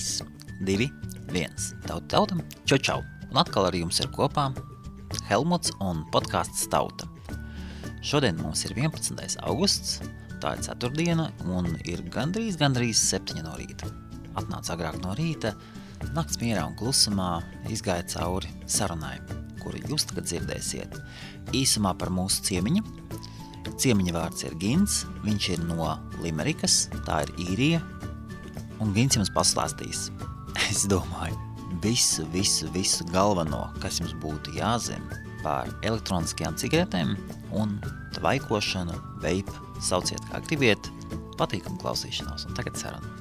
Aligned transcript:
3, 0.00 0.24
2, 0.60 0.90
1. 1.32 1.50
Tauta, 1.86 2.06
tauta, 2.08 2.36
čau, 2.64 2.78
čau. 2.78 3.02
Un 3.30 3.36
atkal 3.36 3.66
ar 3.68 3.74
jums 3.76 4.00
ir 4.00 4.08
kopā 4.14 4.46
Helmuts 5.28 5.74
un 5.84 6.00
podkāsts 6.14 6.64
Tauta. 6.72 7.04
Šodien 8.00 8.38
mums 8.40 8.64
ir 8.64 8.72
11. 8.78 9.36
augusts, 9.44 9.98
tā 10.40 10.54
ir 10.56 10.64
ceturtdiena 10.64 11.28
un 11.44 11.68
ir 11.84 12.00
gandrīz, 12.14 12.56
gandrīz 12.56 13.02
7 13.10 13.44
no 13.44 13.52
rīta. 13.60 13.90
Atnāca 14.40 14.72
agrāk 14.78 14.96
no 15.04 15.12
rīta, 15.18 15.52
nakts 16.16 16.40
mierā 16.40 16.64
un 16.70 16.78
klusumā 16.80 17.42
izgāja 17.68 18.08
cauri 18.16 18.48
sarunai, 18.64 19.18
kuru 19.60 19.84
jūs 19.84 20.08
tagad 20.08 20.30
dzirdēsiet. 20.30 20.96
Īsumā 21.52 21.92
par 22.00 22.08
mūsu 22.08 22.46
ciemiņu. 22.48 22.86
Ciemiņa 23.76 24.16
vārds 24.16 24.48
ir 24.48 24.56
Gins, 24.60 25.02
viņš 25.26 25.54
ir 25.58 25.64
no 25.68 25.92
Limerikas, 26.24 26.86
tā 27.04 27.26
ir 27.26 27.36
īrija, 27.50 27.84
un 28.80 28.94
Gins 28.96 29.16
jums 29.18 29.30
pastāstīs, 29.34 30.08
es 30.70 30.86
domāju, 30.88 31.36
visu, 31.84 32.24
visu, 32.32 32.68
visu 32.74 33.04
galveno, 33.12 33.66
kas 33.82 34.00
jums 34.00 34.14
būtu 34.22 34.56
jāzina 34.56 35.20
par 35.44 35.68
elektroniskajām 35.86 36.56
cigaretēm 36.60 37.14
un 37.56 37.76
tvaikošanu, 38.16 38.96
veipu, 39.22 39.54
sauciet 39.84 40.20
kā 40.30 40.40
gribiet, 40.48 40.90
patīkam 41.40 41.78
klausīšanos, 41.80 42.46
un 42.48 42.56
tagad 42.56 42.76
saruna. 42.80 43.16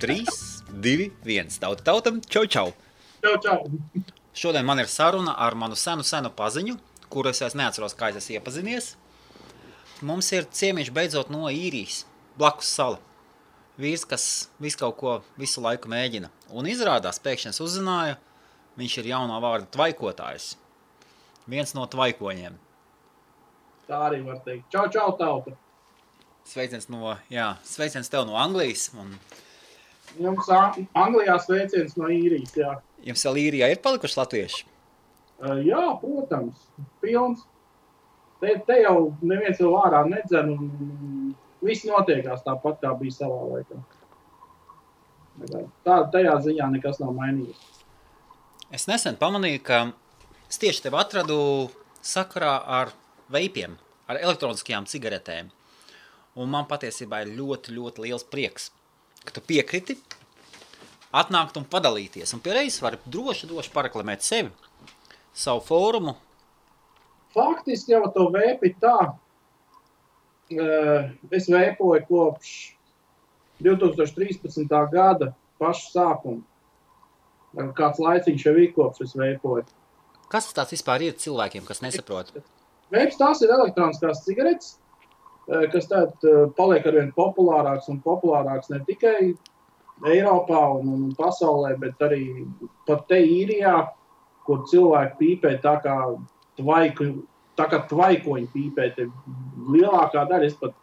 3, 0.00 0.18
2, 0.84 1.10
1, 1.24 1.52
tauta 1.60 1.84
tautam, 1.86 2.20
čau, 2.28 2.44
čau! 2.44 2.72
Čau, 3.24 3.36
čau! 3.44 3.58
Šodien 4.36 4.64
man 4.68 4.80
ir 4.80 4.88
saruna 4.88 5.34
ar 5.40 5.56
manu 5.58 5.76
senu, 5.76 6.04
senu 6.06 6.32
paziņu, 6.36 6.76
kuras 7.12 7.40
es 7.44 7.56
neatceros, 7.56 7.96
kā 7.96 8.12
es 8.12 8.20
esmu 8.20 8.38
iepazinies. 8.38 8.94
Mums 10.04 10.28
ir 10.32 10.48
ciemiņš 10.48 10.92
beidzot 10.96 11.32
no 11.32 11.48
īrijas, 11.52 12.04
blakus 12.40 12.68
sala 12.72 13.00
vīrs, 13.80 14.04
kas 14.08 14.24
visu 14.62 14.78
kaut 14.80 14.96
ko 15.00 15.14
visu 15.40 15.62
laiku 15.64 15.90
mēģina. 15.92 16.30
Un 16.54 16.68
izrādās, 16.70 17.20
pēkšņi 17.24 17.52
es 17.52 17.60
uzzināju, 17.64 18.16
viņš 18.80 18.98
ir 19.02 19.10
jaunā 19.12 19.38
vārda 19.42 19.68
tvaikotājs. 19.74 20.52
Viens 21.50 21.74
no 21.74 21.86
tvaikoņiem. 21.90 22.56
Tā 23.90 24.00
arī 24.06 24.20
var 24.26 24.38
teikt. 24.44 24.68
Čau, 24.70 24.86
čau, 24.92 25.08
tauta! 25.18 25.56
Sveiciens 26.46 26.86
no, 26.90 27.14
jā, 27.30 27.52
sveiciens 27.66 28.08
tev 28.10 28.24
no 28.28 28.36
Anglijas. 28.38 28.88
Un 28.98 29.16
Jums 30.18 30.48
Ang- 30.50 30.86
Anglijā 30.98 31.36
sveiciens 31.38 31.92
no 31.98 32.08
īrijas, 32.10 32.54
jā. 32.58 32.72
jums 33.06 33.22
vēl 33.28 33.36
īrijā 33.44 33.68
ir 33.70 33.78
palikuši 33.84 34.16
latvieši? 34.18 34.64
Uh, 35.40 35.60
Jā, 35.64 35.82
protams, 36.02 36.58
pilns. 37.00 37.44
Te, 38.40 38.56
te 38.66 38.80
jau 38.82 39.12
neviens 39.22 39.60
jau 39.60 39.70
ārā 39.78 40.00
nedzen 40.08 40.50
un 40.52 41.34
viss 41.64 41.86
notiekās 41.88 42.44
tāpat, 42.46 42.80
kā 42.82 42.92
bija 43.00 43.16
savā 43.16 43.40
laikā. 43.54 43.80
Tā, 45.86 45.96
tajā 46.12 46.34
ziņā 46.44 46.66
nekas 46.74 47.00
nav 47.00 47.14
mainījies. 47.16 47.60
Es 48.70 48.86
nesen 48.90 49.16
pamanīju, 49.18 49.62
ka 49.66 49.78
es 50.50 50.60
tieši 50.62 50.84
tevi 50.86 50.98
atradu 51.00 51.38
sakarā 52.04 52.58
ar 52.80 52.92
veipiem, 53.32 53.76
ar 54.10 54.20
elektroniskajām 54.20 54.86
cigaretēm. 54.90 55.50
Un 56.38 56.50
man 56.52 56.68
patiesībā 56.70 57.24
ir 57.24 57.34
ļoti, 57.38 57.74
ļoti 57.74 58.04
liels 58.04 58.26
prieks, 58.30 58.70
ka 59.24 59.34
tu 59.34 59.42
piekriti 59.42 59.96
atnākt 61.10 61.58
un 61.58 61.66
padalīties. 61.66 62.34
Un 62.36 62.42
pierreiz 62.44 62.78
vari 62.82 63.00
droši, 63.06 63.48
droši 63.50 63.72
pareklamēt 63.74 64.22
sevi, 64.26 64.52
savu 65.34 65.64
fórumu. 65.66 66.14
Faktiski 67.34 67.94
jau 67.94 68.06
to 68.14 68.28
vēpi 68.34 68.74
tā. 68.82 68.96
Eh, 70.52 71.10
Es 71.30 71.48
vēpoju 71.48 72.06
kopš 72.08 72.54
2013. 73.62 74.66
gada 74.92 75.34
paša 75.60 75.90
sākuma. 75.92 76.42
Kāds 77.76 77.98
laiciņš 77.98 78.46
jau 78.46 78.54
ir 78.62 78.72
kopš 78.76 79.04
es 79.08 79.14
vēpoju. 79.18 79.66
Kas 80.30 80.52
tas 80.54 80.70
vispār 80.70 81.02
ir 81.08 81.16
cilvēkiem, 81.18 81.64
kas 81.66 81.82
nesaprot? 81.82 82.30
Veips 82.94 83.18
tās 83.18 83.42
ir 83.42 83.50
elektroniskās 83.50 84.24
cigaretes, 84.26 84.76
eh, 85.48 85.66
kas 85.72 85.88
tagad 85.90 86.26
eh, 86.26 86.44
paliek 86.56 86.86
ar 86.86 86.98
vien 86.98 87.12
populārāks 87.16 87.88
un 87.90 88.02
populārāks 88.04 88.70
ne 88.70 88.80
tikai 88.86 89.34
Eiropā 90.06 90.60
un, 90.78 90.92
un 90.94 91.08
pasaulē, 91.12 91.74
bet 91.78 91.98
arī 92.00 92.46
pat 92.88 93.04
te 93.10 93.18
īrijā, 93.20 93.90
kur 94.46 94.62
cilvēki 94.70 95.18
pīpē 95.18 95.58
tā 95.60 95.74
kā 95.84 95.96
tvaiku, 96.56 97.10
tā 97.60 97.66
kā 97.70 97.82
tvaikoņi 97.90 98.48
pīpē. 98.54 98.88
Lielākā 99.70 100.24
daļa, 100.30 100.48
es 100.48 100.56
pat 100.60 100.74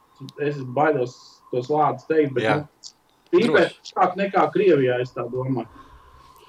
es 0.46 0.62
baidos 0.78 1.16
tos 1.52 1.70
vārdus 1.72 2.08
teikt, 2.10 2.36
bet 2.38 2.46
Jā. 2.46 2.56
nu, 2.62 2.94
pīpē 3.34 3.66
tāāk 3.92 4.16
nekā 4.20 4.46
Krievijā, 4.54 5.00
es 5.04 5.14
tā 5.16 5.26
domāju. 5.32 5.68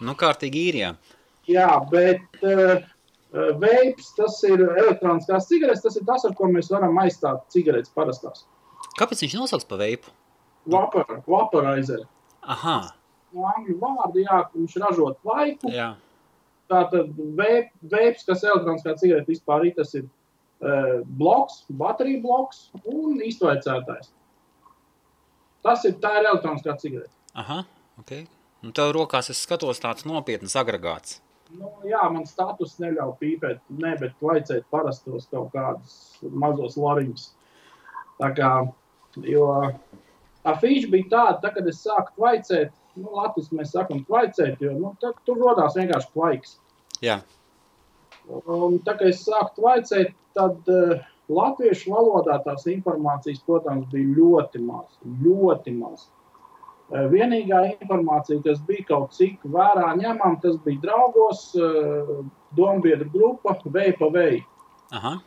Nu, 0.04 0.14
kārtīgi 0.18 0.68
īrijā. 0.70 0.92
Jā, 1.48 1.68
bet 1.90 2.44
uh, 2.46 2.84
veips, 3.58 4.12
tas 4.18 4.36
ir 4.46 4.62
elektroniskās 4.68 5.48
cigaretes, 5.50 5.82
tas 5.86 5.96
ir 5.98 6.04
tas, 6.06 6.26
ar 6.28 6.36
ko 6.38 6.50
mēs 6.52 6.68
varam 6.70 7.00
aizstāt 7.02 7.48
cigaretes 7.54 7.90
parastās. 7.96 8.44
Kāpēc 8.98 9.24
viņš 9.24 9.36
nosauc 9.40 9.64
pa 9.70 9.78
veipu? 9.80 10.12
Vapor, 10.68 11.22
vaporizer. 11.26 12.04
Aha, 12.44 12.78
No 13.28 13.44
angļu 13.44 13.74
vārda, 13.76 14.20
jā, 14.22 14.36
viņš 14.54 14.76
ražo 14.80 15.10
tvaiku. 15.22 15.68
jā. 15.74 15.90
Tātad 16.68 17.10
veip, 17.36 17.70
veips, 17.92 18.24
kas 18.28 18.42
elektroniskā 18.44 18.92
cigarete 19.00 19.28
vispār 19.32 19.66
ir, 19.68 19.74
tas 19.76 19.92
ir 19.96 20.06
bloks, 20.60 21.62
bateriju 21.80 22.22
bloks 22.24 22.64
un 22.84 23.20
iztvaicētājs. 23.24 24.10
Tas 25.62 25.84
ir, 25.86 25.96
tā 26.02 26.18
ir 26.18 26.28
elektroniskā 26.30 26.74
cigarete. 26.80 27.14
Aha, 27.38 27.62
ok. 28.00 28.12
Un 28.66 28.74
tev 28.74 28.92
rokās 28.96 29.30
es 29.30 29.40
skatos 29.44 29.78
tāds 29.82 30.06
nopietns 30.08 30.56
agregāts. 30.58 31.20
Nu, 31.54 31.70
jā, 31.88 32.00
man 32.12 32.26
status 32.28 32.74
neļauj 32.82 33.14
pīpēt, 33.20 33.60
ne, 33.80 33.94
bet 34.00 34.16
vajadzētu 34.20 34.66
parastos 34.72 35.28
kaut 35.30 35.52
kādus 35.54 35.94
mazos 36.28 36.76
loriņus. 36.76 37.30
Tā 38.18 38.32
kā, 38.36 38.50
jo 39.24 39.46
afīša 40.48 40.90
bija 40.92 41.08
tāda, 41.14 41.38
tā, 41.44 41.54
kad 41.54 41.70
es 41.70 41.80
sāku 41.86 42.12
tvaicēt, 42.18 42.74
nu, 42.98 43.14
Latvijas 43.16 43.52
mēs 43.54 43.72
sakam 43.72 44.02
tvaicēt, 44.04 44.60
jo, 44.64 44.74
nu, 44.76 44.92
tad 45.00 45.16
tur 45.24 45.40
rodās 45.40 45.78
vienkārši 45.78 46.12
tvaiks. 46.12 46.58
Jā, 47.04 47.20
Un 48.28 48.78
tā 48.84 48.94
kā 48.98 49.08
es 49.08 49.22
sāku 49.24 49.60
tvaicēt, 49.60 50.12
tad 50.36 50.68
uh, 50.72 50.98
latviešu 51.32 51.92
valodā 51.94 52.38
tās 52.44 52.66
informācijas, 52.68 53.40
protams, 53.46 53.88
bija 53.92 54.14
ļoti 54.18 54.62
maz, 54.64 54.98
ļoti 55.24 55.74
maz. 55.78 56.08
Uh, 56.88 57.06
vienīgā 57.12 57.62
informācija, 57.74 58.42
kas 58.44 58.60
bija 58.68 58.86
kaut 58.90 59.16
cik 59.16 59.44
vērā 59.48 59.94
ņemama, 60.00 60.40
tas 60.44 60.60
bija 60.64 60.84
draugos, 60.84 61.48
uh, 61.56 62.20
dombiedru 62.56 63.08
grupa, 63.14 63.56
veja 63.72 63.96
pa 63.98 64.12
veju. 64.12 64.44
aha, 64.92 65.18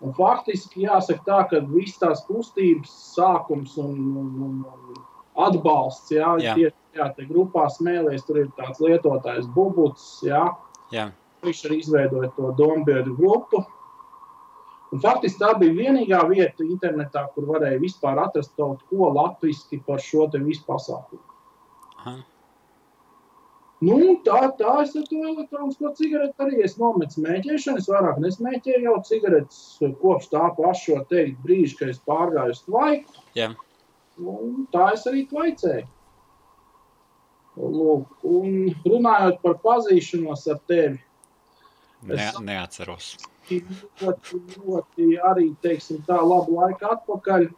Un 0.00 0.14
faktiski 0.16 0.86
jāsaka 0.86 1.24
tā, 1.26 1.38
ka 1.50 1.58
visas 1.68 1.98
tās 2.00 2.22
kustības 2.24 2.92
sākums 3.12 3.74
un, 3.80 3.98
un, 4.16 4.30
un, 4.46 5.00
atbalsts, 5.44 6.08
jā, 6.14 6.30
Jā. 6.40 6.54
tieši 6.56 6.98
jā, 6.98 7.08
te 7.16 7.26
grupā 7.28 7.66
smēlies, 7.70 8.24
tur 8.26 8.40
ir 8.42 8.48
tāds 8.56 8.80
lietotājs 8.82 9.48
bubuts, 9.54 10.06
jā, 10.26 10.46
jā, 10.94 11.10
viņš 11.44 11.60
arī 11.68 11.78
izveidoja 11.80 12.32
to 12.36 12.54
dombiedru 12.58 13.14
grupu. 13.18 13.62
Un 14.90 15.02
faktiski 15.04 15.38
tā 15.38 15.52
bija 15.58 15.76
vienīgā 15.76 16.24
vieta 16.28 16.66
internetā, 16.66 17.28
kur 17.34 17.46
varēja 17.52 17.78
vispār 17.82 18.18
atrast 18.24 18.56
kaut 18.58 18.82
ko 18.90 19.12
latviešu 19.14 19.78
par 19.86 20.02
šo 20.02 20.26
te 20.32 20.42
visu 20.42 20.66
pasākumu. 20.66 21.22
aha. 22.00 22.18
Nu, 23.80 23.96
tā, 24.26 24.40
tā 24.58 24.72
es 24.82 24.90
ar 24.98 25.06
to 25.08 25.22
elektronisko 25.24 25.94
cigareti 25.96 26.44
arī 26.44 26.58
es 26.66 26.74
nometu 26.76 27.16
smēķēšanu. 27.16 27.80
Es 27.80 27.86
vairāk 27.88 28.18
nesmēķēju 28.20 28.82
jau 28.84 28.96
cigaretes 29.08 29.60
kopš 30.02 30.26
tā 30.34 30.50
paša 30.58 30.98
brīža, 31.46 31.78
kad 31.78 31.92
es 31.94 32.02
pārgāju 32.04 32.56
uz 32.56 32.60
tvaiku. 32.66 33.24
Jā. 33.38 33.54
Un 34.20 34.66
tā 34.74 34.90
es 34.98 35.06
arī 35.08 35.24
tvaicēju. 35.30 35.86
Lūk, 37.60 38.20
un 38.24 38.68
runājot 38.84 39.40
par 39.42 39.56
pazīšanos 39.64 40.44
ar 40.52 40.60
tevi, 40.68 41.00
Ne, 42.02 42.30
neatceros. 42.40 43.16
ļoti, 43.50 44.40
ļoti 44.64 45.08
arī 45.26 45.50
teiksim, 45.62 46.02
tā 46.06 46.20
labu 46.22 46.56
laiku 46.60 46.86
atpakaļ. 46.94 47.48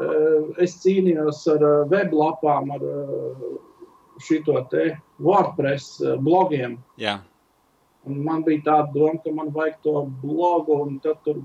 eh, 0.00 0.62
Es 0.64 0.78
cīnījos 0.84 1.42
ar 1.54 1.64
eh, 1.66 1.88
weblapām, 1.90 2.70
ar 2.76 2.86
šo 4.20 4.64
te 4.70 4.96
WordPress 5.18 6.00
eh, 6.00 6.16
blogiem. 6.16 6.78
Jā, 6.96 7.20
Un 8.08 8.22
man 8.24 8.40
bija 8.42 8.62
tāda 8.64 8.94
doma, 8.94 9.18
ka 9.20 9.30
man 9.30 9.50
vajag 9.52 9.74
to 9.84 9.92
blogu, 10.22 10.72
un 10.86 10.98
tad 11.04 11.18
tur 11.24 11.42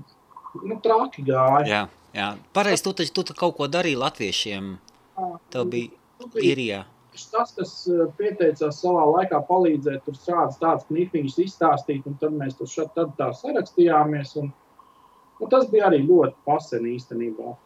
nu, 0.64 0.78
traki 0.80 1.22
gāja. 1.26 1.66
jā, 1.68 1.80
jā. 2.16 2.28
Pareizi, 2.56 2.82
tu 2.86 2.92
taču 2.96 3.12
tu 3.12 3.24
tu 3.28 3.34
kaut 3.36 3.56
ko 3.58 3.66
darīji 3.68 3.98
latviešiem. 4.00 4.78
Tev 5.52 5.66
bija 5.68 5.90
Nu, 6.20 6.30
īrijā. 7.16 7.30
tas, 7.32 7.52
kas 7.56 7.88
eh, 7.88 8.06
pieteicās 8.18 8.80
savā 8.80 9.04
laikā 9.10 9.40
palīdzēt, 9.48 10.04
tur 10.04 10.14
šādas 10.14 10.58
tādas 10.58 10.86
knifiņas 10.88 11.38
izstāstīt, 11.38 12.06
un 12.06 12.16
tad 12.20 12.32
mēs 12.32 12.56
tur 12.56 12.66
šad, 12.66 12.92
tad 12.94 13.16
tā 13.16 13.32
sarakstījāmies. 13.32 14.36
Un, 14.36 14.52
un 15.40 15.48
tas 15.48 15.68
bija 15.70 15.86
arī 15.86 16.06
ļoti 16.06 16.34
pasen 16.44 16.84
īstenībā. 16.84 17.56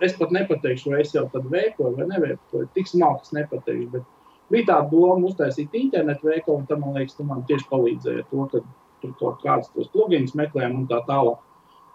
es 0.00 0.12
pat 0.18 0.30
nepateikšu, 0.30 0.90
vai 0.90 1.00
es 1.00 1.14
jau 1.14 1.28
tādu 1.32 1.48
veikoju 1.48 1.96
vai 1.96 2.06
neveikoju. 2.06 2.68
Tik 2.74 2.88
smalki 2.88 3.22
es 3.22 3.32
nepateikšu. 3.32 3.90
Bet 3.90 4.02
bija 4.50 4.66
tā 4.66 4.90
doma 4.90 5.26
uztaisīt 5.26 5.70
internetu 5.72 6.26
veikalu, 6.26 6.58
un 6.58 6.66
tam, 6.66 6.80
man 6.80 6.94
liekas, 6.94 7.14
tu 7.14 7.24
man 7.24 7.44
tieši 7.46 7.68
palīdzēja 7.70 8.26
to, 8.30 8.48
ka 8.52 8.60
tur 9.00 9.14
kaut 9.20 9.40
kāds 9.42 9.70
tos 9.72 9.88
plugins 9.88 10.34
meklējām 10.34 10.82
un 10.82 10.86
tā 10.90 11.00
tālāk. 11.08 11.38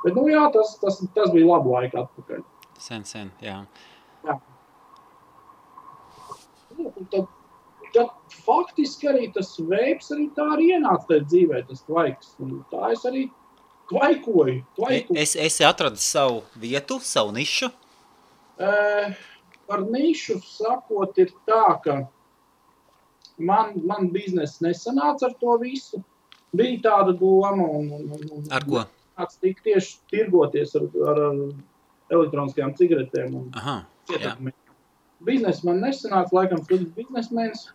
Bet, 0.04 0.16
nu 0.16 0.28
jā, 0.30 0.48
tas, 0.54 0.78
tas, 0.80 1.04
tas 1.14 1.32
bija 1.32 1.46
labu 1.46 1.76
laiku 1.76 2.00
atpakaļ. 2.00 2.44
Sen, 2.80 3.04
sen, 3.04 3.32
jā. 3.44 3.60
Jā. 3.60 3.90
Un 6.80 7.10
Tad, 7.12 7.28
tad 7.94 8.38
faktiski 8.46 9.10
arī 9.10 9.30
tas 9.34 9.52
veids 9.60 10.12
arī 10.16 10.30
tā 10.38 10.46
arī 10.56 10.72
ienāca 10.76 11.10
tajā 11.10 11.26
dzīvē, 11.26 11.64
tas 11.70 11.84
tvaiks. 11.88 12.36
Un 12.44 12.60
tā 12.72 12.92
es 12.94 13.06
arī 13.10 13.26
tvaikoju. 13.90 14.60
tvaikoju. 14.78 15.18
Es, 15.20 15.36
esi 15.36 15.66
atradis 15.66 16.06
savu 16.06 16.44
vietu, 16.56 17.00
savu 17.04 17.34
nišu. 17.36 17.72
Eh, 18.60 19.18
Par 19.70 19.84
nišu 19.86 20.40
sakot, 20.42 21.18
ir 21.22 21.30
tā, 21.46 21.66
ka 21.84 22.00
man, 23.38 23.76
man 23.86 24.08
biznesa 24.10 24.66
nesanāca 24.66 25.28
ar 25.30 25.36
to 25.42 25.58
visu. 25.62 26.02
Bija 26.58 26.80
tāda 26.88 27.14
doma, 27.14 27.68
un, 27.78 27.92
un, 27.94 28.24
un, 28.34 28.48
Ar 28.50 28.66
ko? 28.66 28.82
Kāds 29.20 29.38
tik 29.38 29.62
tieši 29.62 30.00
tirgoties 30.10 30.74
ar, 30.80 30.88
ar, 31.12 31.22
ar 31.28 32.16
elektroniskajām 32.18 32.74
cigaretēm 32.80 33.36
un 33.38 33.52
cietumiem. 34.10 34.56
Biznesa 35.26 35.68
man 35.68 35.82
nesanāca, 35.84 36.32
laikam, 36.36 36.64
slikts 36.64 36.96
biznesmenis. 36.96 37.68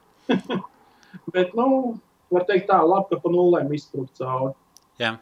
Bet, 1.34 1.52
nu, 1.58 1.96
var 2.32 2.46
teikt 2.48 2.70
tā, 2.70 2.80
labi, 2.80 3.10
ka 3.12 3.20
pa 3.22 3.32
nulēm 3.32 3.72
izsprukt 3.76 4.16
cauri. 4.20 4.54
Jā. 5.00 5.16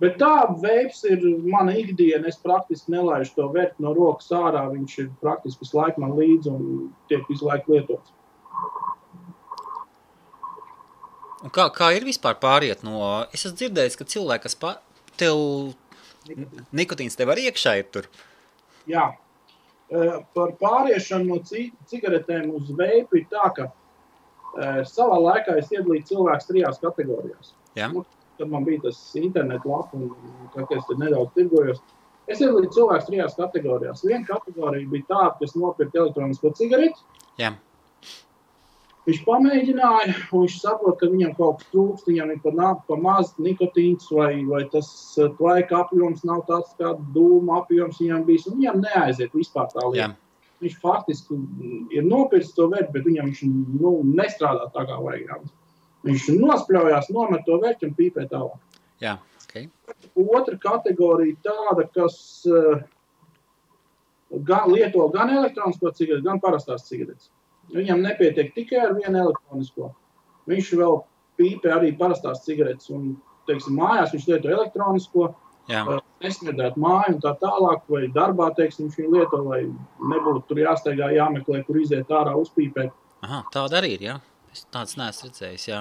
Bet 0.00 0.16
tā 0.16 0.32
veids 0.62 1.02
ir 1.04 1.20
mana 1.44 1.74
ikdiena. 1.76 2.24
Es 2.30 2.40
praktiski 2.40 2.94
nelaižu 2.94 3.34
to 3.36 3.48
vērtu 3.52 3.84
no 3.84 3.92
rokas 3.96 4.30
ārā. 4.32 4.62
Viņš 4.72 4.94
ir 5.02 5.10
praktiski 5.20 5.66
visu 5.66 5.76
laiku 5.76 6.00
man 6.00 6.14
līdzi 6.16 6.52
un 6.54 6.64
tiek 7.10 7.26
visu 7.28 7.48
laiku 7.50 7.74
lietots. 7.74 8.14
Un 11.44 11.52
kā, 11.52 11.66
kā 11.72 11.90
ir 11.96 12.04
vispār 12.08 12.36
pāriet 12.40 12.82
no... 12.84 13.00
Es 13.32 13.44
esmu 13.44 13.58
dzirdējis, 13.60 13.98
ka 14.00 14.08
cilvēki, 14.08 14.44
kas 14.48 14.56
pa... 14.60 14.74
tev... 15.20 15.36
Nikotīns 16.76 17.16
tev 17.16 17.32
arī 17.32 17.46
iekšā 17.48 17.76
ir 17.80 17.86
tur. 17.92 18.08
Jā. 18.88 19.06
Eh, 19.90 20.18
Par 20.34 20.52
pāriešanu 20.60 21.26
no 21.26 21.38
ci- 21.42 21.72
cigaretēm 21.90 22.50
uz 22.54 22.68
veipu 22.78 23.16
ir 23.18 23.24
tā, 23.30 23.48
ka 23.56 23.64
eh, 24.60 24.82
savā 24.86 25.16
laikā 25.18 25.56
es 25.58 25.70
iedalīju 25.74 26.06
cilvēkus 26.12 26.46
trijās 26.46 26.78
kategorijās. 26.82 27.54
Jā. 27.76 27.88
Nu, 27.92 28.04
Kad 28.38 28.48
man 28.48 28.64
bija 28.64 28.80
tas 28.86 28.96
internetu 29.20 29.68
lapa 29.68 29.98
un 29.98 30.14
es 30.56 30.86
tur 30.88 30.96
nedaudz 30.96 31.34
tirgojos, 31.34 31.80
es 32.26 32.38
iedalīju 32.40 32.70
cilvēkus 32.72 33.08
trijās 33.10 33.34
kategorijās. 33.36 34.00
Viena 34.06 34.24
kategorija 34.26 34.88
bija 34.88 35.04
tāda, 35.10 35.34
kas 35.42 35.52
nopirka 35.58 35.98
elektronisko 35.98 36.54
cigareti. 36.56 37.02
Jā. 37.38 37.50
Viņš 39.08 39.20
pamēģināja, 39.24 40.14
un 40.30 40.42
viņš 40.44 40.56
saprot, 40.60 40.98
ka 41.00 41.08
viņam 41.08 41.30
kaut 41.38 41.60
kas 41.60 41.68
trūkst, 41.72 42.08
viņam 42.10 42.32
ir 42.34 42.56
nā- 42.58 42.82
pa 42.86 42.96
maz 43.00 43.32
nikotīns, 43.40 44.10
vai, 44.12 44.44
vai 44.44 44.64
tas 44.68 44.90
eh, 45.18 45.30
tvaika 45.38 45.80
apjoms 45.84 46.24
nav 46.28 46.44
tāds, 46.46 46.74
kāds 46.78 47.00
dūma 47.14 47.62
apjoms 47.62 47.98
viņam 48.02 48.26
bijis. 48.28 48.44
Viņam 48.52 48.82
neaiziet 48.84 49.32
vispār 49.32 49.70
tā 49.72 49.80
Jā. 49.80 49.90
lieta. 49.94 50.16
Viņš 50.60 50.76
faktiski 50.82 51.38
ir 51.96 52.04
nopircis 52.04 52.52
to 52.54 52.68
vērtību, 52.68 52.92
bet 52.92 53.08
viņam 53.08 53.30
viņš 53.30 53.42
nu, 53.80 53.94
nestrādā 54.04 54.68
tā, 54.74 54.84
kā 54.84 55.00
vajag. 55.00 55.26
jā. 55.30 55.40
Viņš 56.04 56.28
nospļaujās, 56.36 57.10
nomet 57.16 57.44
to 57.46 57.56
vērtību 57.60 57.88
un 57.88 57.96
pīpē 57.96 58.28
tālāk. 58.28 58.60
Jā. 59.00 59.18
Okay. 59.46 59.68
Otra 60.14 60.56
kategorija 60.60 61.36
tāda, 61.42 61.88
kas 61.94 62.46
uh, 62.46 62.84
gan, 64.30 64.68
lieto 64.70 65.08
gan 65.08 65.32
elektronisko 65.32 65.90
cigareti, 65.96 66.26
gan 66.28 66.40
parastās 66.40 66.84
cigaretes. 66.86 67.30
Viņam 67.74 68.02
nepietiek 68.04 68.54
tikai 68.54 68.80
ar 68.86 68.96
vienu 68.96 69.24
elektronisko. 69.26 69.92
Viņš 70.50 70.72
vēl 70.80 70.96
pīpē 71.40 71.74
arī 71.76 71.92
parastās 71.98 72.42
cigaretes. 72.46 72.90
Un, 72.94 73.14
teiksim, 73.48 73.78
mājās 73.78 74.12
viņš 74.14 74.26
lieto 74.30 74.50
elektronisko, 74.52 75.28
uh, 75.30 76.00
nesmirdēt 76.24 76.76
māju 76.80 77.16
un 77.16 77.22
tā 77.22 77.32
tālāk, 77.40 77.84
vai 77.90 78.08
darbā 78.14 78.50
teiksim, 78.56 78.90
viņu 78.94 79.12
lieto, 79.14 79.40
lai 79.46 79.62
nebūtu 80.12 80.44
tur 80.48 80.60
jāsteigā, 80.62 81.12
jāmeklē, 81.16 81.62
kur 81.66 81.80
iziet 81.80 82.10
ārā, 82.10 82.34
uzpīpēt. 82.38 82.92
Aha, 83.26 83.42
tāda 83.54 83.80
arī 83.80 83.94
ir, 83.96 84.04
jā. 84.08 84.18
Es 84.50 84.66
tāds 84.74 84.96
neesmu 84.98 85.30
redzējis, 85.30 85.66
jā. 85.70 85.80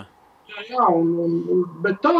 Jā, 0.49 0.65
jā 0.69 0.87
un, 0.93 1.13
un, 1.25 1.63
bet 1.83 2.01
tā, 2.05 2.13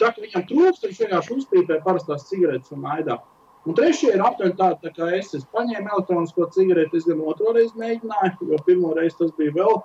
tā, 0.00 0.12
ka 0.12 0.22
viņam 0.22 0.46
trūkst, 0.50 0.86
viņš 0.88 1.02
vienkārši 1.04 1.36
uzpīpē 1.38 1.80
parastās 1.84 2.26
cigaretes 2.30 2.74
un 2.74 2.86
aidā. 2.90 3.18
Un 3.66 3.74
trešie 3.76 4.12
ir 4.14 4.22
aptuveni 4.24 4.56
tādi, 4.58 4.78
tā 4.84 4.92
kā 4.94 5.08
es, 5.18 5.32
es 5.36 5.46
paņēmu 5.54 5.90
elektronisko 5.92 6.46
cigareti, 6.54 7.00
es 7.00 7.06
gan 7.08 7.22
otro 7.26 7.52
reizi 7.56 7.74
mēģināju, 7.80 8.50
jo 8.52 8.60
pirmo 8.66 8.92
reizi 8.96 9.18
tas 9.18 9.32
bija 9.38 9.54
vēl, 9.56 9.80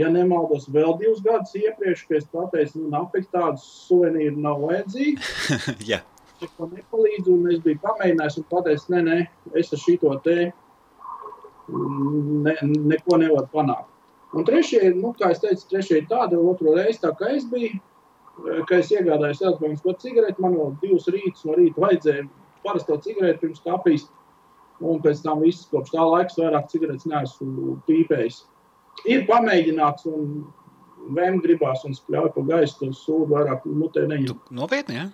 ja 0.00 0.08
nemaldos, 0.12 0.70
vēl 0.72 0.96
divus 1.02 1.20
gadus 1.24 1.52
iepriekš, 1.58 2.06
kad 2.08 2.18
es 2.22 2.30
pateicu, 2.32 2.80
nu, 2.80 2.88
nafik 2.94 3.28
tādas 3.34 3.66
suvenīri 3.84 4.40
nav 4.40 4.64
vajadzīgi, 4.64 5.30
jā. 5.92 6.00
neko 6.40 6.70
nepalīdz, 6.72 7.30
un 7.34 7.52
es 7.52 7.62
biju 7.62 7.82
pamēģinājis 7.84 8.40
un 8.40 8.50
pateicis, 8.50 8.90
nē, 8.94 9.04
nē, 9.10 9.20
es 9.60 9.72
ar 9.76 9.84
šito 9.84 10.16
te 10.24 10.36
ne, 11.68 12.58
neko 12.64 13.20
nevaru 13.20 13.48
panākt. 13.52 13.88
Un 14.32 14.46
trešie, 14.48 14.86
nu, 14.96 15.12
kā 15.18 15.34
es 15.34 15.42
teicu, 15.42 15.68
trešie 15.68 15.98
ir 16.00 16.06
tādi, 16.08 16.40
otru 16.40 16.72
reizi, 16.72 17.02
tā 17.02 17.12
kā 17.18 17.34
es 17.36 17.44
biju, 17.50 17.76
ka 18.68 18.78
es 18.80 18.88
iegādājos 18.94 19.42
elektronisko 19.44 19.92
cigareti, 20.00 20.40
man 20.40 20.56
vēl 20.56 20.70
divus 20.80 21.10
rītus 21.12 21.44
no 21.44 21.58
rīta 21.58 21.84
vajadzēja 21.84 22.24
parasto 22.64 22.98
cigareti 23.04 23.42
pirms 23.44 23.62
kafijas, 23.64 24.08
un 24.82 25.02
pēc 25.02 25.22
tam 25.24 25.42
viss 25.44 25.68
kopš 25.70 25.94
tā 25.94 26.06
laiks 26.06 26.38
vairāk 26.40 26.70
cigaretes 26.72 27.08
neesmu 27.10 27.76
pīpējis. 27.88 28.42
Ir 29.08 29.26
pamēģināts, 29.28 30.06
un 30.10 30.42
vēm 31.16 31.40
gribās, 31.42 31.84
un 31.88 31.96
spļauj 31.96 32.32
pa 32.34 32.46
gaisu, 32.52 32.78
to 32.80 32.90
sūdu 32.96 33.30
vairāk 33.32 33.66
mutē 33.66 34.06
neņem. 34.10 34.40
Nopietni, 34.54 34.98
jā? 34.98 35.06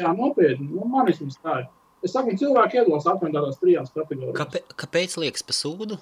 Jā, 0.00 0.14
nopietni, 0.16 0.70
nu, 0.70 0.86
man 0.88 1.08
vismaz 1.08 1.38
tā 1.42 1.62
ir. 1.62 1.68
Es 2.04 2.14
saku, 2.14 2.32
cilvēki 2.40 2.80
iedalās 2.80 3.08
apmēram 3.10 3.34
tādās 3.36 3.58
trijās 3.60 3.92
kategorijās. 3.92 4.36
Kāpēc, 4.38 4.72
kāpēc 4.80 5.16
liekas 5.20 5.44
pa 5.44 5.56
sūdu? 5.56 5.98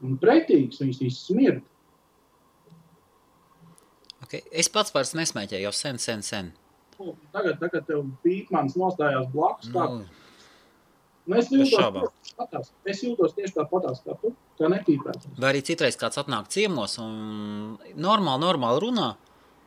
Un 0.00 0.16
pretīgs 0.20 0.80
viņas 0.80 1.02
viss 1.02 1.26
smird. 1.28 1.60
Okay. 4.24 4.44
Es 4.54 4.70
pats 4.72 4.94
vairs 4.94 5.12
nesmēķēju 5.18 5.66
jau 5.66 5.74
sen, 5.76 5.98
sen, 6.00 6.24
sen. 6.24 6.52
Nu, 7.00 7.14
Tagad, 7.32 7.56
tagad 7.62 7.86
tev 7.88 8.02
pīpmans 8.24 8.74
nostājās 8.76 9.30
blakus. 9.32 9.70
Kā, 9.72 9.86
Nu, 11.30 11.36
nu, 11.36 11.38
es, 11.38 11.48
jūtos, 11.52 12.20
tāpatās. 12.34 12.70
es 12.90 13.00
jūtos 13.04 13.34
tieši 13.36 13.52
tāpatās 13.54 14.00
kā 14.02 14.16
tu, 14.18 14.32
kā 14.58 14.68
nepīpēts. 14.72 15.28
vai 15.38 15.50
arī 15.52 15.60
citreiz 15.62 15.94
kāds 16.00 16.18
atnāk 16.18 16.48
ciemos 16.50 16.96
un 16.98 17.76
normāli, 17.94 18.40
normāli 18.42 18.80
runā. 18.82 19.10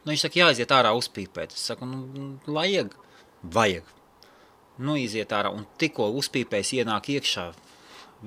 Nu, 0.04 0.12
viņš 0.12 0.26
saka, 0.26 0.40
jāiziet 0.42 0.74
ārā 0.76 0.92
uzpīpēt. 0.98 1.54
Es 1.56 1.64
saku, 1.70 1.88
nu, 1.88 2.26
vajag. 2.52 2.98
Vajag. 3.56 3.86
Nu, 4.84 4.98
iziet 5.00 5.32
ārā 5.32 5.54
un 5.56 5.64
tikko 5.80 6.10
uzpīpējis 6.20 6.74
ienāk 6.82 7.08
iekšā. 7.16 7.46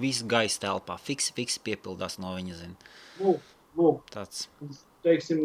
Viss 0.00 0.22
gaisa 0.28 0.62
telpā, 0.64 0.96
fiksi, 1.02 1.34
fiksi 1.36 1.60
piepildās 1.66 2.16
no 2.22 2.32
viņa, 2.38 2.54
zin. 2.62 2.76
Nu, 3.20 3.36
nu, 3.76 3.92
Tāds, 4.14 4.46
teiksim, 5.04 5.42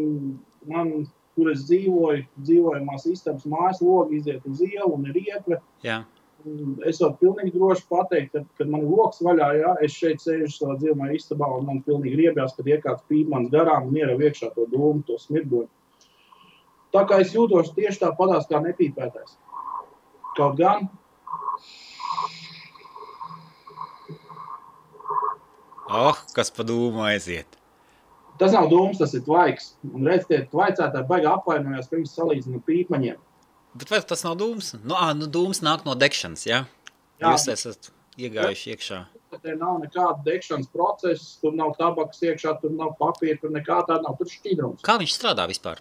man, 0.70 1.10
kur 1.36 1.52
es 1.52 1.66
dzīvoju, 1.68 2.26
dzīvojamās 2.40 3.06
istabas 3.12 3.46
mājas 3.50 3.84
logi 3.84 4.20
iziet 4.20 4.48
uz 4.50 4.64
ielu 4.66 4.92
un 4.96 5.08
ir 5.12 5.22
iekve. 5.22 5.62
jā, 5.86 6.02
Es 6.90 6.98
varu 6.98 7.14
pilnīgi 7.20 7.52
droši 7.54 7.84
pateikt, 7.90 8.32
ka, 8.34 8.40
kad 8.58 8.70
man 8.72 8.82
ir 8.82 8.90
lokus 8.90 9.22
vaļā, 9.22 9.50
jā, 9.60 9.74
es 9.86 9.94
šeit 9.94 10.24
sēžu 10.24 10.50
savā 10.56 10.78
dzīvojamā 10.80 11.12
istabā, 11.14 11.50
un 11.58 11.68
man 11.68 11.84
pilnīgi 11.86 12.18
riebjās, 12.18 12.56
kad 12.58 12.72
iekāps 12.72 13.06
pīpmans 13.12 13.52
garām 13.54 13.92
un 13.92 14.00
ierauj 14.00 14.26
iekšā 14.26 14.50
to 14.56 14.66
dūmu, 14.72 15.04
to 15.06 15.20
smirdoņu. 15.22 15.70
Tā 16.92 17.06
kā 17.08 17.22
es 17.24 17.36
jūtos 17.36 17.72
tieši 17.78 18.02
tāpatās 18.02 18.50
kā 18.50 18.60
nepīpētais. 18.66 19.38
Kaut 20.36 20.58
gan 20.58 20.90
oh, 25.92 26.26
kas 26.36 26.52
pa 26.56 26.66
dūmu 26.68 27.06
aiziet. 27.06 27.61
Tas 28.42 28.56
nav 28.56 28.68
dūms, 28.72 29.00
tas 29.02 29.16
ir 29.18 29.24
tvaiks. 29.26 29.72
Un 29.92 30.10
redz, 30.10 30.28
tie 30.30 30.42
tvaicētāji 30.52 31.08
baigi 31.10 31.30
apvainojās, 31.32 31.90
salīdzina 32.12 32.60
ar 32.60 32.66
pīpmaņiem. 32.68 33.24
Bet 33.80 33.94
vai 33.94 34.02
tas 34.04 34.26
nav 34.28 34.36
dūms? 34.42 34.74
Nu, 34.82 34.98
ā, 34.98 35.14
nu 35.16 35.30
dūms 35.32 35.64
nāk 35.64 35.86
no 35.88 35.96
degšanas, 35.96 36.44
jā? 36.50 36.64
Jā. 37.22 37.32
Jūs 37.32 37.48
esat 37.54 37.92
iegājuši 38.20 38.74
iekšā. 38.74 39.02
Te 39.42 39.54
nav 39.56 39.78
nekāda 39.80 40.20
degšanas 40.26 40.68
procesa, 40.74 41.30
tur 41.40 41.54
nav 41.56 41.78
tabakas 41.78 42.20
iekšā, 42.26 42.58
tur 42.60 42.74
nav 42.76 42.98
papīra, 43.00 43.38
tur 43.40 43.54
nekā 43.56 43.80
tāda 43.88 44.02
nav. 44.04 44.18
Tur 44.20 44.28
šķidrums. 44.28 44.84
Kā 44.84 44.98
viņš 45.00 45.14
strādā 45.16 45.46
vispār? 45.48 45.80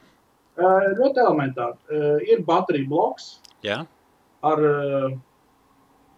Uh, 0.60 0.92
ļoti 1.00 1.24
elementāri. 1.24 1.80
Uh, 1.90 2.20
ir 2.28 2.44
baterija 2.46 2.86
bloks, 2.86 3.32
Jā, 3.64 3.82
ar, 4.42 4.62
eh, 4.64 5.16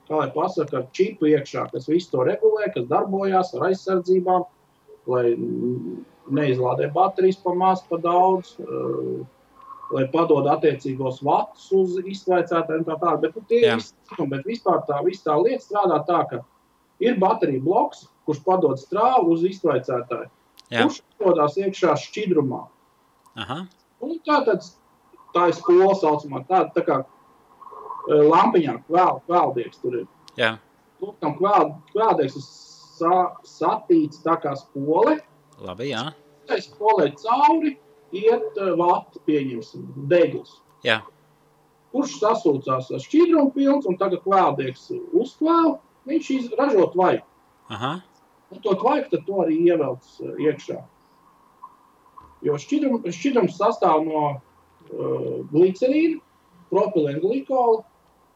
kā 0.08 0.18
lai 0.18 0.30
pasaka, 0.34 0.78
ar 0.78 0.86
čipu 0.94 1.26
iekšā, 1.30 1.70
kas 1.72 1.88
visu 1.90 2.10
to 2.12 2.26
regulē, 2.28 2.72
kas 2.74 2.86
darbojās 2.90 3.54
ar 3.56 3.68
aizsardzībām, 3.70 4.44
lai 5.06 5.24
neizlādē 6.30 6.90
baterijas 6.92 7.40
pa 7.42 7.54
maz, 7.54 7.82
pa 7.88 7.98
daudz, 8.02 8.54
eh, 8.60 9.22
lai 9.92 10.06
padod 10.12 10.46
attiecīgos 10.48 11.20
vatus 11.24 11.66
uz 11.76 11.98
izsvaicētājiem 11.98 12.84
tā 12.86 12.96
tālāk. 13.00 13.20
Bet, 13.20 13.36
nu, 13.36 13.42
tie 13.48 13.60
ir 13.66 13.76
visi, 13.76 13.94
bet 14.30 14.46
vispār 14.48 14.84
tā, 14.88 15.02
tā 15.26 15.36
lieta 15.42 15.64
strādā 15.64 15.98
tā, 16.06 16.20
ka 16.30 16.44
ir 17.02 17.18
baterija 17.20 17.60
bloks, 17.60 18.06
kurš 18.26 18.42
padod 18.46 18.80
strāvu 18.80 19.34
uz 19.34 19.44
izvaicētāju. 19.48 20.30
Jā. 20.72 20.86
Kurš 20.86 21.02
atrodas 21.02 21.58
iekšā 21.60 21.96
šķidrumā. 22.06 22.62
Tā 24.26 24.38
tad 24.46 24.64
tā 25.34 25.48
ir 25.50 25.56
skola 25.56 25.94
saucamā, 25.98 26.42
tāda 26.48 26.72
tā 26.76 26.84
kā 26.86 26.98
e, 27.02 27.06
lampiņā 28.16 28.78
kvēl, 28.86 29.20
kvēldiegs 29.28 29.80
tur 29.82 30.02
ir. 30.02 30.06
Jā. 30.38 30.56
Lūk, 31.02 31.16
tam 31.20 31.36
kvēl, 31.38 31.74
kvēldiegs 31.92 32.38
ir 32.38 32.46
sa, 32.46 33.14
satīts 33.46 34.22
tā 34.24 34.38
kā 34.42 34.54
spole. 34.58 35.18
Labi, 35.62 35.90
jā. 35.92 36.04
Tai 36.50 36.58
spolē 36.64 37.10
cauri 37.22 37.76
iet 38.12 38.56
e, 38.58 38.70
vati, 38.80 39.20
pieņemsim, 39.28 39.84
degls. 40.10 40.56
Jā. 40.84 41.00
Kurš 41.92 42.16
sasūcās 42.22 42.88
ar 42.96 43.02
šķidrumu 43.04 43.52
pilns 43.54 43.86
un 43.86 43.98
tagad 44.00 44.24
kvēldiegs 44.24 44.88
uzkvēl, 45.12 45.76
viņš 46.08 46.30
iz- 46.38 46.50
ražo 46.58 46.88
tvaiku. 46.94 47.26
Aha. 47.72 47.92
Un 48.52 48.60
to 48.64 48.74
tvaiku 48.80 49.12
tad 49.14 49.22
to 49.28 49.38
arī 49.44 49.58
ievelc 49.68 50.08
uh, 50.24 50.34
iekšā. 50.42 50.80
Jo 52.42 52.56
šķidrum, 52.58 52.98
šķidrums 53.06 53.54
sastāv 53.60 54.02
no 54.08 54.22
uh, 54.32 55.46
glicerīna, 55.52 56.18
propilēna 56.72 57.20
glikola 57.22 57.84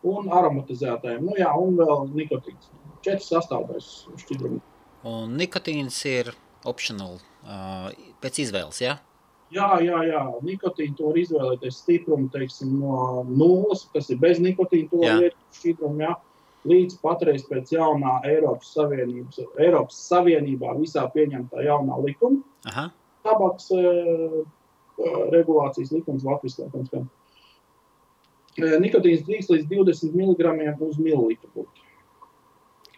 un 0.06 0.28
aromatizētājiem. 0.30 1.24
Nu, 1.26 1.34
jā, 1.40 1.50
un 1.58 1.74
vēl 1.80 2.06
nikotīns. 2.14 2.70
Četras 3.02 3.28
sastāvdaļas 3.32 3.88
šķidruma. 4.22 4.60
Un 5.06 5.34
nikotīns 5.40 5.98
ir 6.10 6.30
optional 6.68 7.18
uh, 7.44 7.90
pēc 8.22 8.42
izvēles, 8.46 8.80
jā? 8.84 8.96
Jā, 9.54 9.76
jā, 9.78 9.98
jā. 10.08 10.22
Nikotīnu 10.42 10.96
to 10.98 11.10
var 11.10 11.18
izvēlēties 11.20 11.82
stiprumu, 11.84 12.26
teiksim, 12.34 12.72
no 12.80 13.22
nulles, 13.28 13.84
kas 13.92 14.10
ir 14.10 14.18
bez 14.22 14.40
nikotīna, 14.42 14.88
to 14.90 15.02
lietu 15.04 15.60
šķidrumu, 15.60 16.02
jā. 16.02 16.14
Līdz 16.66 16.98
patreiz 16.98 17.44
pēc 17.46 17.70
jaunā 17.76 18.16
Eiropas 18.26 18.72
Savienības, 18.74 19.38
Eiropas 19.62 20.00
Savienībā 20.08 20.72
visā 20.80 21.04
pieņemtā 21.14 21.62
jaunā 21.62 22.00
likuma. 22.02 22.42
Aha. 22.66 22.88
tabaks 23.22 23.70
uh, 23.74 24.40
regulācijas 25.30 25.92
likums 25.94 26.26
Latvijas 26.26 26.58
likums. 26.64 26.90
Ka, 26.90 27.04
uh, 28.64 28.76
nikotīns 28.82 29.22
drīkst 29.28 29.54
līdz 29.54 29.70
20 29.70 30.18
mg 30.18 30.74
uz 30.88 30.98
mililitru. 30.98 31.52
būt. 31.54 31.85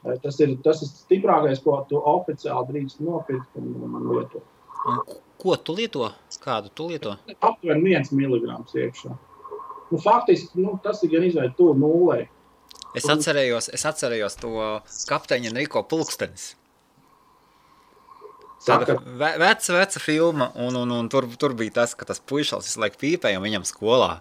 Tas 0.02 0.38
ir 0.40 0.55
tas 0.62 0.83
ir 0.85 0.90
stiprākais, 0.90 1.62
ko 1.64 1.81
tu 1.90 1.99
oficiāli 1.99 2.71
drīkst 2.71 3.00
nopirkt 3.02 3.59
un, 3.59 3.73
un 3.88 4.11
lietot. 4.12 4.45
Un 4.87 5.00
ko 5.43 5.57
tu 5.59 5.75
lieto? 5.78 6.11
Kādu 6.43 6.71
tu 6.75 6.88
lieto? 6.90 7.17
Aptuveni 7.38 7.97
1 7.99 8.12
mg 8.14 8.59
iekšā. 8.85 9.14
Nu, 9.88 9.99
faktiski 10.02 10.61
nu, 10.61 10.76
tas 10.85 11.00
ir 11.02 11.12
gan 11.14 11.26
izvēlēts 11.26 11.57
to 11.59 11.73
nulē. 11.78 12.26
Es 12.97 13.09
atcerējos, 13.09 13.71
es 13.75 13.85
atcerējos 13.88 14.38
to 14.40 14.52
kapteiņa 15.09 15.52
Niko 15.55 15.83
pulkstenis. 15.88 16.55
Tāda 18.64 18.97
ve 18.99 19.28
veca, 19.38 19.75
veca 19.76 20.00
filma, 20.02 20.49
un, 20.59 20.76
un, 20.81 20.93
un 20.93 21.11
tur, 21.12 21.28
tur 21.40 21.55
bija 21.57 21.76
tas, 21.81 21.95
ka 21.97 22.09
tas 22.09 22.21
puišals 22.21 22.67
visu 22.67 22.81
laiku 22.83 22.99
pīpēja, 23.00 23.38
un 23.38 23.47
viņam 23.47 23.67
skolā, 23.69 24.19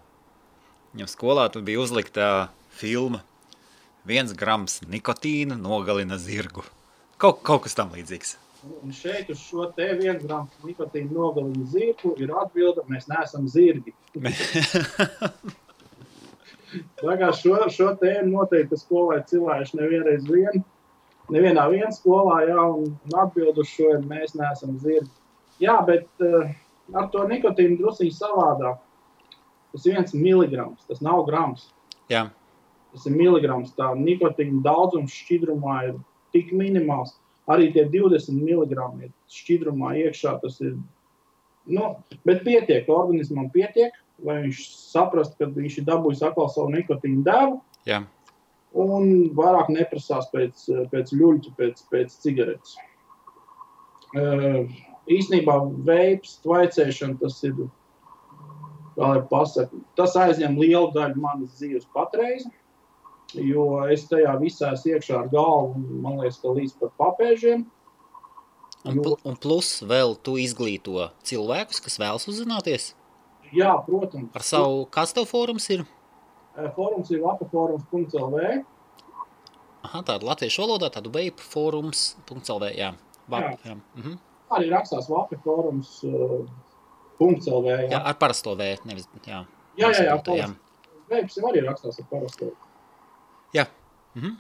viņam 0.93 1.09
skolā 1.09 1.47
tur 1.51 1.65
bija 1.67 1.81
uzlikta 1.81 2.27
filma. 2.77 3.23
Viens 4.07 4.31
grams 4.39 4.79
nikotīna 4.87 5.57
nogalina 5.59 6.15
zirgu. 6.21 6.63
Kaut, 7.19 7.41
kaut 7.43 7.65
kas 7.65 7.75
tam 7.75 7.89
līdzīgs. 7.91 8.37
un 8.83 8.91
šeit 8.95 9.29
uz 9.29 9.41
šo 9.41 9.65
te 9.75 9.87
1 9.95 10.21
gramu 10.21 10.47
nikotīnu 10.63 11.11
nogalinu 11.13 11.65
zirgu 11.71 12.13
ir 12.21 12.31
atbilde, 12.31 12.81
mēs 12.87 13.07
neesam 13.11 13.47
zirgi. 13.51 13.93
Kā 17.01 17.29
šo, 17.35 17.57
šo 17.71 17.93
tēmu 17.99 18.31
noteikti 18.31 18.77
skolai 18.79 19.21
cilvēki 19.27 19.77
nevienreiz 19.79 20.25
vien, 20.27 20.63
nevienā 21.33 21.67
vien 21.71 21.91
skolā, 21.95 22.41
jā, 22.47 22.63
un, 22.79 22.95
un 23.07 23.19
atbild 23.23 23.59
uz 23.59 23.69
šo 23.71 23.93
ir, 23.95 24.03
mēs 24.07 24.35
neesam 24.39 24.75
zirgi. 24.83 25.11
Jā, 25.63 25.79
bet 25.87 26.07
uh, 26.23 26.51
ar 26.95 27.07
to 27.11 27.23
nikotīnu 27.27 27.79
drusīgi 27.81 28.15
savādāk. 28.15 28.83
Tas 29.73 29.87
viens 29.87 30.13
miligrams, 30.15 30.83
tas 30.87 31.01
nav 31.03 31.25
grams. 31.27 31.69
Jā, 32.11 32.27
Tas 32.97 33.05
ir 33.05 33.13
miligrams. 33.13 33.75
Tā 33.77 33.91
nikotīna 33.93 34.63
daudzums 34.65 35.13
šķidrumā 35.13 35.77
ir 35.91 35.97
tik 36.33 36.49
minimāls. 36.57 37.13
Arī 37.47 37.69
tie 37.75 37.85
20 37.93 38.33
mg 38.41 39.05
ir 39.05 39.11
šķidrumā 39.31 39.93
iekšā. 40.01 40.33
Tas 40.41 40.57
ir. 40.65 40.73
Nu, 41.69 41.93
bet 42.25 42.41
pietiek, 42.47 42.89
organismam 42.89 43.51
pietiek, 43.53 43.93
lai 44.25 44.39
viņš 44.47 44.61
saprastu, 44.89 45.35
ka 45.37 45.51
viņš 45.53 45.77
ir 45.77 45.87
dabūjis 45.89 46.23
atkal 46.25 46.49
savu 46.49 46.73
nikotīnu 46.73 47.25
devu. 47.27 47.59
jā. 47.85 48.01
Un 48.77 49.29
vairāk 49.37 49.69
neprasās 49.73 50.27
pēc, 50.33 50.65
pēc 50.91 51.13
ļuļķa, 51.15 51.53
pēc, 51.57 51.79
pēc 51.91 52.17
cigaretes. 52.23 52.75
Uh, 54.15 54.67
īsnībā 55.11 55.55
veids, 55.87 56.37
tvaicēšana, 56.43 57.17
tas 57.21 57.39
ir. 57.47 57.67
kā 58.97 59.11
lai 59.13 59.21
pasaka, 59.29 59.77
Tas 59.95 60.15
aizņem 60.17 60.57
lielu 60.57 60.91
daļu 60.93 61.21
manas 61.21 61.55
dzīves 61.57 61.87
patreiz. 61.93 62.47
Jo 63.35 63.63
es 63.91 64.05
tajā 64.07 64.37
visā 64.39 64.69
esmu 64.75 64.93
iekšā 64.95 65.17
ar 65.19 65.27
galvu, 65.33 65.81
man 66.03 66.15
liekas, 66.21 66.37
ka 66.39 66.47
līdz 66.55 66.73
pat 66.79 66.91
papēžiem. 67.01 67.65
Un, 68.87 69.01
pl 69.03 69.17
un 69.27 69.35
plus 69.35 69.81
vēl 69.83 70.15
tu 70.23 70.37
izglīto 70.39 71.09
cilvēkus, 71.27 71.81
kas 71.83 71.97
vēlas 71.99 72.27
uzzināties 72.31 72.93
Jā, 73.51 73.73
protams. 73.83 74.31
par 74.31 74.43
savu, 74.47 74.85
kas 74.91 75.11
tev 75.17 75.25
fórums 75.27 75.67
ir? 75.73 75.83
Eh, 76.57 76.69
Fórums 76.75 77.11
ir 77.11 77.19
lapaforums.lv. 77.21 78.37
Aha, 79.87 79.99
tāda 80.07 80.23
latviešu 80.25 80.61
valodā, 80.63 80.87
tādu 80.93 81.11
vape 81.13 81.41
fórums.lv, 81.43 82.71
jā. 82.77 82.93
Vap, 83.27 83.59
jā. 83.65 83.75
Mhm. 83.97 84.15
Arī 84.55 84.69
rakstās 84.71 85.09
lapaforums.lv. 85.11 87.67
jā, 87.67 87.89
Jā, 87.91 87.99
ar 88.03 88.15
parasto 88.15 88.55
V, 88.55 88.77
nevis, 88.87 89.07
jā. 89.25 89.43
jā, 89.75 89.91
jā. 89.91 90.15
jā, 90.15 90.21
jā. 90.37 90.47
Jau 91.35 91.47
arī 91.51 91.59
rakstās 91.65 91.99
ar 91.99 92.05
parasto. 92.09 92.45
Mhm. 94.17 94.37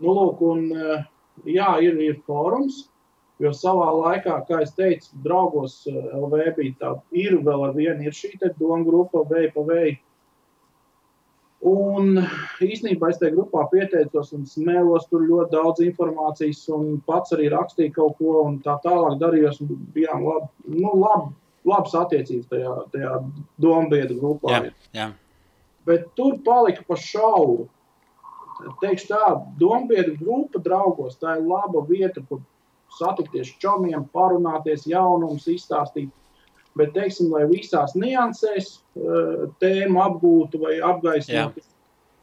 Nu, 0.00 0.12
lūk, 0.12 0.42
un, 0.44 0.66
eh, 0.76 1.04
jā, 1.44 1.70
ir, 1.82 1.98
ir 2.00 2.20
fórums. 2.26 2.86
Jo 3.38 3.50
savā 3.52 3.90
laikā, 3.92 4.38
kā 4.48 4.62
jau 4.62 4.72
teicu, 4.78 5.10
draugos 5.24 5.82
eh, 5.90 5.96
LV 6.16 6.56
bija 6.56 6.76
tā, 6.80 6.92
ir 7.12 7.36
vēl 7.44 7.66
ar 7.68 7.74
vienu, 7.76 8.06
ir 8.06 8.16
šī 8.16 8.36
doma 8.58 8.84
grupa, 8.84 9.24
vei 9.28 9.50
pa 9.52 9.64
vei. 9.66 9.98
Un 11.66 12.20
īsnībā 12.62 13.10
es 13.10 13.18
tajā 13.18 13.32
grupā 13.34 13.64
pieteicos 13.72 14.32
un 14.36 14.44
smēlos 14.48 15.08
tur 15.10 15.24
ļoti 15.24 15.50
daudz 15.54 15.82
informācijas, 15.84 16.62
un 16.76 17.00
pats 17.08 17.32
arī 17.32 17.48
rakstīju 17.52 17.94
kaut 17.96 18.18
ko, 18.20 18.42
un 18.44 18.58
tā 18.64 18.76
tālāk 18.84 19.16
darījos. 19.20 19.62
Bijām 19.96 20.24
labi, 20.24 20.50
nu, 20.76 20.92
labi, 21.00 21.32
labas 21.66 21.96
attiecības 21.96 22.50
tajā, 22.52 22.74
tajā 22.92 23.14
dombiedru 23.62 24.20
grupā. 24.20 24.52
Jā, 24.52 24.74
jā. 24.96 25.08
Bet 25.88 26.12
tur 26.18 26.38
palika 26.44 26.84
pa 26.86 26.98
šauru. 27.00 27.66
Teikšu 28.80 29.08
tā, 29.10 29.22
dombiedru 29.60 30.16
grupa 30.20 30.60
draugos, 30.64 31.18
tā 31.20 31.36
ir 31.38 31.46
laba 31.48 31.82
vieta, 31.88 32.22
kur 32.28 32.40
satikties 32.96 33.50
čomiem, 33.60 34.06
parunāties, 34.14 34.86
jaunumus 34.88 35.44
izstāstīt. 35.52 36.08
Bet, 36.76 36.92
teiksim, 36.92 37.30
lai 37.32 37.46
visās 37.48 37.94
niansēs 37.96 38.66
eh, 38.76 39.46
tēmu 39.60 40.00
apgūtu 40.04 40.60
vai 40.60 40.74
apgaismotu, 40.84 41.64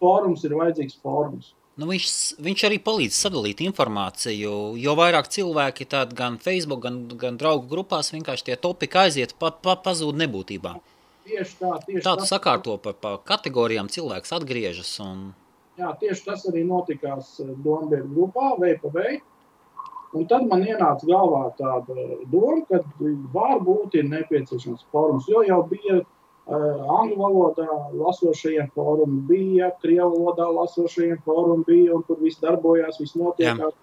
fórums 0.02 0.44
ir 0.46 0.54
vajadzīgs 0.60 0.98
fórums. 1.02 1.52
Nu, 1.74 1.88
viņš, 1.90 2.08
viņš 2.46 2.64
arī 2.68 2.78
palīdz 2.86 3.18
sadalīt 3.18 3.64
informāciju. 3.66 4.52
Jo 4.78 4.94
vairāk 4.98 5.26
cilvēki 5.34 5.88
tad 5.90 6.14
gan 6.14 6.38
Facebook, 6.38 6.84
gan, 6.86 7.00
gan 7.18 7.38
draugu 7.42 7.66
grupās 7.72 8.12
vienkārši 8.14 8.52
tie 8.52 8.58
topiki 8.62 9.00
aiziet, 9.08 9.34
pa, 9.42 9.50
pa, 9.50 9.74
pazūd 9.82 10.20
nebūtībā. 10.22 10.76
Tieši 11.26 11.56
tā, 11.58 11.72
tieši 11.88 12.04
Tāds 12.06 12.28
tas- 12.28 12.34
sakārto 12.36 12.78
pa, 12.78 12.94
pa 12.94 13.16
kategorijām, 13.26 13.90
cilvēks 13.90 14.36
atgriežas. 14.38 14.92
Un, 15.02 15.32
Jā, 15.80 15.90
tieši 15.98 16.26
tas 16.28 16.44
arī 16.50 16.64
notikās 16.70 17.36
Dombēra 17.42 18.06
grupā, 18.06 18.54
vei 18.62 18.76
pa 18.82 18.92
vei. 18.94 19.14
Un 20.14 20.28
tad 20.30 20.46
man 20.46 20.62
ienāca 20.62 21.08
galvā 21.10 21.48
tāda 21.58 21.96
doma, 22.30 22.60
ka 22.70 22.84
varbūt 23.34 23.96
ir 23.98 24.06
nepieciešams 24.12 24.84
fórums. 24.94 25.26
Jo 25.32 25.42
jau 25.48 25.64
bija 25.72 26.04
uh, 26.04 26.84
angļu 27.00 27.18
valodā 27.18 27.66
lasošajiem 27.98 28.70
fórumi, 28.76 29.24
bija 29.32 29.72
krievu 29.82 30.20
valodā 30.20 30.52
lasošajiem 30.60 31.24
fórumi, 31.26 31.66
bija 31.66 31.98
un 31.98 32.06
tur 32.06 32.22
viss 32.22 32.42
darbojās, 32.44 33.02
viss 33.02 33.18
notiekās. 33.18 33.74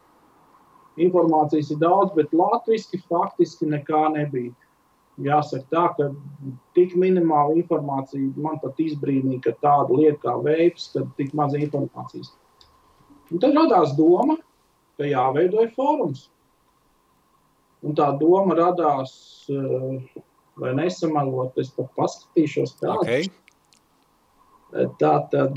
Informācijas 1.01 1.73
ir 1.75 1.83
daudz, 1.83 2.15
bet 2.15 2.31
latviešu 2.37 3.03
faktiski 3.11 3.67
nekā 3.67 4.07
nebija. 4.15 4.55
Jāsaka 5.21 5.67
tā, 5.73 5.85
ka 5.97 6.09
tik 6.77 6.95
minimāla 6.97 7.57
informācija 7.61 8.33
man 8.41 8.61
pat 8.63 8.79
izbrīnīja, 8.81 9.43
ka 9.45 9.53
tāda 9.65 9.97
lieta 9.99 10.21
kā 10.23 10.37
veids, 10.45 10.89
ka 10.95 11.05
tik 11.19 11.35
maz 11.37 11.57
informācijas. 11.59 12.33
Un 13.31 13.43
tad 13.43 13.57
radās 13.59 13.93
doma, 13.99 14.39
ka 14.99 15.09
jāveido 15.09 15.67
fórums. 15.77 16.29
Un 17.85 17.95
tā 17.97 18.09
doma 18.21 18.57
radās, 18.57 19.13
eh, 19.53 20.23
lai 20.61 20.73
nesamalot, 20.77 21.57
es 21.59 21.71
pat 21.77 21.93
paskatīšos, 21.97 22.77
kāda 22.81 23.05
okay. 23.05 23.29
Tā 25.01 25.15
tad 25.31 25.57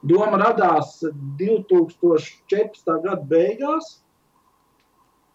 Doma 0.00 0.38
radās 0.40 0.94
2014. 1.36 3.02
gada 3.04 3.20
beigās. 3.28 3.98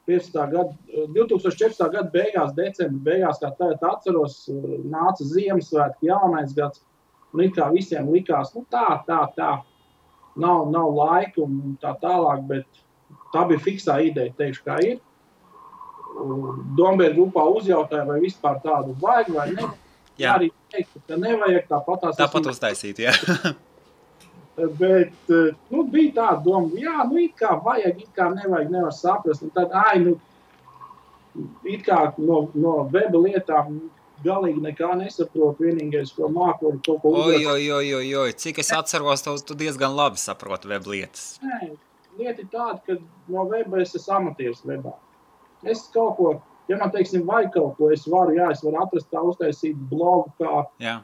15. 0.06 0.34
Gada, 0.52 0.74
2014. 1.16 1.92
gada 1.92 2.10
beigās, 2.14 2.54
decembra 2.58 3.12
beigās, 3.12 3.40
kā 3.42 3.50
tagad 3.58 3.84
atceros, 3.90 4.44
nāca 4.86 5.26
Ziemassvētku 5.26 6.10
jaunais 6.10 6.54
gads. 6.58 6.84
Un 7.36 7.44
it 7.44 7.56
kā 7.58 7.68
visiem 7.74 8.08
likās, 8.14 8.54
nu 8.56 8.64
tā, 8.72 9.02
tā, 9.08 9.26
tā. 9.36 9.58
Nav, 10.40 10.70
nav 10.72 10.92
laika 10.96 11.42
un 11.44 11.76
tā 11.82 11.94
tālāk, 12.00 12.46
bet 12.48 12.82
tā 13.34 13.44
bija 13.50 13.64
fiksā 13.66 14.00
ideja, 14.08 14.34
teikšu, 14.38 14.64
kā 14.68 14.80
ir. 14.84 15.02
Dombēra 16.78 17.16
grupā 17.16 17.44
uzjautāja, 17.58 18.06
vai 18.08 18.22
vispār 18.24 18.62
tādu 18.64 18.96
vajag 19.02 19.34
vai 19.36 19.50
ne. 19.56 19.70
Jā. 20.16 20.38
Arī 20.38 20.52
teikt, 20.72 20.96
ka 21.10 21.18
nevajag 21.20 21.68
tāpat 21.72 22.06
tās. 22.06 22.20
Tāpat 22.20 22.52
uztaisīt, 22.54 23.04
jā. 23.04 23.16
Bet 24.56 25.28
nu, 25.28 25.84
bija 25.92 26.14
tāda 26.16 26.40
doma, 26.46 26.72
jā, 26.80 27.02
nu, 27.10 27.20
it 27.20 27.36
kā 27.40 27.58
vajag, 27.64 28.00
it 28.06 28.16
kā 28.16 28.30
nevajag, 28.32 28.72
nevar 28.72 28.94
saprast. 28.96 29.44
Un 29.44 29.52
tad, 29.56 29.74
ai, 29.76 30.00
nu, 30.00 30.16
it 31.68 31.84
kā 31.84 32.00
no, 32.24 32.46
no 32.56 32.78
weba 32.94 33.20
lietām 33.20 33.76
galīgi 34.24 34.64
nekā 34.64 34.94
nesaprotu. 35.02 35.66
Vienīgais, 35.66 36.14
ko 36.16 36.30
māku, 36.32 36.72
ir 36.72 36.80
kaut 36.86 37.02
ko 37.04 37.12
uzrakstīt. 37.12 37.50
Oi, 37.52 37.66
oi, 37.76 37.90
oi, 38.00 38.14
oi, 38.22 38.36
cik 38.46 38.62
es 38.64 38.72
atceros, 38.76 39.26
tu, 39.26 39.36
tu 39.50 39.58
diezgan 39.60 39.96
labi 39.98 40.22
saproti 40.22 40.72
web 40.72 40.88
lietas. 40.88 41.36
Nē, 41.44 41.74
lieta 42.20 42.46
ir 42.46 42.52
tāda, 42.54 42.80
ka 42.86 42.98
no 43.32 43.48
weba 43.52 43.82
es 43.84 43.96
esmu 44.00 44.20
amatieris 44.22 44.64
webā. 44.68 44.96
Es 45.68 45.84
kaut 45.94 46.16
ko, 46.20 46.32
ja 46.70 46.80
man 46.80 46.94
teiksim, 46.96 47.26
vai 47.28 47.44
kaut 47.52 47.76
ko 47.80 47.92
es 47.92 48.08
varu, 48.08 48.38
jā, 48.40 48.54
es 48.56 48.64
varu 48.64 48.80
atrast 48.86 49.12
kā 49.12 49.24
uztaisīt 49.34 49.84
blogu, 49.92 50.32
kā. 50.40 50.64
Jā. 50.84 51.02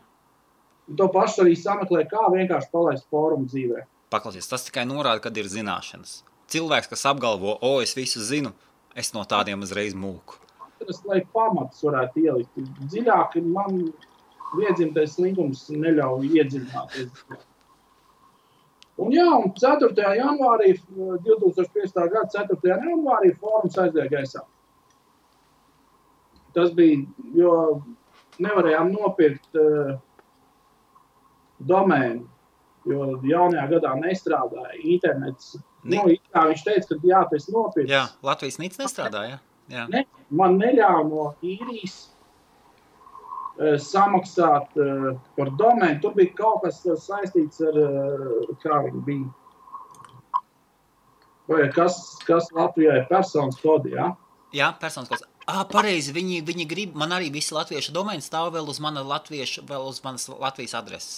To 0.97 1.07
pašu 1.13 1.45
arī 1.45 1.55
sameklē, 1.55 2.03
kā 2.09 2.25
vienkārši 2.33 2.71
palaist 2.73 3.07
fórumu 3.13 3.47
dzīvē. 3.47 3.85
Paklausies, 4.11 4.50
tas 4.50 4.65
tikai 4.67 4.83
norāda, 4.89 5.21
kad 5.23 5.38
ir 5.39 5.47
zināšanas. 5.47 6.21
Cilvēks, 6.51 6.89
kas 6.91 7.05
apgalvo, 7.07 7.55
o, 7.63 7.75
es 7.83 7.93
visu 7.95 8.19
zinu, 8.27 8.51
es 8.97 9.13
no 9.15 9.23
tādiem 9.23 9.61
uzreiz 9.63 9.95
mūku. 9.95 10.41
Tas, 10.81 11.00
lai 11.07 11.21
pamats 11.31 11.83
varētu 11.85 12.25
ielikt 12.25 12.59
dziļāk, 12.91 13.38
man 13.45 13.85
viedzimtais 14.57 15.15
slinkums 15.15 15.63
neļauj 15.71 16.27
iedziļināties. 16.41 17.23
Un 19.01 19.13
jā, 19.15 19.27
un 19.31 19.53
4. 19.55 19.93
janvārī, 20.17 20.73
2005. 21.25 21.95
gada 22.11 22.27
4. 22.33 22.59
janvārī 22.67 23.31
fórums 23.39 23.77
aizgāja 23.79 24.11
gaisā. 24.11 24.43
Tas 26.51 26.73
bija, 26.75 27.00
jo 27.38 27.53
nevarējām 28.43 28.91
nopirkt 28.91 29.55
uh, 29.55 29.95
domēnu, 31.70 32.25
jo 32.89 33.08
jaunajā 33.27 33.65
gadā 33.75 33.94
nestrādāja 34.00 34.77
internets. 34.82 35.56
Ni... 35.84 35.98
Nu, 35.98 36.06
kā 36.34 36.46
viņš 36.50 36.63
teica, 36.65 36.96
ka 36.96 37.10
jā, 37.10 37.22
tas 37.32 37.50
nopirkt. 37.53 37.91
Jā, 37.91 38.06
Latvijas 38.25 38.60
nīc 38.62 38.77
nestrādāja. 38.82 39.39
Jā. 39.72 39.86
Ne, 39.91 40.06
man 40.34 40.58
neļāva 40.60 41.03
no 41.08 41.27
īrijas 41.46 41.98
uh, 43.58 43.77
samaksāt 43.82 44.74
uh, 44.77 45.12
par 45.38 45.53
domēnu. 45.60 46.01
Tur 46.03 46.18
bija 46.18 46.34
kaut 46.38 46.65
kas 46.65 46.82
saistīts 47.06 47.63
ar, 47.65 47.77
uh, 47.77 48.58
kā 48.63 48.82
viņi 48.88 49.06
bija. 49.08 49.30
Vai 51.51 51.65
kas, 51.74 51.98
kas 52.27 52.51
Latvijai 52.56 53.01
ir 53.01 53.10
personas 53.10 53.58
kodi, 53.60 53.96
jā? 53.98 54.12
Jā, 54.56 54.72
personas 54.80 55.10
kods. 55.12 55.25
Ah, 55.50 55.63
pareizi, 55.68 56.13
viņi, 56.15 56.41
viņi 56.46 56.65
grib, 56.70 56.96
man 56.96 57.12
arī 57.15 57.32
visi 57.34 57.56
latviešu 57.56 57.94
domēni 57.96 58.24
stāv 58.24 58.51
vēl 58.53 58.68
uz 58.70 58.80
mana 58.84 59.01
latviešu, 59.03 59.63
vēl 59.68 59.88
uz 59.89 60.00
manas 60.06 60.27
Latvijas 60.30 60.75
adreses. 60.77 61.15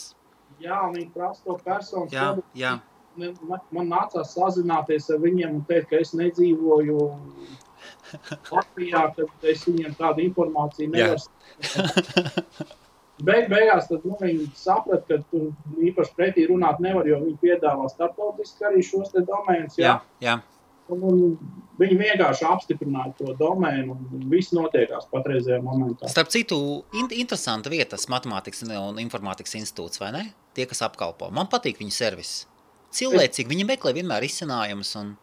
Jā, 0.61 0.81
viņi 0.93 1.09
prasa 1.13 1.41
to 1.45 1.57
personu. 1.63 2.09
Jā, 2.13 2.27
jā. 2.57 2.77
Man, 3.17 3.59
man 3.71 3.89
nācās 3.91 4.33
sazināties 4.33 5.09
ar 5.13 5.19
viņiem 5.21 5.59
un 5.59 5.65
teikt, 5.69 5.91
ka 5.91 5.99
es 6.01 6.15
nedzīvoju 6.17 7.09
Latvijā, 8.51 9.03
tad 9.17 9.49
es 9.49 9.65
viņiem 9.67 9.93
tādu 9.99 10.25
informāciju 10.25 10.93
nevaru. 10.93 11.21
Beig, 13.23 13.45
beigās 13.51 13.85
tad, 13.87 14.03
nu, 14.09 14.17
viņi 14.19 14.47
saprata, 14.57 15.05
ka 15.07 15.19
tu 15.31 15.51
īpaši 15.85 16.15
pretī 16.17 16.47
runāt 16.49 16.81
nevar, 16.83 17.05
jo 17.07 17.21
viņi 17.21 17.37
piedāvā 17.43 17.85
starptautiski 17.91 18.65
arī 18.67 18.81
šos 18.83 19.13
domēnus. 19.13 19.77
Jā, 19.77 19.99
jā. 20.17 20.33
jā. 20.33 20.35
Un, 20.91 21.37
viņi 21.79 21.95
vienkārši 21.95 22.43
apstiprināja 22.49 23.13
to 23.17 23.33
domēnu, 23.39 23.95
un 23.95 24.23
viss 24.31 24.51
notiekās 24.55 25.07
patreizajā 25.11 25.61
momentā. 25.63 26.09
Starp 26.11 26.31
citu, 26.33 26.57
in 26.99 27.07
interesanta 27.15 27.71
vieta, 27.71 27.99
Matemātikas 28.11 28.65
un 28.67 28.99
Informātikas 28.99 29.55
institūts, 29.61 30.01
vai 30.03 30.11
ne? 30.15 30.23
Tie, 30.53 30.67
kas 30.69 30.83
apkalpo. 30.85 31.31
Man 31.33 31.47
patīk 31.51 31.79
viņu 31.79 31.95
servis. 31.95 32.33
Cilvēcīgi, 32.93 33.49
viņi 33.49 33.67
meklē 33.71 33.95
vienmēr 33.95 34.27
izcinājumus. 34.27 34.91
Un... 34.99 35.15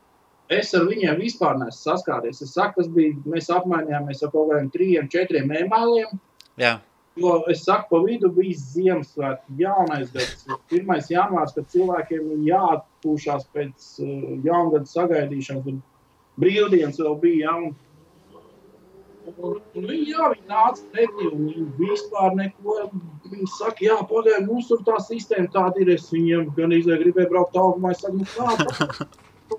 Es 0.51 0.73
ar 0.75 0.89
viņiem 0.89 1.21
vispār 1.21 1.61
neesmu 1.61 1.93
saskāries. 1.93 2.41
Es 2.43 2.57
saku, 2.57 2.81
tas 2.81 2.89
bija, 2.91 3.15
mēs 3.31 3.53
apmainījāmies 3.55 4.25
ar 4.25 4.33
kaut 4.33 4.51
kādiem 4.51 4.73
trījiem, 4.75 5.11
četriem 5.13 5.53
e-mailiem. 5.61 6.19
Jā. 6.59 6.79
Jo 7.19 7.41
es 7.51 7.65
saku, 7.67 7.89
pa 7.91 7.99
vidu 8.05 8.31
bija 8.31 8.55
Ziemassvētku, 8.55 9.55
jaunais 9.59 10.13
gads, 10.15 10.45
1. 10.71 10.91
janvārs, 11.11 11.55
kad 11.57 11.67
cilvēkiem 11.73 12.29
ir 12.37 12.43
jāatpūšas 12.53 13.49
pēc 13.55 13.89
uh, 14.05 14.13
jaungada 14.47 14.87
sagaidīšanas, 14.87 15.67
un 15.73 15.81
brīvdienas 16.41 17.01
vēl 17.03 17.17
bija. 17.25 17.41
Ja, 17.51 17.57
un, 17.59 17.75
un, 19.33 19.59
un 19.59 19.89
viņi, 19.91 20.07
jā, 20.13 20.29
viņi 20.37 20.47
nāca 20.53 20.87
pretī, 20.95 21.27
un 21.33 21.43
viņi 21.49 21.67
vispār 21.81 22.39
neko, 22.39 22.77
viņi 23.27 23.51
saka, 23.57 23.85
jā, 23.89 23.99
pagaidi, 24.13 24.47
mums 24.47 24.71
tur 24.71 24.87
tā 24.87 25.01
sistēma 25.03 25.51
tāda 25.57 25.83
ir, 25.83 25.91
es 25.97 26.07
viņiem 26.15 26.53
gan 26.57 26.79
izvēju 26.79 27.03
gribēju 27.03 27.33
braukt 27.35 27.59
augumā, 27.59 27.91
es 27.97 28.07
saku, 28.07 28.23
nu 28.23 28.31
kā, 28.31 29.59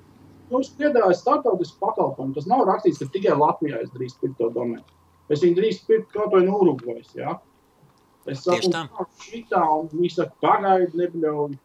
mums 0.55 0.71
piedāvāja 0.79 1.19
startautisku 1.19 1.83
pakalpojumu, 1.83 2.39
tas 2.39 2.47
nav 2.47 2.63
rakstīts, 2.71 3.03
ka 3.03 3.11
tikai 3.11 3.35
Latvijā 3.43 3.83
es 3.83 3.91
drīz 3.91 4.15
pirkt 4.23 4.39
to 4.39 4.49
domēnu. 4.55 4.87
Es 5.31 5.43
viņu 5.43 5.57
drīz 5.57 5.81
pirku 5.87 6.09
kaut 6.13 6.33
vai 6.35 6.43
no 6.45 6.59
Urugvajas. 6.63 7.11
Ja? 7.15 7.37
Es 8.29 8.43
saku, 8.45 8.69
kā 8.69 9.05
šitā, 9.23 9.61
un 9.79 9.89
viņi 9.93 10.13
saka, 10.13 10.35
pagaidi, 10.43 10.93
nebļauj. 10.99 11.55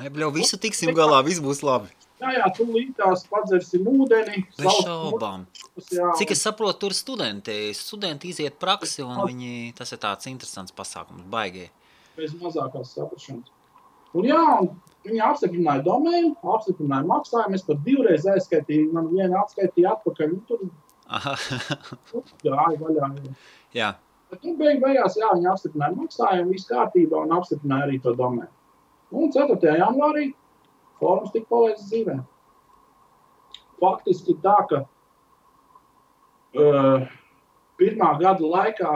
Nebļauj, 0.00 0.32
visu 0.38 0.58
tiksim 0.62 0.94
galā, 0.96 1.20
viss 1.26 1.42
būs 1.42 1.62
labi. 1.66 1.90
Jā, 2.20 2.34
jā, 2.36 2.48
tu 2.52 2.66
līdās 2.68 3.22
padzersim 3.30 3.86
ūdeni. 3.88 4.42
Bez 4.58 4.80
šaubām. 4.84 5.46
Jā. 5.94 6.10
Cik 6.18 6.34
es 6.34 6.42
saprotu, 6.44 6.82
tur 6.82 6.96
studenti, 6.96 7.54
studenti 7.76 8.28
iziet 8.34 8.58
praksi, 8.60 9.00
un 9.06 9.22
viņi, 9.22 9.70
tas 9.78 9.94
ir 9.94 10.02
tāds 10.02 10.28
interesants 10.28 10.74
pasākums, 10.76 11.24
baigie. 11.32 11.70
Bez 12.18 12.34
mazākās 12.36 12.92
saprašanas. 12.98 13.48
Un 14.12 14.26
jā, 14.26 14.42
un 14.60 14.68
viņi 15.06 15.22
apstiprināja 15.24 15.84
domēnu, 15.86 16.34
apstiprināja 16.56 17.08
maksājumu, 17.08 17.56
es 17.56 17.64
pat 17.64 17.82
divreiz 17.86 18.26
aizskaitīju, 18.28 18.90
man 18.96 19.08
viena 19.14 19.40
atskaitīja 19.44 19.94
atpakaļ, 19.96 20.34
tur 20.50 20.66
Gāja 21.10 22.78
vaļā. 22.82 23.10
Jā. 23.74 23.90
Bet, 24.30 24.44
nu, 24.46 24.54
beig, 24.58 24.78
beigās, 24.82 25.16
jā, 25.18 25.28
viņi 25.34 25.48
apstiprināja 25.50 25.96
maksājumu, 25.98 26.54
viss 26.54 26.68
kārtībā 26.70 27.24
un 27.24 27.34
apstiprināja 27.34 27.88
arī 27.88 27.98
to 28.04 28.14
domēnu. 28.18 28.52
Un 29.10 29.32
4. 29.34 29.58
janvārī 29.80 30.28
fórums 31.00 31.32
tika 31.34 31.50
palaists 31.50 31.88
dzīvē. 31.90 32.20
Faktiski 33.80 34.36
tā, 34.44 34.54
ka 34.70 34.84
uh, 36.54 37.08
pirmā 37.80 38.12
gada 38.20 38.52
laikā 38.54 38.92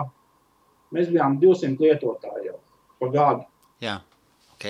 mēs 0.94 1.10
bijām 1.10 1.40
200 1.42 1.82
lietotāji 1.82 2.50
jau 2.52 2.58
pa 3.00 3.10
gadu. 3.16 3.46
Jā, 3.82 3.96
ok. 4.54 4.68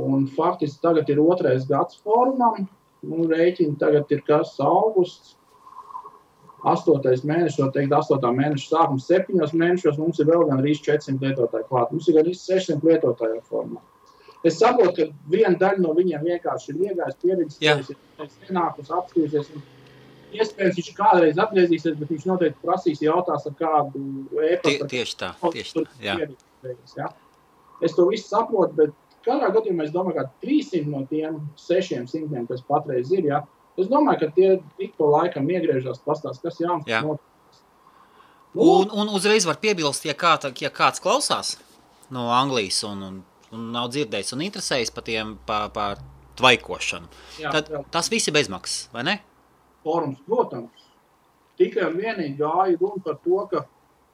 Un 0.00 0.28
faktiski 0.36 0.78
tagad 0.84 1.10
ir 1.10 1.18
otrais 1.24 1.66
gads 1.66 1.98
fórumam. 2.04 2.68
Nu, 3.02 3.24
rēķini 3.26 3.80
tagad 3.80 4.12
ir 4.12 4.20
kas 4.26 4.52
augusts, 4.62 5.34
astotais 6.68 7.22
mēnesis, 7.24 7.58
jau 7.60 7.70
teikt, 7.72 7.92
astotā 7.96 8.30
mēneša 8.34 8.66
sākums, 8.68 9.06
septiņos 9.08 9.54
mēnešos 9.56 9.98
mums 10.00 10.20
ir 10.20 10.28
vēl 10.28 10.46
gan 10.50 10.60
arī 10.60 10.74
400 10.76 11.24
lietotāji 11.24 11.66
klāt. 11.70 11.92
Mums 11.94 12.08
ir 12.08 12.18
gan 12.18 12.28
600 12.28 12.86
lietotāju 12.88 13.40
formā. 13.48 13.80
Es 14.44 14.56
saprotu, 14.56 15.06
ka 15.10 15.32
viena 15.32 15.56
daļa 15.60 15.82
no 15.84 15.92
viņiem 15.96 16.24
vienkārši 16.24 16.72
ir 16.72 16.86
iegājis, 16.88 17.18
pieredzējis, 17.20 17.90
ienākus, 18.48 18.92
apstīsies. 18.96 19.50
Iespējams, 20.30 20.76
viņš 20.78 20.90
kādreiz 20.94 21.40
atgriezīsies, 21.42 21.96
bet 21.98 22.12
viņš 22.14 22.26
noteikti 22.28 22.64
prasīs, 22.64 23.02
jautās 23.02 23.48
ar 23.50 23.56
kādu 23.58 24.02
e-pastu. 24.38 24.86
Tie, 24.86 24.90
tieši 24.94 25.16
tā, 25.18 25.30
tieši 25.42 25.74
tā. 25.80 25.84
Jā. 26.04 26.16
Ja? 26.96 27.08
Es 27.82 27.96
to 27.96 28.06
visu 28.08 28.28
saprotu, 28.28 28.76
bet 28.78 28.94
katrā 29.26 29.50
gadījumā 29.56 29.88
es 29.88 29.92
domāju, 29.94 30.20
ka 30.20 30.44
300 30.44 30.86
no 30.92 31.02
tiem 31.10 31.40
600, 31.60 32.46
kas 32.48 32.62
patreiz 32.68 33.10
ir, 33.12 33.26
ja, 33.26 33.42
Es 33.80 33.88
domāju, 33.88 34.20
ka 34.24 34.28
tie 34.36 34.52
ik 34.82 34.94
pa 34.98 35.08
laikam 35.08 35.48
iegriežas, 35.50 36.02
pastāstīs, 36.04 36.42
kas 36.44 36.60
jauns. 36.60 36.86
Jā. 36.90 37.00
Nu, 37.06 37.16
un, 38.66 38.90
un 38.92 39.12
uzreiz 39.16 39.46
var 39.48 39.60
piebilst, 39.62 40.04
ja, 40.08 40.14
kā, 40.18 40.34
ja 40.60 40.70
kāds 40.74 41.02
klausās 41.02 41.54
no 42.10 42.28
Anglijas 42.34 42.82
un, 42.88 43.02
un, 43.06 43.18
un 43.54 43.68
nav 43.74 43.90
dzirdējis 43.94 44.34
un 44.34 44.44
interesējas 44.46 44.92
par 44.94 45.06
tiem 45.06 45.36
par, 45.46 45.68
par 45.74 46.00
tvaikošanu, 46.40 47.10
jā, 47.38 47.52
tad 47.54 47.70
jā. 47.70 47.82
tas 47.94 48.10
viss 48.10 48.30
ir 48.30 48.34
bezmaksas, 48.34 48.88
vai 48.94 49.04
ne? 49.06 49.16
Fórums, 49.86 50.18
protams. 50.26 50.88
Tikai 51.60 51.86
un 51.90 52.00
vienīgi 52.00 52.40
gāja 52.40 52.76
runa 52.80 53.04
par 53.04 53.20
to, 53.24 53.44
ka 53.52 53.64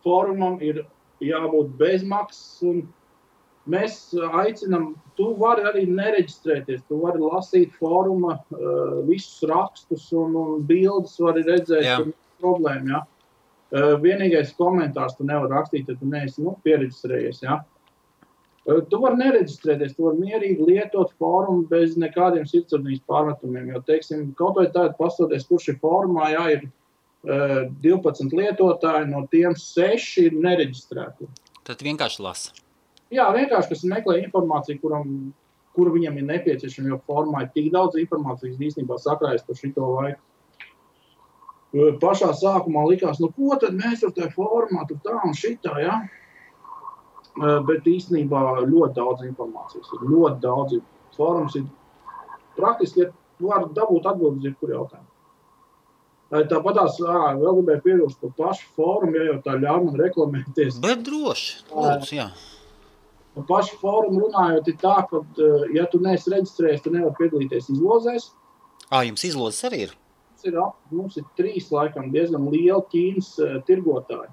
fórumam 0.05 0.61
ir 0.63 0.85
jābūt 1.23 1.73
bezmaksas 1.81 2.63
un 2.67 2.85
mēs 3.71 3.99
aicinām, 4.43 4.95
tu 5.19 5.33
vari 5.41 5.67
arī 5.69 5.85
nereģistrēties. 5.91 6.85
Tu 6.89 6.99
vari 7.03 7.23
lasīt 7.23 7.75
fóruma 7.81 8.39
uh, 8.39 8.99
visus 9.09 9.45
rakstus 9.51 10.09
un, 10.17 10.37
un 10.41 10.67
bildes, 10.67 11.17
vari 11.23 11.45
redzēt, 11.47 11.87
Jā. 11.87 12.01
ka 12.01 12.11
ir 12.11 12.43
problēma. 12.43 12.93
Ja? 12.93 13.05
Uh, 13.67 13.95
vienīgais 14.03 14.55
komentārs 14.59 15.17
tu 15.19 15.27
nevari 15.27 15.55
rakstīt, 15.55 15.89
ja 15.91 15.99
tu 15.99 16.11
neesi 16.11 16.45
nu, 16.45 16.55
pieregistrējies. 16.67 17.43
Ja? 17.47 17.61
Uh, 17.63 17.77
Tu 18.67 18.99
vari 18.99 19.15
nereģistrēties, 19.21 19.93
tu 19.95 20.09
vari 20.09 20.25
mierīgi 20.25 20.65
lietot 20.67 21.13
fórumu 21.23 21.69
bez 21.71 21.95
nekādiem 22.03 22.49
sirdsapziņas 22.51 23.05
pārmetumiem. 23.07 23.69
Jo, 23.71 23.83
teiksim, 23.87 24.33
kaut 24.39 24.59
vai 24.59 24.67
tādā 24.75 24.91
paskatoties, 24.99 25.47
kurš 25.47 25.69
ir 25.71 25.79
fórumā, 25.85 26.33
jā, 26.35 26.47
ir 26.57 26.65
uh, 26.67 27.71
12 27.85 28.35
lietotāji, 28.35 29.07
no 29.13 29.23
tiem 29.31 29.55
6 29.63 30.11
ir 30.25 30.39
nereģistrēti. 30.43 31.31
Tad 31.67 31.87
vienkārši 31.87 32.27
lasa. 32.27 32.66
Jā, 33.15 33.27
vienkārši 33.35 33.71
kas 33.71 33.85
meklē 33.87 34.19
informāciju, 34.25 34.81
kuram, 34.83 35.11
kuru 35.77 35.93
viņam 35.95 36.17
ir 36.19 36.27
nepieciešama. 36.31 36.91
Jo 36.91 37.01
formā 37.07 37.45
ir 37.45 37.53
tik 37.55 37.71
daudz 37.75 37.99
informācijas, 38.01 38.59
īstenībā 38.59 38.99
sakrājas 39.03 39.47
par 39.47 39.61
šo 39.61 39.91
laiku. 39.93 40.23
Pašā 42.01 42.31
sākumā 42.39 42.87
likās, 42.89 43.19
nu, 43.21 43.29
ko 43.37 43.59
tad 43.61 43.75
mēs 43.77 44.05
ar 44.07 44.15
tajā 44.17 44.31
formā, 44.35 44.87
tur 44.89 45.01
tā 45.05 45.19
un 45.27 45.35
šitā. 45.37 45.75
Ja? 45.83 45.97
Bet 47.69 47.87
īstenībā 47.91 48.43
ļoti 48.65 48.95
daudz 48.97 49.27
informācijas 49.27 49.93
ir. 49.93 50.07
Ļoti 50.13 50.41
daudz. 50.45 50.79
Fórums 51.17 51.55
ir 51.57 51.65
praktiski, 52.57 53.05
ja 53.05 53.13
tu 53.39 53.51
vari 53.51 53.71
dabūt 53.77 54.09
atbildes 54.09 54.57
jautājumu. 54.61 55.07
Eh, 56.35 56.43
Tāpat 56.51 56.75
tās 56.75 56.97
vēl 56.99 57.59
gribēju 57.61 57.83
piebilst 57.85 58.23
par 58.23 58.33
pašu 58.41 58.67
fórumu, 58.75 59.15
ja 59.15 59.29
jau 59.29 59.37
tā 59.45 59.55
ļauj 59.63 59.83
man 59.85 60.01
reklamēties. 60.01 60.81
Bet 60.83 61.05
droši. 61.07 61.61
Lūdzu, 61.71 62.17
jā. 62.19 62.31
Par 63.37 63.45
pašu 63.51 63.77
fórumu 63.83 64.23
runājot, 64.25 64.69
ir 64.73 64.77
tā, 64.81 64.97
ka, 65.11 65.21
eh, 65.21 65.69
ja 65.77 65.85
tu 65.93 66.01
neesi 66.01 66.33
reģistrējies, 66.33 66.83
tu 66.83 66.93
nevari 66.95 67.17
piedalīties 67.19 67.69
izlozēs. 67.75 68.31
Ā, 68.89 69.03
jums 69.05 69.25
izlozes 69.29 69.67
arī 69.69 69.83
ir. 69.87 69.95
Mums 70.37 70.47
ir, 70.49 70.59
mums 70.91 71.17
ir 71.21 71.25
trīs, 71.37 71.69
laikam, 71.75 72.09
diezgan 72.15 72.49
lieli 72.53 72.81
Ķīnas 72.93 73.31
uh, 73.43 73.57
tirgotāji. 73.67 74.31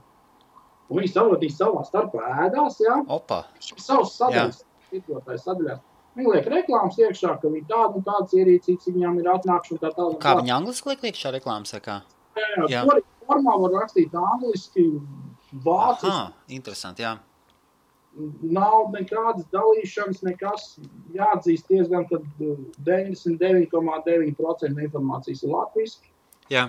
Un 0.91 0.99
viņi 0.99 1.09
saprotīs 1.09 1.57
savā 1.57 1.81
starpā 1.87 2.27
ēdās, 2.45 2.77
jā, 2.83 2.99
Opa. 3.11 3.41
šis 3.63 3.87
savs 3.87 4.13
sadaļas, 4.19 4.61
tirgotājs 4.91 5.47
sadaļās. 5.47 5.81
Viņi 6.13 6.33
liek 6.35 6.49
reklāmas 6.53 6.99
iekšā, 7.01 7.33
ka 7.41 7.49
viņi 7.49 7.65
tādu 7.71 7.97
un 7.97 8.05
tādas 8.05 8.35
ierīcītas 8.37 8.91
viņām 8.93 9.17
ir 9.23 9.31
atnākuši 9.33 9.73
un 9.73 9.81
tā 9.81 9.89
tālāk. 9.95 10.19
Kā 10.21 10.35
viņi 10.37 10.53
angliski 10.53 10.91
liek 10.91 11.07
iekšā 11.09 11.33
reklāmas? 11.33 11.73
kā? 11.81 12.03
Jā, 12.37 12.49
jā. 12.69 12.83
Jā. 12.83 13.01
Formā 13.23 13.55
var 13.63 13.79
rakstīt 13.79 14.13
angliski, 14.19 14.85
vāciski. 15.65 16.11
Aha, 16.11 16.27
interesanti, 16.53 17.07
jā. 17.07 17.15
Nav 18.43 18.91
nekādas 18.93 19.45
dalīšanas, 19.53 20.21
nekas 20.27 20.61
jāatzīst 21.15 21.67
diezgan, 21.71 22.03
ka 22.11 22.17
uh, 22.21 22.27
99,9% 22.85 24.83
informācijas 24.87 25.43
ir 25.43 25.49
latviešu. 25.53 25.97
Jā, 26.51 26.65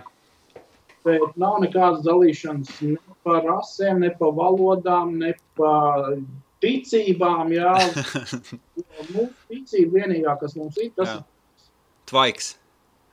Bet 1.04 1.20
nav 1.36 1.58
nekādas 1.60 2.00
dalīšanas 2.06 2.68
ne 2.80 2.96
par 3.26 3.42
rasēm, 3.44 3.98
ne 4.00 4.08
par 4.16 4.30
valodām, 4.38 5.18
ne 5.20 5.34
par 5.58 6.14
ticībām. 6.64 7.52
Jā, 7.52 7.74
mūsu 9.10 9.34
ticība 9.50 9.92
vienīgā, 10.00 10.32
kas 10.40 10.56
mums 10.56 10.76
ir, 10.80 10.88
tas 10.96 11.10
Jā. 11.12 11.18
tvaiks. 12.08 12.54
ir. 12.54 12.58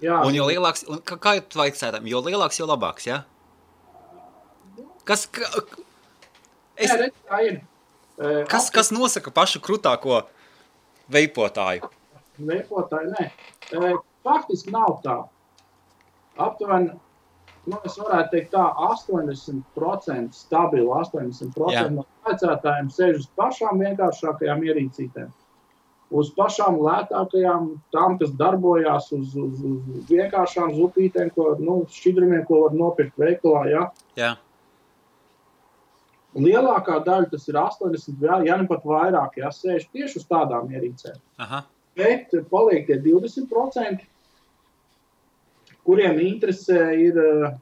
Jā, 0.07 0.15
Un 0.25 0.33
jo 0.33 0.45
lielāks, 0.47 0.81
kā, 1.05 1.15
kā 1.21 1.31
ir 1.37 1.43
tvaiks 1.51 1.83
ēdam? 1.85 2.07
Jo 2.09 2.23
lielāks, 2.25 2.57
jo 2.57 2.65
labāks, 2.69 3.05
jā? 3.05 3.19
Kas, 5.05 5.27
ka, 5.27 5.45
es, 6.79 6.87
jā, 6.87 6.95
redz, 7.03 7.15
tā 7.27 7.37
ir. 7.45 7.59
Kas, 8.51 8.69
kas 8.73 8.91
nosaka 8.93 9.31
pašu 9.33 9.61
krutāko 9.63 10.21
veipotāju? 11.11 11.89
Lepotāji, 12.41 13.13
nē. 13.13 13.93
Faktiski 14.25 14.73
nav 14.73 14.99
tā. 15.05 15.17
Aptuveni, 16.41 16.93
nu, 17.67 17.79
es 17.85 17.97
varētu 17.99 18.33
teikt, 18.35 18.53
tā 18.53 18.65
80% 18.87 20.37
stabili 20.37 20.87
80% 20.87 21.75
Jā. 21.75 21.85
no 21.93 22.05
vecātājiem 22.27 22.89
sēž 22.93 23.21
uz 23.23 23.29
pašām 23.37 23.81
vienkāršākajām 23.83 24.65
ierīcītēm. 24.69 25.31
Uz 26.11 26.33
pašām 26.35 26.77
lētākajām, 26.83 27.67
tām, 27.95 28.17
kas 28.19 28.33
darbojās 28.39 29.11
uz, 29.15 29.35
uz, 29.39 29.61
uz 29.63 30.09
vienkāršām 30.09 30.73
zupītēm, 30.75 31.31
ko, 31.35 31.53
nu, 31.59 31.81
šķidrumiem, 31.91 32.43
ko 32.49 32.65
var 32.65 32.75
nopirkt 32.75 33.19
veikalā. 33.21 33.61
Ja? 33.71 33.85
Jā, 34.19 34.33
Lielākā 36.31 37.01
daļa, 37.03 37.27
tas 37.33 37.47
ir 37.49 37.57
80, 37.59 38.21
jā, 38.23 38.37
ja 38.47 38.55
ne 38.57 38.67
pat 38.69 38.85
vairāk, 38.87 39.35
ja 39.41 39.49
sēž 39.51 39.89
tieši 39.91 40.21
uz 40.21 40.27
tādām 40.29 40.69
ierīcēm. 40.71 41.19
aha, 41.43 41.65
Bet 41.97 42.31
paliek 42.47 42.87
tie 42.87 42.95
20%, 43.03 44.05
kuriem 45.83 46.21
interesē 46.23 46.79
ir, 46.95 47.19
eh, 47.19 47.57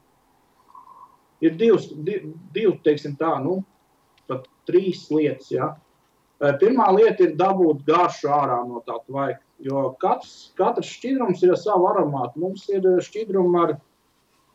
ir 1.42 1.58
divas, 1.58 1.88
div, 1.90 2.30
div, 2.54 2.78
teiksim 2.86 3.18
tā, 3.18 3.42
nu, 3.42 3.64
pat 4.28 4.46
trīs 4.68 5.10
lietas. 5.10 5.50
Ja? 5.50 5.76
Eh, 6.40 6.54
Pirmā 6.62 6.92
lieta 6.94 7.24
ir 7.26 7.36
dabūt 7.36 7.84
garšu 7.88 8.30
ārā 8.30 8.62
no 8.68 8.84
tā 8.86 9.00
tvaika. 9.08 9.42
Jo 9.60 9.90
katrs, 10.00 10.54
katrs 10.56 10.88
šķidrums 10.88 11.42
ir 11.44 11.52
ar 11.52 11.58
savu 11.58 11.90
aromātu. 11.90 12.38
Mums 12.38 12.70
ir 12.70 12.86
eh, 12.86 13.02
šķidrumi 13.02 13.64
ar, 13.64 13.78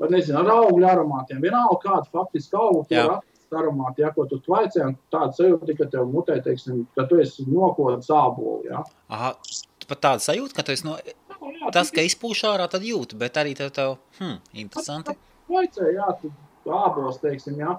nezinu, 0.09 0.39
ar 0.39 0.53
augļu 0.55 0.87
aromātiem. 0.87 1.43
Vienalga, 1.43 1.83
kāda 1.83 2.07
faktiski 2.13 2.57
auga 2.57 3.21
aromāti, 3.53 4.05
ja, 4.05 4.11
ko 4.15 4.25
tu 4.31 4.39
tvaicē, 4.45 4.87
un 4.89 4.97
tāda 5.13 5.37
sajūta, 5.37 5.77
ka 5.79 5.89
tev 5.93 6.09
mutē, 6.11 6.39
teiksim, 6.45 6.85
ka 6.97 7.07
tu 7.11 7.21
esi 7.23 7.47
nokods 7.49 8.11
ābolu. 8.15 8.63
Ja. 8.71 8.85
aha. 9.13 9.35
Tu 9.83 9.89
pat 9.91 10.01
tādu 10.01 10.25
sajūtu, 10.25 10.57
ka 10.57 10.65
tu 10.65 10.73
esi 10.73 10.87
no... 10.87 10.97
Nu, 11.45 11.51
jā, 11.53 11.71
Tas, 11.75 11.91
ka 11.93 12.01
izpūš 12.07 12.45
ārā, 12.49 12.71
tad 12.73 12.87
jūti, 12.87 13.19
bet 13.21 13.37
arī 13.37 13.53
tev, 13.59 13.69
tev 13.77 13.97
hm, 14.17 14.39
interesanti. 14.63 15.13
Vaicē, 15.51 15.91
jā, 15.93 16.07
tur 16.23 16.33
ābols, 16.73 17.19
teiksim, 17.21 17.59
jā, 17.61 17.75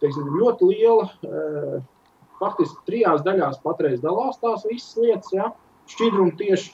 teiksim, 0.00 0.30
ļoti 0.40 0.70
liela. 0.70 1.10
E, 1.20 1.82
faktiski 2.40 2.86
trijās 2.88 3.24
daļās 3.26 3.60
patreiz 3.64 4.00
dalās 4.00 4.40
tās 4.40 4.64
visas 4.68 4.96
lietas. 4.96 5.32
Jā. 5.36 5.50
Šķidrumi 5.90 6.32
tieši 6.38 6.72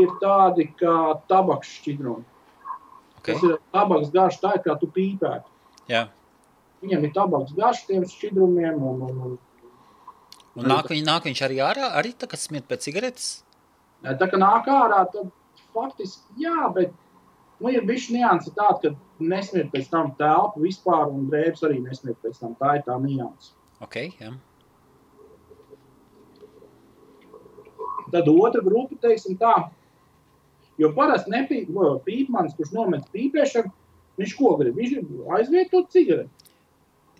ir 0.00 0.12
tādi 0.22 0.66
kā 0.80 0.96
tabaks 1.30 1.70
šķidrumi. 1.80 2.26
Okay. 3.20 3.34
Tas 3.34 3.44
ir 3.44 3.58
tabaks 3.74 4.12
garš, 4.14 4.40
tā 4.42 4.54
ir 4.56 4.64
kā 4.64 4.76
tu 4.80 4.88
pīpētu. 4.94 5.46
Jā. 5.90 6.06
Viņam 6.80 7.04
ir 7.04 7.12
tabaks 7.16 7.54
garš 7.56 7.84
tiem 7.88 8.06
šķidrumiem. 8.08 8.80
Un, 8.80 9.02
un, 9.08 9.22
un, 9.26 9.38
Un 10.58 10.66
nāk, 10.66 10.88
viņ, 10.90 11.04
nāk 11.06 11.28
viņš 11.28 11.40
arī 11.46 11.60
ārā, 11.62 11.92
arī 12.00 12.10
tā, 12.18 12.26
kas 12.30 12.48
smiet 12.48 12.66
pēc 12.66 12.88
cigaretes? 12.88 13.28
tā 14.02 14.26
kā 14.26 14.38
nāk 14.40 14.66
ārā, 14.66 15.04
tad 15.12 15.28
faktiski 15.74 16.42
jā, 16.42 16.66
bet 16.74 16.92
nu, 17.60 17.70
ir 17.70 17.84
bijusi 17.86 18.16
nianse 18.16 18.50
tāda, 18.56 18.90
ka 18.90 19.24
nesmiet 19.32 19.70
pēc 19.72 19.90
tam 19.92 20.14
telpu 20.18 20.64
vispār, 20.64 21.10
un 21.12 21.28
drēbes 21.30 21.62
arī 21.68 21.78
nesmiet 21.84 22.18
pēc 22.24 22.40
tam. 22.40 22.56
Tā 22.60 22.78
ir 22.78 22.86
tā 22.88 22.96
nianse. 23.02 23.52
Ok, 23.84 24.00
jā. 24.20 24.32
Tad 28.10 28.26
otra 28.32 28.64
grupa, 28.66 28.96
teiksim 28.98 29.36
tā, 29.38 29.54
jo 30.80 30.90
parasti 30.96 31.30
nepīpēs 31.30 32.02
pīpmans, 32.08 32.56
kurš 32.58 32.72
nomet 32.74 33.06
pīpēšanu, 33.14 33.70
viņš 34.18 34.34
ko 34.34 34.56
grib? 34.58 34.74
Viņš 34.80 34.96
grib 34.96 35.34
aizvietot 35.36 35.92
cigareti. 35.94 36.39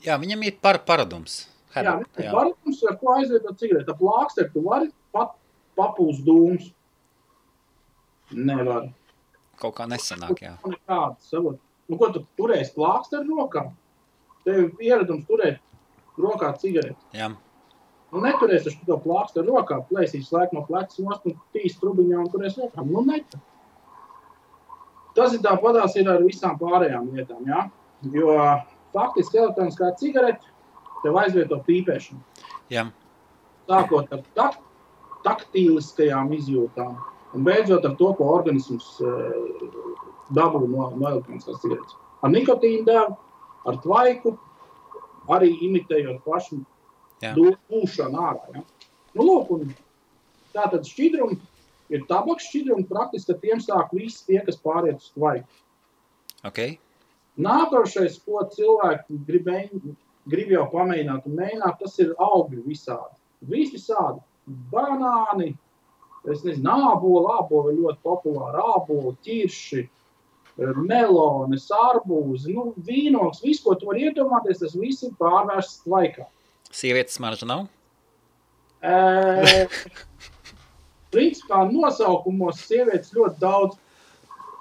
Jā, 0.04 0.16
viņam 0.20 0.44
ir 0.48 0.56
par 0.62 0.80
paradums. 0.86 1.42
Jā, 1.74 1.96
viņš 2.00 2.18
ir 2.18 2.26
jā. 2.26 2.30
paradums, 2.34 2.80
ar 2.88 2.96
ko 3.00 3.16
cigareti. 3.60 3.92
Ar 3.92 3.98
plāksteri 3.98 4.52
tu 4.54 4.62
vari 4.64 4.88
pat 5.14 5.34
papūst 5.78 6.24
dūmus. 6.26 6.70
Nevar. 8.34 8.88
Kaut 9.60 9.76
kā 9.76 9.86
nesanāk, 9.90 10.40
jā. 10.40 10.54
Nav 10.62 10.74
nekādas, 10.74 11.28
savot. 11.28 11.60
Nu, 11.90 11.98
ko 12.00 12.08
tu 12.14 12.24
turēsi 12.38 12.74
plāksteri 12.76 13.28
rokā? 13.28 13.66
Tev 14.46 14.58
ir 14.62 14.88
ieradums 14.88 15.26
turēt 15.28 15.60
rokā 16.18 16.54
cigareti. 16.62 16.98
jā. 17.16 17.32
Nu, 18.10 18.18
neturēs 18.24 18.66
ar 18.66 18.74
to 18.86 18.96
plākstu 19.04 19.44
rokā, 19.46 19.76
plēsīs 19.86 20.26
slēgt 20.26 20.54
no 20.56 20.64
plecs 20.66 20.98
nost 20.98 21.28
un 21.30 21.36
tīs 21.54 21.76
trubiņā 21.78 22.18
un 22.18 22.30
turēs 22.32 22.56
rokā. 22.58 22.82
Nu, 22.82 23.04
netur. 23.06 23.38
Tas 25.14 25.34
ir 25.36 25.42
tāpatās 25.44 25.94
ir 25.98 26.10
ar 26.10 26.22
visām 26.24 26.56
pārējām 26.58 27.12
lietām, 27.14 27.44
jā. 27.46 27.68
Jo 28.14 28.34
faktiski 28.94 29.40
elektroniskā 29.40 29.92
cigarete 30.00 30.50
tev 31.04 31.16
aizvieto 31.20 31.60
pīpēšanu. 31.66 32.20
jā. 32.72 32.90
Sākot 33.70 34.12
ar 34.12 34.22
tak 34.34 34.58
taktīliskajām 35.24 36.32
izjūtām 36.34 36.96
un 37.36 37.44
beidzot 37.46 37.84
ar 37.86 37.94
to, 37.98 38.12
ko 38.18 38.30
organisms 38.34 38.86
uh, 39.04 39.10
dabū 40.34 40.64
no, 40.64 40.88
no 40.96 41.10
elektroniskās 41.10 41.60
cigaretes. 41.62 41.98
Ar 42.24 42.32
nikotīnu 42.32 42.86
devu, 42.88 43.16
ar 43.68 43.78
tvaiku, 43.84 44.34
arī 45.30 45.52
imitējot 45.68 46.22
pašu 46.26 46.60
dūšanu 47.20 48.24
ārā. 48.24 48.56
Ja? 48.56 48.64
Nu, 49.14 49.26
lūk, 49.26 49.52
un 49.54 49.72
tā 50.54 50.66
tad 50.72 50.88
šķidrumi 50.88 51.38
ir 51.94 52.04
tabaks 52.10 52.48
šķidrumi, 52.48 52.88
praktiski 52.90 53.34
ar 53.34 53.40
tiem 53.42 53.62
sāk 53.62 53.94
visi 53.96 54.24
tie, 54.28 54.40
kas 54.46 54.60
pāriet 54.62 55.02
uz 55.02 55.10
tvaiku. 55.14 55.60
Ok, 56.48 56.60
Nākošais, 57.40 58.18
ko 58.24 58.42
cilvēki 58.54 59.20
grib, 59.28 59.48
grib 60.30 60.52
jau 60.54 60.66
pamēģināt 60.72 61.28
un 61.28 61.38
mēģināt, 61.38 61.78
tas 61.80 61.96
ir 62.02 62.12
augļi 62.18 62.64
visādi. 62.66 63.16
Visādi 63.50 64.20
banāni, 64.72 65.54
es 66.28 66.44
nezinu, 66.44 66.74
āboli 66.90 67.72
ir 67.72 67.80
ļoti 67.80 68.02
populāri, 68.04 68.60
āboli, 68.74 69.14
ķirši, 69.24 69.86
melones, 70.58 71.68
arbūzi, 71.72 72.52
nu, 72.54 72.70
vīnogs, 72.84 73.40
viss, 73.44 73.62
ko 73.64 73.74
tu 73.78 73.88
vari 73.88 74.08
iedomāties, 74.08 74.60
tas 74.60 74.76
viss 74.76 75.04
ir 75.06 75.14
pārvērsts 75.20 75.86
laikā. 75.88 76.26
Sievietes 76.70 77.16
smarža 77.16 77.48
nav? 77.48 77.66
E, 78.80 79.66
principā 81.14 81.64
nosaukumos 81.70 82.60
sievietes 82.66 83.14
ļoti 83.16 83.40
daudz, 83.40 83.78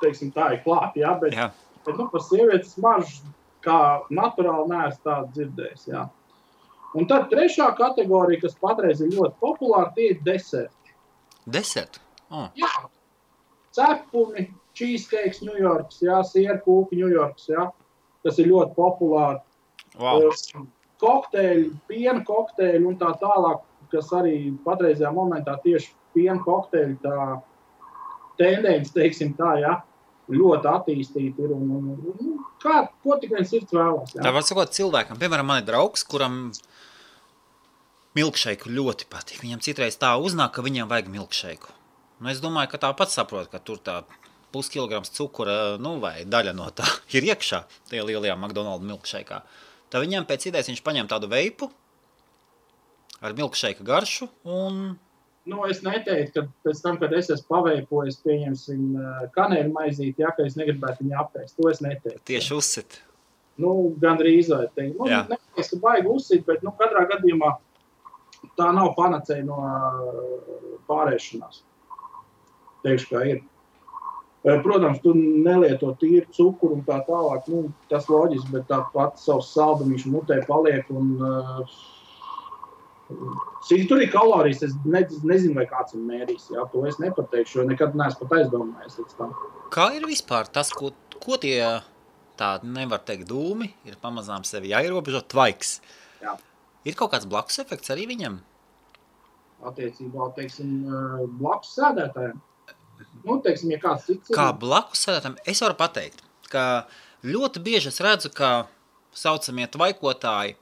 teiksim, 0.03 0.31
tā 0.35 0.53
ir 0.55 0.63
klāt, 0.63 0.95
jā, 0.99 1.11
bet, 1.19 1.35
Jā. 1.35 1.49
Bet 1.89 1.97
nu, 1.99 2.07
par 2.13 2.23
sievietes 2.23 2.75
smaržu 2.77 3.33
kā 3.65 3.79
naturāli 4.13 4.69
neesmu 4.71 5.03
tādu 5.05 5.33
dzirdējis, 5.35 5.89
jā. 5.89 6.05
Un 6.97 7.05
tad 7.09 7.27
trešā 7.33 7.67
kategorija, 7.77 8.45
kas 8.45 8.55
patreiz 8.61 9.01
ir 9.03 9.11
ļoti 9.13 9.35
populāra, 9.41 9.91
tie 9.97 10.13
ir 10.13 10.21
deserti. 10.25 10.95
Desertu. 11.49 12.01
Oh. 12.29 12.47
Jā, 12.57 12.71
cepumi, 13.75 14.47
cheesecakes, 14.77 15.43
New 15.45 15.57
Yorks, 15.59 16.01
jā, 16.05 16.21
sierkūki, 16.25 16.97
New 17.01 17.11
Yorks, 17.11 17.49
jā, 17.51 17.67
kas 18.25 18.39
ir 18.41 18.49
ļoti 18.51 18.75
populāri. 18.77 19.41
Wow. 19.99 20.29
Kokteļi, 20.99 21.69
piena 21.89 22.23
kokteļi 22.27 22.85
un 22.85 22.97
tā 22.99 23.13
tālāk, 23.21 23.61
kas 23.93 24.09
arī 24.15 24.51
patreizajā 24.65 25.11
momentā 25.15 25.55
tieši 25.63 25.93
piena 26.13 26.39
kokteļi 26.43 26.97
tā 27.03 27.19
tendence, 28.39 28.93
teiksim 28.95 29.33
tā, 29.37 29.55
jā, 29.63 29.75
ļoti 30.33 30.69
attīstīta 30.71 31.45
ir. 31.45 31.53
Un, 31.55 31.71
un, 31.77 31.89
un, 31.95 32.13
un, 32.13 32.37
kā, 32.61 32.83
ko 33.03 33.17
tik 33.21 33.33
viens 33.35 33.49
sirds 33.51 33.73
vēlas, 33.75 34.13
Tā 34.15 34.27
jā. 34.27 34.35
var 34.35 34.45
sakot 34.45 34.75
cilvēkam, 34.75 35.19
piemēram, 35.21 35.47
man 35.49 35.63
ir 35.63 35.67
draugs, 35.69 36.05
kuram 36.07 36.49
milkšeiku 38.17 38.71
ļoti 38.73 39.09
patīk. 39.11 39.43
Viņam 39.45 39.63
citreiz 39.65 39.97
tā 40.01 40.15
uznāk, 40.21 40.55
ka 40.55 40.65
viņam 40.65 40.89
vajag 40.91 41.11
milkšeiku. 41.13 41.75
Nu, 42.19 42.31
es 42.33 42.41
domāju, 42.43 42.73
ka 42.73 42.81
tāpat 42.89 43.13
saprot, 43.13 43.47
ka 43.51 43.61
tur 43.63 43.79
tā 43.79 44.01
puskilograms 44.53 45.13
cukura, 45.13 45.77
nu, 45.81 45.97
vai 46.03 46.25
daļa 46.27 46.55
no 46.57 46.69
tā 46.75 46.87
ir 47.15 47.29
iekšā 47.31 47.63
tajā 47.91 48.05
lielajā 48.07 48.37
McDonald's 48.37 48.87
milkšeikā. 48.89 49.43
Tad 49.89 50.05
viņam 50.05 50.27
pēc 50.29 50.49
idejas 50.49 50.69
viņš 50.69 50.81
paņem 50.85 51.09
tādu 51.09 51.29
veipu 51.31 51.69
ar 53.25 53.33
milkšeika 53.37 53.85
garšu 53.85 54.29
un 54.47 54.97
Nu, 55.47 55.63
es 55.71 55.79
neteiktu, 55.85 56.43
ka 56.43 56.67
pēc 56.67 56.81
tam, 56.83 56.97
kad 57.01 57.13
es 57.15 57.29
esmu 57.31 57.47
paveikojis, 57.53 58.19
pieņemsim, 58.25 58.81
kanēļu 59.35 59.71
maizīti, 59.73 60.21
ja, 60.21 60.33
ka 60.35 60.45
es 60.45 60.57
negribētu 60.59 61.05
viņu 61.05 61.15
apēst. 61.23 61.55
To 61.57 61.69
es 61.71 61.79
neteiktu. 61.81 62.21
tieši 62.27 62.53
uzsit. 62.57 62.99
Nu, 63.59 63.95
gan 63.99 64.19
drīz 64.19 64.51
vai 64.51 64.67
teikt. 64.75 64.99
Nu. 64.99 65.07
Nevis, 65.07 65.71
ka 65.71 65.79
baigi 65.83 66.11
uzsīt, 66.11 66.45
bet 66.47 66.61
nu, 66.63 66.71
katrā 66.79 67.05
gadījumā 67.09 67.55
tā 68.59 68.69
nav 68.75 68.93
panacēja 68.97 69.45
no 69.47 69.59
ā, 69.67 69.79
pārēšanās. 70.87 71.63
Teikšu, 72.85 73.09
kā 73.11 73.23
ir. 73.33 73.41
Eh, 74.47 74.61
Protams, 74.63 75.01
tu 75.03 75.11
nelieto 75.17 75.91
tīru 75.99 76.23
cukuru 76.35 76.77
un 76.77 76.83
tā 76.87 77.01
tālāk. 77.07 77.47
Nu, 77.51 77.65
tas 77.91 78.07
loģiski, 78.07 78.53
bet 78.53 78.69
tāpat 78.71 79.19
savs 79.19 79.51
saldumiņš 79.55 80.05
mutē 80.13 80.39
paliek. 80.47 80.87
Un, 80.95 81.17
uh, 81.19 81.79
cik 83.67 83.87
tur 83.89 84.01
ir 84.03 84.11
kalorijas, 84.13 84.61
es 84.67 84.75
ne, 84.85 85.01
nezinu, 85.27 85.55
vai 85.57 85.65
kāds 85.69 85.95
ir 85.97 86.03
mērījis. 86.05 86.49
Jā, 86.53 86.65
to 86.73 86.83
es 86.89 86.99
nepateikšu, 87.01 87.61
jo 87.61 87.65
nekad 87.69 87.95
neesmu 87.97 88.27
pat 88.27 88.35
aizdomājies 88.39 88.99
līdz 89.01 89.15
tam. 89.17 89.33
Kā 89.73 89.89
ir 89.97 90.05
vispār 90.09 90.49
tas, 90.53 90.71
ko, 90.75 90.91
ko 91.17 91.39
tie 91.41 91.57
tādi 92.39 92.69
nevar 92.75 93.01
teikt 93.05 93.27
dūmi, 93.29 93.71
ir 93.89 93.97
pamazām 94.01 94.45
sevi 94.47 94.71
jāierobežo 94.73 95.23
tvaiks. 95.31 95.79
Jā. 96.23 96.37
Ir 96.87 96.95
kaut 96.99 97.13
kāds 97.15 97.27
blakus 97.29 97.59
efekts 97.61 97.91
arī 97.93 98.05
viņam? 98.09 98.39
Attiecībā, 99.69 100.29
teiksim, 100.37 100.71
eh, 100.87 101.25
blakus 101.41 101.73
sēdētājiem. 101.75 102.37
Nu, 103.25 103.39
teiksim, 103.43 103.71
ja 103.73 103.79
kāds 103.81 104.05
cits 104.07 104.31
Kā 104.35 104.49
blakus 104.55 105.03
sēdētājam, 105.05 105.35
es 105.47 105.59
varu 105.63 105.75
pateikt, 105.79 106.21
ka 106.51 106.85
ļoti 107.23 107.61
bieži 107.63 107.91
es 107.91 107.99
redzu, 108.03 108.31
ka 108.31 108.69
saucamie 109.15 109.67
tvaikotāji, 109.71 110.55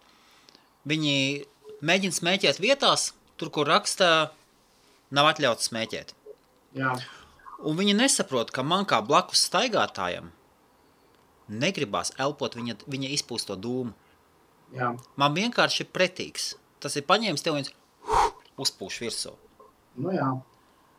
viņi 0.87 1.45
mēģina 1.81 2.15
smēķēt 2.15 2.59
vietās, 2.63 3.11
tur, 3.37 3.49
kur 3.53 3.67
rakstā, 3.69 4.29
nav 5.13 5.29
atļauts 5.33 5.69
smēķēt. 5.71 6.13
Jā, 6.77 6.95
Un 7.65 7.73
viņi 7.73 7.95
nesaprot, 7.97 8.51
ka 8.53 8.61
man 8.61 8.85
kā 8.85 8.99
blakus 9.01 9.41
staigātājam 9.47 10.27
negribās 11.49 12.11
elpot 12.21 12.53
viņa, 12.53 12.75
viņa 12.85 13.09
izpūsto 13.15 13.55
dūmu. 13.57 13.93
jā. 14.77 14.91
Man 15.15 15.33
vienkārši 15.33 15.81
ir 15.85 15.89
pretīgs. 15.95 16.51
Tas 16.79 16.95
ir 16.99 17.07
paņēmis 17.09 17.41
tev 17.41 17.55
viens 17.57 17.71
uzpūš 18.61 18.99
virsū. 19.01 19.33
Nu, 19.97 20.11
jā. 20.13 20.29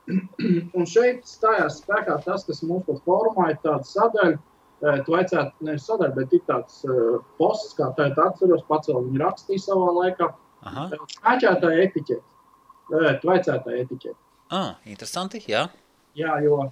Un 0.79 0.87
šeit 0.88 1.29
stājās 1.31 1.79
spēkā 1.85 2.17
tas, 2.25 2.43
kas 2.49 2.62
mums 2.67 2.88
pat 2.88 3.05
formā 3.07 3.53
ir 3.53 3.61
tāda 3.62 3.85
sadaļa. 3.87 4.38
eh, 4.83 5.01
Tu 5.07 5.14
vajadzētu, 5.14 5.64
nevis 5.69 5.87
sadaļa, 5.87 6.14
bet 6.17 6.33
ir 6.33 6.43
tāds 6.49 6.83
uh, 6.88 7.23
posts, 7.38 7.77
kā 7.79 7.93
tā 7.95 8.11
atceros, 8.11 8.67
pats 8.67 8.88
vēl 8.91 9.05
viņu 9.07 9.23
rakstīja 9.23 9.67
savā 9.69 9.95
laikā. 10.01 10.33
Aha. 10.33 10.48
Smēķētāja 10.64 11.85
etiķete. 11.87 12.23
Vajadzētu 13.25 13.75
etiķete. 13.83 14.16
Ah, 14.55 14.79
interesanti, 14.88 15.42
jā. 15.49 15.66
Jā, 16.16 16.38
jo 16.42 16.62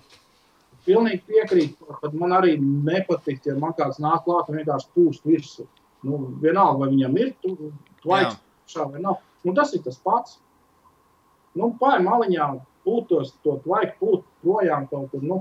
pilnīgi 0.87 1.23
piekrītu, 1.29 1.97
ka 2.01 2.11
man 2.15 2.35
arī 2.39 2.57
nepatīk, 2.61 3.43
ja 3.47 3.57
man 3.59 3.75
kāds 3.77 4.01
nāk 4.03 4.25
klāt 4.27 4.49
un 4.51 4.61
vienkārši 4.61 4.93
pūst 4.97 5.27
virsū. 5.29 5.67
Nu, 6.07 6.21
vienalga, 6.43 6.85
vai 6.85 6.91
viņam 6.93 7.17
ir 7.21 7.33
šā 8.71 8.87
vai 8.93 9.03
nav. 9.03 9.21
Nu, 9.45 9.55
tas 9.57 9.73
ir 9.75 9.83
tas 9.85 9.99
pats. 10.03 10.39
Nu, 11.57 11.73
pāri 11.81 12.05
maliņā 12.05 12.49
pūtos 12.87 13.35
to 13.45 13.57
tvaiku 13.65 13.97
pūt 14.01 14.27
projām 14.45 14.87
kaut 14.91 15.11
kur. 15.13 15.25
Nu, 15.25 15.41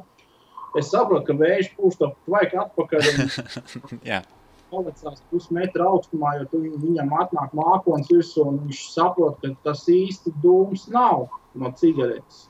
es 0.79 0.89
saprotu, 0.91 1.27
ka 1.29 1.37
vējš 1.39 1.73
pūš 1.77 1.99
to 2.01 2.11
tvaiku 2.25 2.61
atpakaļ 2.65 3.09
un 3.11 3.29
jā. 4.11 4.23
Palicās 4.71 5.21
pusmetra 5.31 5.85
augstumā, 5.91 6.33
jo 6.39 6.45
tu 6.51 6.59
viņ- 6.63 6.79
viņam 6.81 7.09
atnāk 7.21 7.53
mākons 7.53 8.09
virsū 8.11 8.45
un 8.47 8.59
viņš 8.65 8.81
saprot, 8.93 9.39
ka 9.41 9.53
tas 9.63 9.85
īsti 9.87 10.33
dūms 10.43 10.87
nav 10.89 11.27
no 11.55 11.71
cigaretes. 11.71 12.47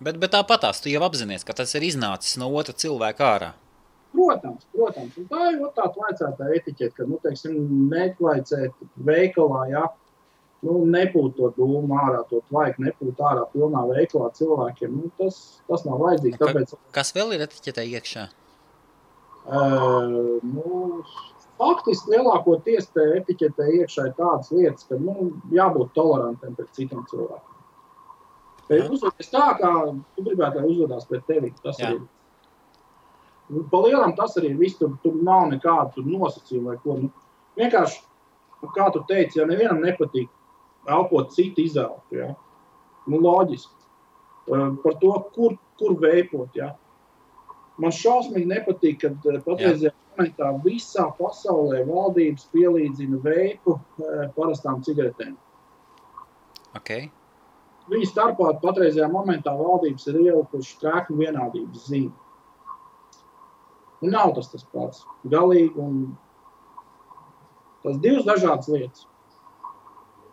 Bet, 0.00 0.16
bet 0.18 0.32
tāpatās 0.32 0.80
tu 0.80 0.88
jau 0.88 1.02
apzinājies, 1.04 1.44
ka 1.44 1.52
tas 1.52 1.74
ir 1.76 1.82
iznācis 1.84 2.38
no 2.40 2.48
otra 2.56 2.72
cilvēka 2.72 3.26
ārā. 3.34 3.50
Protams, 4.14 4.64
protams. 4.74 5.16
Un 5.20 5.26
tā 5.30 5.42
ir 5.52 5.60
tā 5.76 5.84
vajadzēta 5.94 6.48
etiķete, 6.56 6.94
ka, 6.96 7.04
nu, 7.06 7.18
teiksim, 7.22 7.58
neklaicēt 7.92 8.72
veikalā, 9.06 9.60
ja 9.70 9.84
nu, 10.66 10.80
nepūt 10.90 11.36
to 11.36 11.52
dūmu 11.58 11.94
ārā, 12.00 12.24
to 12.28 12.40
tvaiku 12.48 12.82
nepūt 12.88 13.20
ārā 13.30 13.44
pilnā 13.52 13.84
veikalā 13.92 14.32
cilvēkiem. 14.40 14.96
Nu, 15.02 15.10
tas, 15.20 15.60
tas 15.68 15.84
nav 15.86 16.00
vajadzīgs. 16.02 16.38
Ka- 16.40 16.48
Tāpēc, 16.50 16.74
Kas 16.96 17.12
vēl 17.12 17.36
ir 17.36 17.46
etiķetē 17.46 17.84
iekšā? 18.00 18.26
Nu, 19.48 21.02
faktiski 21.60 22.14
lielākoties 22.14 22.90
etiķetē 22.92 23.68
iekšā 23.80 24.10
ir 24.10 24.14
tādas 24.18 24.52
lietas, 24.52 24.86
ka, 24.88 24.98
nu, 25.00 25.30
jābūt 25.54 25.94
tolerantiem 25.96 26.54
pret 26.58 26.70
citiem 26.76 27.06
cilvēkiem. 27.10 27.56
Uzvedies 28.70 29.32
tā, 29.32 29.46
kā 29.58 29.70
tu 30.14 30.22
gribētu, 30.22 30.60
lai 30.60 30.70
uzvedās 30.70 31.08
pret 31.10 31.24
tevi. 31.26 31.50
Tas 31.64 31.80
Jā. 31.80 31.90
arī 31.90 32.02
Nu, 33.50 33.64
Pa 33.70 33.80
lielam 33.82 34.14
tas 34.16 34.36
arī 34.38 34.52
viss. 34.58 34.78
Tur, 34.78 34.94
tur 35.02 35.16
nav 35.26 35.48
nekādu 35.50 36.04
nosacījumu 36.06 36.70
vai 36.70 36.76
ko. 36.84 36.96
Nu, 37.02 37.10
vienkārši, 37.58 37.98
nu, 38.62 38.70
kā 38.76 38.86
tu 38.94 39.02
teici, 39.08 39.40
ja 39.40 39.46
nevienam 39.48 39.82
nepatīk 39.82 40.30
elpot 40.90 41.34
citu 41.34 41.64
izelpu, 41.66 42.16
ja? 42.16 42.30
nu, 43.10 43.18
loģiski. 43.20 43.74
Par 44.84 44.94
to, 45.02 45.10
kur, 45.34 45.56
kur 45.78 45.98
veipot. 46.00 46.54
Ja? 46.56 46.72
Man 47.80 47.94
šausmīgi 47.94 48.48
nepatīk, 48.50 48.98
ka 49.00 49.12
uh, 49.14 49.38
patreizajā 49.44 49.92
momentā 49.94 50.50
visā 50.64 51.06
pasaulē 51.16 51.84
valdības 51.88 52.48
pielīdzina 52.52 53.20
veipu 53.24 53.76
uh, 53.78 54.26
parastām 54.36 54.82
cigaretēm. 54.84 55.36
Okay. 56.78 57.08
Viņa 57.90 58.08
starpā 58.10 58.50
patreizajā 58.62 59.08
momentā 59.10 59.54
valdības 59.58 60.06
ir 60.10 60.20
ielikušas 60.26 60.80
trēknu 60.82 61.16
vienādības 61.22 61.86
zīmi. 61.88 62.12
Un 64.00 64.14
nav 64.14 64.34
tas 64.36 64.52
tas 64.52 64.66
pats. 64.72 65.02
Galīgi. 65.32 65.72
Un 65.80 65.96
tas 67.84 67.98
divas 68.04 68.28
dažādas 68.28 68.68
lietas. 68.72 69.06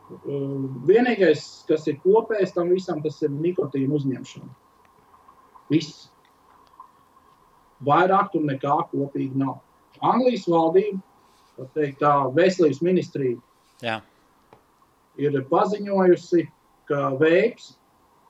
Uh, 0.07 0.67
Vienīgais, 0.87 1.47
kas 1.67 1.87
ir 1.91 1.97
kopējs 2.03 2.53
tam 2.55 2.69
visam, 2.75 3.01
tas 3.03 3.19
ir 3.23 3.33
nikotīna 3.33 3.95
uzņemšana. 3.97 4.53
Viss. 5.71 6.07
Vairāk 7.85 8.31
tur 8.33 8.45
nekā 8.47 8.75
kopīgi 8.91 9.37
nav. 9.37 9.59
Anglijas 10.01 10.47
valdība, 10.49 11.01
teikt, 11.73 11.99
tā 12.01 12.13
veselības 12.33 12.81
ministrija 12.85 13.37
Jā. 13.81 13.99
ir 15.17 15.37
paziņojusi, 15.49 16.45
ka 16.89 17.11
veips 17.21 17.75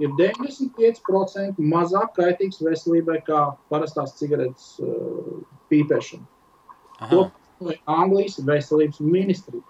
ir 0.04 0.14
95% 0.20 1.60
mazāk 1.64 2.14
kaitīgs 2.18 2.62
veselībai 2.64 3.22
nekā 3.22 3.42
parastās 3.72 4.16
cigaretes 4.20 4.76
uh, 4.84 5.42
pīpēšana. 5.72 6.28
Aha. 7.00 7.10
To 7.12 7.26
paziņoja 7.60 7.82
Anglijas 7.88 8.40
veselības 8.46 9.02
ministrija. 9.02 9.64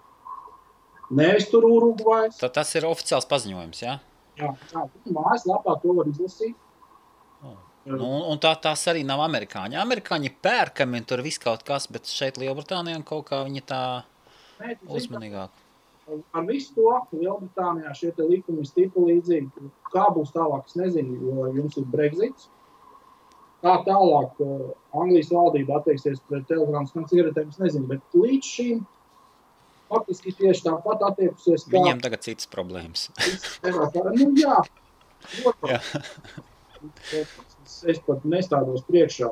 Nevis 1.10 1.48
tur 1.48 1.64
Urugvajs. 1.64 2.36
Tad 2.42 2.52
tas 2.58 2.74
ir 2.76 2.84
oficiāls 2.84 3.26
paziņojums, 3.28 3.80
jā? 3.80 3.98
Jā, 4.38 4.52
jā 4.74 4.82
mājaslapā 5.14 5.78
to 5.82 5.94
var 5.96 6.10
izlasīt. 6.10 6.56
Nu, 7.88 8.04
un, 8.04 8.24
un 8.32 8.40
tā, 8.42 8.52
tās 8.60 8.82
arī 8.90 9.04
nav 9.06 9.22
amerikāņi. 9.24 9.78
Amerikāņi 9.80 10.34
pērkami 10.44 11.00
tur 11.08 11.22
viss 11.24 11.40
kaut 11.40 11.64
kas, 11.66 11.86
bet 11.92 12.10
šeit 12.10 12.40
Lielbritānijā 12.40 13.00
kaut 13.08 13.28
kā 13.30 13.40
viņi 13.46 13.64
tā 13.68 13.80
uzmanīgāk. 14.92 15.64
Ar 16.08 16.44
visu 16.48 16.74
to 16.76 16.92
Lielbritānijā 17.14 17.94
šie 17.96 18.12
likumi 18.18 18.64
ir 18.64 18.68
stipri 18.68 19.06
līdzīgi. 19.12 19.70
Kā 19.92 20.08
būs 20.14 20.32
tālāk, 20.36 20.68
es 20.68 20.76
nezinu, 20.80 21.16
jo 21.24 21.48
jums 21.56 21.80
ir 21.80 21.88
Brexits. 21.92 22.50
Kā 23.64 23.74
tālāk 23.86 24.38
uh, 24.44 24.68
Anglijas 24.94 25.32
valdība 25.34 25.80
attieksies 25.80 26.20
pret 26.28 26.50
elektroniskām 26.54 27.08
cigaretēm, 27.10 27.48
es 27.50 27.58
nezinu. 27.62 27.88
Bet 27.90 28.14
līdz 28.14 28.52
šim 28.52 28.84
faktiski 29.88 30.34
tieši 30.38 30.66
tāpat 30.68 31.02
attieksies. 31.08 31.64
Kā... 31.66 31.74
Viņiem 31.74 32.04
tagad 32.04 32.24
citas 32.26 32.50
problēmas. 32.52 33.08
nu, 33.64 34.30
jā, 34.38 34.60
protams. 35.60 37.47
Jā. 37.68 37.90
Es, 37.94 38.00
pat 38.06 38.24
nestādos 38.24 38.84
priekšā. 38.88 39.30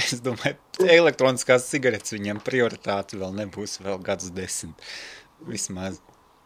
Es 0.00 0.20
domāju, 0.24 0.56
elektroniskās 0.88 1.66
cigaretes 1.68 2.14
viņam 2.14 2.38
prioritāte 2.44 3.18
vēl 3.20 3.34
nebūs 3.42 3.78
vēl 3.84 3.98
gadus 4.04 4.30
desmit. 4.32 4.78
Vismaz. 5.44 5.98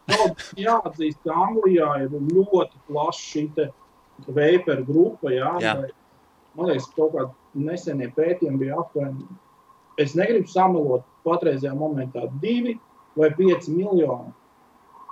No, 0.07 0.29
jāatzīst, 0.59 1.19
ka 1.23 1.35
Anglijā 1.45 1.87
ir 2.05 2.15
ļoti 2.15 2.81
plaša 2.89 3.23
šī 3.23 3.71
veiperu 4.27 4.85
grupa. 4.87 5.31
Jā, 5.31 5.53
Jā. 5.63 5.73
vai- 5.81 5.93
Man 6.57 6.71
liekas, 6.71 6.87
kaut 6.95 7.11
kādi 7.13 7.33
nesenie 7.67 8.07
pētījumi 8.15 8.57
bija 8.57 8.79
aptuveni. 8.81 9.27
Es 10.01 10.15
negribu 10.15 10.47
samalot 10.49 11.03
patreizajā 11.23 11.73
momentā 11.77 12.23
divi 12.41 12.79
vai 13.15 13.29
pieci 13.29 13.69
miljoni. 13.69 14.33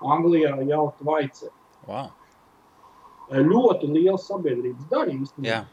Anglijā 0.01 0.55
jau 0.67 0.87
tvaicē. 1.01 1.49
Wow. 1.87 2.09
Ļoti 3.31 3.89
liels 3.89 4.27
sabiedrības 4.29 4.91
daļa 4.91 5.15
īstenībā. 5.15 5.63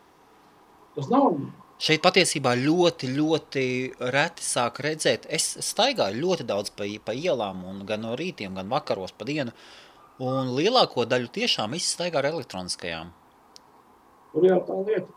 Tas 0.97 1.09
nav 1.12 1.35
Šeit 1.83 1.99
patiesībā 2.05 2.53
ļoti, 2.61 3.09
ļoti 3.11 3.62
reti 4.15 4.45
sāk 4.47 4.77
redzēt. 4.85 5.25
Es 5.27 5.49
staigāju 5.67 6.21
ļoti 6.23 6.45
daudz 6.47 6.71
pa, 6.79 6.87
pa 7.03 7.15
ielām, 7.17 7.65
gan 7.88 8.05
no 8.07 8.12
rītiem, 8.19 8.55
gan 8.55 8.71
vakaros 8.71 9.11
pa 9.19 9.27
dienu. 9.27 9.51
Un 10.23 10.53
lielāko 10.55 11.09
daļu 11.11 11.33
tiešām 11.35 11.75
izstaigā 11.75 12.21
ar 12.21 12.29
elektroniskajām. 12.31 13.11
Tur 14.31 14.47
jau 14.47 14.61
tā 14.69 14.79
lieta. 14.87 15.09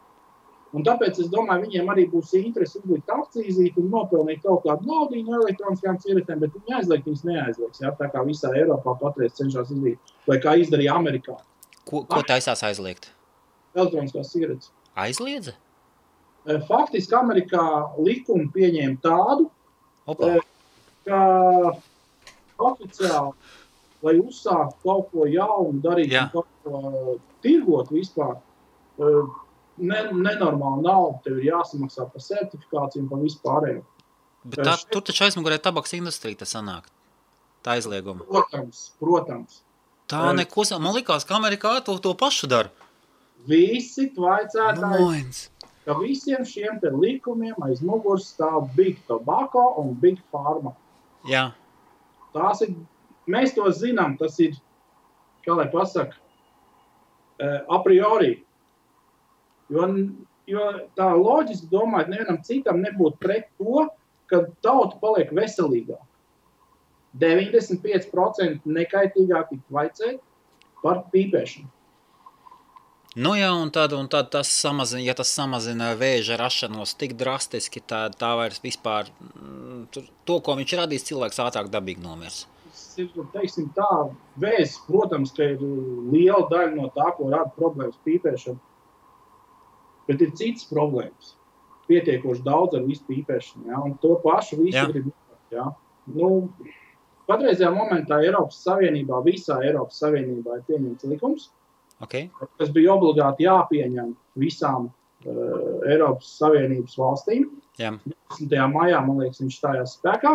Un 0.76 0.84
tāpēc 0.84 1.20
es 1.22 1.30
domāju, 1.32 1.68
viņiem 1.68 1.92
arī 1.94 2.08
būs 2.10 2.34
interese 2.40 2.82
uzlikt 2.82 3.14
akcijas 3.14 3.62
un 3.80 3.92
nopelnīt 3.94 4.42
kaut 4.44 4.66
kādu 4.66 4.90
naudu 4.90 5.22
no 5.22 5.38
elektroniskām 5.44 6.02
cigaretēm, 6.02 6.42
bet 6.42 6.58
viņi 6.58 6.80
aizliegt, 6.80 7.06
viņas 7.06 7.28
neaizliegs. 7.30 7.84
Jā, 7.84 7.94
tā 8.00 8.10
kā 8.12 8.26
visā 8.26 8.50
Eiropā 8.58 8.98
patreiz 9.00 9.38
cenšas 9.38 9.70
izdarīt, 9.70 10.16
vai 10.26 10.42
kā 10.42 10.58
izdarīja 10.60 10.98
Amerikā. 10.98 11.38
Ko, 11.86 12.02
ko 12.10 12.22
taisās 12.26 12.64
aizliegt? 12.66 13.12
Elektroniskās 13.76 14.32
cigaretes. 14.32 14.72
Aizliedza? 14.96 15.54
Eh, 16.46 16.62
Faktiski 16.68 17.16
Amerikā 17.18 17.66
likumu 17.98 18.50
pieņēma 18.54 19.02
tādu, 19.04 19.50
Opa. 20.06 20.36
Eh, 20.36 20.42
ka 21.06 21.20
oficiāli, 22.62 23.34
lai 24.06 24.16
uzsāktu 24.22 24.78
kaut 24.84 25.10
ko 25.12 25.26
jaunu, 25.30 25.82
darīt 25.84 26.14
Jā. 26.14 26.28
kaut 26.34 26.48
ko 26.64 27.18
tirgot 27.44 27.90
vispār, 27.94 28.38
ne, 28.98 30.00
nenormāli 30.14 30.86
naudu 30.86 31.20
tev 31.26 31.42
ir 31.42 31.52
jāsamaksā 31.52 32.08
par 32.12 32.24
certifikāciju 32.24 33.04
un 33.04 33.10
par 33.12 33.24
vispārējo. 33.26 33.84
Bet 34.46 34.62
tā, 34.62 34.76
tur 34.94 35.02
taču 35.06 35.26
aizmugurē 35.26 35.58
tabaks 35.62 35.96
industrija 35.98 36.44
tas 36.44 36.54
sanāk. 36.54 36.90
Tā 37.66 37.80
aizlieguma. 37.80 38.28
Protams, 38.30 38.92
protams. 39.02 39.62
Tā 40.12 40.22
Jā. 40.28 40.38
neko, 40.38 40.66
man 40.80 40.96
likās, 40.96 41.26
ka 41.26 41.38
Amerikā 41.40 41.80
to, 41.86 41.98
to 42.00 42.14
pašu 42.18 42.50
dara. 42.52 42.70
Visi 43.50 44.08
tvaicētāji, 44.14 45.02
Moins. 45.02 45.50
ka 45.86 45.98
visiem 46.00 46.46
šiem 46.46 46.80
te 46.82 46.90
likumiem 46.94 47.58
aiz 47.66 47.82
muguras 47.86 48.32
stāv 48.34 48.72
Big 48.78 49.02
Tobacco 49.10 49.68
un 49.82 49.94
Big 50.02 50.22
Pharma. 50.34 50.74
Jā, 51.30 51.52
Tās 52.36 52.62
ir, 52.66 52.74
mēs 53.32 53.54
to 53.56 53.68
zinām, 53.72 54.18
tas 54.20 54.36
ir, 54.44 54.58
kā 55.46 55.56
lai 55.56 55.70
pasaka, 55.72 56.18
eh, 57.40 57.62
a 57.70 57.80
priori. 57.86 58.34
Jo, 59.72 59.88
jo 60.46 60.66
tā 60.98 61.08
loģiski 61.16 61.72
domājot, 61.72 62.12
nevienam 62.12 62.42
citam 62.44 62.84
nebūtu 62.84 63.22
pret 63.24 63.48
to, 63.58 63.88
ka 64.28 64.44
tauta 64.62 65.00
paliek 65.00 65.32
veselīgāka. 65.32 66.04
95% 67.22 68.66
nekaitīgāk 68.66 69.50
tik 69.54 69.64
vaicēt 69.72 70.20
par 70.84 71.06
pīpēšanu. 71.14 71.72
Nu 73.16 73.32
jā, 73.40 73.48
un 73.56 73.70
tad, 73.72 73.94
un 73.96 74.10
tad 74.12 74.28
tas 74.34 74.50
samazina, 74.52 75.00
ja 75.06 75.14
tas 75.16 75.30
samazina 75.32 75.94
vēža 75.96 76.36
rašanos 76.36 76.98
tik 77.00 77.14
drastiski, 77.16 77.80
tad 77.80 78.18
tā 78.20 78.34
vairs 78.36 78.60
vispār, 78.60 79.08
mm, 79.24 79.86
to, 80.28 80.40
ko 80.44 80.58
viņš 80.60 80.74
radīs, 80.82 81.06
cilvēks 81.08 81.40
ātrāk 81.46 81.72
dabīgi 81.72 82.04
nomirs. 82.04 82.44
Teiksim 82.96 83.70
tā, 83.76 83.88
vēzis, 84.40 84.76
protams, 84.88 85.32
ka 85.36 85.48
ir 85.54 85.64
liela 86.12 86.44
daļa 86.52 86.76
no 86.76 86.90
tā, 86.96 87.08
ko 87.16 87.32
rada 87.32 87.56
problēmas 87.56 87.96
pīpēšana. 88.04 88.60
Bet 90.10 90.22
ir 90.22 90.36
citas 90.36 90.68
problēmas. 90.70 91.34
Pietiekoši 91.88 92.44
daudz 92.46 92.76
ar 92.78 92.84
visu 92.84 93.06
pīpēšanu. 93.08 93.70
Ja? 93.72 93.80
Un 93.80 93.96
to 94.04 94.16
pašu 94.24 94.60
visi 94.60 94.78
Jā. 94.78 94.88
grib. 94.92 95.08
Ja? 95.54 95.70
Nu, 96.12 96.50
patreizajā 97.30 97.72
momentā 97.74 98.22
Eiropas 98.24 98.62
Savienībā, 98.66 99.22
visā 99.26 99.60
Eiropas 99.66 100.02
Savienībā 100.04 100.60
ir 100.60 100.66
pieņemts 100.70 101.08
likums, 101.12 101.50
Okay? 102.04 102.28
kas 102.60 102.72
bija 102.76 102.92
obligāti 102.98 103.46
jāpieņem 103.46 104.10
visām 104.42 104.90
uh, 104.90 105.86
Eiropas 105.88 106.34
Savienības 106.42 106.98
valstīm. 107.00 107.48
Jā, 107.80 107.94
10. 108.36 108.58
maijā, 108.74 109.00
man 109.06 109.22
liekas, 109.24 109.40
viņš 109.44 109.60
stājās 109.62 109.96
spēkā. 110.00 110.34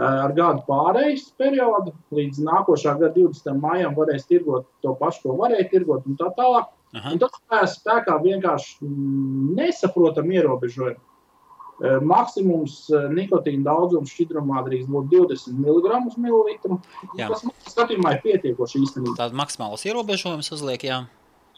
Eh, 0.00 0.04
Ar 0.06 0.32
gadu 0.32 0.62
pārejas 0.68 1.26
periodu 1.36 1.92
līdz 2.14 2.38
nākošā 2.46 2.94
gada 3.00 3.10
20. 3.16 3.56
maijam 3.60 3.96
varēs 3.98 4.28
tirgot 4.28 4.68
to 4.84 4.94
pašu, 4.96 5.24
ko 5.24 5.34
varēja 5.42 5.66
tirgot, 5.72 6.06
un 6.06 6.16
tā 6.16 6.30
tālāk. 6.38 6.70
Aha. 6.94 7.12
Un 7.12 7.20
tas 7.22 7.34
stājās 7.36 7.74
spēkā 7.80 8.14
vienkārši 8.22 8.88
nesaprotam 9.58 10.30
ierobežojumi. 10.30 10.98
Eh, 11.80 11.96
Maksimums 12.04 12.74
eh, 12.92 13.06
nikotīna 13.16 13.64
daudzums 13.70 14.10
šķidrumā 14.12 14.60
drīkst 14.66 14.90
būt 14.92 15.06
20 15.14 15.62
mg. 15.64 16.76
Jā. 17.16 17.30
Tas 17.30 17.46
skatījumā 17.72 18.18
ir 18.18 18.20
pietiekoši 18.26 18.82
īstenībā. 18.84 19.16
tāda 19.16 19.38
maksimālas 19.40 19.86
ierobežojumus 19.88 20.52
uzliek, 20.58 20.84
jā. 20.84 20.98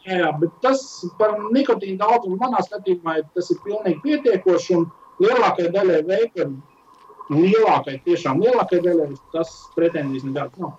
Jā, 0.05 0.21
jā, 0.21 0.31
bet 0.39 0.55
tas 0.63 0.85
par 1.19 1.35
nikotīnu 1.51 1.99
daudzumu 1.99 2.39
manā 2.39 2.63
skatījumā 2.63 3.17
tas 3.35 3.51
ir 3.51 3.59
pilnīgi 3.67 3.99
pietiekoši. 4.05 4.79
Un 4.79 4.87
lielākajai 5.19 5.75
daļai 5.75 6.01
veikaliem, 6.07 6.57
lielākajai, 7.33 7.99
tiešām 8.07 8.39
lielākajai 8.47 8.87
daļai, 8.87 9.11
tas 9.35 9.53
pretendijas 9.75 10.23
nekāds 10.27 10.59
nav. 10.63 10.77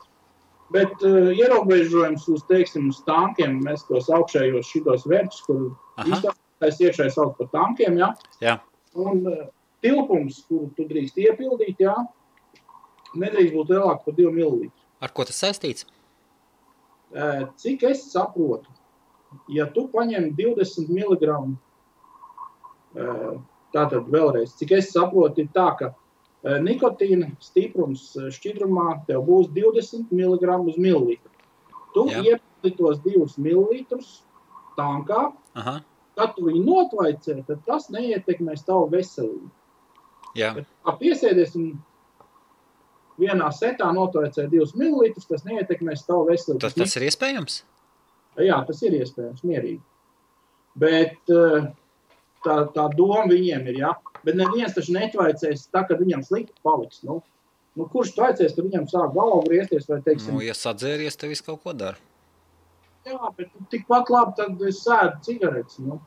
Bet 0.72 1.04
uh, 1.04 1.30
ierobežojums 1.36 2.24
uz, 2.32 2.42
teiksim, 2.48 2.88
uz 2.90 3.04
tankiem, 3.06 3.60
mēs 3.64 3.84
tos 3.86 4.08
augšējos 4.12 4.72
šitos 4.72 5.04
vērtus, 5.06 5.44
kur 5.46 5.66
izstāstās 6.02 6.80
iekšēji 6.80 7.12
sauc 7.14 7.36
par 7.38 7.52
tankiem, 7.52 8.00
jā. 8.00 8.14
Jā. 8.42 8.62
Un 8.94 9.26
uh, 9.26 9.46
tilpums, 9.84 10.44
kuru 10.48 10.70
tu 10.76 10.86
drīkst 10.88 11.18
iepildīt, 11.20 11.82
jā, 11.82 11.94
nedrīkst 13.18 13.54
būt 13.56 13.74
lielāks 13.74 14.06
par 14.06 14.16
2 14.16 14.32
ml. 14.32 14.70
Ar 15.04 15.12
ko 15.12 15.26
tas 15.28 15.40
saistīts? 15.42 15.86
Eh, 17.14 17.42
Cik 17.60 17.84
es 17.90 18.06
saprotu, 18.10 18.70
ja 19.52 19.68
tu 19.70 19.86
paņem 19.92 20.32
20 20.38 20.88
mg, 20.90 21.36
tātad 23.74 24.08
vēlreiz, 24.10 24.54
cik 24.58 24.72
es 24.78 24.92
saprotu, 24.94 25.42
ir 25.44 25.48
tā, 25.54 25.68
ka 25.78 25.92
nikotīna 26.62 27.32
stiprums 27.42 28.12
šķidrumā 28.36 29.00
tev 29.08 29.24
būs 29.26 29.48
20 29.54 30.12
mg 30.14 30.58
uz 30.70 30.78
mililitru. 30.78 31.30
Tu 31.94 32.04
Jā. 32.10 32.22
iepildi 32.22 32.74
tos 32.78 33.00
2 33.02 33.26
ml 33.42 34.02
tankā, 34.78 35.32
Aha, 35.54 35.80
kad 36.18 36.34
tu 36.36 36.46
viņu 36.46 36.62
notvaicē, 36.66 37.40
tad 37.48 37.64
tas 37.66 37.90
neietekmēs 37.94 38.64
tavu 38.66 38.88
veselību. 38.92 39.50
jā, 40.38 40.54
kā 40.86 40.96
piesēdies 41.00 41.54
un 41.58 41.72
vienā 43.20 43.50
setā 43.54 43.90
notvaicē 43.94 44.48
2 44.50 44.74
ml, 44.78 45.12
tas 45.28 45.46
neietekmēs 45.46 46.06
tavu 46.08 46.28
veselību. 46.30 46.60
tas, 46.64 46.76
tas 46.78 46.96
ir 46.98 47.08
iespējams? 47.08 47.62
Jā, 48.42 48.58
tas 48.66 48.80
ir 48.82 48.96
iespējams, 48.98 49.44
mierīgi. 49.46 49.82
Bet 50.78 51.30
eh, 51.30 51.68
tā, 52.46 52.56
tā 52.74 52.88
doma 52.96 53.28
viņiem 53.30 53.68
ir, 53.70 53.78
ja. 53.84 53.92
Bet 54.26 54.38
neviens 54.40 54.74
taču 54.74 54.96
netvaicēs 54.96 55.68
tā, 55.70 55.84
ka 55.86 55.98
viņam 56.00 56.24
slikti 56.26 56.56
paliks. 56.66 57.04
Nu, 57.06 57.20
nu, 57.78 57.86
kurš 57.92 58.14
tvaicēs, 58.16 58.56
kad 58.56 58.66
viņam 58.66 58.88
sāk 58.90 59.14
galva 59.14 59.44
griezties 59.46 59.86
vai 59.90 60.00
teiksim, 60.06 60.34
Nu, 60.34 60.42
ja 60.42 60.56
sadzēries, 60.58 61.18
tev 61.20 61.34
viss 61.34 61.44
kaut 61.46 61.62
ko 61.62 61.76
dara. 61.76 62.00
Jā, 63.06 63.30
bet 63.36 63.54
tikpat 63.72 64.10
labi 64.12 64.36
tad 64.38 64.62
es 64.68 64.82
sēdu 64.84 65.20
cigaretes. 65.26 65.80
Nu. 65.84 66.00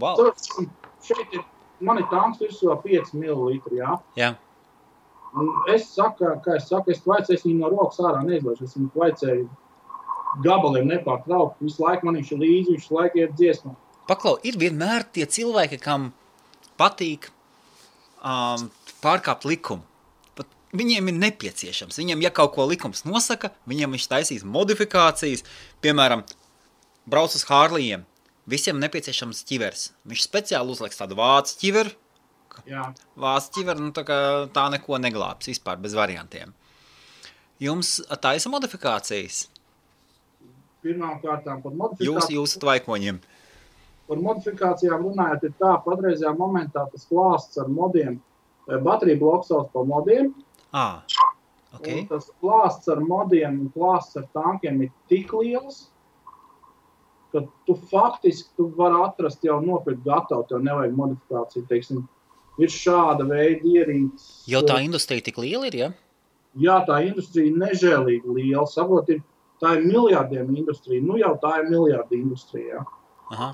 Wow. 0.00 0.16
Tur 0.18 0.32
šeit 1.04 1.32
ir 1.32 1.44
man 1.84 2.00
ir 2.00 2.08
tanks 2.10 2.40
virsū 2.42 2.74
5 2.82 3.14
ml. 3.18 3.60
Jā. 3.76 3.98
Jā. 4.18 4.34
Un 5.34 5.50
es 5.72 5.86
saku, 5.90 6.28
kā 6.44 6.58
es 6.58 6.68
saku, 6.70 6.92
es 6.94 7.02
vaicēju 7.06 7.42
viņu 7.48 7.62
no 7.62 7.70
rokas 7.72 8.02
ārā 8.02 8.20
neizlaižu. 8.26 8.68
Es 8.68 8.76
viņu 8.78 8.90
vaicēju 8.94 9.46
gabaliem 10.44 10.90
nepārtraukti. 10.92 11.66
Visu 11.66 11.82
laiku 11.82 12.06
man 12.06 12.18
viņš 12.20 12.34
ir 12.34 12.42
līdzi, 12.42 12.76
viņš 12.76 12.90
laiku 12.94 13.22
iet 13.22 13.34
dziesmā. 13.38 13.74
Paklau, 14.10 14.36
ir 14.46 14.58
vienmēr 14.60 15.06
tie 15.16 15.26
cilvēki, 15.26 15.80
kam 15.82 16.12
patīk 16.78 17.30
um, 18.20 18.68
pārkāpt 19.02 19.46
likumu. 19.48 19.86
Viņiem 20.74 21.10
ir 21.12 21.18
nepieciešams. 21.20 21.98
Viņam, 22.00 22.22
ja 22.24 22.32
kaut 22.34 22.56
ko 22.56 22.64
likums 22.66 23.04
nosaka, 23.06 23.52
viņam 23.70 23.94
viņš 23.94 24.06
taisīs 24.10 24.42
modifikācijas. 24.42 25.44
Piemēram, 25.84 26.24
brauc 27.06 27.36
uz 27.36 27.44
Hārlijiem. 27.46 28.02
Visiem 28.50 28.80
nepieciešams 28.82 29.44
ķivers. 29.48 29.92
Viņš 30.10 30.24
speciāli 30.26 30.74
uzliks 30.74 30.98
tādu 30.98 31.16
vācu 31.16 31.54
ķiveru. 31.62 31.94
Vācu 33.18 33.54
ķiveru, 33.56 33.86
nu 33.86 33.94
tā, 33.94 34.04
kā 34.06 34.18
tā 34.54 34.66
neko 34.74 34.98
neglābs 35.00 35.48
vispār 35.50 35.78
bez 35.80 35.94
variantiem. 35.96 36.52
Jums 37.62 37.96
taisa 38.20 38.50
modifikācijas? 38.52 39.44
Pirmām 40.84 41.16
kārtām 41.22 41.62
par 41.62 41.72
Jūs, 41.72 41.80
modifikācijām. 41.80 42.34
jūsu 42.36 42.60
tvaikoņiem. 42.60 43.20
Par 44.10 44.20
modifikācijām 44.20 45.06
runājot, 45.06 45.46
ir 45.48 45.54
tā, 45.62 45.70
patreizajā 45.86 46.34
momentā 46.36 46.84
tas 46.92 47.06
klāsts 47.08 47.56
ar 47.62 47.70
modiem, 47.72 48.18
bateriju 48.68 49.22
bloks 49.22 49.48
sauc 49.48 49.70
par 49.72 49.86
modiem. 49.88 50.34
Ah, 50.74 51.04
Okay. 51.74 52.04
Un 52.04 52.06
tas 52.06 52.28
klāsts 52.38 52.86
ar 52.92 53.00
modiem 53.02 53.56
un 53.64 53.70
klāsts 53.74 54.14
ar 54.20 54.28
tankiem 54.36 54.84
ir 54.84 54.90
tik 55.10 55.32
liels, 55.34 55.88
ka 57.34 57.42
tu 57.66 57.74
faktiski 57.90 58.52
tu 58.54 58.68
vari 58.78 59.00
atrast 59.02 59.42
jau 59.42 59.56
nopirkt 59.62 60.04
gatavu, 60.06 60.46
tev 60.46 60.62
nevajag 60.62 60.94
modifikāciju. 60.94 61.64
Teiksim, 61.70 62.04
ir 62.62 62.70
šāda 62.70 63.26
veida 63.26 63.66
ierīces. 63.66 64.44
Jo 64.50 64.62
tā 64.62 64.78
industrija 64.84 65.26
tik 65.26 65.40
liela 65.42 65.66
ir, 65.66 65.78
ja? 65.80 65.90
Jā, 66.62 66.78
tā 66.86 67.00
industrija 67.08 67.50
ir 67.50 67.58
nežēlīgi 67.58 68.36
liela. 68.38 68.68
Saprot, 68.70 69.10
ir, 69.10 69.24
tā 69.58 69.74
ir 69.80 69.88
miljardiem 69.88 70.54
industrija. 70.54 71.02
Nu 71.02 71.18
jau 71.18 71.34
tā 71.42 71.56
ir 71.64 71.70
miljardu 71.72 72.20
industrija. 72.20 72.78
jā. 72.78 72.86
Aha. 73.34 73.50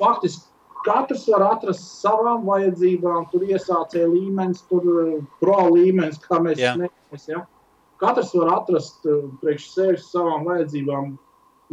Faktiski 0.00 0.48
katrs 0.84 1.26
var 1.32 1.46
atrast 1.54 1.86
savām 2.02 2.44
vajadzībām, 2.48 3.28
tur 3.32 3.44
iesācēja 3.48 4.08
līmenis, 4.10 4.64
tur 4.70 4.86
eh, 5.02 5.18
pro 5.40 5.58
līmenis, 5.72 6.20
kā 6.24 6.40
mēs 6.44 6.60
Jā. 6.60 6.74
nemēs, 6.80 7.28
ja? 7.30 7.44
Katrs 8.02 8.34
var 8.36 8.52
atrast 8.58 9.06
eh, 9.08 9.22
priekš 9.42 9.68
sevis 9.72 10.08
savām 10.12 10.46
vajadzībām 10.48 11.14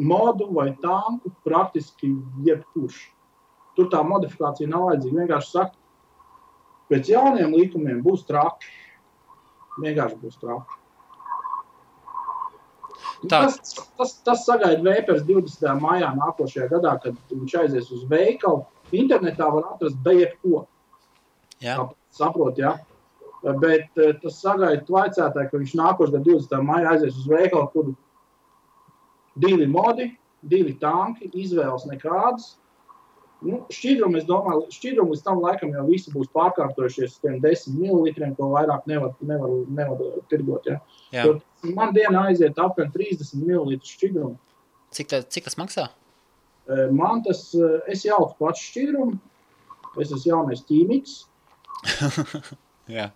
modu 0.02 0.48
vai 0.56 0.72
tanku, 0.84 1.34
praktiski 1.46 2.14
jebkurš. 2.48 3.02
Tur 3.76 3.88
tā 3.92 4.02
modifikācija 4.04 4.70
nav 4.72 4.90
vajadzīga. 4.90 5.24
Vienkārši 5.24 5.52
saka, 5.56 5.76
pēc 6.92 7.12
jauniem 7.12 7.56
likumiem 7.56 8.04
būs 8.04 8.26
traki. 8.28 8.72
Vienkārši 9.80 10.20
būs 10.24 10.40
traki. 10.42 10.78
Tas, 13.30 13.60
tas, 13.98 14.16
tas 14.26 14.44
sagaida 14.48 14.82
Vēpers 14.82 15.22
20. 15.28 15.68
maijā 15.82 16.10
nākošajā 16.18 16.68
gadā, 16.72 16.96
kad 17.04 17.18
viņš 17.30 17.58
aizies 17.64 17.92
uz 17.94 18.06
veikalu. 18.10 18.64
Internetā 18.98 19.50
var 19.54 19.74
atrast 19.74 20.00
beigu 20.06 20.64
Jā. 21.62 21.78
ko. 21.78 21.92
Saprot, 22.12 22.58
ja? 22.60 22.76
Bet 23.42 23.98
eh, 23.98 24.14
tas 24.22 24.40
sagaida 24.42 24.84
tvaicētāji, 24.86 25.50
ka 25.50 25.60
viņš 25.60 25.76
nākošais 25.80 26.14
gada 26.14 26.26
20. 26.28 26.58
maijā 26.66 26.96
aizies 26.96 27.18
uz 27.18 27.30
veikalu, 27.30 27.70
kur 27.74 27.94
divi 29.42 29.68
modi, 29.70 30.12
divi 30.42 30.76
tanki, 30.82 31.32
izvēles 31.34 31.88
nekādas. 31.90 32.56
Nu, 33.42 33.64
šķidrumu, 33.74 34.20
es 34.20 34.28
domāju, 34.28 34.68
šķidrumu 34.70 35.16
līdz 35.16 35.24
tam 35.26 35.40
laikam 35.42 35.72
jau 35.74 35.88
visi 35.88 36.12
būs 36.14 36.30
pārkārtojušies 36.36 37.16
uz 37.16 37.22
tiem 37.24 37.40
10 37.42 37.80
ml, 37.80 38.36
ko 38.38 38.52
vairāk 38.52 38.86
nevar, 38.92 39.16
nevar, 39.26 39.56
nevar 39.80 40.04
tirgot. 40.30 40.68
Ja? 40.70 40.78
Jā. 41.16 41.26
Jo 41.26 41.40
man 41.78 41.94
dienā 41.96 42.28
aiziet 42.30 42.60
apmēram 42.60 42.92
30 42.94 43.34
ml 43.42 43.78
šķidrumu. 43.86 44.38
Cik, 44.92 45.10
tā, 45.12 45.22
cik 45.24 45.48
tas 45.48 45.58
maksā? 45.60 45.88
Eh, 46.72 46.88
Man 46.96 47.24
tas, 47.26 47.50
eh, 47.56 47.80
es 47.92 48.06
jaucu 48.08 48.38
pats 48.40 48.62
šķidrumu, 48.70 49.18
es 50.00 50.12
esmu 50.12 50.32
jaunais 50.32 50.64
ķīmiķis. 50.70 51.18
Jā. 52.96 53.10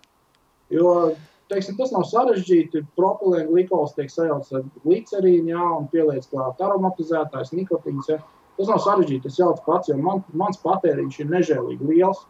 Jo 0.72 1.14
teiksim, 1.50 1.76
tas 1.78 1.92
nav 1.94 2.04
sarežģīti. 2.10 2.82
Propilēna 2.98 3.48
glikols 3.50 3.94
tiek 3.96 4.10
sajaukts 4.12 4.52
ar 4.56 4.64
glicerīnu, 4.84 5.52
jā, 5.54 5.66
un 5.78 5.86
pieliec 5.92 6.26
klāt 6.32 6.60
aromatizētājs, 6.62 7.54
nikotīns. 7.56 8.10
Jā. 8.10 8.20
Tas 8.58 8.70
nav 8.72 8.82
sarežģīti. 8.84 9.30
Es 9.30 9.40
jaucu 9.40 9.62
pats, 9.66 9.90
jo 9.92 9.98
man, 10.00 10.24
mans 10.34 10.60
patēriņš 10.64 11.20
ir 11.22 11.32
nežēlīgi 11.32 11.90
liels. 11.92 12.24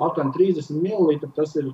Aptuveni 0.00 0.32
30 0.36 0.78
ml. 0.80 1.18
Tas 1.36 1.56
ir, 1.60 1.72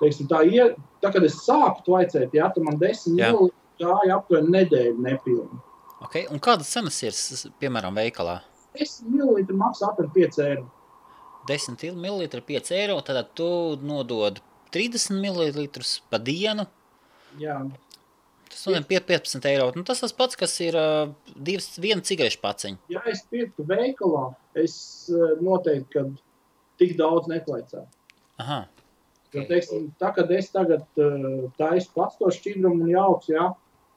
teiksim, 0.00 0.28
tā, 0.30 0.42
ie, 0.48 0.70
tā 1.04 1.12
kad 1.12 1.24
es 1.26 1.36
sāku 1.44 1.84
tvaicēt, 1.88 2.36
jā, 2.36 2.48
tad 2.54 2.64
man 2.64 2.78
10 2.80 3.18
Jā. 3.20 3.32
ml. 3.34 3.50
gāja 3.80 4.16
aptuveni 4.16 4.54
nedēļu 4.54 5.02
nepilnu. 5.04 5.58
Okay. 6.04 6.26
Un 6.28 6.42
kādas 6.42 6.68
cenas 6.72 6.98
ir, 7.02 7.16
piemēram, 7.60 7.96
veikalā? 7.96 8.40
10 8.76 9.08
ml 9.08 9.56
maksā 9.56 9.88
aptuveni 9.88 10.28
5 10.28 10.42
eiro. 10.44 10.66
10 11.48 11.86
ml, 11.94 12.42
5 12.50 12.74
eiro, 12.76 12.98
tad 13.06 13.32
tu 13.38 13.48
nodod 13.80 14.42
30 14.74 15.16
ml 15.16 15.68
pa 16.10 16.20
dienu. 16.20 16.66
Jā, 17.40 17.60
Tas 18.46 18.66
ir 18.70 18.84
15 18.88 19.48
eiro. 19.50 19.66
Nu, 19.76 19.82
tas 19.84 20.00
tas 20.00 20.14
pats, 20.16 20.38
kas 20.38 20.54
ir 20.64 20.76
uh, 20.78 21.10
divs, 21.48 21.74
viena 21.82 22.04
cigarešu 22.04 22.38
paciņa. 22.42 22.78
ja 22.94 23.02
es 23.10 23.24
pirktu 23.30 23.66
veikalā, 23.66 24.30
es 24.54 24.76
eh, 25.10 25.34
noteikti, 25.42 25.90
ka 25.92 26.04
tik 26.80 26.94
daudz 26.96 27.28
netvaicētu. 27.28 27.84
Aha. 28.40 28.60
Jo, 29.34 29.44
teiksim, 29.50 29.90
tā 30.00 30.12
kā 30.16 30.24
es 30.38 30.48
tagad 30.54 30.86
uh, 31.02 31.50
taisu 31.58 31.90
pats 31.96 32.16
to 32.20 32.30
šķidrumu 32.32 32.86
un 32.86 32.92
jaucu, 32.94 33.34
jā, 33.34 33.48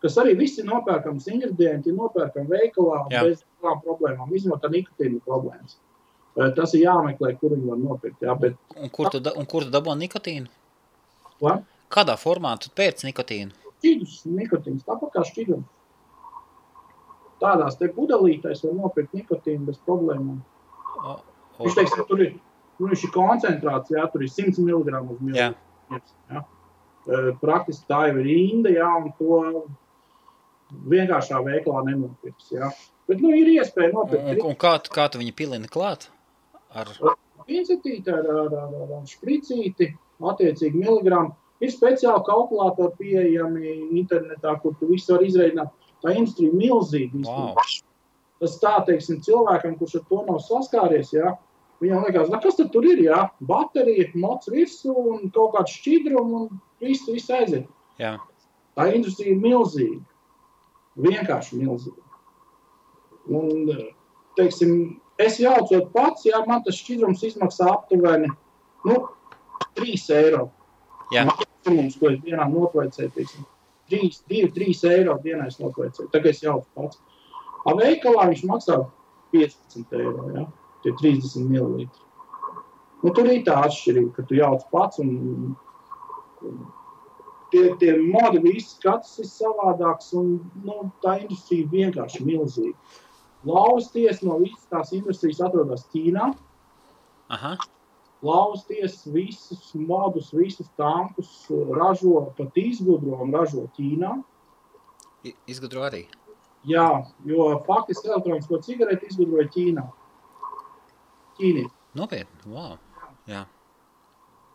kas 0.02 0.16
arī 0.22 0.36
viss 0.40 0.58
ir 0.62 0.66
nopērkams 0.70 1.28
ingredienti, 1.32 1.90
ir 1.92 1.96
nopērkami 1.98 2.48
veikalā 2.48 3.00
Jā. 3.12 3.24
bez 3.28 3.44
lielām 3.62 3.82
problēmām, 3.84 4.32
izņemot 4.36 4.62
tā 4.64 4.70
nikotīna 4.74 5.20
problēmas. 5.26 5.76
Tas 6.56 6.74
ir 6.78 6.86
jāmeklē, 6.86 7.34
kur 7.40 7.52
viņi 7.56 7.68
var 7.68 7.78
nopirkt. 7.82 8.22
Jā, 8.24 8.36
bet, 8.40 8.56
Un 8.78 8.90
kur 8.90 9.10
tu, 9.12 9.20
da- 9.20 9.34
un 9.36 9.46
kur 9.46 9.66
tu 9.66 9.70
dabū 9.74 9.96
nikotīnu? 10.00 10.48
ko? 11.40 11.58
Kādā 11.90 12.16
formā 12.22 12.54
tu 12.60 12.70
pērci 12.76 13.08
nikotīnu? 13.10 13.52
Šķidrus, 13.80 14.26
nikotīns, 14.28 14.84
tāpat 14.86 15.12
kā 15.16 15.24
šķidrums. 15.26 15.66
Tādās 17.42 17.78
te 17.80 17.88
pudelītēs 17.96 18.64
var 18.66 18.74
nopirkt 18.76 19.14
nikotīnu 19.16 19.66
bez 19.66 19.78
problēmām. 19.88 20.40
O, 21.04 21.16
o, 21.58 21.64
Viņš, 21.64 21.76
teiksim, 21.78 22.06
tur 22.10 22.22
ir, 22.26 22.34
nu, 22.80 22.90
ir 22.92 23.12
koncentrāts, 23.16 23.92
jā, 23.96 24.04
tur 24.12 24.24
ir 24.24 24.30
100 24.32 24.60
mg 24.60 25.00
uz. 25.12 25.36
Ja? 25.36 25.54
Praktiski 27.42 27.88
tā 27.90 28.02
jau 28.10 28.18
ir 28.20 28.26
rinda, 28.28 28.70
jā, 28.76 28.90
un 29.00 29.12
to 29.18 29.64
vienkāršā 30.90 31.42
veiklā 31.46 31.84
nenopirks. 31.88 32.52
Jā. 32.52 32.70
Bet 33.10 33.22
nu, 33.22 33.32
ir 33.34 33.48
iespēja 33.58 33.90
un, 33.90 33.96
nopirkt 34.04 34.44
un 34.46 34.56
kā, 34.56 34.76
tu- 34.84 34.92
kā 34.94 35.10
tu 35.12 35.18
viņu 35.22 35.34
pilini 35.36 35.68
klāt? 35.68 36.08
Ar, 36.76 36.88
pincetīti 37.48 38.08
ar, 38.14 38.26
ar, 38.30 38.54
ar, 38.54 38.74
ar, 38.84 38.92
ar 39.00 39.06
špricīti, 39.10 39.94
attiecīgi 40.22 40.76
miligramu. 40.78 41.34
Ir 41.60 41.72
speciāli 41.74 42.24
kalkulātori 42.24 42.94
pieejami 43.02 43.74
internetā, 44.00 44.54
kur 44.62 44.76
tu 44.80 44.88
visu 44.88 45.12
var 45.16 45.26
izreikināt. 45.26 45.72
Tā 46.04 46.14
industrija 46.16 46.52
ir 46.54 46.56
milzīga. 46.56 47.20
wow. 47.26 47.56
Tas 48.40 48.54
tā, 48.62 48.78
teiksim, 48.88 49.18
cilvēkam, 49.26 49.74
kurš 49.82 49.98
ar 50.00 50.04
to 50.08 50.22
nav 50.30 50.38
saskāries, 50.40 51.10
jā, 51.12 51.34
viņam 51.82 52.06
liekas, 52.06 52.30
"Na, 52.30 52.40
kas 52.40 52.56
tad 52.56 52.72
tur 52.72 52.86
ir? 52.86 52.98
Jā? 53.04 53.30
Baterija, 53.42 54.12
mocs 54.16 54.48
virsū 54.48 54.96
un 54.96 55.30
kaut 55.30 55.56
kāds 55.56 55.74
šķidrums 55.76 56.34
un 56.40 56.62
viss, 56.80 57.06
viss 57.10 57.28
aiziet. 57.30 57.68
Jā. 58.00 58.18
Tā 58.78 58.94
industrija 58.96 59.36
ir 59.36 59.42
milzīga. 59.42 60.00
Vienkārši 61.00 61.60
milzīga. 61.60 62.04
Un, 63.30 63.70
teiksim, 64.40 64.74
es 65.22 65.38
jaucot 65.42 65.92
pats, 65.94 66.26
jā, 66.28 66.40
man 66.48 66.64
tas 66.66 66.80
šķidrums 66.80 67.24
izmaksā 67.28 67.70
aptuveni 67.72 68.32
nu, 68.88 68.98
3 69.78 70.10
eiro. 70.18 70.50
Jā. 71.14 71.26
Maksimums, 71.30 71.98
ko 72.00 72.12
es 72.14 72.20
dienā 72.26 72.46
notveicēju, 72.50 73.14
teiksim, 73.16 73.48
3, 73.92 74.22
2, 74.32 74.52
3 74.56 74.84
eiro 74.94 75.18
dienā 75.24 75.48
es 75.50 75.60
notveicēju. 75.62 76.10
Tagad 76.14 76.34
es 76.34 76.44
jaucu 76.44 76.68
pats. 76.78 77.02
A 77.68 77.76
veikalā 77.78 78.30
viņš 78.30 78.46
maksā 78.50 78.78
15 79.36 79.98
eiro, 80.00 80.28
jā, 80.36 80.46
tie 80.86 80.94
30 81.02 81.50
ml. 81.50 81.88
Nu, 83.00 83.14
tur 83.16 83.30
ir 83.32 83.44
tā 83.48 83.56
atšķirība, 83.64 84.14
ka 84.16 84.28
tu 84.28 84.38
jauc 84.40 84.66
pats 84.74 85.00
un 85.04 85.56
tie, 87.52 87.76
tie 87.82 87.96
modi 87.98 88.40
visi, 88.44 88.78
katrs 88.84 89.18
ir 89.20 89.28
savādāks, 89.30 90.12
un 90.18 90.40
nu, 90.64 90.92
tā 91.04 91.20
industrija 91.22 91.68
vienkārši 91.72 92.24
milzīga. 92.26 92.78
Lausties 93.48 94.22
no 94.26 94.38
visas 94.42 94.66
tās 94.72 94.94
industrijas 94.94 95.40
atrodas 95.48 95.86
Ķīnā. 95.94 96.34
Aha. 97.30 97.54
Lausties 98.26 99.06
visus 99.08 99.70
modus, 99.76 100.34
visus 100.36 100.68
tankus 100.76 101.30
ražo, 101.72 102.34
pat 102.38 102.58
izgudro 102.60 103.22
un 103.24 103.32
ražo 103.32 103.68
Ķīnā. 103.78 104.18
I- 105.24 105.36
Izgudro 105.48 105.86
arī. 105.88 106.06
Jā, 106.68 107.06
jo 107.26 107.64
faktiski 107.68 108.10
elektronisko 108.12 108.60
cigareti 108.62 109.08
izgudroja 109.08 109.48
Ķīnā. 109.56 109.86
Ķīnī. 111.40 111.64
Nopietni. 111.96 112.52
Wow. 112.52 112.78
Jā. 113.28 113.46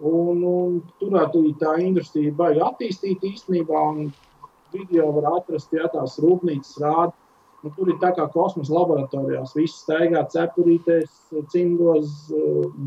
Un, 0.05 0.43
un 0.45 0.81
tur 1.01 1.15
arī 1.17 1.55
tā 1.61 1.79
industrija 1.81 2.29
ir 2.29 2.37
baigta 2.37 2.69
attīstīta 2.69 3.29
īstenībā. 3.31 3.83
Video 4.75 5.07
var 5.15 5.29
atrast, 5.39 5.71
ja 5.73 5.87
tās 5.93 6.19
rūpnīcas 6.21 6.81
rāda. 6.83 7.13
Nu, 7.65 7.71
tur 7.73 7.89
ir 7.89 7.97
tā 8.03 8.11
kā 8.13 8.27
kosmosa 8.29 8.75
laboratorijās. 8.75 9.55
Viss 9.57 9.85
staigā 9.87 10.27
cepurītēs, 10.29 11.13
cimdos, 11.53 12.11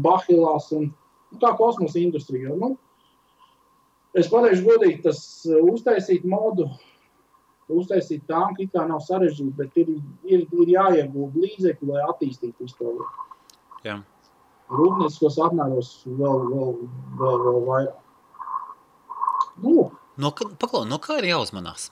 bahilās 0.05 0.67
un 0.77 0.91
nu, 0.91 1.39
kā 1.41 1.55
kosmosa 1.57 1.97
industrijā. 2.03 2.53
Nu, 2.59 2.75
es 4.13 4.29
pateikšu 4.29 4.67
godīgi, 4.67 4.99
tas 5.07 5.21
uztaisīt 5.47 6.27
modu, 6.29 6.67
uztaisīt 7.73 8.27
tanku, 8.29 8.67
kā 8.73 8.85
nav 8.91 9.01
sarežģīti, 9.07 9.55
bet 9.57 9.81
ir, 9.81 9.95
ir, 10.29 10.45
ir 10.45 10.75
jāiegūt 10.75 11.41
līdzekļi, 11.41 11.89
lai 11.95 12.05
attīstītu 12.11 12.67
visu 12.67 12.77
to 12.77 12.93
lietu. 12.93 13.27
Jā. 13.87 13.97
Rūpnieciskos 14.67 15.37
apmēros 15.45 15.91
vēl, 16.07 16.41
vēl, 16.51 16.73
vēl, 17.21 17.37
vēl 17.45 17.61
vairāk. 17.69 17.95
Nu, 19.63 19.77
No, 20.17 20.31
paklau, 20.33 20.81
no 20.89 20.97
kā 20.97 21.19
ir 21.21 21.27
jāuzmanās? 21.29 21.91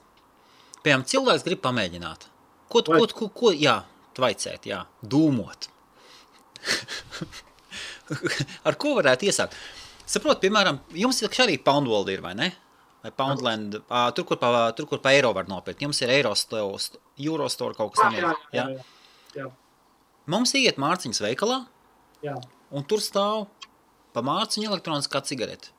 Piemēram, 0.81 1.03
cilvēks 1.05 1.43
grib 1.45 1.59
pamēģināt. 1.61 2.23
Ko, 2.73 2.81
ko, 2.81 3.05
ko, 3.13 3.27
ko 3.29 3.51
jā, 3.53 3.83
tvaicēt, 4.17 4.65
jā, 4.65 4.79
dūmot. 5.05 5.67
Ar 8.65 8.77
ko 8.81 8.95
varētu 8.97 9.29
iesākt? 9.29 9.53
Saprot, 10.09 10.41
piemēram, 10.41 10.79
jums 10.97 11.21
ir 11.21 11.29
arī 11.45 11.59
Poundworld 11.61 12.09
ir, 12.13 12.21
vai 12.25 12.33
ne? 12.37 12.49
Vai 13.05 13.11
Poundland, 13.13 13.77
ā, 13.93 14.07
tur, 14.17 14.25
kur 14.25 14.37
pa, 14.41 14.49
tur, 14.77 14.89
kur 14.89 14.97
pa 15.05 15.13
eiro 15.13 15.29
var 15.37 15.45
nopirkt. 15.49 15.85
Jums 15.85 16.01
ir 16.01 16.09
Eurostore, 16.17 16.65
Eurostore 17.21 17.77
kaut 17.77 17.93
kas 17.93 18.01
jā, 18.01 18.09
tamlīdzīgs. 18.09 18.41
jā, 18.57 18.59
Jā? 18.65 18.65
jā, 19.37 19.43
jā, 19.43 19.47
Mums 20.33 20.49
iet 20.57 20.81
mārciņas 20.81 21.21
veikalā, 21.21 21.59
jā. 22.25 22.33
Un 22.75 22.83
tur 22.87 23.01
stāv 23.03 23.45
pa 24.15 24.23
mārciņu 24.25 24.69
elektroniskā 24.71 25.21
cigarete. 25.27 25.71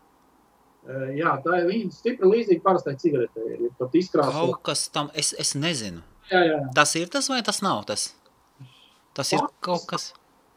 Eh, 0.87 1.17
jā, 1.19 1.33
tā 1.43 1.57
ir 1.63 1.71
līdz, 1.71 1.97
stipri 1.99 2.29
līdzīga 2.31 2.63
parastai 2.63 2.95
cigaretei. 3.01 3.57
Ir 3.57 3.73
pat 3.79 3.95
izkrāsota. 3.99 4.37
Kaut 4.39 4.61
kas 4.69 4.85
tam, 4.95 5.09
es, 5.19 5.33
es 5.43 5.55
nezinu. 5.59 6.03
Jā, 6.31 6.43
jā, 6.45 6.53
jā. 6.53 6.61
Tas 6.77 6.93
ir 6.99 7.11
tas 7.11 7.29
vai 7.33 7.41
tas 7.47 7.59
nav 7.65 7.85
tas? 7.89 8.09
Tas 9.17 9.33
ir 9.35 9.41
Tas- 9.43 9.57
kaut 9.67 9.87
kas. 9.91 10.13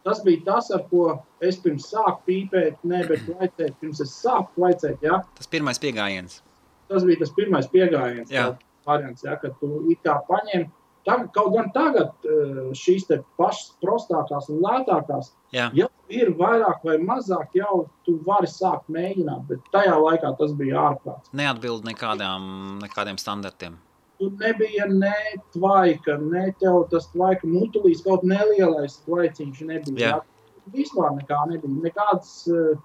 Tas 0.05 0.21
bija 0.23 0.41
tas, 0.45 0.69
ar 0.71 0.85
ko 0.89 1.23
es 1.43 1.57
pirms 1.59 1.89
sāku 1.91 2.21
pīpēt, 2.27 2.77
ne, 2.87 3.01
bet 3.09 3.25
vaicēt, 3.27 3.73
pirms 3.81 3.99
es 4.05 4.13
sāku 4.23 4.63
vaicēt, 4.63 5.01
jā. 5.03 5.17
Tas 5.35 5.49
pirmais 5.51 5.77
piegājiens. 5.81 6.39
Tas 6.89 7.03
bija 7.05 7.19
tas 7.19 7.33
pirmais 7.35 7.67
piegājiens, 7.69 8.29
Jā. 8.31 8.45
variants, 8.87 9.25
jā, 9.27 9.35
kad 9.41 9.57
tu 9.59 9.83
it 9.91 9.99
kā 10.05 10.15
paņem. 10.29 10.69
Tagad, 11.07 11.29
kaut 11.33 11.53
gan 11.55 11.69
tagad 11.73 12.27
eh, 12.27 12.71
šīs 12.75 13.07
pašas 13.39 13.71
prostākās 13.81 14.49
un 14.51 14.59
lētākās, 14.65 15.31
Jā, 15.55 15.69
ja 15.73 15.87
ir 16.11 16.33
vairāk 16.37 16.83
vai 16.85 16.97
mazāk, 17.01 17.55
jau 17.57 17.85
tu 18.05 18.17
vari 18.25 18.49
sākt 18.51 18.91
mēģināt, 18.91 19.45
bet 19.49 19.69
tajā 19.73 19.95
laikā 19.95 20.33
tas 20.37 20.51
bija 20.59 20.89
ārprāts. 20.89 21.31
neatbild 21.33 21.87
nekādām, 21.87 22.43
nekādiem 22.83 23.17
standartiem. 23.21 23.79
Tur 24.19 24.35
nebija 24.41 24.85
ne 24.91 25.15
tvaika, 25.53 26.17
ne 26.19 26.49
tev 26.59 26.83
tas 26.91 27.07
tvaika 27.13 27.47
mutulīs, 27.47 28.03
kaut 28.03 28.27
nelielais 28.27 28.99
tvaiciņš 29.05 29.61
nebija. 29.71 29.97
Jā. 29.97 30.15
Jā. 30.19 30.21
Vispār 30.75 31.15
nekā 31.15 31.39
nebija. 31.49 31.71
Nekādas 31.87 32.33
uh, 32.51 32.75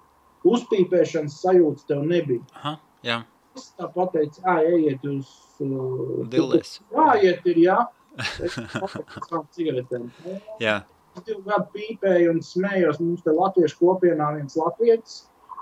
uzpīpēšanas 0.47 1.35
sajūtas 1.43 1.89
tev 1.89 2.05
nebija. 2.07 2.45
Aha, 2.55 2.77
jā, 3.03 3.19
Es 3.55 3.69
tāpat 3.79 4.09
teicu, 4.11 4.41
ej, 4.51 4.65
ejiet 4.75 5.05
uz 5.07 5.27
uh, 5.63 6.23
dildēs. 6.31 6.79
Jā, 6.91 7.05
iet 7.23 7.45
ir, 7.47 7.59
jā. 7.63 7.77
Pateicu 7.77 7.85
cigaretēm. 7.85 8.04
Jā, 10.65 10.79
Es 11.15 11.23
divu 11.23 11.45
gadu 11.47 11.69
pīpēju 11.71 12.31
un 12.33 12.41
smējos. 12.43 12.99
Mums 12.99 13.23
te 13.23 13.31
latviešu 13.31 13.77
kopienā 13.79 14.33
viens 14.35 14.57
latvietis, 14.59 15.21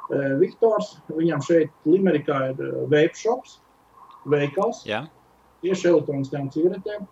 uh, 0.10 0.34
Viktors. 0.42 0.96
Viņam 1.14 1.44
šeit 1.46 1.74
Limerikā 1.86 2.40
ir 2.50 2.64
uh, 2.64 2.80
vape 2.90 3.20
shops, 3.20 3.60
veikals 4.34 4.82
jā, 4.88 5.04
tieši 5.62 5.92
elektroniskajām 5.92 6.50
cigaretēm. 6.56 7.06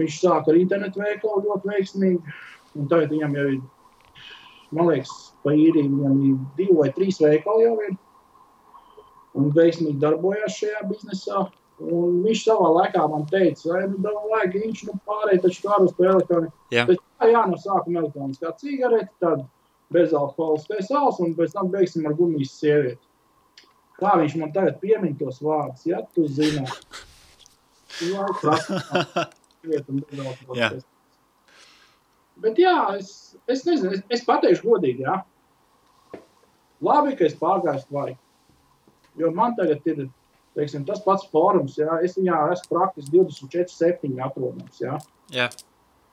Viņš 0.00 0.16
sāka 0.24 0.50
ar 0.50 0.58
internetu 0.58 1.04
veikalu 1.04 1.44
ļoti 1.46 1.70
veiksmīgi. 1.70 2.34
Un 2.78 2.90
tagad 2.90 3.14
viņam 3.14 3.36
jau 3.36 3.46
ir, 3.54 3.60
man 4.74 4.90
liekas, 4.90 5.14
pa 5.44 5.54
īriju 5.54 5.92
viņam 5.92 6.18
ir 6.26 6.36
divi 6.58 6.78
vai 6.80 6.90
trīs 6.96 7.20
veikali 7.22 7.66
jau 7.66 7.76
ir. 7.86 7.96
Un 9.38 9.52
veiksmīgi 9.54 10.00
darbojās 10.02 10.58
šajā 10.58 10.82
biznesā. 10.90 11.46
Un 11.80 12.18
viņš 12.26 12.42
savā 12.44 12.68
laikā 12.76 13.06
man 13.08 13.22
teica, 13.30 13.70
vai 13.72 13.86
nu 13.88 14.12
vajag 14.28 14.56
viņš 14.58 14.82
nu 14.88 14.96
pārējai 15.08 15.42
taču 15.46 15.62
kā 15.64 15.78
uz 15.80 15.94
elektroniku. 15.96 16.52
Jā. 16.74 16.84
Bet 16.90 17.00
jā, 17.24 17.44
no 17.48 17.56
sākuma 17.60 18.02
elektroniskā 18.02 18.52
cigarete, 18.60 19.08
tad 19.22 19.46
bezalkoholiskais 19.94 20.90
sāls 20.90 21.20
un 21.24 21.32
pēc 21.38 21.56
tam 21.56 21.70
beigsim 21.72 22.04
ar 22.06 22.16
gumijas 22.18 22.52
sievieti. 22.60 23.00
Kā 24.00 24.14
viņš 24.20 24.36
man 24.40 24.52
tagad 24.52 24.78
piemin 24.80 25.16
tos 25.16 25.40
vārdus, 25.44 25.86
ja 25.88 26.02
tu 26.14 26.26
zini. 26.28 26.66
Jā. 30.56 30.70
Bet 32.40 32.60
jā, 32.60 32.76
es, 32.96 33.10
es 33.50 33.66
nezinu, 33.66 33.92
es, 33.96 34.04
es 34.16 34.22
pateikšu 34.24 34.64
godīgi, 34.70 35.04
jā. 35.04 35.18
Labi, 36.80 37.12
ka 37.18 37.26
es 37.26 37.36
pārgāju 37.36 37.84
vai. 37.92 38.14
Jo 39.20 39.32
man 39.36 39.52
tagad 39.58 39.84
ir, 39.90 40.06
teiksim, 40.58 40.84
tas 40.88 41.02
pats 41.04 41.26
fórums, 41.32 41.78
jā. 41.78 42.00
Es 42.04 42.16
viņā 42.18 42.44
esmu 42.54 42.76
praktiski 42.76 43.20
24-7 43.20 44.16
atrodams, 44.26 44.80
jā, 44.82 44.98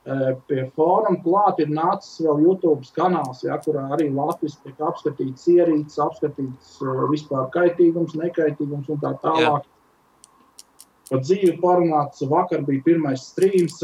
Eh, 0.08 0.36
Pie 0.48 0.62
fóruma 0.72 1.18
klāt 1.20 1.58
ir 1.60 1.72
nācis 1.74 2.22
vēl 2.24 2.44
YouTube 2.46 2.86
kanāls, 2.96 3.42
ja, 3.44 3.58
kurā 3.60 3.82
arī 3.92 4.06
Latvijas 4.14 4.54
tiek 4.62 4.78
apskatīts 4.80 5.48
ierīces, 5.52 5.98
apskatīts 6.00 6.78
uh, 6.80 7.02
vispār 7.10 7.50
kaitīgums, 7.52 8.14
nekaitīgums 8.16 8.88
un 8.94 9.02
tā 9.02 9.10
tālāk. 9.24 9.66
Par 11.10 11.20
dzīvi 11.24 11.58
parunāts, 11.60 12.24
vakar 12.30 12.64
bija 12.64 12.86
pirmais 12.86 13.26
streams, 13.34 13.76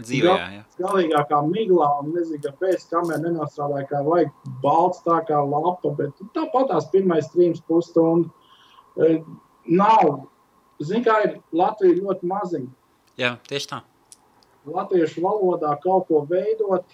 dzīvē, 0.00 0.34
jā. 0.56 0.64
galīgākā 0.80 1.44
miglā, 1.46 1.92
un 2.00 2.10
nezinu, 2.16 2.40
kāpēc, 2.48 2.88
kamēr 2.90 3.22
nenostrādāja, 3.22 3.86
kā 3.92 4.02
vajag 4.06 4.34
balts 4.64 5.04
tā 5.06 5.20
kā 5.30 5.38
lapa, 5.46 5.94
bet 6.00 6.26
tāpat 6.34 6.72
tās 6.72 6.90
pirmais 6.90 7.30
streams 7.30 7.62
pusstundu. 7.70 8.32
Nav, 9.70 10.26
zin 10.82 11.04
kā 11.06 11.18
ir 11.26 11.36
Latvija 11.54 11.98
ļoti 12.02 12.26
maziņa. 12.26 12.70
jā, 13.20 13.36
tieši 13.48 13.68
tā. 13.70 13.80
latviešu 14.66 15.22
valodā 15.24 15.70
kaut 15.82 16.08
ko 16.08 16.24
veidot. 16.28 16.84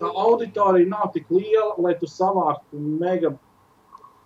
Tā 0.00 0.08
auditorija 0.16 0.88
nav 0.88 1.10
tik 1.14 1.26
liela, 1.30 1.74
lai 1.78 1.92
tu 2.00 2.06
savāktu 2.08 2.78
mega 2.80 3.34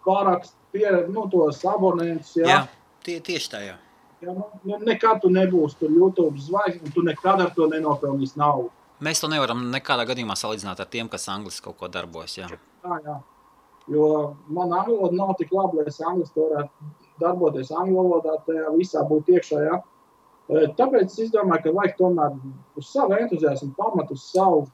parakstu, 0.07 0.55
pieredzi, 0.73 1.11
nu, 1.13 1.25
tos 1.33 1.65
abonentus. 1.67 2.37
Jā, 2.39 2.47
Jā, 2.47 2.59
tie, 3.03 3.19
tieši 3.25 3.51
tā, 3.51 3.61
jā. 3.65 3.75
jā 4.23 4.35
nu, 4.37 4.47
nu, 4.65 4.79
nekad 4.87 5.23
tu 5.25 5.31
nebūsi 5.35 5.81
tur 5.81 5.91
YouTube 5.91 6.39
zvaigznes, 6.39 6.87
un 6.87 6.95
tu 6.95 7.03
nekad 7.03 7.43
ar 7.43 7.51
to 7.57 7.67
nenopelnīsi 7.73 8.39
naudu. 8.39 8.71
Mēs 9.03 9.19
to 9.21 9.29
nevaram 9.33 9.65
nekādā 9.73 10.05
gadījumā 10.07 10.37
salīdzināt 10.39 10.79
ar 10.81 10.87
tiem, 10.93 11.09
kas 11.11 11.27
angliski 11.29 11.65
kaut 11.67 11.77
ko 11.81 11.89
darbojas. 11.91 12.37
Jā, 12.39 12.47
Jā, 12.85 12.99
jā. 13.09 13.17
Jo 13.93 14.07
man 14.49 14.73
angļu 14.73 14.97
valoda 14.97 15.19
nav 15.19 15.35
tik 15.39 15.53
laba, 15.53 15.77
lai 15.77 15.91
es 15.91 16.01
angliski 16.01 16.41
varētu 16.41 16.93
darboties 17.21 17.73
angļu 17.75 17.99
valodā, 17.99 18.39
tajā 18.47 18.71
visā 18.79 19.03
būt 19.09 19.29
iekšā. 19.35 19.61
Jā. 19.67 19.81
E, 20.49 20.65
Tāpēc 20.79 21.19
es 21.21 21.33
domāju, 21.35 21.67
ka 21.67 21.75
vajag 21.77 21.99
tomēr 21.99 22.39
uz 22.81 22.89
savu 22.89 23.19
entuziasmu 23.19 23.75
pamatu, 23.77 24.17
uz 24.17 24.25
savu, 24.31 24.65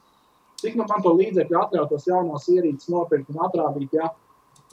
cik 0.61 0.77
nu 0.79 0.87
man 0.87 1.03
to 1.03 1.13
līdzekļu 1.17 1.59
atļautos 1.59 2.07
jaunās 2.07 2.47
ierīces 2.53 2.91
nopirkt 2.93 3.33
un 3.33 3.43
atrādīt. 3.47 3.99
Jā. 3.99 4.13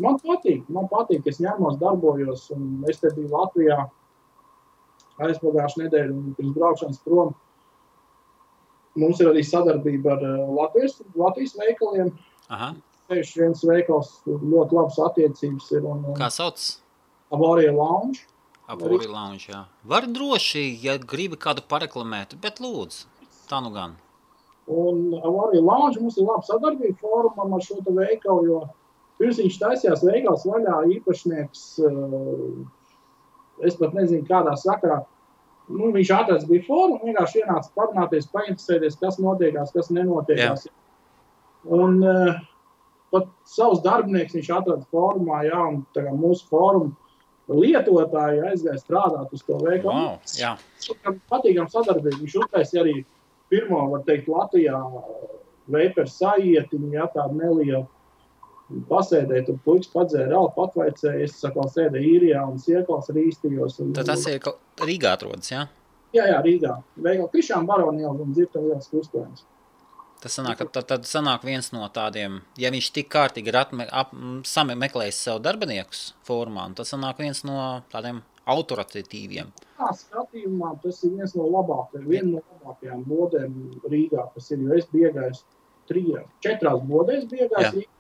Man 0.03 0.20
patīk, 0.22 0.62
man 0.70 0.86
patīk, 0.91 1.24
ka 1.24 1.32
es 1.34 1.43
ņemos, 1.43 1.80
darbojos, 1.82 2.47
un 2.55 2.84
es 2.91 3.03
te 3.03 3.11
biju 3.16 3.32
Latvijā 3.34 3.82
aizpagājušā 5.26 5.84
nedēļa, 5.84 6.14
un 6.14 6.34
pirms 6.39 6.55
braukšanas 6.55 7.01
prom. 7.03 7.34
Mums 8.99 9.20
ir 9.22 9.30
arī 9.30 9.43
sadarbība 9.47 10.14
ar 10.14 10.22
eh, 10.26 10.45
Latvijas, 10.59 11.01
Latvijas 11.18 11.57
veikaliem. 11.59 12.12
Aha. 12.55 12.72
Tieši 13.09 13.40
viens 13.40 13.62
veikals, 13.64 14.11
ļoti 14.26 14.76
labas 14.76 14.98
attiecības 15.00 15.70
ir 15.72 15.86
un, 15.88 16.02
un 16.11 16.18
kā 16.18 16.28
sauc? 16.32 16.61
Avarija 17.32 17.72
Lounge. 17.72 18.26
Apori 18.68 19.09
lounge, 19.09 19.46
jā. 19.48 19.62
Var 19.88 20.04
droši, 20.12 20.66
ja 20.84 20.98
gribi 21.00 21.38
kādu 21.40 21.62
pareklamēt, 21.70 22.34
bet 22.42 22.61
lūdzu, 22.61 23.06
tā 23.48 23.62
nu 23.64 23.72
gan. 23.72 23.94
Un 24.68 25.14
Avarija 25.16 25.62
Lounge 25.64 26.02
mums 26.02 26.18
ir 26.20 26.26
laba 26.28 26.44
sadarbība 26.44 26.98
fórumam 27.00 27.54
ar 27.56 27.64
šo 27.64 27.78
veikalu, 27.86 28.42
jo 28.44 28.59
pirms 29.16 29.40
viņš 29.40 29.56
taisījās 29.62 30.04
veikals 30.04 30.44
vaļā 30.50 30.82
īpašnieks, 30.98 31.62
eh, 31.88 32.50
es 33.70 33.80
pat 33.80 33.96
nezinu 33.96 34.28
kādā 34.28 34.52
sakarā, 34.61 35.00
nu, 35.72 35.88
viņš 35.96 36.12
atrads 36.18 36.44
bija 36.50 36.66
fórumu, 36.68 37.00
vienkārši 37.09 37.40
ienāca 37.40 37.72
parunāties, 37.72 38.28
painteresēties, 38.36 39.00
kas 39.00 39.16
notiekās, 39.16 39.72
kas 39.72 39.88
nenotiekās. 39.88 40.68
Un 41.64 42.02
uh, 42.04 42.36
pat 43.14 43.28
savus 43.48 43.82
darbinieks 43.84 44.36
viņš 44.36 44.48
atrada 44.56 44.86
fórumā, 44.92 45.42
jā, 45.48 45.61
un 45.72 45.82
tā 45.96 46.04
kā 46.06 46.14
mūsu 46.14 46.48
fórumu 46.50 46.94
lietotāji 47.48 48.42
aizgāja 48.50 48.80
strādāt 48.82 49.32
uz 49.32 49.44
to 49.46 49.56
veikalu. 49.62 49.92
Wow, 49.94 50.18
jā, 50.36 50.54
Patīkam 51.30 51.68
sadarbību. 51.72 52.20
Viņš 52.24 52.34
uztaisīja 52.42 52.82
arī 52.84 52.96
pirmo, 53.52 53.80
var 53.94 54.04
teikt, 54.09 54.28
Latvijā 54.28 54.80
veiperu 55.72 56.12
sajietiņu, 56.12 56.92
ja 56.96 57.09
tāda 57.14 57.36
neliela. 57.36 57.86
Pasēdēju, 58.68 59.46
tur 59.46 59.61
puikas 59.64 59.88
padzēra 59.94 60.36
alpu, 60.36 60.59
patvaicēja, 60.59 61.24
es 61.24 61.38
saku, 61.40 61.62
sēdēju 61.72 62.11
īrijā 62.18 62.42
un 62.44 62.59
siekals 62.61 63.09
rīstījos. 63.16 63.78
Un, 63.80 63.94
Tad 63.96 64.11
tas 64.11 64.26
ir 64.28 64.44
Rīgā 64.84 65.14
atrodas, 65.16 65.48
jā? 65.48 65.62
Jā, 66.12 66.26
jā, 66.28 66.42
Rīgā. 66.44 66.74
Veikal 67.00 67.30
Krišām 67.32 67.64
Baronijā 67.68 68.12
un 68.12 68.34
dzirta 68.36 68.61
liels 68.61 68.90
kustojums. 68.92 69.46
Tas 70.18 70.34
sanāk, 70.34 70.64
tad, 70.74 70.86
tad 70.90 71.04
sanāk 71.06 71.44
viens 71.46 71.68
no 71.70 71.86
tādiem, 71.94 72.40
ja 72.58 72.72
viņš 72.74 72.88
tik 72.96 73.10
kārtīgi 73.12 73.52
ir 73.52 73.58
atme, 73.60 73.84
ap, 73.86 74.10
m, 74.16 74.40
sameklējis 74.46 75.20
sev 75.28 75.38
darbiniekus 75.44 76.08
formā, 76.26 76.64
tad 76.74 76.88
sanāk 76.90 77.20
viens 77.22 77.44
no 77.46 77.58
tādiem 77.92 78.24
autoritatīviem. 78.48 79.52
Tā 79.78 79.92
skatījumā 79.94 80.72
tas 80.82 80.98
ir 81.06 81.14
viens 81.20 81.36
no 81.38 81.46
labākajiem, 81.52 82.08
viena 82.08 82.32
no 82.32 82.42
labākajām 82.42 83.04
bodēm 83.06 83.60
Rīgā, 83.86 84.24
kas 84.34 84.50
ir, 84.54 84.64
jo 84.64 84.80
es 84.80 84.88
biju 84.90 85.12
iegājis 85.12 85.44
trijās, 85.90 86.26
četrās 86.44 86.82
iegājis 86.82 87.62
Jā. 87.62 87.72
Rīgā. 87.76 87.94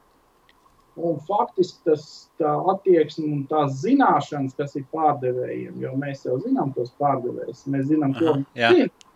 Un 0.98 1.20
faktiski 1.22 1.84
tas 1.86 2.04
attieksme 2.42 3.28
un 3.30 3.44
tās 3.46 3.76
zināšanas, 3.84 4.56
kas 4.58 4.74
ir 4.80 4.88
pārdevējiem, 4.90 5.76
jo 5.84 5.92
mēs 5.94 6.24
jau 6.26 6.40
zinām 6.42 6.72
tos 6.74 6.90
pārdevējus, 6.98 7.68
mēs 7.70 7.86
zinām, 7.92 8.16
ko 8.18 8.32
Aha, 8.32 8.34
viņi 8.40 8.58
jā. 8.58 8.70
zina, 8.74 9.12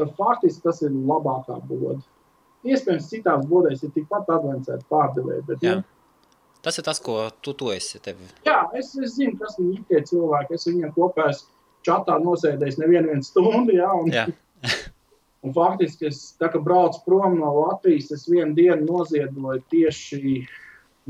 tad 0.00 0.10
faktiski 0.18 0.64
tas 0.64 0.82
ir 0.82 0.96
labākā 0.96 1.60
boda. 1.70 2.00
Iespējams, 2.66 3.10
citās 3.10 3.44
bodēs 3.50 3.84
ir 3.86 3.92
tikpat 3.94 4.30
advancēti 4.36 4.88
pārdevēji, 4.90 5.44
bet 5.50 5.64
Jā. 5.64 5.76
nu, 5.78 5.86
Tas 6.66 6.80
ir 6.80 6.82
tas, 6.82 6.98
ko 6.98 7.20
tu 7.46 7.52
to 7.54 7.68
esi 7.70 8.00
tevi. 8.02 8.24
Jā, 8.42 8.64
es, 8.74 8.88
es 8.98 9.12
zinu, 9.14 9.36
kas 9.38 9.54
viņi 9.54 9.76
ir 9.76 9.82
tie 9.86 10.00
cilvēki. 10.08 10.56
Es 10.56 10.64
viņiem 10.66 10.90
kopā 10.96 11.28
esmu 11.30 11.52
čatā 11.86 12.16
nosēdējis 12.18 12.80
nevienu 12.80 13.12
vienu 13.12 13.26
stundu. 13.26 13.76
Jā, 13.76 13.92
un, 13.94 14.10
Jā. 14.10 14.24
un 15.46 15.54
faktiski, 15.54 16.10
es, 16.10 16.32
tā 16.40 16.50
braucu 16.56 17.04
prom 17.06 17.38
no 17.38 17.52
Latvijas, 17.60 18.10
es 18.16 18.26
vienu 18.26 18.56
dienu 18.56 18.82
noziedoju 18.88 19.62
tieši 19.70 20.40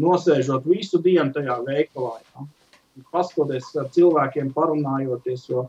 nosēžot 0.05 0.69
visu 0.69 1.01
dienu 1.01 1.33
tajā 1.33 1.57
veikalā. 1.65 2.19
Jā. 2.21 2.47
Un 2.97 3.09
Paskatoties 3.13 3.73
ar 3.81 3.89
cilvēkiem, 3.97 4.53
parunājoties, 4.57 5.49
jo 5.49 5.67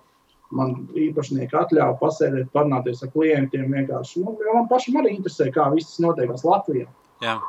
man 0.55 0.87
īpašnieki 0.95 1.57
atļāva 1.59 1.97
pasēdēt, 1.99 2.53
parunāties 2.53 3.03
ar 3.03 3.11
klientiem. 3.11 3.71
vienkārši. 3.73 4.23
Nu, 4.23 4.37
man 4.53 4.69
pašam 4.71 5.01
arī 5.01 5.17
interesē, 5.17 5.49
kā 5.51 5.67
viss 5.73 5.99
notiekās 6.03 6.45
Latvijā. 6.47 6.87
Jā, 7.23 7.39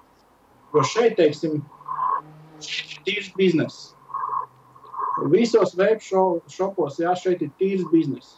Jo 0.74 0.82
šeit, 0.84 1.16
teiksim, 1.16 1.62
tīrs 3.06 3.30
bizness. 3.38 3.94
Visos 5.32 5.72
webshopos, 5.78 6.98
jā, 7.00 7.14
šeit 7.18 7.42
ir 7.42 7.50
tīrs 7.60 7.86
bizness. 7.92 8.36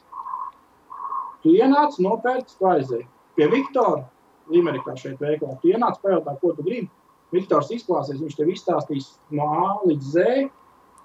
Tu 1.43 1.57
ienāc, 1.59 1.97
nopērci, 2.01 2.57
tu 2.61 2.69
aizēji. 2.71 3.09
Pie 3.37 3.49
Viktora, 3.51 4.05
Limerikā 4.51 4.95
šeit 4.99 5.21
veikalā, 5.23 5.57
tu 5.61 5.73
ienāc, 5.73 5.99
pajautā, 6.05 6.37
ko 6.41 6.55
tu 6.55 6.65
gribi. 6.67 6.91
Viktors 7.35 7.71
izklāsies, 7.75 8.19
viņš 8.23 8.39
tev 8.39 8.49
izstāstīs 8.51 9.13
no 9.35 9.47
A 9.47 9.67
līdz 9.87 10.09
Z. 10.15 10.25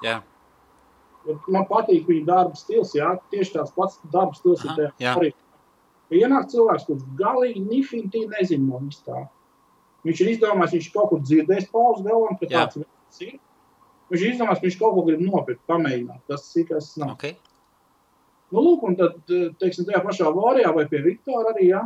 jā, 0.06 0.20
Man 1.26 1.66
patīk 1.70 2.06
viņa 2.10 2.26
darba 2.28 2.60
stils, 2.60 2.94
jā, 2.98 3.16
tieši 3.34 3.56
tāds 3.56 3.74
pats 3.76 3.98
darba 4.14 4.38
stils 4.38 4.62
Aha, 4.62 4.68
ir 4.68 4.78
tajā 4.78 4.92
jā. 5.02 5.16
arī. 5.18 5.32
Ienāk 6.14 6.52
cilvēks, 6.52 6.86
kurš 6.86 7.08
galīgi 7.18 7.64
nifintī 7.66 8.28
nezina 8.30 8.68
no 8.68 8.84
vis 8.84 9.02
tā. 9.06 9.24
Viņš 10.06 10.22
ir 10.22 10.32
izdomājis, 10.36 10.76
viņš 10.78 10.92
kaut 10.94 11.10
kur 11.10 11.24
dzirdējis 11.24 11.72
pauzes 11.74 12.06
galvam, 12.06 12.38
ka 12.38 12.50
tāds 12.52 12.78
veids 12.78 13.24
ir. 13.26 13.40
Viņš 14.14 14.22
ir 14.22 14.34
izdomājis, 14.36 14.62
viņš 14.68 14.78
kaut 14.84 14.94
ko 14.94 15.04
grib 15.08 15.24
nopirkt, 15.26 15.64
pamēģināt. 15.72 16.22
Tas 16.30 16.46
ir 16.62 16.68
kas 16.70 16.92
nav. 17.02 17.16
ok. 17.16 17.32
Nu, 18.54 18.62
lūk, 18.62 18.86
un 18.86 18.98
tad, 19.00 19.18
teiksim, 19.60 19.88
tajā 19.88 20.04
pašā 20.06 20.30
Vārijā 20.36 20.70
vai 20.76 20.86
pie 20.92 21.02
Viktora 21.02 21.56
arī, 21.56 21.72
jā, 21.72 21.82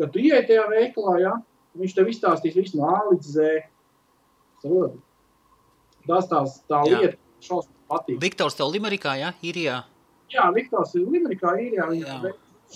kad 0.00 0.10
tu 0.10 0.18
ieej 0.18 0.42
tajā 0.48 0.64
veikalā, 0.72 1.14
jā, 1.22 1.34
viņš 1.78 1.94
tev 1.94 2.10
izstāstīs 2.10 2.58
visu 2.58 2.80
no 2.80 2.90
A 2.90 2.98
līdz 3.12 3.30
Z. 3.36 3.52
Saproti? 4.64 4.98
Tas 6.08 6.26
tās, 6.28 6.58
tā 6.68 6.82
lieta, 6.88 7.16
šausmīgi 7.48 7.86
patīk. 7.92 8.18
Viktors 8.22 8.56
tev 8.58 8.72
Limerikā, 8.74 9.14
jā, 9.20 9.32
Īrijā. 9.44 9.76
Jā, 10.34 10.48
Viktors 10.56 10.94
ir 10.98 11.04
Limerikā, 11.12 11.52
īrijā. 11.60 11.86
Jā. 12.00 12.32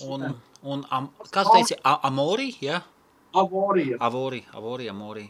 Un, 0.07 0.29
un 0.63 0.85
am, 0.95 1.09
kā 1.33 1.43
tu 1.47 1.55
teici, 1.57 1.75
A- 1.83 1.99
Amori, 2.07 2.51
jā? 2.63 2.81
Avorija. 3.35 3.97
Avori, 4.01 4.43
Avori, 4.57 4.87
Amori. 4.89 5.25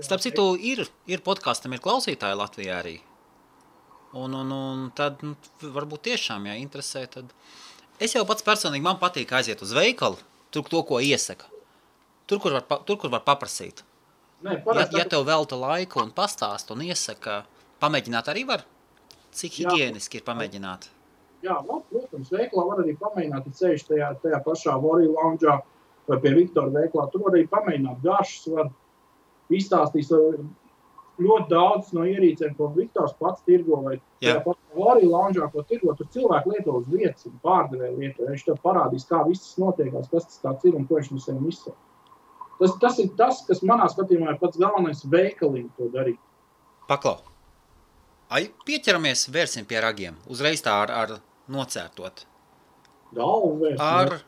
Starp 0.00 0.22
citu, 0.24 0.56
ir, 0.58 0.80
ir 1.06 1.20
podkāstam, 1.22 1.74
ir 1.76 1.82
klausītāji 1.84 2.38
Latvijā 2.40 2.78
arī. 2.80 2.96
Un, 4.16 4.32
un, 4.34 4.50
un 4.56 4.86
tad 4.96 5.20
nu, 5.22 5.34
varbūt 5.60 6.06
tiešām, 6.08 6.46
ja 6.48 6.54
interesē, 6.58 7.04
tad 7.12 7.30
es 8.00 8.14
jau 8.16 8.24
pats 8.26 8.42
personīgi 8.46 8.82
man 8.86 8.96
patīk 8.98 9.34
aiziet 9.36 9.60
uz 9.62 9.74
veikalu, 9.76 10.16
tur 10.54 10.64
to, 10.72 10.80
ko 10.88 10.98
iesaka. 11.04 11.46
Tur, 12.28 12.40
kur 12.40 12.56
var, 12.56 12.64
tur, 12.88 12.96
kur 13.00 13.12
var 13.12 13.22
paprasīt. 13.26 13.84
Nē, 14.42 14.56
Ja, 14.64 14.86
ja 15.02 15.04
tev 15.10 15.24
velta 15.26 15.56
laiku 15.58 16.00
un 16.02 16.10
pastāst 16.14 16.70
un 16.70 16.82
iesaka, 16.86 17.42
pamēģināt 17.82 18.30
arī 18.32 18.44
var, 18.48 18.64
cik 19.34 19.60
Jā. 19.60 19.72
higieniski 19.72 20.20
ir 20.20 20.26
pamēģināt. 20.26 20.88
Jā, 21.46 21.60
labi, 21.62 21.84
protams, 21.92 22.30
veiklā 22.34 22.64
var 22.66 22.80
arī 22.82 22.96
pamēģināt, 22.98 23.46
ja 23.46 23.58
ceļš 23.60 23.84
tajā, 23.88 24.12
tajā 24.24 24.40
pašā 24.46 24.74
Vorija 24.82 25.12
loungeā 25.14 25.58
vai 26.08 26.18
pie 26.22 26.32
Viktora 26.34 26.72
veiklā. 26.74 27.06
Tur 27.12 27.28
arī 27.30 27.44
pamēģināt 27.50 28.00
garšas, 28.02 28.48
var 28.56 28.72
izstāstīt 29.54 30.10
ļoti 31.18 31.50
daudz 31.50 31.92
no 31.94 32.06
ierīcēm, 32.08 32.54
ko 32.58 32.70
Viktors 32.74 33.14
pats 33.18 33.44
tirgo 33.46 33.80
vai 33.86 33.98
Vorija 34.74 35.10
loungeā, 35.10 35.48
ko 35.52 35.62
tirgo. 35.68 35.94
Tur 35.98 36.10
cilvēki 36.14 36.54
lieto 36.54 36.76
uz 36.80 36.90
vietas 36.90 37.26
un 37.30 37.38
pārdevēja 37.44 37.94
lieto. 37.96 38.26
Viņš 38.30 38.46
tev 38.48 38.60
parādīs, 38.64 39.06
kā 39.08 39.22
viss 39.28 39.56
notiekās, 39.60 40.10
kas 40.12 40.40
tas 40.42 40.66
ir 40.68 40.78
un 40.78 40.86
ko 40.88 40.98
viņš 40.98 41.12
no 41.14 41.22
sevis 41.22 41.58
izsaka. 41.58 41.78
Tas, 42.58 42.74
tas 42.82 42.98
ir 42.98 43.10
tas, 43.18 43.44
kas 43.46 43.62
manā 43.66 43.86
skatījumā 43.90 44.34
ir 44.34 44.40
pats 44.40 44.58
galvenais 44.58 45.04
veikalim 45.06 45.70
to 45.78 45.90
darīt. 45.94 46.18
Paklau. 46.90 47.20
Ai, 48.28 48.50
pieķeramies, 48.68 49.28
vērsim 49.32 49.64
pie 49.68 49.78
ragiem. 49.80 50.16
Uzreiz 50.28 50.60
tā 50.64 50.74
ar, 50.82 50.90
ar 50.92 51.12
nocērtot. 51.48 52.26
Galvu. 53.16 53.70
Ar, 53.80 54.18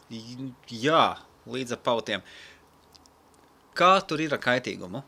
jā, 0.73 1.03
līdz 1.45 1.77
ar 1.77 1.83
pautiem. 1.85 2.25
Kā 3.77 3.91
tur 4.09 4.23
ir 4.25 4.33
ar 4.33 4.41
kaitīgumu? 4.41 5.03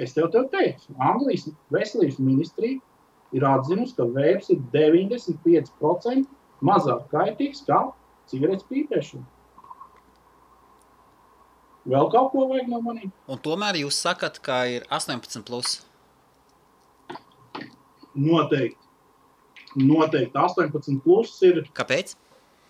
Es 0.00 0.16
tev, 0.16 0.30
tev 0.32 0.48
teicu, 0.50 0.96
Anglijas 0.96 1.44
veselības 1.70 2.16
ministrija 2.18 2.80
ir 3.36 3.44
atzinusi, 3.46 3.94
ka 4.00 4.08
vērts 4.16 4.50
ir 4.56 4.64
95% 4.72 6.24
mazāk 6.64 7.04
kaitīgs 7.12 7.62
kā 7.68 7.84
cigaretes 8.32 8.66
pīpēšana. 8.72 9.28
Vēl 11.92 12.10
kaut 12.14 12.32
ko 12.32 12.48
vajag 12.48 12.68
no 12.70 12.80
maniem? 12.82 13.12
Un 13.28 13.38
tomēr 13.44 13.80
jūs 13.82 14.00
sakat, 14.02 14.40
ka 14.42 14.64
ir 14.70 14.88
18 14.88 15.44
plus. 15.46 15.82
Noteikti. 18.14 18.78
Noteikti 19.76 20.36
18 20.38 21.00
plus 21.04 21.32
ir 21.42 21.62
Kāpēc? 21.74 22.14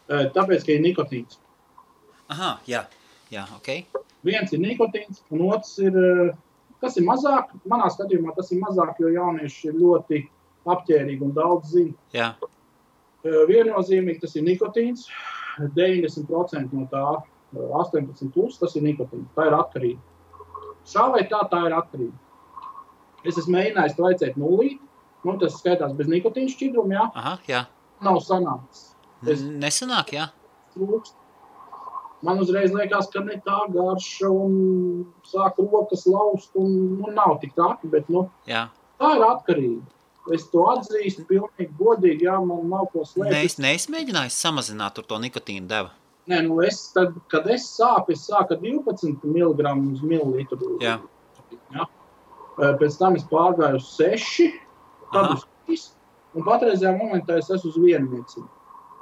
eh, 0.09 0.29
tāpēc, 0.35 0.65
ka 0.67 0.73
ir 0.73 0.81
nikotīns. 0.85 1.39
Aha, 2.31 2.61
jā, 2.67 2.85
jā, 3.31 3.47
ok. 3.57 3.87
Viens 4.25 4.53
ir 4.53 4.61
nikotīns, 4.63 5.23
un 5.31 5.41
otrs 5.51 5.79
ir, 5.83 5.97
eh, 5.97 6.33
kas 6.81 6.97
ir 6.97 7.05
mazāk. 7.05 7.51
Manā 7.69 7.91
skatījumā 7.91 8.35
tas 8.37 8.53
ir 8.53 8.61
mazāk, 8.63 8.95
jo 9.01 9.09
jaunieši 9.09 9.69
ir 9.69 9.75
ļoti 9.75 10.23
apģērbīgi 10.67 11.23
un 11.23 11.33
daudz 11.33 11.73
zina. 11.75 11.95
Jā, 12.13 12.35
Eh, 13.25 13.45
Viennozīmīgi 13.47 14.21
tas 14.21 14.35
ir 14.35 14.43
nikotīns. 14.43 15.05
90% 15.77 16.73
no 16.73 16.89
tā, 16.91 17.23
eh, 17.55 17.59
18 17.79 18.33
plus, 18.35 18.59
tas 18.59 18.75
ir 18.75 18.83
nikotīns. 18.83 19.29
Tā 19.37 19.47
ir 19.47 19.53
atkarība. 19.53 20.01
Šā 20.85 21.05
vai 21.13 21.23
tā, 21.31 21.49
tā 21.49 21.61
ir 21.69 21.73
atkarība. 21.77 22.19
Es 23.25 23.39
esmu 23.39 23.55
mēģinājis 23.55 23.95
to 23.95 24.03
aizcēt 24.03 24.35
nulīt. 24.37 24.81
Nu, 25.23 25.37
tas 25.39 25.57
skaitās 25.61 25.95
bez 25.99 26.09
nikotīna 26.11 26.51
šķidruma, 26.51 26.97
jā. 26.97 27.09
aha, 27.15 27.35
jā. 27.49 27.65
Nav 28.03 28.19
sanācis. 28.27 28.89
Es- 29.27 29.43
Nesanāk, 29.43 30.15
jā. 30.17 30.29
Trūkst. 30.75 31.15
Man 32.23 32.39
uzreiz 32.39 32.71
liekas, 32.71 33.09
ka 33.11 33.21
ne 33.21 33.41
tā 33.43 33.59
garša 33.75 34.29
un 34.31 34.53
sāk 35.27 35.59
rokas 35.59 36.05
laust 36.07 36.55
un 36.55 36.99
nu, 37.01 37.11
nav 37.11 37.41
tik 37.43 37.55
traki, 37.55 37.91
bet 37.91 38.09
nu, 38.09 38.29
jā. 38.47 38.69
tā 39.01 39.17
ir 39.17 39.25
atkarība. 39.27 39.83
Es 40.31 40.45
to 40.53 40.63
atzīstu 40.71 41.25
pilnīgi 41.27 41.73
godīgi, 41.81 42.29
jā, 42.29 42.37
man 42.47 42.69
nav 42.71 42.87
ko 42.93 43.03
slēpt. 43.03 43.35
Nees, 43.35 43.57
nees 43.59 43.89
mēģinājis 43.91 44.39
samazināt 44.39 44.95
tur 44.95 45.07
to 45.11 45.19
nikotīnu 45.19 45.67
devu. 45.67 45.91
Nē, 46.31 46.45
nu 46.47 46.61
es, 46.63 46.79
tad, 46.95 47.17
kad 47.33 47.49
es 47.51 47.65
sāku, 47.67 48.15
es 48.15 48.23
sāku 48.29 48.55
ar 48.55 48.61
12 48.63 49.25
mg 49.27 49.73
uz 49.91 50.05
mililitru. 50.07 50.77
Jā. 50.83 51.01
Ja? 51.75 51.89
Pēc 52.79 52.99
tam 53.01 53.19
es 53.19 53.27
pārgāju 53.27 53.81
uz 53.81 53.89
6, 53.99 54.53
tad 55.13 55.31
uz 55.37 55.47
3, 55.69 55.87
un 56.35 56.47
patreizajā 56.49 56.93
momentā 56.99 57.39
es 57.39 57.51
esmu 57.51 57.71
uz 57.73 57.79
1 57.79 58.09
nieciņu. 58.13 58.49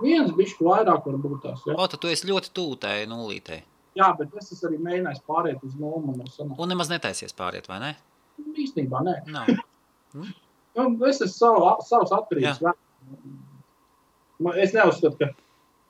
Viens 0.01 0.31
bišķi 0.37 0.65
vairāk 0.65 1.05
varbūt 1.07 1.43
tās. 1.45 1.65
Ja? 1.69 1.75
O, 1.77 1.87
tad 1.87 2.01
tu 2.01 2.09
esi 2.09 2.29
ļoti 2.31 2.53
tūtai 2.57 3.07
nulītei. 3.11 3.61
Jā, 3.99 4.13
bet 4.19 4.33
es 4.39 4.53
esmu 4.55 4.71
arī 4.71 4.79
mēģinājis 4.87 5.23
pāriet 5.29 5.65
uz 5.67 5.75
nulli. 5.77 6.25
Un 6.57 6.69
nemaz 6.73 6.89
netaisies 6.93 7.35
pāriet, 7.37 7.67
vai 7.69 7.81
ne? 7.83 7.91
Īstenībā 8.57 9.03
nē. 9.05 9.17
Nav. 9.29 9.51
Nu, 10.15 10.87
es 11.11 11.21
esmu 11.21 11.35
savu, 11.35 11.75
savs. 11.85 12.61
Man- 14.41 14.57
Es 14.57 14.73
neuzskatu, 14.73 15.19
ka 15.19 15.27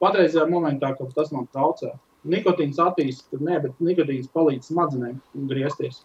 patreizajā 0.02 0.48
momentā 0.50 0.96
kaut 0.98 1.14
kas 1.14 1.30
man 1.32 1.46
traucē. 1.54 1.92
nikotīns 2.26 2.76
attīstās, 2.82 3.40
ne, 3.40 3.58
bet 3.60 3.78
nikotīns 3.80 4.26
palīdz 4.34 4.66
smadzenēm 4.68 5.20
griezties. 5.48 6.02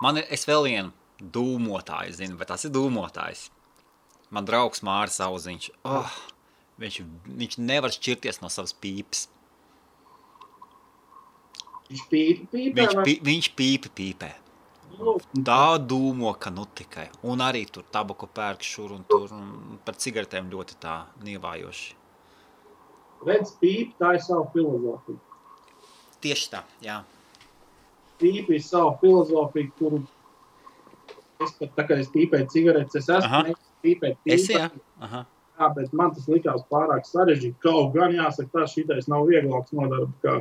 Man 0.00 0.16
ir 0.16 0.24
vēl 0.30 0.62
vienu 0.64 0.92
dūmotāju, 1.22 2.14
zinu, 2.16 2.36
bet 2.40 2.50
tas 2.52 2.64
ir 2.64 2.72
dūmotājs. 2.74 3.48
Man 4.30 4.46
draugs 4.46 4.84
Māris 4.86 5.18
Auziņš. 5.24 5.70
Oh, 5.84 6.12
viņš, 6.80 7.00
viņš 7.40 7.56
nevar 7.60 7.92
šķirties 7.94 8.40
no 8.44 8.50
savas 8.52 8.72
pīpes. 8.78 9.26
Viņš 11.90 12.04
pīpa, 12.10 12.44
pīpa, 12.52 12.76
Viņš, 12.78 12.94
pī, 13.06 13.14
viņš 13.26 13.48
pīpi 13.58 13.90
pīpē. 13.98 14.28
Nu, 15.00 15.16
Tā 15.46 15.78
dūmo, 15.80 16.30
ka 16.38 16.50
nu 16.54 16.66
tikai. 16.76 17.08
Un 17.26 17.42
arī 17.42 17.64
tur 17.72 17.86
tabaku 17.94 18.28
pērk 18.36 18.62
šur 18.66 18.92
un 18.98 19.02
tur. 19.08 19.30
Un 19.34 19.78
par 19.86 19.96
cigaretēm 19.98 20.50
ļoti 20.52 20.76
tā 20.82 21.00
nievājoši. 21.26 21.96
redz, 23.26 23.50
pīpa, 23.60 23.96
tā 23.98 24.14
ir 24.16 24.22
sava 24.24 24.46
filozofija. 24.54 25.18
Tieši 26.24 26.46
tā, 26.52 26.62
jā. 26.84 27.00
Pīpa 28.20 28.54
ir 28.56 28.62
sava 28.64 28.94
filozofija, 29.00 29.72
kuru 29.78 30.02
es 31.44 31.52
pat 31.58 31.76
tā 31.76 31.84
kā 31.88 31.98
es 32.00 32.08
pīpēju 32.12 32.48
cigaretes, 32.52 32.96
es 33.00 33.10
esmu 33.18 33.54
pīpēt 33.84 34.32
Esi, 34.34 34.56
jā? 34.56 34.68
bet 35.76 35.94
man 35.96 36.12
tas 36.16 36.28
likās 36.30 36.64
pārāk 36.72 37.06
sarežģīti. 37.08 37.58
Kaut 37.64 37.94
gan 37.96 38.14
jāsaka, 38.16 38.50
tas 38.54 38.74
šitais 38.74 39.08
nav 39.12 39.28
vieglāks 39.28 39.74
nodarbs 39.76 40.16
kā, 40.24 40.40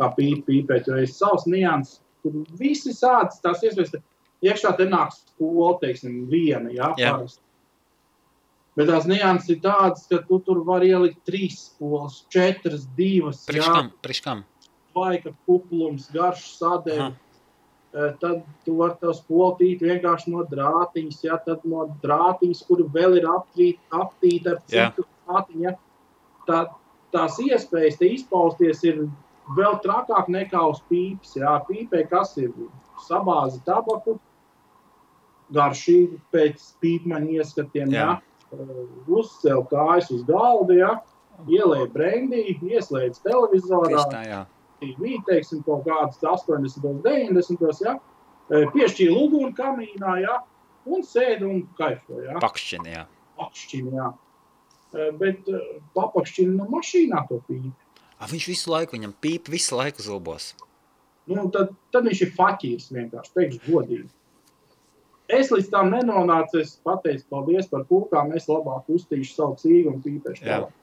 kā 0.00 0.10
pīp, 0.18 0.44
pīpēt, 0.48 0.88
jo 0.88 1.00
ir 1.02 1.10
savs 1.12 1.48
nianses, 1.50 2.00
kur 2.24 2.38
visi 2.60 2.94
sācis 2.96 3.42
tās 3.44 3.64
iespējas. 3.64 3.98
Iekšā 4.44 4.74
te 4.76 4.84
nāk 4.88 5.14
skola, 5.16 5.78
teiksim, 5.80 6.26
viena, 6.28 6.68
jā, 6.68 6.92
Jā. 7.00 7.14
parasti. 7.16 7.40
Bet 8.76 8.90
tās 8.90 9.06
nianses 9.08 9.54
ir 9.54 9.62
tādas, 9.64 10.02
ka 10.10 10.20
tu 10.28 10.36
tur 10.44 10.60
var 10.66 10.84
ielikt 10.84 11.22
trīs 11.24 11.70
skolas, 11.70 12.20
četras, 12.32 12.84
divas, 12.98 13.46
Priekš 13.48 13.70
kam? 13.72 13.88
Priekš 14.04 14.20
kam? 14.26 14.44
vaika 14.96 15.32
kuplums, 15.46 16.08
garš 16.12 16.44
sadēļ. 16.56 17.00
Aha. 17.04 17.14
Tad 17.96 18.42
tu 18.66 18.74
vari 18.76 18.98
to 19.00 19.12
spoltīt 19.16 19.80
vienkārši 19.80 20.32
no 20.34 20.42
drātiņas, 20.50 21.20
ja 21.24 21.38
tad 21.40 21.62
no 21.64 21.86
drātiņas, 22.02 22.58
kur 22.68 22.82
vēl 22.92 23.16
ir 23.22 23.28
aptrīt, 23.32 23.78
aptīta 23.88 24.52
ar 24.52 24.58
Jā. 24.68 24.88
citu 24.90 25.06
drātiņu. 25.06 25.62
Ja, 25.64 25.72
tā, 26.48 26.58
tās 27.14 27.38
iespējas 27.40 27.96
te 27.96 28.10
izpausties 28.18 28.84
ir 28.84 29.06
vēl 29.56 29.78
trakāk 29.84 30.28
nekā 30.28 30.60
uz 30.74 30.82
pīpes. 30.90 31.38
Jā, 31.40 31.56
pīpē, 31.68 32.04
kas 32.10 32.34
ir 32.42 32.52
sabāzi 33.06 33.62
tabaku, 33.64 34.18
garšīgi 35.56 36.20
pēc 36.36 36.68
pīpmaņa 36.84 37.38
ieskatiem. 37.40 37.94
Jā. 37.96 38.10
Jā. 38.18 38.66
Uzcēl 39.08 39.64
kājas 39.72 40.12
uz 40.14 40.20
galda, 40.28 40.76
ja, 40.76 40.92
ielēja 41.48 41.88
brendī, 41.96 42.44
ieslēdz 42.60 43.24
televizorā. 43.24 43.94
Tieši 43.94 44.12
tā, 44.12 44.22
jā. 44.28 44.42
TV, 44.82 45.16
teiksim, 45.28 45.62
kaut 45.66 45.86
kādas 45.86 46.20
80, 46.22 47.00
90, 47.04 47.82
ja, 47.84 47.96
piešķīra 48.48 49.16
uguni 49.16 49.52
kamīnā, 49.56 50.18
ja, 50.24 50.38
un 50.86 51.02
sēž 51.06 51.42
un 51.46 51.64
kaifo. 51.78 52.20
Ja, 52.24 52.38
Pakšķini, 52.42 52.92
jā. 52.94 53.06
pakšķina, 53.40 53.96
ja. 53.96 54.12
Bet 55.20 55.48
papakšķina 55.96 56.54
no 56.56 56.68
mašīnā 56.72 57.24
to 57.28 57.40
pīpi. 57.48 57.72
A, 58.16 58.28
viņš 58.30 58.46
visu 58.48 58.70
laiku, 58.72 58.96
viņam 58.96 59.12
pīp 59.20 59.50
visu 59.52 59.76
laiku 59.76 60.04
zobos. 60.04 60.54
Nu, 61.28 61.48
tad, 61.52 61.74
tad 61.92 62.06
viņš 62.06 62.22
ir 62.22 62.30
faķīrs 62.36 62.86
vienkārši, 62.94 63.34
teikšu 63.34 63.60
godīgi. 63.66 64.08
Es 65.36 65.50
līdz 65.50 65.72
tam 65.72 65.90
nenonācu, 65.90 66.60
es 66.62 66.76
pateicu 66.86 67.26
paldies 67.34 67.66
par 67.68 67.82
kūkām, 67.88 68.30
es 68.38 68.46
labāk 68.46 68.86
uztīšu 68.94 69.34
savu 69.34 69.56
cīgu 69.58 69.90
un 69.90 70.02
pīpēšu 70.04 70.44
Jā. 70.46 70.60
tālāk. 70.62 70.76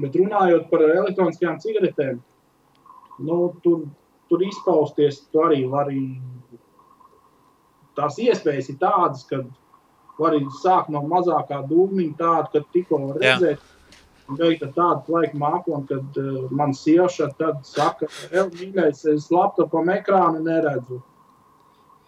Bet 0.00 0.16
runājot 0.18 0.68
par 0.70 0.84
elektroniskajām 0.86 1.58
cigaretēm, 1.62 2.20
nu, 3.26 3.38
tur, 3.64 3.84
tur 4.30 4.44
izpausties, 4.46 5.24
tu 5.32 5.42
arī 5.44 5.64
vari. 5.70 6.04
Tās 7.98 8.16
iespējas 8.22 8.70
ir 8.70 8.78
tādas, 8.80 9.26
ka 9.28 9.42
var 10.20 10.36
sākt 10.62 10.92
no 10.94 11.02
mazākā 11.08 11.60
dūmiņa, 11.68 12.16
tāda, 12.18 12.48
kad 12.54 12.72
tikko 12.74 13.00
var 13.08 13.20
Jā. 13.20 13.34
redzēt. 13.34 13.68
Un 14.30 14.38
beigt 14.38 14.60
ar 14.62 14.70
tādu 14.76 15.16
laiku 15.16 15.38
mākonu, 15.42 15.86
kad 15.90 16.18
uh, 16.22 16.44
man 16.54 16.70
sieva 16.76 17.08
tad 17.38 17.64
saka, 17.66 18.06
ej, 18.30 18.44
mīļais, 18.60 19.02
es 19.10 19.26
laptopam 19.34 19.90
ekrānu 19.90 20.44
neredzu. 20.44 21.00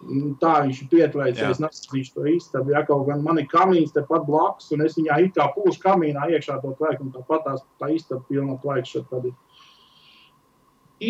Un 0.03 0.33
Tā 0.41 0.53
viņš 0.65 0.81
ir 0.83 0.89
pietveicis, 0.91 1.43
Jā. 1.45 1.51
es 1.55 1.61
nesaprotu 1.63 2.15
to 2.17 2.25
īstenībā. 2.27 2.75
Ja 2.75 2.83
kaut 2.87 3.07
gan 3.07 3.23
man 3.23 3.39
ir 3.39 3.47
kamīns 3.51 3.95
tepat 3.95 4.25
blakus, 4.27 4.73
un 4.75 4.83
es 4.83 4.97
viņā 4.99 5.21
it 5.29 5.37
kā 5.37 5.47
pūšu 5.55 5.79
kamīnā 5.85 6.27
iekšā 6.35 6.59
to 6.63 6.73
tvaiku, 6.79 7.07
un 7.07 7.13
tāpat 7.15 7.45
tās 7.47 7.63
tā 7.79 7.93
istaba 7.95 8.25
pilna 8.27 8.57
tvaikša. 8.65 9.05
Tad 9.11 9.31
ir 9.31 9.37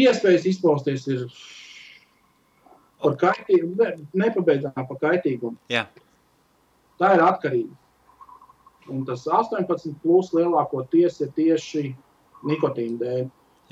iespējas 0.02 0.44
izpausties 0.52 1.08
ir 1.08 1.26
par 3.02 3.16
kaitīgumu, 3.24 3.76
ne, 3.80 4.08
nepabeidzām 4.24 4.76
par 4.76 5.00
kaitīgumu. 5.00 5.56
Jā. 5.72 5.86
Tā 7.00 7.14
ir 7.16 7.24
atkarība. 7.24 7.76
Un 8.92 9.04
tas 9.06 9.24
18 9.24 9.96
plus 10.02 10.32
lielākoties 10.34 11.20
ir 11.24 11.30
tieši 11.36 11.84
nikotīna 12.46 12.98
dēļ. 13.00 13.22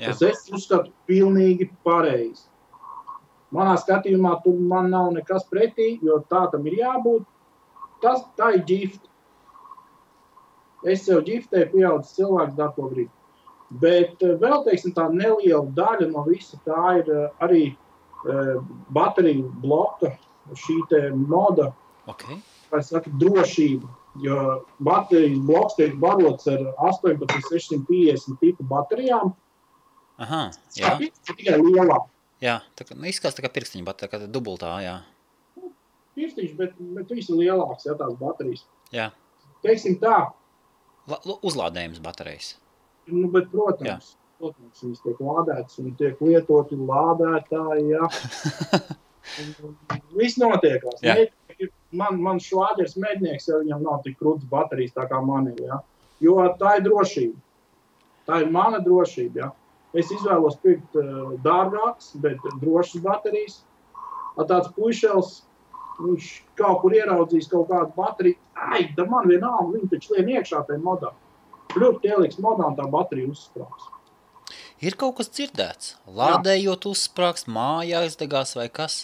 Jā. 0.01 0.11
Tas 0.11 0.23
es 0.25 0.47
uzskatu 0.49 0.91
pilnīgi 1.05 1.69
pareizi. 1.85 2.47
Manā 3.51 3.75
skatījumā 3.79 4.37
tur 4.45 4.59
man 4.71 4.89
nav 4.93 5.11
nekas 5.15 5.47
pretī, 5.51 5.97
jo 6.03 6.21
tā 6.31 6.45
tam 6.51 6.67
ir 6.69 6.79
jābūt. 6.79 7.25
Tas 8.01 8.23
tā 8.39 8.53
ir 8.57 8.63
ģifta. 8.69 9.07
Es 10.91 11.03
jau 11.05 11.19
ģiftēju, 11.21 11.67
pieaugušs 11.75 12.15
cilvēks, 12.17 12.55
dara, 12.57 12.71
ko 12.73 12.87
grib. 12.89 13.11
Bet 13.83 14.23
eh, 14.25 14.33
vēl 14.41 14.63
teiksim, 14.65 14.95
tā 14.95 15.05
neliela 15.13 15.67
daļa 15.77 16.09
no 16.11 16.25
visa 16.25 16.57
tā 16.65 16.97
ir 17.03 17.11
eh, 17.11 17.27
arī 17.45 17.63
eh, 17.69 18.55
bateriju 18.95 19.51
bloka, 19.61 20.15
šī 20.57 20.79
moda, 21.13 21.69
Okay. 22.09 22.39
kā 22.71 22.81
saka, 22.81 23.11
drošība. 23.21 23.89
Jo 24.21 24.37
baterijas 24.83 25.39
bloks 25.47 25.77
tiek 25.77 25.93
barots 26.01 26.47
ar 26.51 26.63
18650 26.83 28.39
tipu 28.41 28.65
baterijām. 28.67 29.31
Aha, 30.19 30.41
jā. 30.75 30.97
Ir 30.99 31.13
tikai 31.29 31.59
lielā. 31.61 32.01
Jā, 32.41 32.59
tā 32.77 32.85
kā, 32.87 32.97
nu, 32.97 33.05
izskatās 33.09 33.37
tā 33.37 33.45
kā 33.45 33.51
pirkstiņa, 33.53 33.85
bet 33.85 33.99
tā 34.01 34.09
kā 34.09 34.19
dubultā, 34.25 34.73
jā. 34.81 34.95
Pirkstiņš, 36.17 36.55
bet, 36.57 36.77
bet 36.97 37.11
viss 37.13 37.29
ir 37.31 37.37
lielāks, 37.39 37.85
ja 37.87 37.93
tās 37.99 38.15
baterijas. 38.19 38.65
Jā. 38.91 39.11
Teiksim 39.61 39.99
tā, 40.01 40.31
La, 41.09 41.17
uzlādējums 41.41 42.01
baterijas. 42.03 42.55
nu, 43.09 43.27
bet, 43.33 43.47
protams, 43.51 44.15
protams, 44.39 44.81
viņas 44.83 45.03
tiek 45.05 45.21
lādētas 45.25 45.79
un 45.81 45.93
tiek 45.97 46.19
lietoti 46.21 46.77
lādētāji. 46.77 47.97
Un 49.41 49.75
Viss 50.19 50.39
notiekās. 50.41 51.01
Jā. 51.05 51.15
Man, 51.93 52.21
man 52.23 52.39
švāders 52.41 52.95
mednieks, 52.97 53.49
ja 53.49 53.59
viņam 53.61 53.83
nav 53.85 53.99
tik 54.05 54.17
krūtis 54.19 54.47
baterijas 54.49 54.95
tā 54.95 55.05
kā 55.09 55.19
man 55.25 55.49
ir. 55.51 55.59
Ja. 55.67 55.81
Jo 56.23 56.37
tā 56.57 56.77
ir 56.79 56.85
drošība. 56.87 57.37
Tā 58.29 58.39
ir 58.45 58.53
mana 58.53 58.79
drošība. 58.81 59.43
Ja. 59.43 59.49
Es 59.97 60.11
izvēlos 60.13 60.57
pirkt 60.63 60.95
uh, 60.99 61.33
dārgākas, 61.43 62.13
bet 62.23 62.39
drošas 62.61 63.03
baterijas. 63.03 63.61
A 64.39 64.45
tāds 64.47 64.71
puišels, 64.77 65.41
viņš 65.99 66.27
kaut 66.59 66.79
kur 66.83 66.95
ieraudzīs 66.95 67.49
kaut 67.51 67.67
kādu 67.71 67.91
bateriju. 67.97 68.39
Ai, 68.55 68.85
da 68.95 69.05
man 69.09 69.27
vienalga, 69.27 69.73
viņi 69.75 69.91
taču 69.91 70.15
lien 70.15 70.31
iekšā 70.37 70.63
tajā 70.69 70.79
modā. 70.83 71.11
Kļūt 71.73 72.07
ieliks 72.07 72.39
modā 72.43 72.69
un 72.71 72.77
tā 72.79 72.87
baterija 72.91 73.31
uzsprāgs. 73.31 73.89
Ir 74.81 74.95
kaut 74.97 75.19
kas 75.19 75.29
dzirdēts. 75.29 75.95
Lādējot 76.17 76.87
uzsprāgst, 76.89 77.51
mājā 77.51 78.01
izdegās 78.07 78.55
vai 78.57 78.65
kas? 78.73 79.03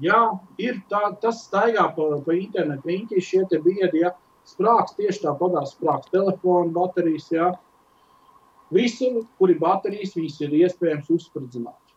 Jā, 0.00 0.22
ir 0.62 0.78
tā, 0.88 1.02
tas 1.22 1.42
staigā 1.46 1.84
pa, 1.96 2.06
pa 2.24 2.36
internetu. 2.36 2.86
Viņi 2.88 3.22
šie 3.24 3.42
te 3.50 3.60
biedi, 3.62 4.04
ja 4.04 4.14
sprāgs 4.48 4.94
tieši 4.96 5.24
tāpatās 5.26 5.74
sprāgs 5.74 6.10
telefona 6.14 6.72
baterijas, 6.74 7.28
jā. 7.34 7.50
Visur, 8.74 9.22
kur 9.40 9.52
ir 9.52 9.60
baterijas, 9.62 10.14
viņas 10.16 10.40
ir 10.44 10.56
iespējams 10.62 11.12
uzspridzināt. 11.14 11.94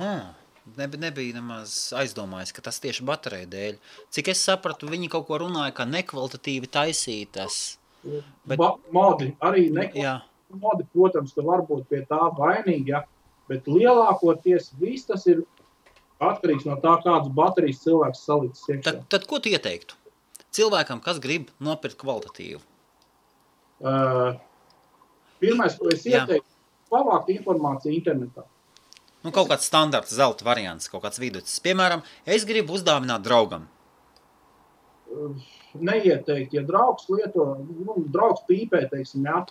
Ah, 0.00 0.32
ne, 0.76 0.86
nebija 1.00 1.36
nemaz 1.36 1.74
aizdomājis, 1.96 2.54
ka 2.56 2.64
tas 2.64 2.80
tieši 2.84 3.04
bateriju 3.08 3.50
dēļ. 3.52 3.82
Cik 4.12 4.32
es 4.32 4.44
sapratu, 4.48 4.88
viņi 4.92 5.10
kaut 5.12 5.26
ko 5.28 5.40
runāja, 5.44 5.74
ka 5.76 5.88
nekvalitatīvi 5.88 6.72
taisītas. 6.72 7.76
Bet-. 8.02 8.56
Ba 8.60 8.74
modi 8.94 9.32
arī. 9.44 9.68
Jā, 9.96 10.20
Modi, 10.54 10.86
protams, 10.94 11.34
ka 11.34 11.42
var 11.42 11.64
būt 11.66 11.88
pie 11.90 12.02
tā 12.06 12.20
vainīgi, 12.38 12.92
ja, 12.92 13.02
bet 13.50 13.66
lielākoties 13.70 14.70
viss 14.80 15.08
tas 15.08 15.26
ir 15.26 15.42
atkarīgs 16.22 16.66
no 16.68 16.76
tā, 16.82 16.94
kādas 17.02 17.32
baterijas 17.34 17.82
cilvēks 17.82 18.22
salicis 18.28 18.68
iekšā. 18.70 18.84
tad, 18.86 19.00
tad 19.12 19.26
ko 19.30 19.40
tu 19.42 19.50
ieteiktu? 19.52 19.98
Cilvēkam, 20.56 21.02
kas 21.04 21.18
grib 21.20 21.50
nopirkt 21.60 21.98
kvalitatīvu. 22.00 22.62
Uh, 23.82 24.38
pirmais, 25.46 25.78
ko 25.78 25.88
es 25.94 26.04
ieteiktu, 26.10 26.50
pavākt 26.92 27.32
informāciju 27.36 27.94
internetā. 27.96 28.44
Nu, 29.24 29.32
kaut 29.34 29.48
kāds 29.50 29.66
standarts 29.66 30.12
zelta 30.14 30.46
variants, 30.46 30.90
kaut 30.90 31.02
kāds 31.06 31.18
vidus. 31.22 31.56
Piemēram, 31.64 32.02
es 32.26 32.44
gribu 32.46 32.76
uzdāvināt 32.76 33.24
draugam. 33.26 33.64
Neieteikt, 35.76 36.54
ja 36.56 36.62
draugs 36.66 37.06
lieto, 37.10 37.46
nu, 37.62 38.02
draugs 38.12 38.42
pīpē, 38.48 38.84
teiksim, 38.90 39.26
jā, 39.26 39.44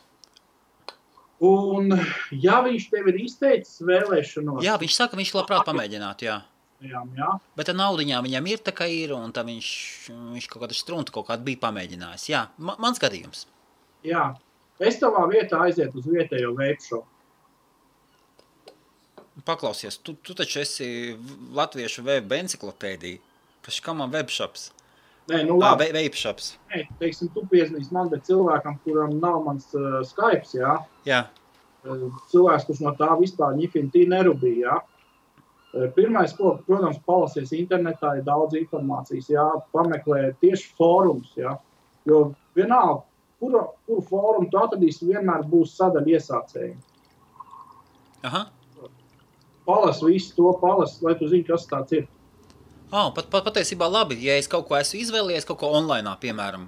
Un, 1.44 1.92
ja 2.32 2.62
viņš 2.64 2.86
tev 2.94 3.10
ir 3.12 3.18
izteicis 3.26 3.82
vēlēšanos, 3.84 4.62
Jā, 4.64 4.78
viņš 4.80 4.94
saka, 4.96 5.18
viņš 5.20 5.34
labprāt 5.36 5.66
pamēģinātu, 5.68 6.30
jā. 6.30 6.38
jā, 6.80 7.02
jā, 7.18 7.32
Bet 7.60 7.68
tā 7.68 7.76
naudiņā 7.76 8.22
viņam 8.24 8.48
ir 8.54 8.62
tā 8.64 8.72
kā 8.76 8.88
ir, 8.88 9.12
un 9.18 9.34
tā 9.36 9.44
viņš, 9.44 9.72
viņš 10.38 10.48
kaut 10.54 10.64
kādu 10.64 10.78
struntu 10.80 11.12
kaut 11.18 11.28
kādu 11.28 11.44
bija 11.50 11.60
pamēģinājis. 11.66 12.30
Jā, 12.32 12.46
ma, 12.56 12.78
mans 12.80 13.04
gadījums. 13.04 13.44
jā, 14.08 14.30
es 14.80 14.98
tavā 15.02 15.26
vietā 15.32 15.62
aizietu 15.68 16.02
uz 16.02 16.08
vietējo 16.10 16.54
veikšu. 16.58 17.02
Paklausies, 19.46 19.98
tu, 20.02 20.14
tu 20.24 20.34
taču 20.38 20.62
esi 20.64 20.88
latviešu 21.54 22.04
web 22.08 22.32
enciklopēdija. 22.38 23.20
Paši 23.66 23.84
kā 23.84 23.94
man 23.98 24.12
webshops? 24.14 24.70
Nē, 25.30 25.42
nu 25.48 25.58
labi, 25.58 25.88
ve- 25.90 26.04
Vapeshops. 26.06 26.52
nē, 26.70 26.84
teiksim, 27.02 27.32
tu 27.34 27.42
piezīmēsi 27.50 27.92
man, 27.96 28.10
bet 28.12 28.28
cilvēkam, 28.28 28.76
kuram 28.86 29.16
nav 29.20 29.40
mans 29.48 29.66
uh, 29.74 30.04
Skype, 30.06 30.46
jā, 30.54 30.76
Jā, 31.10 31.24
cilvēks, 32.32 32.68
kurš 32.68 32.84
no 32.86 32.92
tā 33.00 33.10
vispār 33.20 33.56
ņifintī 33.58 34.06
nerubīja, 34.10 34.70
jā. 34.70 34.82
Pirmais, 35.98 36.32
ko, 36.38 36.54
protams, 36.68 37.02
palasies 37.04 37.50
internetā, 37.58 38.14
ir 38.20 38.24
daudz 38.24 38.54
informācijas, 38.56 39.28
jā, 39.34 39.44
pameklē 39.74 40.30
tieši 40.40 40.70
fórums, 40.78 41.34
jā, 41.36 41.58
jo 42.08 42.22
vienalga, 42.56 43.02
kuru, 43.46 43.62
kuru 43.86 44.02
fórumu 44.10 44.50
tu 44.52 44.58
atradīsi, 44.58 45.06
vienmēr 45.12 45.46
būs 45.52 45.76
sadaļa 45.78 46.18
iesācēji. 46.18 46.76
aha. 48.26 48.48
Palas 49.66 50.02
visu 50.06 50.36
to, 50.38 50.52
palas, 50.62 51.00
lai 51.02 51.16
tu 51.18 51.28
zini, 51.30 51.44
kas 51.48 51.64
tāds 51.66 51.94
ir. 51.98 52.04
Oh, 52.94 53.10
pat, 53.16 53.26
pat 53.34 53.46
patiesībā 53.48 53.88
labi, 53.90 54.18
ja 54.22 54.36
es 54.38 54.48
kaut 54.48 54.68
ko 54.70 54.76
esmu 54.78 55.00
izvēlējies, 55.02 55.46
kaut 55.50 55.58
ko 55.64 55.72
online, 55.74 56.12
piemēram, 56.22 56.68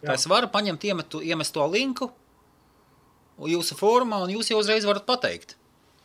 tad 0.00 0.14
es 0.14 0.24
varu 0.30 0.48
paņemt, 0.48 0.84
iemetu, 0.88 1.20
iemest 1.20 1.52
to 1.52 1.66
linku 1.68 2.08
jūsu 3.38 3.76
formā, 3.78 4.22
un 4.24 4.32
jūs 4.32 4.48
jau 4.50 4.58
uzreiz 4.62 4.86
varat 4.88 5.04
pateikt. 5.06 5.56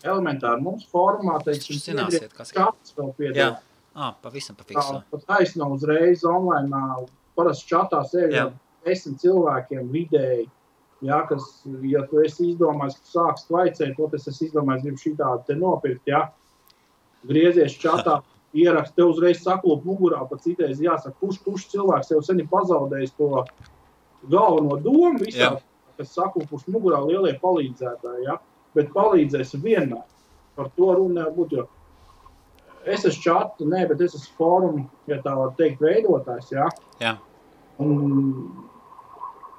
Elementāri 0.03 0.59
mums 0.61 0.83
formā, 0.91 1.37
teiksim, 1.47 1.79
zināsiet, 1.79 2.35
kas 2.35 2.51
ir. 2.51 2.59
čats 2.59 2.91
vēl 2.97 3.13
piedāvā. 3.21 3.61
ah, 3.95 4.11
pavisam, 4.21 4.55
Tā, 4.59 4.65
pavisam. 4.67 4.99
pat 5.15 5.23
taisno 5.31 5.69
uzreiz 5.71 6.25
online, 6.27 7.07
parasti 7.39 7.71
čatā 7.71 8.03
sēž 8.11 8.35
Jā. 8.35 8.43
ar 8.49 8.51
desmit 8.85 9.23
cilvēkiem 9.23 9.89
vidēji. 9.93 10.47
Jā, 11.03 11.19
kas, 11.27 11.43
ja 11.83 12.05
tu 12.07 12.21
esi 12.23 12.53
izdomājis, 12.53 12.95
ka 13.01 13.09
sāks 13.11 13.47
tvaicēt, 13.49 13.97
to 13.97 14.07
es 14.15 14.29
esmu 14.31 14.47
izdomājis, 14.47 14.85
gribu 14.85 15.01
šī 15.01 15.11
tādu 15.19 15.43
te 15.49 15.57
nopirkt, 15.59 16.07
jā. 16.07 16.21
Griezies 17.27 17.75
čatā, 17.79 18.21
ierakst, 18.55 18.95
tev 18.95 19.11
uzreiz 19.11 19.41
saklūp 19.43 19.83
mugurā, 19.87 20.21
pa 20.29 20.39
citreiz 20.39 20.79
jāsaka, 20.79 21.17
kurš, 21.19 21.41
kurš 21.43 21.67
cilvēks 21.73 22.13
jau 22.13 22.21
sen 22.23 22.39
ir 22.39 22.47
pazaudējis 22.51 23.15
to 23.19 23.29
galveno 24.31 24.79
domu 24.79 25.19
visā, 25.19 25.51
Jā. 25.51 25.53
kas 25.99 26.15
saklūpus 26.15 26.67
mugurā 26.71 27.01
lielie 27.03 27.35
palīdzētāji, 27.41 28.27
jā. 28.29 28.39
Bet 28.73 28.91
palīdzēs 28.95 29.57
vienmēr. 29.61 30.05
Par 30.55 30.69
to 30.77 30.93
runa 30.95 31.23
nevar 31.23 31.33
būt, 31.35 31.57
jo 31.57 31.67
es 32.85 33.05
esmu 33.07 33.23
čata, 33.23 33.67
nē, 33.67 33.85
bet 33.89 34.01
es 34.05 34.15
esmu 34.17 34.37
fórumu, 34.37 34.83
ja 35.09 35.19
tā 35.23 35.33
var 35.37 35.53
teikt, 35.59 35.81
veidotājs, 35.83 36.51
jā. 36.53 36.67
Jā. 37.01 37.17
Un 37.81 38.69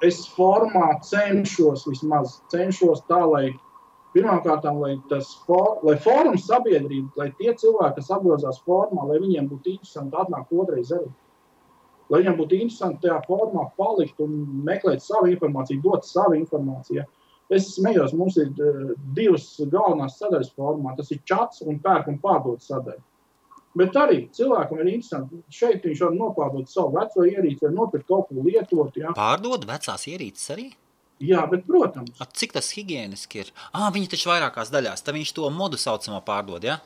es 0.03 0.25
formā 0.35 0.95
cenšos 1.05 1.85
vismaz 1.87 2.39
cenšos 2.51 3.03
tā, 3.09 3.21
lai 3.29 3.45
pirmkārt, 4.15 4.63
lai 4.79 4.95
tas 5.09 5.33
for, 5.47 5.79
lai 5.83 5.97
fórums 5.99 6.47
sabiedrība, 6.47 7.11
lai 7.19 7.29
tie 7.39 7.51
cilvēki, 7.53 7.99
kas 7.99 8.11
apgrozās 8.15 8.61
formā, 8.67 9.07
lai 9.09 9.19
viņiem 9.23 9.49
būtu 9.51 9.75
interesanti 9.75 10.19
atnākt 10.19 10.53
otrreiz 10.55 10.91
arī. 10.95 11.11
Lai 12.09 12.21
viņiem 12.21 12.37
būtu 12.39 12.59
interesanti 12.59 13.07
tajā 13.07 13.19
formā 13.27 13.65
palikt 13.79 14.19
un 14.21 14.37
meklēt 14.67 15.03
savu 15.03 15.31
informāciju, 15.33 15.81
dot 15.83 16.05
savu 16.07 16.37
informāciju. 16.37 17.03
Es 17.53 17.67
smējos, 17.75 18.13
mums 18.17 18.37
ir 18.41 18.47
eh, 18.49 18.93
divas 19.17 19.49
galvenās 19.59 20.17
sadaļas 20.21 20.53
formā. 20.57 20.95
Tas 20.97 21.11
ir 21.13 21.21
čats 21.29 21.61
un 21.65 21.77
pērk 21.81 22.07
un 22.09 22.17
pārdot 22.21 22.63
sadaļa. 22.65 23.01
Bet 23.75 23.97
arī 23.99 24.21
cilvēkam 24.35 24.79
ir 24.79 24.93
interesanti. 24.93 25.41
Šeit 25.51 25.83
viņš 25.83 26.01
var 26.05 26.15
nopārdot 26.15 26.71
savu 26.71 26.95
veco 26.95 27.25
ierīci, 27.27 27.65
vai 27.65 27.73
nopirkt 27.75 28.07
kaut 28.07 28.29
ko 28.29 28.45
lietotu. 28.45 29.01
Ja? 29.03 29.11
Pārdod 29.17 29.67
vecās 29.67 30.07
ierīces 30.07 30.53
arī? 30.55 30.69
Jā, 31.23 31.45
bet, 31.47 31.63
protams, 31.67 32.15
A, 32.19 32.27
cik 32.27 32.55
tas 32.55 32.73
higiēniski 32.75 33.39
ir? 33.43 33.51
Ah, 33.71 33.87
viņi 33.95 34.09
taču 34.11 34.31
vairākās 34.31 34.71
daļās. 34.71 35.03
Tad 35.03 35.15
viņš 35.15 35.31
to 35.37 35.51
modu 35.51 35.79
saucamo 35.79 36.19
pārdod, 36.27 36.63
ja? 36.67 36.81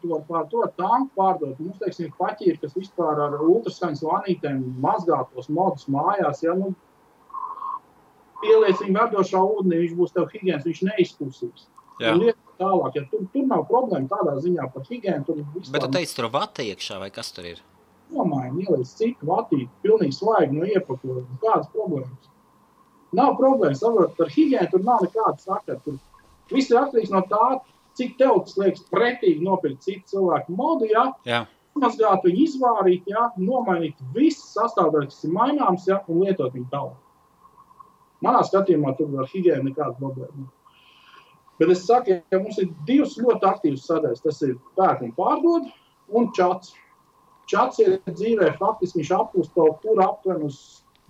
tu 0.00 0.10
vari 0.12 0.24
pārdot, 0.28 0.72
tām 0.80 1.08
pārdot. 1.16 1.58
Mums, 1.60 1.80
teiksim, 1.80 2.12
paķīri, 2.20 2.58
kas 2.60 2.76
vispār 2.76 3.20
ar 3.26 3.36
ultraskaņas 3.40 4.04
vanītēm 4.04 4.62
mazgā 4.84 5.22
tos 5.32 5.48
modus 5.52 5.88
mājās. 5.92 6.42
Ja? 6.44 6.56
Nu, 6.58 6.72
pieliec 8.42 8.80
viņu 8.82 8.98
verdošā 8.98 9.40
ūdenī, 9.40 9.80
viņš 9.84 9.96
būs 10.00 10.16
tev 10.16 10.28
higiēns, 10.32 10.68
viņš 10.68 10.82
neizkusīs. 10.90 11.68
Tālāk, 12.54 12.94
ja 12.94 13.02
tur, 13.10 13.24
tur 13.34 13.46
nav 13.50 13.64
problēma 13.66 14.06
tādā 14.06 14.36
ziņā 14.38 14.68
par 14.70 14.84
higiēnu, 14.86 15.24
tur 15.26 15.40
Bet 15.74 15.82
tu 15.82 15.88
teici, 15.90 16.14
tur 16.14 16.28
vata 16.30 16.62
iekšā 16.62 17.00
vai 17.02 17.10
kas 17.10 17.32
tur 17.34 17.48
ir? 17.50 17.62
nomaini, 18.14 18.64
ieliec 18.64 18.90
citu 18.98 19.28
vatīti, 19.28 19.70
pilnīgi 19.84 20.16
svaigi 20.16 20.56
no 20.56 20.68
iepakojuma. 20.68 21.38
Kādas 21.42 21.70
problēmas? 21.74 22.30
Nav 23.14 23.36
problēmas, 23.38 23.80
saprot, 23.82 24.18
ar 24.20 24.32
higiēnu 24.34 24.70
tur 24.72 24.82
nav 24.86 25.04
nekāda 25.04 25.38
sakara. 25.42 25.78
Tur 25.84 25.98
viss 26.52 26.72
ir 26.72 26.80
atkarīgs 26.80 27.12
no 27.14 27.22
tā, 27.30 27.44
cik 27.98 28.16
tev 28.18 28.40
tas 28.46 28.56
liekas 28.58 28.86
pretīgi 28.90 29.44
nopirkt 29.44 29.86
citu 29.86 30.16
cilvēku 30.16 30.56
modu, 30.58 30.88
ja, 30.90 31.06
Jā. 31.28 31.44
mazgāt 31.78 32.26
viņu, 32.26 32.48
izvārīt, 32.48 33.06
ja, 33.10 33.28
nomainīt 33.38 34.02
visas 34.16 34.50
sastāvdaļas, 34.56 35.14
kas 35.14 35.28
ir 35.28 35.34
maināmas, 35.36 35.86
ja, 35.90 36.02
un 36.10 36.24
lietot 36.26 36.54
viņu 36.56 36.68
tālāk. 36.74 37.00
Manā 38.24 38.42
skatījumā 38.46 38.96
tur 38.98 39.14
ar 39.20 39.30
higiēnu 39.30 39.70
nekāda 39.70 39.94
problēma. 40.00 40.42
nav. 40.42 40.52
Bet 41.60 41.70
es 41.70 41.84
saku, 41.86 42.18
ka 42.30 42.40
mums 42.42 42.58
ir 42.62 42.72
divas 42.88 43.14
ļoti 43.20 43.46
aktīvas 43.50 43.86
sadaļas. 43.88 44.24
Tas 44.24 44.40
ir 44.46 44.56
pērk 44.78 45.04
un 45.06 45.12
pārdod 45.18 45.68
un 46.14 46.32
čats. 46.36 46.74
Čats 47.50 47.78
ir 47.84 47.98
dzīvē, 48.08 48.54
faktiski 48.58 49.02
viņš 49.02 49.12
apkūst 49.18 49.54
kaut 49.54 49.82
kur 49.84 50.00
aptuveni 50.02 50.48
uz 50.48 50.58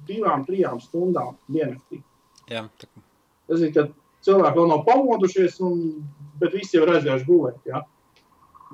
divām, 0.08 0.42
trijām 0.44 0.80
stundām 0.82 1.36
diennaktī. 1.46 2.02
Jā, 2.50 2.66
tā, 2.80 2.90
Tas 3.48 3.60
ir, 3.60 3.72
kad 3.76 3.92
cilvēki 4.24 4.58
vēl 4.58 4.70
nav 4.70 4.84
pamodušies, 4.88 5.58
un, 5.64 5.80
bet 6.40 6.56
visi 6.56 6.78
jau 6.78 6.86
ir 6.86 6.94
aizgājuši 6.96 7.28
gulēt. 7.28 7.58
Ja? 7.68 7.82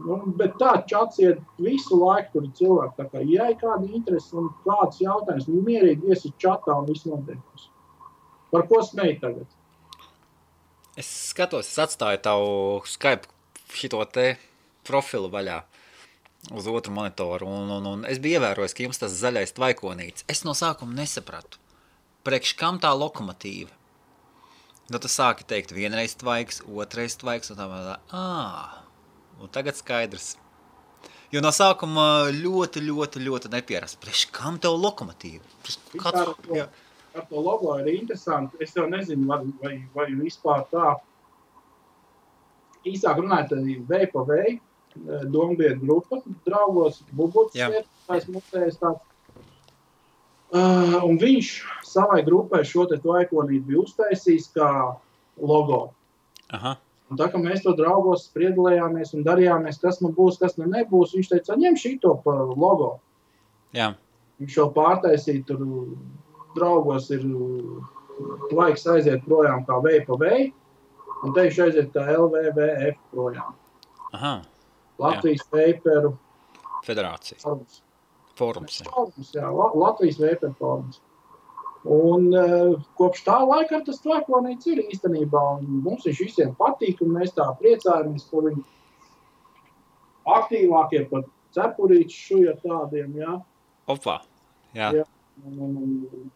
Nu, 0.01 0.21
bet 0.39 0.55
tā 0.61 0.77
čats 0.89 1.21
iet 1.21 1.41
visu 1.61 1.99
laiku, 2.01 2.33
tur 2.33 2.47
ir 2.47 2.53
cilvēki. 2.59 2.97
Tā 2.99 3.07
kā, 3.13 3.25
ja 3.27 3.51
ir 3.53 3.59
kāda 3.61 3.89
interese 3.91 4.37
un 4.39 4.49
kāds 4.65 5.03
jautājums, 5.03 5.49
nu 5.51 5.63
mierīgi 5.67 6.15
iesi 6.15 6.33
čatā 6.41 6.79
un 6.79 6.89
viss 6.89 7.09
notiek. 7.09 7.67
Par 8.55 8.67
ko 8.71 8.81
smēj 8.87 9.19
tagad? 9.23 9.60
Es 11.01 11.09
skatos, 11.31 11.69
es 11.71 11.79
atstāju 11.81 12.21
tavu 12.25 12.49
Skype 12.91 13.29
šito 13.73 14.01
te 14.13 14.35
profilu 14.87 15.31
vaļā 15.33 15.61
uz 16.57 16.67
otru 16.73 16.93
monitoru, 16.97 17.47
un, 17.49 17.71
un, 17.79 17.87
un 17.95 18.05
es 18.09 18.19
biju 18.23 18.39
ievērojis, 18.41 18.75
ka 18.77 18.85
jums 18.87 19.01
tas 19.01 19.13
zaļais 19.21 19.53
tvaikonīts. 19.57 20.25
Es 20.33 20.43
no 20.49 20.55
sākuma 20.57 20.97
nesapratu, 21.03 21.61
priekš 22.27 22.55
kam 22.61 22.81
tā 22.83 22.91
lokomotīva. 22.97 23.73
Nu, 24.91 24.99
tu 24.99 25.07
sāki 25.13 25.45
teikt, 25.47 25.71
vienreiz 25.77 26.17
tvaiks, 26.19 26.63
otrais 26.67 27.15
tvaiks, 27.21 27.53
un 27.53 27.59
tā 27.61 27.67
vēl 27.71 27.85
tā, 27.93 27.97
ā, 28.11 28.81
un 29.39 29.53
tagad 29.55 29.79
skaidrs. 29.79 30.33
Jo 31.31 31.39
no 31.45 31.53
sākuma 31.55 32.07
ļoti, 32.35 32.83
ļoti, 32.89 33.21
ļoti 33.23 33.53
nepierast, 33.53 34.01
priekš 34.03 34.25
kam 34.35 34.59
tev 34.59 34.75
lokomotīva? 34.83 35.45
Ar 36.03 36.17
to- 36.25 36.57
jā. 36.59 36.67
Ar 37.15 37.27
to 37.27 37.43
logo 37.43 37.75
ir 37.81 37.89
interesanti. 37.95 38.57
Es 38.63 38.75
jau 38.77 38.87
nezinu, 38.91 39.27
vai, 39.27 39.41
vai, 39.63 39.77
vai 39.95 40.09
vispār 40.15 40.67
tā. 40.71 40.95
Īsāk 42.87 43.19
runājot, 43.21 43.55
arī 43.59 43.79
vēja 43.89 44.09
pa 44.13 44.23
vēju, 44.29 44.59
dombiedru 45.35 45.81
grupa, 45.83 46.21
draugos, 46.47 47.03
Jā. 47.59 47.69
tāds. 48.81 49.03
Uh, 50.51 50.97
un 51.07 51.19
viņš 51.21 51.51
savai 51.87 52.23
grupai 52.27 52.65
šo 52.67 52.87
te 52.91 52.97
taikonīti 52.99 53.69
bija 53.69 53.85
uztaisījis 53.85 54.49
kā 54.57 54.71
logo. 55.39 55.83
Aha, 56.51 56.73
Un 57.11 57.19
tā 57.19 57.27
kā 57.31 57.41
mēs 57.43 57.65
to 57.65 57.73
draugos 57.75 58.29
spriedlējāmies 58.29 59.17
un 59.19 59.25
darījāmies, 59.27 59.81
kas 59.83 59.99
nu 60.03 60.13
būs, 60.15 60.39
kas 60.39 60.55
nu 60.61 60.69
nebūs, 60.71 61.17
viņš 61.17 61.31
teica, 61.33 61.57
ņem 61.59 61.79
šito 61.79 62.15
pa 62.25 62.37
logo. 62.55 63.01
jā, 63.75 63.95
Viņš 64.41 64.57
jau 64.57 64.69
pārtaisīja, 64.73 65.43
tur 65.49 65.65
draugos 66.57 67.11
ir 67.15 67.23
laiks 68.53 68.87
aiziet 68.91 69.23
projām 69.27 69.63
kā 69.69 69.79
vēja 69.85 70.05
pa 70.09 70.17
vēju, 70.21 70.51
un 71.25 71.35
te 71.37 71.45
viņš 71.47 71.61
aiziet 71.67 71.93
kā 71.95 72.07
LVVF 72.17 72.99
projām. 73.15 73.55
aha, 74.13 74.35
Latvijas 75.01 75.45
veiperu 75.53 76.15
federācija, 76.85 77.39
forums. 77.41 77.83
fórums. 78.37 78.81
jā. 78.83 78.91
Forums, 78.91 79.31
jā, 79.37 79.47
La- 79.55 79.71
Latvijas 79.75 80.19
veiperu 80.21 80.55
forums. 80.59 81.01
Un 81.85 82.27
uh, 82.37 82.75
kopš 82.99 83.23
tā 83.25 83.39
laika 83.49 83.79
tas 83.87 84.03
tvakonīts 84.05 84.67
ir 84.69 84.83
īstenībā, 84.85 85.41
un 85.63 85.79
mums 85.87 86.05
viņš 86.05 86.19
visiem 86.27 86.51
patīk, 86.59 87.01
un 87.01 87.15
mēs 87.17 87.33
tā 87.33 87.47
priecājamies, 87.57 88.27
ka 88.29 88.43
viņi 88.45 88.65
aktīvākie 90.29 91.07
pat 91.11 91.25
cepurīši 91.57 92.19
šuja 92.27 92.53
tādiem, 92.63 93.15
jā. 93.23 93.39
Opā, 93.91 94.19
jā, 94.77 94.91
Jā. 95.01 95.07
Un, 95.47 95.57
un, 95.57 95.73
un 95.81 96.29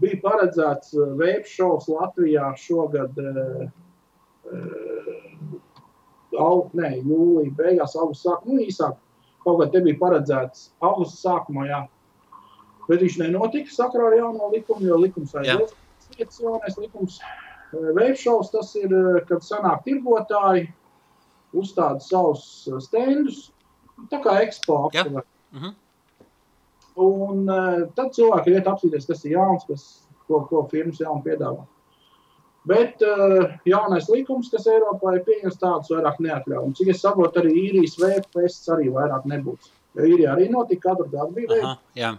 bija 0.00 0.20
paredzēts 0.24 0.94
veidu 1.18 1.48
šovs 1.48 1.88
Latvijā 1.92 2.50
šogad, 2.58 3.18
eh, 3.18 3.70
Au, 6.38 6.70
nē, 6.78 6.92
jūlijā 7.02 7.50
beigās, 7.58 7.96
augusta 7.98 8.28
sākumā, 8.28 8.54
nu 8.54 8.62
īsāk. 8.62 8.98
Kaut 9.42 9.56
kā 9.60 9.66
te 9.72 9.80
bija 9.82 9.98
paredzēts 9.98 10.68
augusta 10.86 11.18
sākumā, 11.18 11.64
jā. 11.66 11.80
Bet 12.86 13.02
viņš 13.02 13.16
nenotika 13.18 13.74
sakarā 13.74 14.12
ar 14.12 14.16
jauno 14.18 14.50
likumu, 14.52 14.86
jo 14.86 14.98
likums 15.02 15.34
aizies. 15.34 15.74
Lietas 16.14 16.38
jaunais 16.42 16.78
likums. 16.78 17.18
Veipšaus 17.98 18.50
tas 18.54 18.70
ir, 18.78 18.94
kad 19.26 19.42
sanāk 19.46 19.82
tirgotāji, 19.86 20.68
uzstāda 21.50 22.02
savus 22.02 22.46
stendus, 22.86 23.50
tā 24.10 24.22
kā 24.22 24.38
ekspo 24.46 24.84
aptver. 24.86 25.26
Mhm. 25.50 25.74
Mm 25.74 25.89
Un 27.00 27.44
uh, 27.48 27.82
tad 27.96 28.14
cilvēki 28.16 28.56
iet 28.56 28.68
apsīties, 28.68 29.06
kas 29.08 29.24
ir 29.24 29.36
jauns, 29.38 29.66
kas, 29.68 29.84
ko, 30.28 30.42
ko 30.50 30.64
firmas 30.70 31.00
jaunu 31.00 31.22
piedāvā. 31.24 31.64
Bet 32.68 33.00
uh, 33.06 33.54
jaunais 33.64 34.08
likums, 34.12 34.50
kas 34.52 34.66
Eiropā 34.68 35.14
ir 35.16 35.22
pieņemts, 35.24 35.60
tādus 35.62 35.92
vairāk 35.94 36.18
neatļauj. 36.20 36.64
Un, 36.66 36.74
cik 36.76 36.90
es 36.92 37.00
saprotu, 37.00 37.40
arī 37.40 37.54
īrijas 37.56 37.96
vēstures 38.02 38.58
arī 38.74 38.90
vairāk 38.92 39.28
nebūs. 39.30 39.70
Jo 39.96 40.06
īrijā 40.06 40.34
arī 40.34 40.50
notika, 40.52 40.90
katru 40.90 41.08
gadu 41.10 41.38
bija 41.38 41.76
jā. 41.98 42.12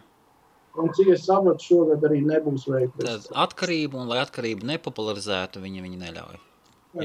Un 0.81 0.89
cik 0.95 1.11
es 1.13 1.27
saprotu, 1.27 1.67
šogad 1.67 2.03
arī 2.07 2.21
nebūs 2.25 2.65
veikts. 2.71 3.29
atkarību, 3.45 4.01
un 4.01 4.09
lai 4.11 4.21
atkarību 4.23 4.65
nepopularizētu, 4.71 5.61
viņi 5.63 5.85
viņi 5.85 6.01
neļauj. 6.01 6.39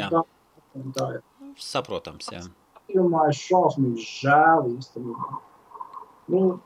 jā. 0.00 0.08
Tā, 0.14 0.22
tā 0.96 1.10
ir. 1.18 1.26
Saprotams, 1.60 2.30
jā. 2.32 2.44
Ir 2.92 3.04
šausmīgi 3.36 4.04
žēl 4.06 4.70
īstenībā. 4.76 5.40
Nu, 6.26 6.60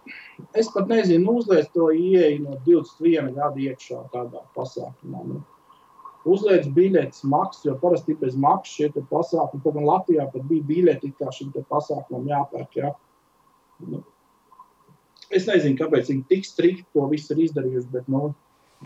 es 0.57 0.71
pat 0.73 0.89
nezinu, 0.89 1.25
nu, 1.27 1.39
uzliek 1.43 1.69
to 1.75 1.91
ieeju 1.93 2.45
no 2.47 2.57
21 2.65 3.35
gada 3.37 3.61
iekšā 3.61 4.05
tādā 4.15 4.41
pasākumā. 4.57 5.25
Nu. 5.29 5.41
Uzliek 6.29 6.67
biļetes 6.77 7.25
maksu, 7.29 7.67
jo 7.69 7.75
parasti 7.81 8.17
bez 8.21 8.37
maksas 8.41 8.77
šie 8.77 8.89
pasākumi, 8.97 9.63
kaut 9.65 9.77
gan 9.77 9.89
Latvijā 9.89 10.27
pat 10.33 10.47
bija 10.49 10.67
biļeti, 10.69 11.13
kā 11.21 11.29
šim 11.33 11.53
pasākumam 11.69 12.29
jāpērk. 12.29 12.81
Jā. 12.81 12.95
Nu. 13.89 14.03
Es 15.31 15.47
nezinu, 15.47 15.79
kāpēc 15.79 16.11
viņi 16.11 16.27
tik 16.29 16.49
strikti 16.49 16.89
to 16.97 17.07
visu 17.13 17.37
ir 17.37 17.45
izdarījuši, 17.47 17.93
bet 17.93 18.09
nu, 18.11 18.33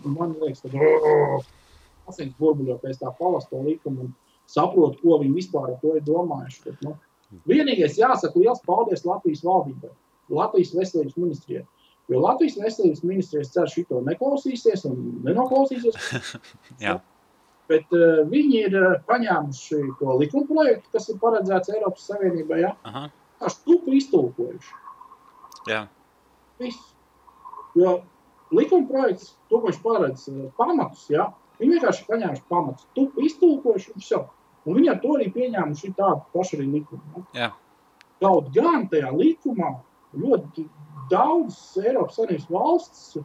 man 0.03 0.35
liekas, 0.41 0.61
ka 0.61 1.41
asins 2.11 2.35
burbuļo 2.39 2.77
pēc 2.83 2.99
tā 3.01 3.11
palasto 3.17 3.63
likumu 3.65 4.05
un 4.05 4.13
saprot, 4.51 4.99
ko 5.01 5.19
viņi 5.23 5.39
vispār 5.39 5.71
ar 5.71 5.79
to 5.81 5.95
ir 5.97 6.03
domājuši. 6.05 6.61
Bet, 6.67 6.83
nu, 6.85 6.95
vienīgais 7.49 7.97
jāsaka 7.99 8.39
liels 8.39 8.61
paldies 8.67 9.05
Latvijas 9.07 9.43
valdībai, 9.45 9.91
Latvijas 10.29 10.73
veselības 10.75 11.17
ministrijai. 11.19 11.65
Jo 12.07 12.21
Latvijas 12.21 12.57
veselības 12.61 13.03
ministrijas 13.03 13.51
cer 13.53 13.69
šito 13.71 14.01
neklausīsies 14.05 14.85
un 14.89 14.97
nenoklausīsies. 15.25 15.97
jā. 16.85 16.99
Bet 17.69 17.93
uh, 17.97 18.21
viņi 18.29 18.59
ir 18.67 18.75
uh, 18.77 18.97
paņēmuši 19.09 19.79
to 19.99 20.17
likuma 20.21 20.45
projektu, 20.49 20.91
kas 20.93 21.09
ir 21.09 21.17
paredzēts 21.21 21.71
Eiropas 21.73 22.05
Savienībai. 22.11 22.59
Ja? 22.61 22.75
Tā 23.41 23.49
stupu 23.53 23.95
iztulkojuši. 23.97 24.75
jā. 25.71 25.85
Visu. 26.61 26.91
Jo 27.75 27.97
likuma 28.55 28.85
projekts, 28.87 29.33
to, 29.49 29.57
ko 29.57 29.65
viņš 29.71 29.81
paredz, 29.81 30.27
uh, 30.29 30.45
pamatus, 30.59 31.07
ja? 31.09 31.31
viņi 31.57 31.77
vienkārši 31.79 32.05
paņēmuši 32.11 32.45
pamatus, 32.51 32.87
tupu 32.95 33.25
iztulkojuši 33.25 33.91
un 33.95 34.03
visu. 34.03 34.21
Un 34.65 34.77
viņi 34.77 34.93
ar 34.93 35.01
to 35.01 35.17
arī 35.17 35.27
pieņēmuši 35.33 35.91
tādu 35.97 36.21
pašu 36.33 36.59
arī 36.59 36.69
likumu. 36.77 37.25
Ja? 37.33 37.47
jā. 37.47 37.51
Kaut 38.21 38.53
gan 38.55 38.85
tajā 38.93 39.09
likumā 39.13 39.73
ļoti 40.21 40.65
daudz 41.11 41.59
Eiropas 41.83 42.17
Savienības 42.19 42.49
valsts 42.51 43.17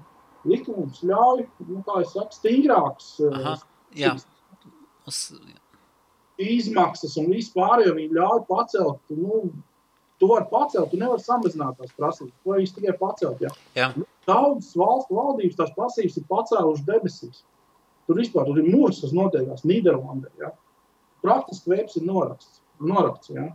likums 0.48 1.02
ļauj, 1.04 1.44
nu, 1.68 1.80
kā 1.86 2.00
jau 2.02 2.10
saka, 2.14 2.36
stingrāks 2.36 3.10
Aha, 3.28 3.56
jā. 3.96 4.14
Uz, 5.08 5.24
izmaksas 6.40 7.16
un 7.20 7.28
vispār, 7.34 7.84
jo 7.84 7.96
viņi 7.96 8.16
ļauj 8.16 8.44
pacelt. 8.48 9.02
Nu, 9.16 9.42
Tu 10.20 10.26
vari 10.28 10.44
pacelt, 10.50 10.90
tu 10.92 10.98
nevari 11.00 11.22
samazināt 11.24 11.78
tās 11.80 11.94
prasības. 11.96 12.34
To 12.44 12.52
viņš 12.52 12.72
tikai 12.76 12.92
pacelt. 13.00 13.38
Ja? 13.40 13.50
jā. 13.72 13.86
Daudzas 14.28 14.74
valstu 14.76 15.16
valdības 15.16 15.56
tās 15.56 15.70
prasības 15.72 16.18
ir 16.20 16.26
pacēlušas 16.28 16.82
debesīs. 16.90 17.38
Tur 18.04 18.20
vispār 18.20 18.44
tur 18.44 18.60
ir 18.60 18.68
mūrs, 18.68 19.00
kas 19.00 19.14
notiekās 19.16 19.64
Nīderlandē. 19.64 20.28
Ja? 20.42 20.50
Praktiski 21.24 21.72
veids 21.72 21.96
ir 21.96 22.04
noraksts. 22.04 22.60
norakts. 22.84 23.32
Ja? 23.32 23.46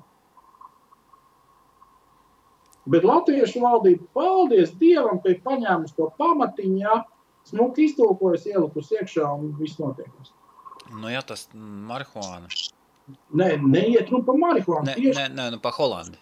Bet 2.92 3.06
Latviešu 3.08 3.64
valdība, 3.64 4.06
paldies 4.14 4.76
Dievam, 4.78 5.18
ka 5.24 5.34
ir 5.34 5.40
paņēmusi 5.46 5.96
to 5.98 6.12
pamatiņu, 6.20 6.80
ja? 6.84 7.00
smuki 7.46 7.88
iztulkojas, 7.90 8.46
ielikusi 8.50 9.00
iekšā 9.00 9.30
un 9.38 9.54
viss 9.60 9.80
notiekās. 9.82 10.34
Nu, 10.94 11.10
jā, 11.10 11.22
tas 11.26 11.48
marihuāna. 11.54 12.50
Nē, 13.38 13.50
neiet 13.62 14.10
runa 14.10 14.26
par 14.26 14.38
marihuānu. 14.42 14.90
Nē, 14.90 14.96
Tieši 14.98 15.18
nē, 15.18 15.26
nē, 15.38 15.48
nu 15.56 15.62
pa 15.62 15.72
Holandi. 15.78 16.22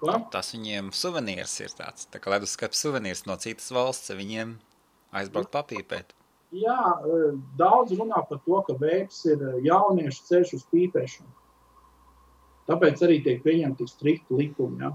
tā. 0.00 0.16
Tas 0.32 0.52
viņiem 0.54 0.92
suvenīrs 0.96 1.58
ir 1.60 1.72
tāds. 1.76 2.08
Tā 2.12 2.20
kā 2.20 2.32
leduskapis 2.32 2.80
suvenīrs 2.80 3.26
no 3.28 3.36
citas 3.40 3.68
valsts, 3.72 4.12
viņiem 4.16 4.56
aizbraukt 5.16 5.52
papīpēt. 5.52 6.16
Jā, 6.56 6.78
eh, 7.04 7.36
daudz 7.60 7.92
runā 7.94 8.24
par 8.28 8.40
to, 8.44 8.62
ka 8.66 8.74
veids 8.80 9.20
ir 9.28 9.38
eh, 9.38 9.60
jauniešu 9.68 10.24
ceļš 10.28 10.54
uz 10.56 10.64
pīpēšanu. 10.72 11.30
Tāpēc 12.70 13.04
arī 13.06 13.20
tiek 13.22 13.44
pieņemti 13.44 13.86
strikti 13.88 14.34
likumi. 14.34 14.82
Ja? 14.82 14.90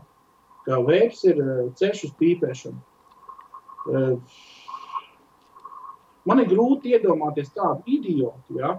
Ka 0.66 0.82
veids 0.88 1.24
ir 1.30 1.40
eh, 1.42 1.64
ceļš 1.80 2.04
uz 2.10 2.14
pīpēšanu. 2.20 2.84
Eh, 3.94 4.14
Man 6.26 6.40
ir 6.42 6.48
grūti 6.50 6.90
iedomāties 6.98 7.52
tādu 7.54 7.84
idiotu, 7.86 8.56
ja? 8.58 8.72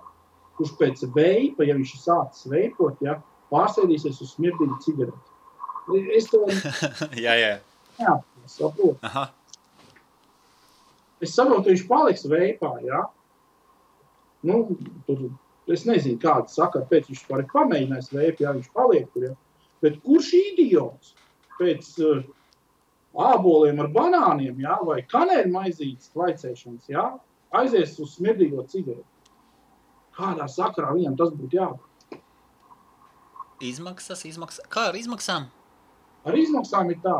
kurš 0.58 0.72
pēc 0.80 1.04
veipa, 1.14 1.62
ja 1.62 1.76
viņš 1.76 1.92
ir 1.94 2.00
sācis 2.02 2.48
veipot, 2.50 2.98
ja? 3.06 3.20
pārsēdīsies 3.54 4.18
uz 4.24 4.32
smirdīgu 4.34 4.80
cigareti. 4.82 6.08
Es 6.18 6.26
to 6.32 6.40
jā, 7.24 7.36
jā. 7.38 7.52
nesaprotu. 8.42 8.96
Aha, 9.06 9.28
Es 11.22 11.32
saprotu, 11.32 11.70
viņš 11.70 11.84
paliks 11.88 12.26
veipā. 12.28 12.74
Ja? 12.84 13.06
Nu, 14.44 14.64
tur, 15.06 15.22
es 15.72 15.86
nezinu, 15.88 16.18
kāda 16.20 16.50
sakara 16.52 16.84
pēc 16.90 17.08
viņš 17.08 17.22
var 17.30 17.46
pamēģināt 17.54 18.10
veipu, 18.12 18.44
ja 18.44 18.52
viņš 18.56 18.68
paliek 18.76 19.06
tur. 19.14 19.30
Ja? 19.30 19.36
Bet 19.84 19.96
kurš 20.04 20.32
idiots 20.36 21.14
pēc 21.60 21.90
uh, 22.04 22.22
āboliem 23.32 23.80
ar 23.84 23.90
banāniem 23.94 24.60
ja? 24.64 24.78
vai 24.84 25.02
kanēļu 25.08 25.52
maizītes 25.52 26.12
klaicēšanas 26.14 26.88
ja? 26.92 27.10
aizies 27.56 27.98
uz 28.02 28.16
smirdīgo 28.18 28.66
cigareti? 28.70 29.06
Kādā 30.16 30.46
sakarā 30.48 30.94
viņam 30.96 31.16
tas 31.18 31.34
būtu 31.36 31.58
jādara? 31.58 31.86
izmaksas, 33.60 34.24
izmaksas. 34.24 34.66
Kā 34.72 34.90
ar 34.90 34.96
izmaksām? 34.98 35.48
Ar 36.26 36.36
izmaksām 36.36 36.90
ir 36.90 36.98
tā, 37.04 37.16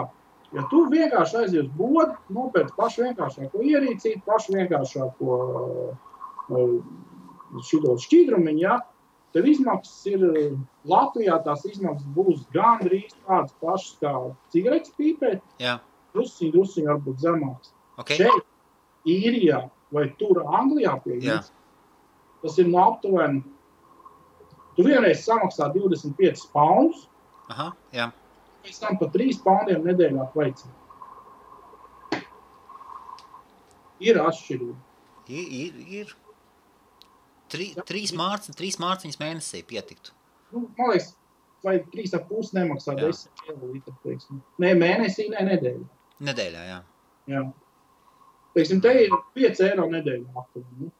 ja 0.55 0.65
tu 0.71 0.83
vienkārši 0.91 1.39
aizies 1.43 1.69
bodu, 1.79 2.17
nopērci 2.35 2.75
pašu 2.77 3.05
vienkāršāko 3.07 3.63
ierīcību, 3.63 4.23
pašu 4.27 4.57
vienkāršāko 4.57 5.39
šo 7.67 7.97
šķidrumu, 8.03 8.57
ja, 8.61 8.81
tad 9.37 9.47
izmaksas 9.53 10.07
ir 10.09 10.23
Latvijā. 10.89 11.37
Tās 11.45 11.65
izmaksas 11.69 12.09
būs 12.17 12.47
gandrīz 12.57 13.13
tādas 13.27 13.53
pašas 13.61 13.99
kā 14.01 14.13
cigaretes 14.55 14.95
pīpēt, 14.97 15.43
Jā, 15.61 15.77
drusciņi, 16.17 16.53
drusciņi 16.57 16.89
varbūt 16.89 17.21
zemākas. 17.27 17.75
ok. 18.01 18.15
Šeit, 18.17 18.47
īrijā 19.07 19.67
vai 19.95 20.09
tur 20.19 20.41
Anglijā, 20.49 20.97
pie 21.05 21.21
jums, 21.21 21.53
tas 22.43 22.57
ir 22.59 22.67
no 22.73 22.81
aptuveni. 22.91 23.45
Tu 24.77 24.85
vienreiz 24.85 25.23
samaksā 25.25 25.71
25 25.73 26.49
poundus, 26.53 27.07
Aha, 27.49 27.71
jā. 27.97 28.11
pēc 28.65 28.81
tam 28.83 28.99
pa 29.01 29.07
3 29.15 29.39
poundiem 29.45 29.87
nedēļā 29.87 30.27
veicina. 30.35 30.75
Ir 34.05 34.19
atšķirība. 34.21 34.75
Ir, 35.33 35.47
ir, 35.61 35.79
ir. 36.01 36.17
Tri, 37.53 37.69
trīs, 37.87 38.13
mārci, 38.17 38.55
trīs 38.59 38.79
mārciņas 38.83 39.21
mēnesī 39.21 39.63
pietiktu. 39.67 40.15
Nu, 40.53 40.65
man 40.79 40.93
liekas, 40.93 41.13
vai 41.67 41.77
3,5 41.93 42.55
nemaksā 42.57 42.97
Jā. 42.97 43.11
10 43.13 43.47
eiro 43.53 43.97
teiksim. 44.05 44.43
Nē, 44.63 44.73
mēnesī, 44.81 45.29
nē, 45.33 45.45
nedēļā. 45.51 45.87
Nedēļā, 46.27 46.65
jā. 46.71 46.81
Jā. 47.33 47.43
Teiksim, 48.57 48.81
te 48.83 48.95
ir 49.05 49.15
5 49.37 49.63
eiro 49.69 49.87
nedēļā. 49.93 50.47
Nu. 50.81 50.91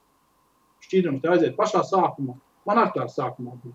Šķidrums 0.87 1.23
te 1.23 1.33
aiziet 1.33 1.59
pašā 1.59 1.83
sākumā. 1.89 2.37
Man 2.67 2.83
ar 2.83 2.95
tā 2.95 3.07
sākumā 3.11 3.57
bija. 3.63 3.75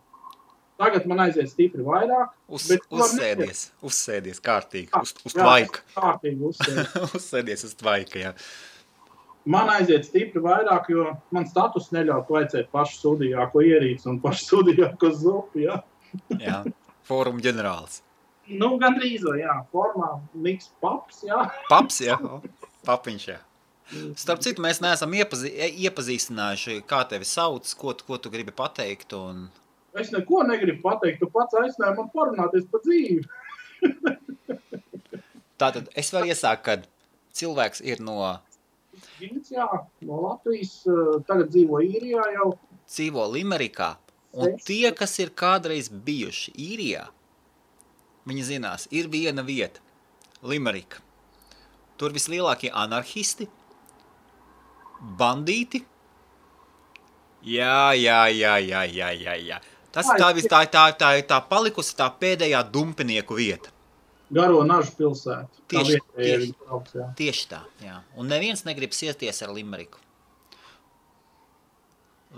Tagad 0.81 1.05
man 1.05 1.19
aiziet 1.27 1.51
stipri 1.51 1.83
vairāk. 1.85 2.31
Uz, 2.49 2.65
uzsēdies, 2.89 3.67
uzsēdies 3.85 4.39
kārtīgi, 4.41 4.89
uz, 4.97 5.11
uz 5.27 5.35
Jā, 5.35 5.43
tvaika. 5.43 5.83
Kārtīgi 5.93 6.47
uzsēst. 6.49 6.95
uzsēdies 7.19 7.65
uz 7.67 7.75
tvaika, 7.77 8.21
jā. 8.23 8.31
Man 9.49 9.71
aiziet 9.73 10.05
stipri 10.05 10.41
vairāk, 10.43 10.91
jo 10.93 11.07
man 11.33 11.47
status 11.49 11.89
neļauj 11.95 12.27
vajadzēt 12.29 12.67
pašu 12.73 12.99
sūdīgāko 12.99 13.63
ierīci 13.65 14.09
un 14.11 14.19
pašu 14.21 14.45
sūdīgāko 14.51 15.09
zupu. 15.17 15.63
Ja? 15.63 15.79
jā. 16.37 16.59
Fóruma 17.09 17.41
ģenerālis. 17.41 18.03
Nu, 18.51 18.75
gandrīz 18.81 19.23
vai 19.25 19.39
jā, 19.41 19.55
formā 19.73 20.11
miks 20.33 20.69
paps, 20.83 21.23
jā. 21.25 21.39
Paps, 21.69 22.01
jā. 22.05 22.17
Papiņš, 22.85 23.25
jā. 23.31 23.39
Starp 24.19 24.39
citu, 24.43 24.63
mēs 24.63 24.79
neesam 24.83 25.11
iepazī, 25.17 25.51
iepazīstinājuši, 25.87 26.77
kā 26.87 27.01
tevi 27.09 27.27
sauc, 27.27 27.67
ko, 27.79 27.95
tu- 27.97 28.05
ko 28.07 28.19
tu 28.21 28.31
gribi 28.31 28.53
pateikt. 28.55 29.15
Un... 29.17 29.47
Es 29.97 30.13
neko 30.13 30.45
negribu 30.47 30.79
pateikt. 30.85 31.19
Tu 31.19 31.27
pats 31.33 31.57
aicināji 31.59 31.97
man 31.97 32.11
parunāties 32.13 32.69
par 32.71 32.85
dzīvi. 32.85 33.25
Tātad 35.61 35.89
es 35.97 36.13
varu 36.13 36.31
iesākt, 36.31 36.63
kad 36.65 36.87
cilvēks 37.37 37.83
ir 37.83 37.99
no 38.03 38.19
Jā, 39.21 39.67
no 40.01 40.21
Latvijas. 40.25 40.85
eh, 40.87 41.21
Tagad 41.27 41.49
dzīvo 41.53 41.81
īrijā 41.85 42.23
jau. 42.33 42.57
dzīvo 42.87 43.25
Limerikā, 43.33 43.95
un 44.33 44.57
tie, 44.57 44.91
kas 44.91 45.19
ir 45.19 45.29
kādreiz 45.29 45.89
bijuši 45.89 46.51
īrijā, 46.57 47.07
viņi 48.27 48.43
zinās, 48.43 48.87
ir 48.91 49.07
viena 49.07 49.43
vieta, 49.43 49.79
Limerika. 50.43 50.97
Tur 51.97 52.09
vislielākie 52.11 52.71
anarchisti, 52.73 53.47
bandīti. 55.17 55.83
Jā, 57.43 57.93
jā, 57.97 58.19
jā, 58.29 58.55
jā, 58.61 58.81
jā, 58.85 59.09
jā, 59.17 59.35
jā. 59.47 59.59
Tas 59.91 60.07
tā, 60.07 60.33
vis- 60.33 60.47
tā, 60.47 60.63
tā, 60.71 60.85
tā 60.97 61.17
ir 61.19 61.23
tā 61.27 61.39
palikusi 61.49 61.95
tā 61.97 62.09
pēdējā 62.19 62.61
dumpinieku 62.71 63.35
vieta. 63.35 63.69
Garo 64.31 64.61
nažu 64.63 64.93
pilsēta. 64.97 65.49
Tā 65.67 65.81
Tieši, 65.81 65.97
vietējie 65.97 66.37
tieši. 66.37 66.53
brauc, 66.65 66.91
jā. 66.95 67.07
Tieši 67.19 67.47
tā, 67.51 67.59
jā. 67.83 67.97
Un 68.15 68.29
neviens 68.31 68.63
negrib 68.63 68.93
sieties 68.95 69.41
ar 69.43 69.51
Limeriku. 69.55 69.99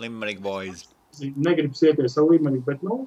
Limerick 0.02 0.42
boys. 0.42 0.88
Negribu 1.22 1.76
sieties 1.78 2.16
ar 2.18 2.26
līmeni, 2.32 2.64
bet 2.66 2.82
nu, 2.82 3.04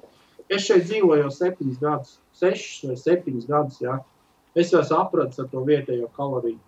es 0.47 0.63
šeit 0.69 0.85
dzīvoju 0.87 1.25
jau 1.25 1.31
septiņus 1.35 1.79
gadus. 1.81 2.13
Sešus 2.39 2.85
vai 2.87 2.95
septiņus 3.01 3.47
gadus. 3.49 3.81
Jā. 3.83 3.97
Es 4.55 4.71
jau 4.71 4.79
sapratu 4.87 5.43
ar 5.43 5.49
to 5.51 5.63
vietējo 5.67 6.07
kaloriju. 6.15 6.59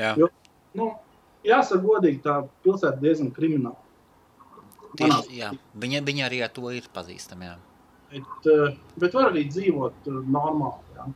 Jā. 0.00 0.14
Jo- 0.18 0.30
Nu, 0.74 0.88
jāsaka, 1.46 1.84
godīgi, 1.84 2.18
tā 2.24 2.48
pilsēta 2.64 2.98
diezgan 2.98 3.28
krimināla. 3.30 3.76
Tieši, 4.98 5.36
jā. 5.38 5.52
Viņa, 5.78 6.00
viņa 6.02 6.24
arī 6.26 6.40
ar 6.42 6.48
to 6.48 6.70
ir 6.74 6.82
pazīstama. 6.92 7.52
Bet, 8.10 8.46
eh, 8.50 8.76
bet 8.98 9.12
var 9.14 9.30
arī 9.30 9.44
dzīvot 9.52 10.08
eh, 10.08 10.18
normāli. 10.26 10.80
Jā. 10.96 11.06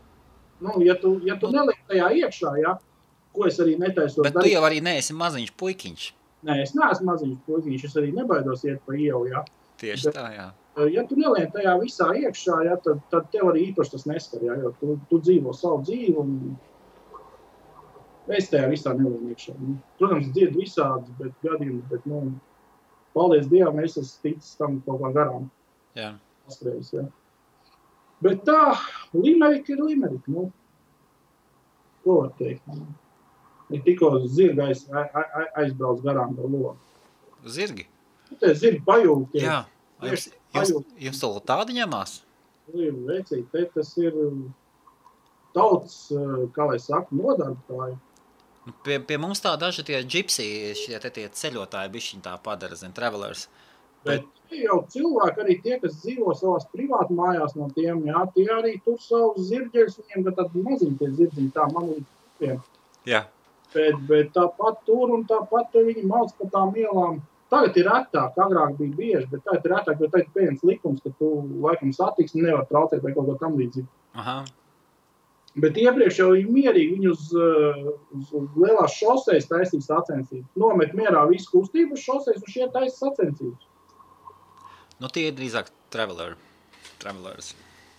Nu, 0.61 0.74
ja 0.82 0.94
tu, 0.98 1.20
ja 1.24 1.36
tu 1.38 1.50
neliec 1.54 1.78
tajā 1.88 2.09
iekšā, 2.18 2.52
jā, 2.62 2.72
ko 3.34 3.46
es 3.46 3.59
arī 3.62 3.76
netaisu 3.78 4.22
Bet 4.26 4.34
tu 4.34 4.48
jau 4.50 4.62
arī 4.66 4.80
neesi 4.82 5.14
maziņš 5.14 5.52
puikiņš. 5.61 6.06
Nē, 6.48 6.56
es 6.62 6.72
neesmu 6.74 7.06
maziņš 7.12 7.36
puisis, 7.46 7.84
es 7.90 7.96
arī 7.98 8.12
nebaidos 8.14 8.64
iet 8.66 8.80
pa 8.86 8.94
ielu. 8.94 9.26
Jā. 9.30 9.44
Tieši 9.78 10.04
Bet- 10.11 10.14
tā, 10.16 10.26
jā. 10.34 10.48
Eh, 10.78 10.88
Ja 10.94 11.02
tu 11.06 11.16
neliec 11.18 11.50
tajā 11.54 11.72
visā 11.82 12.09
iekšā, 12.14 12.56
jā, 12.66 12.76
tad, 12.82 13.00
tad 13.11 13.30
tev 13.32 13.48
arī 13.50 13.64
īpaši 13.72 13.90
tas 13.90 14.04
neskar. 14.06 14.40
Jā, 14.46 14.54
jo 14.62 14.74
tu, 14.80 15.00
tu 15.11 15.18
dzīvo 15.20 15.54
savu 15.54 15.82
dzīvi. 15.82 16.14
Un... 16.16 16.56
Es 18.28 18.50
tajā 18.52 18.68
visā 18.70 18.92
nelieku 18.94 19.30
iekšā. 19.32 19.54
Nu, 19.59 19.78
Protams, 19.98 20.28
dzirdu 20.34 20.61
visādi 20.61 21.14
bet 21.18 21.32
gadījumi, 21.42 21.82
bet, 21.90 22.04
nu, 22.06 22.34
paldies 23.16 23.48
Dievam, 23.48 23.78
es 23.82 23.96
esmu 23.96 24.20
ticis 24.22 24.56
tam 24.61 24.80
kaut 24.86 25.00
kā 25.00 25.12
garām. 25.16 25.48
jā. 25.96 26.12
paskrējis. 26.46 26.92
Ja. 26.92 27.02
Bet 28.23 28.43
tā, 28.45 28.77
Limerika 29.14 29.73
ir 29.73 29.83
Limerika. 29.85 30.27
Nu, 30.35 30.49
ko 32.05 32.21
var 32.23 32.33
teikt? 32.39 32.66
Nu, 32.66 32.87
Ir 33.71 33.83
tikko 33.85 34.09
zirga 34.33 34.64
aiz, 34.71 34.87
ai- 34.89 35.11
ai- 35.12 35.31
ai- 35.43 35.51
aizbrauc 35.62 35.99
garām 36.01 36.31
no 36.37 36.47
loga. 36.49 36.77
Zirgi. 37.45 37.85
Nu, 38.31 38.37
Tie 38.41 38.55
zirgi 38.57 38.81
pajūti. 38.87 39.43
Jā. 39.45 39.59
Jums, 40.01 40.31
jums, 40.55 40.73
jums 41.05 41.21
to 41.21 41.29
tādi 41.45 41.77
ņemās? 41.77 42.23
Ir 42.73 42.93
vecīgi, 42.93 43.45
te 43.53 43.66
tas 43.75 43.91
ir 44.01 44.12
tauts, 45.55 46.11
eh, 46.12 46.47
kā 46.55 46.66
lai 46.71 46.79
saka, 46.79 47.09
nodarbtāji. 47.14 47.99
Nu, 48.66 48.73
Pie, 48.85 48.99
pie 49.01 49.16
mums 49.21 49.41
tā 49.41 49.55
daži 49.61 49.85
tie 49.85 50.03
gypsy, 50.05 50.75
šie 50.77 50.99
te 51.01 51.11
tie 51.11 51.29
ceļotāji 51.29 51.93
bišķiņ 51.95 52.23
tā 52.23 52.35
padara, 52.43 52.77
zin, 52.77 52.93
travelers. 52.93 53.49
Bet 54.07 54.26
jau 54.55 54.78
cilvēki, 54.92 55.42
arī 55.44 55.57
tie, 55.64 55.78
kas 55.82 55.99
dzīvo 56.03 56.34
savās 56.38 56.68
privātu 56.72 57.16
mājās 57.18 57.57
no 57.59 57.68
tiem, 57.74 58.05
jā, 58.09 58.22
tie 58.34 58.46
arī 58.55 58.76
tur 58.84 59.01
savus 59.03 59.49
zirģeļus, 59.51 59.99
viņiem 60.03 60.28
gan 60.28 60.36
tādi 60.38 60.62
maziņi 60.66 61.01
tie 61.01 61.11
zirdziņi, 61.18 61.51
tā 61.57 61.66
man. 61.72 61.90
Jā. 62.42 63.24
Bet, 63.74 63.99
bet 64.09 64.30
tāpat 64.36 64.78
tur 64.86 65.12
un 65.16 65.26
tāpat 65.28 65.74
viņi 65.76 66.07
mācās 66.09 66.36
par 66.38 66.53
tām 66.55 66.76
ielām. 66.78 67.18
Tagad 67.53 67.76
ir 67.80 67.86
retāk, 67.88 68.36
agrāk 68.44 68.76
bija 68.76 68.96
bieži, 68.96 69.26
bet 69.32 69.42
tagad 69.44 69.66
ir 69.66 69.74
retāk, 69.74 70.01
jo 70.01 70.09
tagad 70.12 70.26
ir 70.26 70.34
pieņemts 70.36 70.64
likums, 70.68 71.03
ka 71.05 71.12
tu 71.20 71.30
laikam 71.64 71.92
satiksmi 71.96 72.44
nevar 72.44 72.66
traucēt 72.68 73.05
vai 73.05 73.14
kaut 73.16 73.28
ko 73.28 73.36
tam 73.40 73.57
līdzīgu. 73.61 73.88
Aha. 74.20 74.42
Bet 75.59 75.78
iepriekš 75.80 76.20
jau 76.20 76.28
bija 76.34 76.51
mierīgi. 76.53 76.99
Viņi 76.99 77.09
uz, 77.11 77.24
uz, 78.14 78.28
uz 78.36 78.59
lielās 78.61 78.94
šoseis 78.94 79.49
taisīja 79.49 79.86
sacensības. 79.86 80.51
Nomet 80.61 80.92
mierā 80.96 81.24
visu 81.30 81.51
kustību 81.55 81.96
uz 81.96 82.05
šoseis 82.05 82.44
un 82.44 82.53
šie 82.53 82.68
taisa 82.74 83.09
sacensības. 83.09 83.64
Nu, 84.99 85.11
tie 85.14 85.28
ir 85.28 85.34
drīzāk 85.38 85.70
traveler, 85.94 86.34
travelers. 86.99 87.53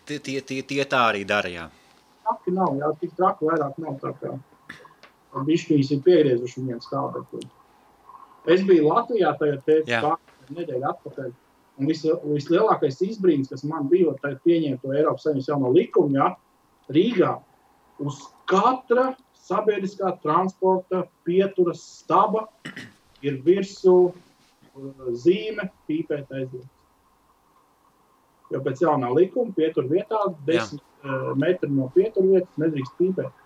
Tie, 0.09 0.17
tie, 0.19 0.39
tie, 0.41 0.61
tie 0.67 0.83
tā 0.89 1.05
arī 1.11 1.23
dara, 1.27 1.51
jā. 1.51 1.67
Traki 2.25 2.53
nav, 2.55 2.73
jā, 2.79 2.89
tik 3.01 3.13
traki 3.17 3.47
vairāk 3.47 3.77
nav. 3.81 3.99
Tā 4.01 4.11
kā 4.19 4.33
bišķiņas 5.47 5.91
ir 5.95 6.01
piegriezuši 6.05 6.65
viens 6.65 6.89
kādu. 6.89 7.23
Es 8.49 8.63
biju 8.65 8.89
Latvijā 8.89 9.35
tajā 9.39 9.59
Jā. 9.87 10.01
teicu, 10.01 10.55
nedēļu 10.57 10.89
atpakaļ. 10.89 11.31
Un 11.79 11.87
vis, 11.87 12.01
vislielākais 12.03 12.99
izbrīns, 13.05 13.51
kas 13.51 13.63
man 13.63 13.87
bija, 13.91 14.11
tad 14.23 14.39
pieņemt 14.43 14.81
to 14.83 14.91
Eiropas 14.91 15.23
Savienības 15.23 15.51
jauno 15.51 15.71
likumu, 15.71 16.17
ja 16.17 16.33
Rīgā 16.91 17.37
uz 18.03 18.17
katra 18.49 19.13
sabiedriskā 19.39 20.11
transporta 20.23 21.05
pieturas 21.27 21.79
staba 22.01 22.47
ir 23.23 23.39
virsū 23.45 23.95
uh, 24.09 25.07
zīme 25.15 25.69
pīpēt 25.87 26.33
aizliegts. 26.35 26.78
Jo 28.49 28.61
pēc 28.65 28.81
jaunā 28.81 29.11
likuma 29.13 29.53
pietur 29.53 29.85
vietā, 29.91 30.23
desmit 30.47 30.81
uh, 31.03 31.31
metri 31.37 31.69
no 31.69 31.91
pietur 31.93 32.25
vietas, 32.25 32.49
nedrīkst 32.57 32.95
pīpēt. 32.97 33.45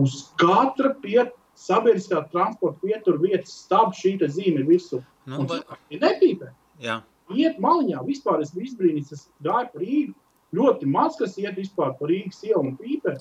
Uz 0.00 0.30
katra 0.40 0.94
piet, 1.02 1.34
sabiedriskā 1.60 2.22
transporta 2.32 2.80
pietur 2.80 3.18
vietas 3.20 3.52
staba 3.66 3.92
šī 3.96 4.16
zīme 4.22 4.62
ir 4.62 4.68
virsū. 4.68 5.02
Nu, 5.28 5.44
cilvēki 5.44 6.00
nepīpē. 6.00 6.52
jā. 6.80 7.00
Iet 7.30 7.60
maliņā, 7.62 8.00
vispār 8.02 8.40
es 8.42 8.50
biju 8.50 8.66
izbrīnīts, 8.66 9.12
es 9.14 9.28
gāju 9.44 9.68
pa 9.70 9.78
Rīgu. 9.78 10.14
Ļoti 10.56 10.86
maz, 10.90 11.14
kas 11.14 11.36
iet 11.38 11.54
vispār 11.60 11.92
pa 11.98 12.08
Rīgas 12.10 12.40
ielu 12.42 12.64
un 12.64 12.72
pīpē. 12.78 13.12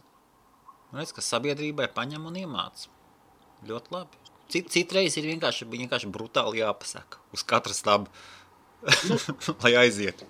Redz, 0.98 1.12
ka 1.14 1.22
sabiedrībai 1.22 1.86
paņem 1.94 2.26
un 2.26 2.40
iemāc. 2.42 2.88
Ļoti 3.70 3.94
labi. 3.94 4.24
Cit, 4.50 4.72
citreiz 4.74 5.14
ir 5.20 5.28
vienkārši, 5.30 5.68
vienkārši 5.70 6.10
brutāli 6.10 6.64
jāpasaka 6.64 7.20
uz 7.36 7.44
katra 7.46 7.76
staba, 7.78 8.10
lai 9.64 9.74
aizietu. 9.84 10.28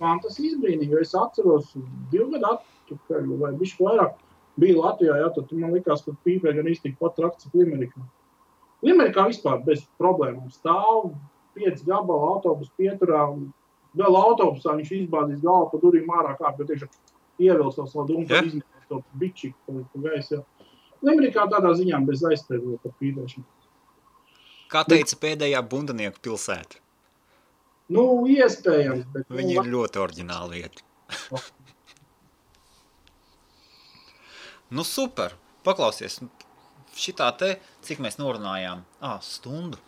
Man 0.00 0.20
tas 0.24 0.38
izbrīnīja, 0.40 0.92
jo 0.94 1.02
es 1.02 1.14
atceros 1.16 1.72
divu 2.12 2.30
gadu 2.34 2.54
atpakaļ, 2.56 3.32
vai 3.42 3.52
bišķi 3.60 3.84
vairāk 3.84 4.16
bija 4.60 4.78
Latvijā, 4.80 5.16
jā, 5.20 5.32
tad 5.36 5.52
man 5.56 5.74
likās, 5.76 6.04
ka 6.06 6.14
pīpē 6.26 6.54
gan 6.56 6.70
īsti 6.72 6.94
pat 7.00 7.16
trakts, 7.18 7.48
Limerikā. 7.54 8.04
Limerikā 8.86 9.26
vispār 9.30 9.60
bez 9.66 9.84
problēmām 10.00 10.48
stāv 10.52 11.10
pieci 11.56 11.84
gabala 11.88 12.32
autobusu 12.34 12.72
pieturā, 12.78 13.26
un 13.32 13.50
vēl 13.96 14.16
autobusā 14.20 14.76
viņš 14.76 14.94
izbāzīs 15.00 15.44
galvu 15.44 15.70
pa 15.72 15.82
durvīm 15.82 16.16
ārā 16.20 16.36
kāp, 16.40 16.60
jo 16.60 16.68
tieši 16.68 16.88
ievilks 17.46 17.80
vēl 17.80 17.90
savu 17.92 18.06
Ja? 18.22 18.40
yeah. 18.40 18.48
izmēs 18.48 18.88
to 18.88 19.02
bičiku 19.20 19.56
pa, 19.66 19.84
pa 19.92 20.02
gaisu, 20.08 20.38
jā. 20.38 20.72
Limerikā 21.04 21.44
tādā 21.52 21.74
ziņā 21.76 22.00
bez 22.08 22.24
aizstāvja 22.24 22.80
par 22.82 22.96
pīpēšanu. 23.00 23.44
Kā 24.72 24.82
teica 24.88 25.18
pēdējā 25.22 25.60
bundanieku 25.62 26.22
pilsēta, 26.24 26.80
Nu, 27.92 28.02
iespējams, 28.26 29.04
bet 29.14 29.28
nu, 29.30 29.36
viņi 29.38 29.58
ir 29.60 29.68
ļoti 29.70 30.00
oriģināla 30.02 30.48
vieta. 30.50 30.82
nu, 34.74 34.82
super. 34.86 35.36
Paklausies, 35.66 36.18
šitā 36.98 37.30
te, 37.38 37.52
cik 37.86 38.02
mēs 38.02 38.18
norunājām? 38.18 38.82
Ā, 39.02 39.16
stundu. 39.22 39.78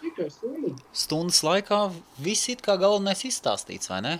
tikai 0.00 0.30
stundu. 0.32 0.72
Stundas 0.92 1.42
laikā 1.44 1.80
viss 2.24 2.48
it 2.52 2.64
kā 2.64 2.78
galvenais 2.80 3.24
izstāstīts, 3.28 3.92
vai 3.92 4.00
ne? 4.04 4.16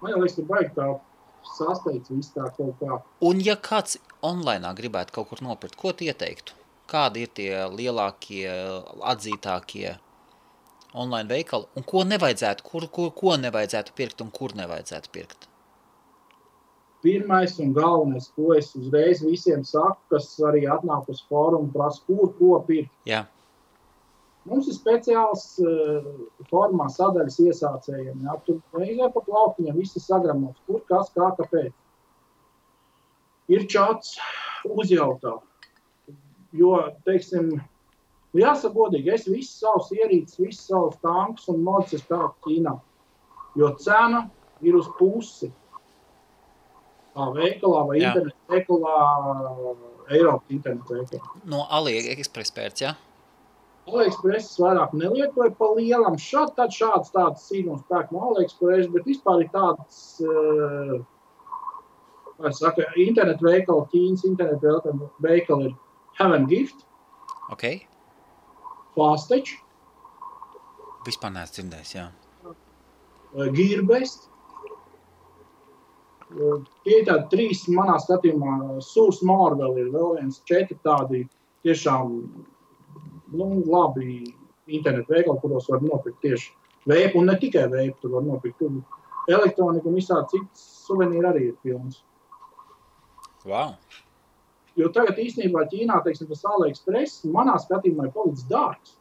Man 0.00 0.16
liekas, 0.16 0.36
ka 0.38 0.48
baigi 0.48 0.74
tā 0.76 0.88
sasteigts 1.56 2.12
viss 2.12 2.32
tā 2.36 2.48
kaut 2.56 2.76
kā. 2.80 3.00
Un 3.28 3.40
ja 3.44 3.56
kāds 3.60 3.98
online 4.24 4.72
gribētu 4.76 5.16
kaut 5.16 5.32
kur 5.32 5.44
nopirkt, 5.44 5.76
ko 5.80 5.92
tu 5.92 6.08
ieteiktu? 6.08 6.56
Kādi 6.90 7.24
ir 7.24 7.32
tie 7.36 7.50
lielākie, 7.70 8.48
atzītākie 9.06 9.98
online 10.94 11.28
veikali 11.30 11.68
un 11.76 11.86
ko 11.86 12.04
nevajadzētu, 12.08 12.66
kur, 12.66 12.88
kur, 12.94 13.10
ko 13.16 13.36
nevajadzētu 13.40 13.96
pirkt 13.96 14.24
un 14.24 14.30
kur 14.34 14.54
nevajadzētu 14.58 15.12
pirkt? 15.14 15.48
Pirmais 17.00 17.54
un 17.62 17.72
galvenais, 17.72 18.26
ko 18.36 18.52
es 18.56 18.74
uzreiz 18.76 19.22
visiem 19.24 19.62
saku, 19.64 20.00
kas 20.12 20.34
arī 20.44 20.66
atnāk 20.68 21.08
uz 21.08 21.22
fórumu, 21.28 21.70
prasa, 21.72 22.02
kur 22.06 22.34
ko 22.36 22.58
pirkt. 22.66 22.92
Jā, 23.08 23.24
Mums 24.48 24.70
ir 24.72 24.76
speciāls 24.76 25.42
uh, 25.60 26.06
formā 26.48 26.86
sadaļas 26.92 27.36
iesācējiem. 27.44 28.22
Jā, 28.24 28.36
tur 28.46 28.80
reizē 28.80 29.10
pa 29.12 29.22
plauktiņam 29.26 29.76
viss 29.76 29.98
ir 30.00 30.04
sagramots, 30.04 30.62
kur 30.66 30.80
kas, 30.88 31.10
kā, 31.16 31.28
kāpēc. 31.36 31.74
Ir 33.52 33.66
čats, 33.68 34.16
uzjautā. 34.64 35.36
jo, 36.56 36.72
teiksim, 37.04 37.52
nu, 38.32 38.42
jāsaka 38.42 38.74
godīgi, 38.76 39.12
es 39.14 39.26
visus 39.28 39.58
savus 39.62 39.90
ierīces, 39.94 40.38
visus 40.40 40.68
savus 40.70 40.98
tankus 41.04 41.48
un 41.52 41.62
mocis 41.66 42.04
pērku 42.08 42.36
Ķīnā, 42.46 42.76
jo 43.58 43.72
cena 43.82 44.24
ir 44.62 44.78
uz 44.78 44.88
pusi. 44.98 45.50
Tā 47.10 47.26
veikalā 47.34 47.84
vai 47.88 47.98
Jā. 47.98 48.10
internetu 48.12 48.54
veikalā, 48.54 48.96
Eiropas 50.10 50.54
internetu 50.54 50.98
veikalā. 51.00 51.38
No 51.50 51.64
AliExpress 51.78 52.54
pēc, 52.54 52.84
ja? 52.84 52.94
AliExpress 53.90 54.60
vairāk 54.62 54.92
nelietoju 54.94 55.54
pa 55.58 55.70
lielam. 55.74 56.18
Šādi 56.20 56.54
tad 56.60 56.74
šāds 56.76 57.10
tāds 57.14 57.48
sīkums 57.50 57.82
pērk 57.90 58.12
no 58.14 58.28
AliExpress, 58.30 58.92
bet 58.94 59.08
vispār 59.10 59.42
ir 59.42 59.50
tāds, 59.50 60.20
uh, 60.22 61.00
saku, 62.54 62.86
internetu 63.02 63.48
veikali, 63.48 63.88
Ķīnas 63.90 64.22
internetu 64.28 65.10
veikali 65.24 65.72
ir 65.72 65.74
Heaven 66.20 66.46
Gift, 66.46 66.86
Ok. 67.50 67.64
Fastech, 68.94 69.56
Vispār 71.06 71.32
neesmu 71.32 71.56
dzirdējis, 71.56 71.92
jā. 71.96 72.08
Gearbest. 73.56 74.26
Uh, 76.30 76.60
Tie 76.84 77.00
ir 77.00 77.06
tādi 77.08 77.26
trīs 77.32 77.64
manā 77.72 77.96
skatījumā, 78.02 78.80
Sūrs 78.84 79.22
Māra 79.26 79.56
vēl 79.58 79.80
ir 79.82 79.88
vēl 79.94 80.18
viens, 80.18 80.42
četri 80.46 80.76
tādi 80.84 81.24
tiešām 81.66 82.12
nu, 83.32 83.48
labi 83.66 84.28
internetu 84.70 85.16
veikali, 85.16 85.40
kuros 85.42 85.66
var 85.72 85.82
nopirkt 85.82 86.20
tieši 86.22 86.52
veipu, 86.90 87.22
un 87.22 87.32
ne 87.32 87.36
tikai 87.40 87.66
veipu, 87.72 87.96
tur 88.04 88.14
var 88.18 88.28
nopirkt 88.28 88.60
tur 88.62 88.78
elektroniku 89.30 89.90
un 89.90 89.98
visādi 89.98 90.36
citas 90.36 90.62
suvenīri 90.86 91.26
arī 91.32 91.48
ir 91.48 91.58
pilns. 91.64 92.04
Wow. 93.48 93.74
Jo 94.80 94.90
tagad 94.94 95.18
īstenībā 95.20 95.66
Ķīnā, 95.70 96.00
teiksim, 96.04 96.28
tas 96.30 96.46
AliExpress 96.54 97.26
manā 97.34 97.56
skatījumā 97.62 98.08
ir 98.08 98.14
palicis 98.14 98.46
dārgs. 98.50 98.96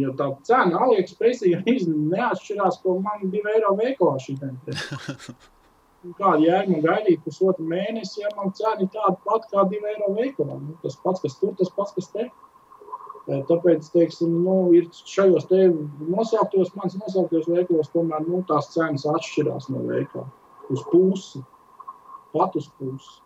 Jo 0.00 0.12
tā 0.18 0.28
cena 0.46 0.82
AliExpress 0.86 1.46
neatšķirās, 2.14 2.82
ko 2.84 2.98
man 3.04 3.24
bija 3.32 3.56
eiro 3.56 3.72
veikalā 3.78 4.20
šī 4.22 4.36
tēma. 4.42 4.76
Kāda 6.18 6.38
jēga 6.40 6.72
man 6.72 6.84
gaidīt 6.84 7.24
pusotru 7.24 7.66
mēnesi, 7.68 8.22
ja 8.22 8.30
man 8.36 8.54
cena 8.56 8.78
ir 8.80 8.88
tāda 8.92 9.18
pati 9.26 9.50
kā 9.52 9.66
2 9.68 9.80
eiro 9.94 10.14
veikalā? 10.16 10.56
Nu, 10.60 10.76
tas 10.84 10.96
pats, 11.02 11.20
kas 11.24 11.36
tur, 11.40 11.52
tas 11.58 11.72
pats, 11.76 11.92
kas 11.96 12.08
te. 12.14 12.30
Tāpēc, 13.30 13.90
teiksim, 13.92 14.32
nu, 14.42 14.54
ir 14.74 14.88
šajos 14.90 15.44
te 15.50 15.66
nosauktos, 16.08 16.72
manas 16.74 16.96
nosauktos 16.98 17.50
veikalos, 17.50 17.92
tomēr 17.92 18.24
nu, 18.26 18.40
tās 18.48 18.72
cenas 18.72 19.04
atšķirās 19.06 19.68
no 19.70 19.84
veikala 19.90 20.30
uz 20.70 20.82
pusi. 20.90 21.42
Pat 22.32 22.56
uz 22.56 22.70
pusi. 22.78 23.20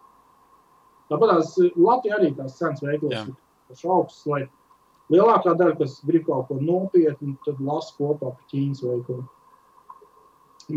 Tāpat 1.12 1.32
tās 1.34 1.54
Latvijā 1.76 2.18
arī 2.18 2.30
tās 2.36 2.58
cenas 2.58 2.82
veikalos 2.84 3.14
Jā. 3.14 3.24
ir 3.28 3.90
augstas, 3.96 4.26
lai 4.30 4.42
lielākā 5.12 5.52
daļa, 5.58 5.78
kas 5.80 5.98
grib 6.08 6.26
kaut 6.28 6.48
ko 6.48 6.58
nopietnu, 6.60 7.34
tad 7.44 7.60
lasa 7.64 7.92
kopā 7.98 8.32
pa 8.32 8.48
Ķīnas 8.52 8.84
veikalu. 8.84 9.24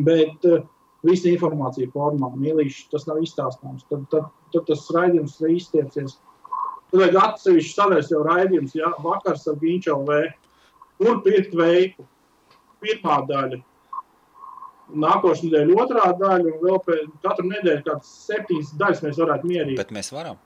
Bet 0.03 0.47
uh, 0.49 0.65
visa 1.07 1.29
informācija 1.31 1.91
formā, 1.93 2.31
mīlīši, 2.35 2.89
tas 2.91 3.07
nav 3.07 3.21
izstāstāms. 3.23 3.85
Tad, 3.91 4.03
tad, 4.11 4.27
tad 4.53 4.67
tas 4.67 4.83
raidījums 4.95 5.37
ir 5.43 5.55
iztiecies. 5.55 6.17
Tad 6.91 7.01
vajag 7.01 7.17
atsevišķi 7.21 7.73
savērst 7.75 8.13
jau 8.15 8.25
raidījums, 8.27 8.75
ja 8.77 8.91
vakars 9.03 9.47
ar 9.51 9.57
Ginču 9.61 9.95
LV. 9.95 10.19
Kur 10.99 11.19
pirkt 11.25 11.55
veiku? 11.55 12.07
Pirmā 12.83 13.21
daļa. 13.29 13.61
Nākošais 14.87 15.43
nedēļa 15.43 15.79
otrā 15.83 16.05
daļa, 16.15 16.53
un 16.53 16.61
vēl 16.63 16.77
pēc 16.85 17.07
katru 17.25 17.49
nedēļu 17.49 17.83
kādas 17.89 18.11
septiņas 18.23 18.69
daļas 18.79 19.03
mēs 19.03 19.19
varētu 19.19 19.51
mierīgi. 19.51 19.79
Bet 19.79 19.91
mēs 19.95 20.13
varam. 20.15 20.39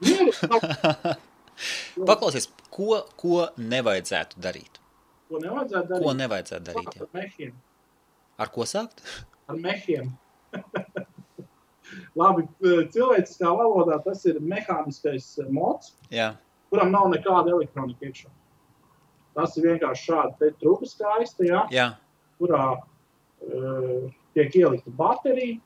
Paklausies, 2.08 2.48
ko, 2.72 3.02
ko 3.18 3.48
nevajadzētu 3.60 4.40
darīt? 4.40 4.78
ko 5.28 5.40
nevajadzētu 5.42 5.92
darīt. 5.92 6.06
Ko 6.06 6.14
nevajadzētu 6.16 6.66
darīt? 6.68 6.96
Jā? 6.96 7.04
Ar 7.04 7.18
mehiem. 7.18 7.54
Ar 8.38 8.50
ko 8.54 8.66
sākt? 8.68 9.02
Ar 9.50 9.60
mehiem. 9.60 10.10
Labi, 12.18 12.44
cilvēciskā 12.92 13.52
valodā 13.56 13.96
tas 14.04 14.24
ir 14.28 14.40
mehāniskais 14.44 15.30
mods, 15.54 15.94
Jā, 16.12 16.34
kuram 16.68 16.92
nav 16.92 17.08
nekāda 17.14 17.54
elektronika 17.54 18.10
iekšā. 18.10 18.28
Tas 19.38 19.56
ir 19.56 19.70
vienkārši 19.70 20.10
šāda 20.10 20.50
trūka 20.60 20.88
skaista, 20.90 21.46
ja, 21.48 21.62
jā. 21.72 21.86
kurā 22.40 22.64
tiek 24.34 24.54
ielikta 24.54 24.90
baterija, 24.98 25.58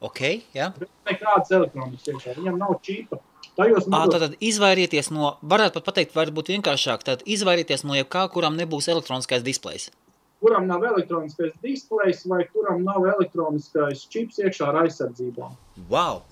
ok. 0.00 0.20
Jā. 0.56 0.70
bet 0.78 0.88
nekādas 1.08 1.50
elektronikas 1.52 2.08
iekšā. 2.08 2.36
Viņam 2.38 2.58
nav 2.58 2.78
čipa. 2.82 3.20
Tajos 3.56 3.88
À, 3.90 4.04
tātad 4.08 4.36
izvairieties 4.40 5.10
no, 5.12 5.34
varētu 5.42 5.80
pat 5.80 5.90
pateikt, 5.90 6.14
varbūt 6.16 6.52
vienkāršāk, 6.52 7.02
tad 7.04 7.24
izvairieties 7.26 7.82
no 7.84 7.96
jebkā, 7.98 8.28
kuram 8.32 8.56
nebūs 8.56 8.88
elektroniskais 8.88 9.42
displejs. 9.42 9.90
kuram 10.40 10.66
nav 10.66 10.84
elektroniskais 10.88 11.52
displejs 11.62 12.22
vai 12.26 12.46
kuram 12.48 12.84
nav 12.84 13.04
elektroniskais 13.04 14.06
čips 14.08 14.38
iekšā 14.40 14.68
ar 14.70 14.78
aizsardzībām. 14.86 15.56
Wow! 15.90 16.22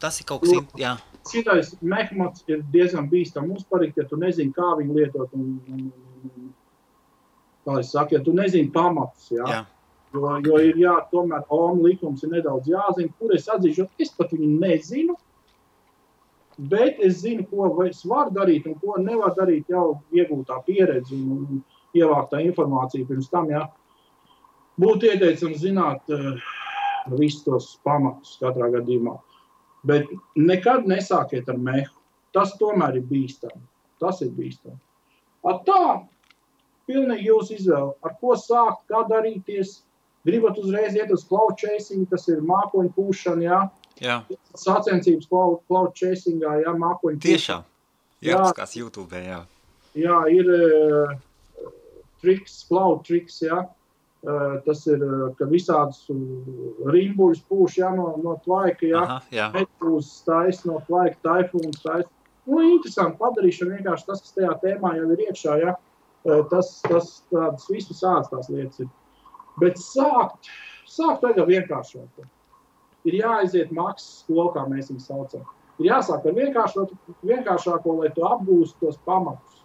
Tas 0.00 0.20
ir 0.20 0.24
kaut 0.30 0.40
kas, 0.46 0.52
in- 0.54 0.68
jā, 0.80 0.94
Šitais 1.28 1.74
mehmats 1.82 2.44
ir 2.48 2.62
diezgan 2.72 3.10
bīstams 3.10 3.58
uzparikt, 3.58 3.98
ja 3.98 4.04
tu 4.08 4.16
nezini, 4.16 4.52
kā 4.56 4.70
viņu 4.78 4.94
lietot. 4.96 5.28
Un, 5.36 5.60
un, 5.68 5.92
un, 6.24 6.52
kā 7.66 7.80
es 7.82 7.90
saku, 7.92 8.14
ja 8.16 8.22
tu 8.24 8.32
nezini 8.32 8.70
pamatus. 8.72 9.26
Jā. 9.34 9.44
jā. 9.52 9.58
Jo, 10.14 10.38
jo 10.44 10.58
ir 10.64 10.78
jā, 10.80 10.94
tomēr 11.12 11.44
OM 11.52 11.82
likums 11.84 12.22
ir 12.24 12.32
nedaudz 12.32 12.68
jāzina, 12.70 13.12
kur 13.18 13.34
es 13.36 13.48
atzīšu, 13.52 13.88
es 14.00 14.14
pat 14.16 14.32
viņu 14.32 14.54
nezinu. 14.62 15.16
Bet 16.58 16.98
es 17.04 17.20
zinu, 17.22 17.44
ko 17.46 17.68
es 17.84 18.00
varu 18.08 18.32
darīt 18.34 18.66
un 18.66 18.78
ko 18.80 18.96
nevaru 18.98 19.36
darīt 19.36 19.68
jau 19.70 20.00
iegūtā 20.10 20.58
pieredze 20.66 21.14
un, 21.14 21.44
un 21.44 21.60
ievāktā 21.94 22.40
informācija 22.42 23.06
pirms 23.06 23.28
tam. 23.30 23.52
Jā. 23.52 23.68
Būtu 24.80 25.12
ieteicams 25.12 25.60
zināt 25.62 26.10
uh, 26.14 26.40
visus 27.14 27.44
tos 27.46 27.70
pamatus 27.86 28.36
katrā 28.42 28.72
gadījumā. 28.74 29.14
Bet 29.86 30.10
nekad 30.34 30.88
nesākiet 30.90 31.48
ar 31.48 31.58
mehu. 31.62 31.94
Tas 32.34 32.56
tomēr 32.60 32.98
ir 32.98 33.06
bīstami. 33.08 33.62
Tas 34.02 34.20
ir 34.24 34.32
bīstami. 34.34 34.78
Tā, 35.64 35.82
pilnīgi 36.88 37.28
jūsu 37.30 37.54
izvēle. 37.56 37.94
Ar 38.04 38.16
ko 38.20 38.34
sākt, 38.36 38.82
kā 38.90 39.04
darīties. 39.08 39.78
Gribat 40.28 40.58
uzreiz 40.60 40.96
iet 40.96 41.12
uz 41.14 41.24
cloud 41.28 41.56
chasing, 41.60 42.04
tas 42.10 42.26
ir 42.28 42.42
mākoņu 42.44 42.92
pūšana, 42.96 43.44
jā. 43.46 43.60
jā. 44.04 44.18
Sacensības 44.58 45.28
cloud, 45.30 45.62
cloud 45.70 45.94
chasingā, 45.96 46.58
jā, 46.64 46.74
mākoņu 46.76 47.22
Tiešām. 47.24 47.64
Jā. 48.20 48.34
Jā, 48.34 48.52
tas 48.58 48.74
YouTube, 48.76 49.22
jā. 49.22 49.40
Jā, 49.98 50.18
ir 50.34 50.52
uh, 50.52 51.16
triks, 52.22 52.60
cloud 52.68 53.04
triks, 53.08 53.40
jā. 53.46 53.64
Uh, 54.26 54.58
tas 54.64 54.82
ir, 54.90 55.00
uh, 55.06 55.28
ka 55.38 55.46
visādus 55.48 56.02
rimbuļus 56.10 57.44
pūš, 57.48 57.78
jā, 57.80 57.92
no, 57.94 58.10
no 58.20 58.36
tvaika, 58.44 58.84
jā. 58.90 59.02
Aha, 59.04 59.18
jā. 59.32 59.50
Metūs 59.54 60.10
taisa 60.26 60.68
no 60.68 60.82
tvaika, 60.90 61.20
taifūns 61.24 61.80
taisa. 61.84 62.10
Nu, 62.48 62.62
interesanti 62.64 63.20
padarīšana 63.20 63.78
vienkārši 63.78 64.08
tas, 64.08 64.24
kas 64.24 64.34
tajā 64.34 64.56
tēmā 64.64 64.96
jau 64.98 65.08
ir 65.14 65.28
iekšā, 65.28 65.60
jā. 65.62 65.76
Uh, 65.78 65.84
Tas, 66.50 66.80
tas 66.84 67.10
tādas 67.30 67.68
visas 67.70 68.00
sāds 68.02 68.30
tās 68.32 68.48
lietas 68.52 68.82
ir. 68.82 68.88
Bet 69.60 69.78
sākt, 69.82 70.50
sākt 70.88 71.22
tagad 71.24 71.48
vienkāršot. 71.50 72.26
Ir 73.08 73.20
jāaiziet 73.20 73.70
maksas 73.74 74.22
skolu, 74.24 74.50
kā 74.56 74.66
mēs 74.68 74.90
viņu 74.92 75.04
saucam. 75.04 75.46
Ir 75.78 75.92
jāsāk 75.92 76.26
ar 76.26 76.34
vienkāršāko, 77.30 77.94
lai 78.00 78.10
tu 78.14 78.26
apgūstu 78.26 78.86
tos 78.86 78.98
pamatus. 79.06 79.62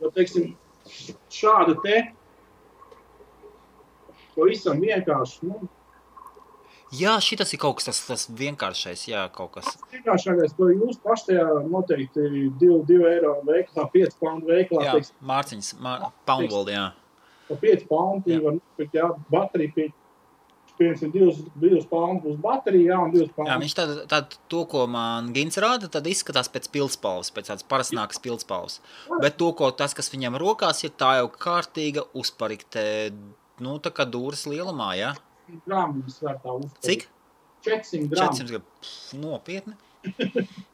Jo, 0.00 0.12
teiksim, 0.14 0.54
šāda 1.34 1.74
te 1.82 1.98
pavisam 4.36 4.80
vienkārši, 4.80 5.50
nu, 5.50 5.68
Jā, 6.90 7.12
šis 7.22 7.52
ir 7.54 7.58
kaut 7.62 7.76
kas 7.78 7.86
tas, 7.86 7.98
tas 8.02 8.22
vienkāršais, 8.34 9.04
jā, 9.06 9.20
kaut 9.30 9.52
kas. 9.54 9.76
vienkāršākais, 9.92 10.56
ko 10.58 10.72
jūs 10.72 10.96
paši 11.04 11.28
tajā 11.28 11.44
noteikti 11.70 12.24
2 12.58 12.96
eiro 13.12 13.36
veiklā, 13.46 13.84
5 13.92 14.16
poundu 14.18 14.50
veiklā, 14.50 14.82
Jā, 14.82 14.96
teiksim, 14.96 15.20
Mārciņas, 15.30 15.68
Mār, 15.86 16.08
Poundworld, 16.26 16.72
jā. 16.74 16.88
Pa 17.50 17.58
5 17.60 17.88
poundu 17.90 18.30
Jā. 18.32 18.38
var 18.44 18.56
nopirkt, 18.56 18.94
jā, 18.96 19.08
baterija 19.32 19.74
pie, 19.74 19.86
piemēram, 20.78 21.12
2 21.60 21.82
poundu 21.90 22.28
būs 22.28 22.38
baterija, 22.40 22.94
jā, 22.94 23.00
un 23.04 23.14
2 23.14 23.24
Jā, 23.24 23.32
poundu. 23.36 23.58
viņš 23.64 23.76
tad, 23.76 23.94
tad 24.12 24.38
to, 24.52 24.62
ko 24.70 24.86
man 24.90 25.32
Gins 25.36 25.60
rāda, 25.60 25.90
tad 25.92 26.08
izskatās 26.10 26.48
pēc 26.52 26.70
pilspalvas, 26.72 27.32
pēc 27.36 27.52
tādas 27.52 27.66
parasnākas 27.68 28.22
pilspalvas. 28.22 28.80
Bet 29.20 29.38
to, 29.42 29.52
ko 29.58 29.72
tas, 29.76 29.96
kas 29.98 30.12
viņam 30.14 30.38
rokās 30.40 30.84
ir, 30.86 30.94
tā 30.96 31.16
jau 31.20 31.28
kārtīga 31.34 32.06
uzparikte, 32.16 32.84
nu, 33.60 33.76
tā 33.82 33.92
kā 33.94 34.08
dūras 34.08 34.46
lielumā, 34.48 34.94
jā. 34.98 35.14
grāmatā 35.66 36.16
svērtā 36.16 36.58
uzpērk. 36.62 36.84
Cik? 36.86 37.08
400 37.66 38.08
gramu. 38.08 38.34
400 38.40 38.52
gramu. 38.54 38.64
Pff, 38.80 39.14
Nopietni. 39.20 39.74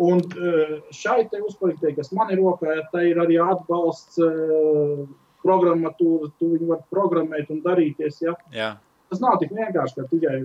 Un 0.00 0.22
eh, 0.24 0.76
šai 0.96 1.26
te 1.28 1.42
uzpaliktē, 1.44 1.92
kas 1.92 2.08
man 2.16 2.30
ir 2.32 2.40
rokā, 2.40 2.78
tā 2.88 3.02
ir 3.10 3.20
arī 3.20 3.36
atbalsts 3.44 4.16
uh, 4.24 5.02
programmatūra, 5.44 6.30
tu 6.38 6.52
viņu 6.54 6.70
var 6.70 6.84
programmēt 6.92 7.50
un 7.52 7.62
darīties, 7.64 8.20
ja. 8.24 8.34
Jā. 8.54 8.74
Tas 9.10 9.22
nav 9.22 9.40
tik 9.40 9.52
vienkārši, 9.56 9.96
ka 9.96 10.06
tikai 10.10 10.36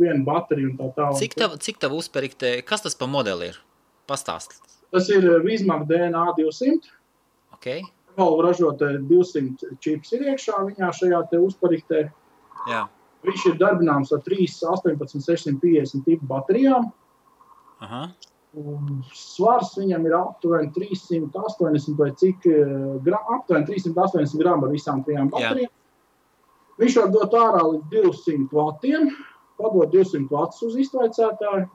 viena 0.00 0.22
baterija 0.24 0.70
un 0.70 0.76
tā 0.78 0.88
tālāk. 0.96 1.18
Cik 1.20 1.36
tev, 1.36 1.56
cik 1.62 1.80
tev 1.82 1.96
uzparikte, 1.98 2.52
kas 2.68 2.84
tas 2.84 2.96
pa 2.96 3.08
modeli 3.10 3.50
ir? 3.52 3.58
Pastāst. 4.08 4.56
Tas 4.94 5.08
ir 5.12 5.26
Vismag 5.44 5.84
DNA 5.90 6.24
200. 6.38 6.92
Ok? 7.56 7.68
Valvu 8.16 8.44
ražotāja 8.46 9.02
200 9.10 9.76
čips 9.84 10.14
ir 10.16 10.28
iekšā 10.30 10.62
viņā 10.70 10.92
šajā 11.00 11.20
te 11.32 11.40
uzpariktē. 11.42 12.06
Jā. 12.70 12.86
Viņš 13.26 13.44
ir 13.50 13.58
darbināms 13.60 14.12
ar 14.14 14.22
3, 14.24 14.46
18, 14.70 15.18
650 15.26 16.06
tipu 16.06 16.28
baterijām. 16.30 16.88
Aha. 17.84 18.06
Svars 19.12 19.74
viņam 19.76 20.06
ir 20.08 20.14
aptuveni 20.16 20.70
380 20.72 21.98
vai 21.98 22.10
cik 22.16 22.46
eh, 22.48 22.70
gra, 23.04 23.20
aptuveni 23.36 23.68
380 23.68 24.40
gramu 24.40 24.68
ar 24.68 24.72
visām 24.72 25.02
trijām 25.04 25.28
baterijām. 25.32 25.72
Viņš 26.80 26.96
var 27.00 27.10
dot 27.12 27.34
ārā 27.36 27.62
līdz 27.64 27.84
200 27.92 28.48
vatiem, 28.52 29.10
padot 29.60 29.92
200 29.92 30.28
vatus 30.32 30.64
uz 30.64 30.76
iztvaicētāju. 30.84 31.68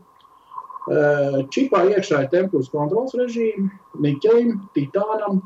Eh, 0.91 1.37
Čipā 1.53 1.83
iekšā 1.93 2.23
ir 2.23 2.31
temperatūras 2.33 2.71
kontrols 2.73 3.13
režīmi, 3.17 3.69
niķelim, 4.01 4.57
titānam. 4.77 5.43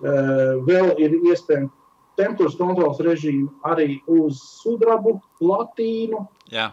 Eh, 0.00 0.60
Vēl 0.68 0.92
ir 1.00 1.16
iespējams 1.32 1.72
temperatūras 2.20 2.58
kontrols 2.60 3.00
režīmi 3.04 3.48
arī 3.64 4.02
uz 4.08 4.40
sudrabu, 4.60 5.20
platīnu, 5.40 6.26
Jā. 6.52 6.70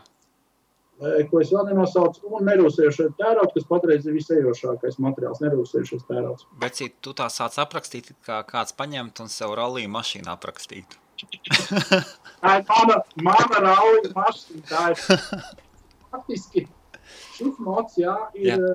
Ko 0.97 1.41
es 1.43 1.51
vēl 1.53 1.67
nenosaucu, 1.69 2.23
un 2.33 2.47
nerūsējošais 2.47 3.17
tērauds, 3.19 3.53
kas 3.53 3.67
patreiz 3.69 4.07
ir 4.07 4.15
visējošākais 4.17 4.97
materiāls, 5.03 5.41
nerūsējošais 5.43 6.07
tērauds. 6.09 6.47
Bet 6.61 6.79
cik 6.79 6.97
tu 7.05 7.13
tā 7.17 7.29
sāc 7.33 7.57
aprakstīt, 7.61 8.13
kā 8.25 8.41
kāds 8.47 8.73
paņemt 8.77 9.21
un 9.21 9.29
sev 9.31 9.53
rallija 9.59 9.91
mašīnu 9.93 10.31
aprakstīt. 10.33 10.97
Tā 12.41 12.57
ir 12.59 12.65
mana, 12.69 12.97
mana 13.25 13.61
rauja 13.67 14.11
mašīna. 14.15 14.65
Tā 14.69 14.83
ir 14.93 14.99
faktiski 16.11 16.67
šis 17.37 17.61
mods, 17.63 17.97
jā, 18.01 18.15
ir, 18.37 18.51
Jā. 18.53 18.73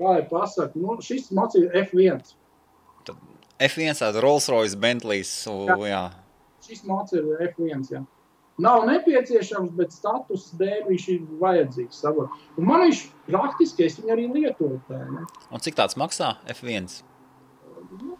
kā 0.00 0.14
jau 0.18 0.28
pasaka, 0.34 0.78
nu, 0.82 0.98
šis 1.04 1.30
mods 1.36 1.58
ir 1.60 1.70
F1. 1.84 2.22
F1 3.60 3.98
tāda 4.00 4.22
Rolls 4.24 4.48
Royce, 4.48 4.78
Bentley's, 4.80 5.30
jā. 5.46 5.76
jā. 5.90 6.04
Šis 6.64 6.82
mods 6.88 7.14
ir 7.16 7.28
F1, 7.50 7.84
jā. 7.92 8.02
Nav 8.60 8.86
nepieciešams, 8.88 9.72
bet 9.78 9.94
status 9.94 10.50
dēļ 10.60 10.88
viņš 10.88 11.04
ir 11.14 11.20
vajadzīgs. 11.40 12.00
Saprot. 12.02 12.34
Un 12.60 12.66
man 12.68 12.84
viņš 12.86 13.04
praktiski, 13.28 13.86
es 13.86 14.00
viņu 14.00 14.16
arī 14.16 14.26
lietoju. 14.34 14.80
Cik 15.64 15.78
tāds 15.78 15.96
maksā 16.00 16.34
F1? 16.52 16.90
Nu, 18.00 18.18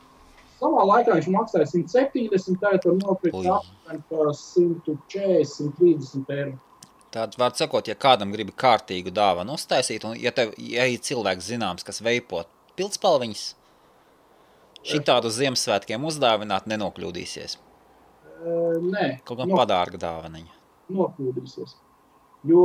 Savā 0.61 0.83
laikā 0.85 1.15
viņš 1.17 1.29
maksāja 1.33 1.69
170, 1.71 2.59
tagad 2.61 2.85
var 2.85 2.97
nopirkt 2.99 3.39
apmēram 3.39 4.03
par 4.11 4.33
140, 4.37 5.47
130 5.49 6.35
eiro. 6.35 6.59
Tāda 7.11 7.41
var 7.41 7.55
sakot, 7.59 7.89
ja 7.89 7.97
kādam 7.99 8.31
gribi 8.35 8.53
kārtīgu 8.55 9.11
dāvanu 9.15 9.57
uztaisīt, 9.57 10.05
un 10.07 10.19
ja, 10.21 10.31
tev, 10.37 10.53
ja 10.61 10.85
ir 10.87 11.01
cilvēks 11.03 11.49
zināms, 11.49 11.87
kas 11.87 12.03
veipo 12.05 12.45
pildspalviņas, 12.79 13.47
šitādu 14.93 15.33
uz 15.33 15.41
Ziemassvētkiem 15.41 16.07
uzdāvināt 16.07 16.69
nenokļūdīsies. 16.71 17.57
Uh, 18.41 18.79
nē, 18.81 19.21
Kaut 19.25 19.39
No- 19.45 19.57
padārga 19.59 19.99
dāvaniņa. 20.01 20.55
nokļūdīsies. 20.91 21.75
Jo 22.49 22.63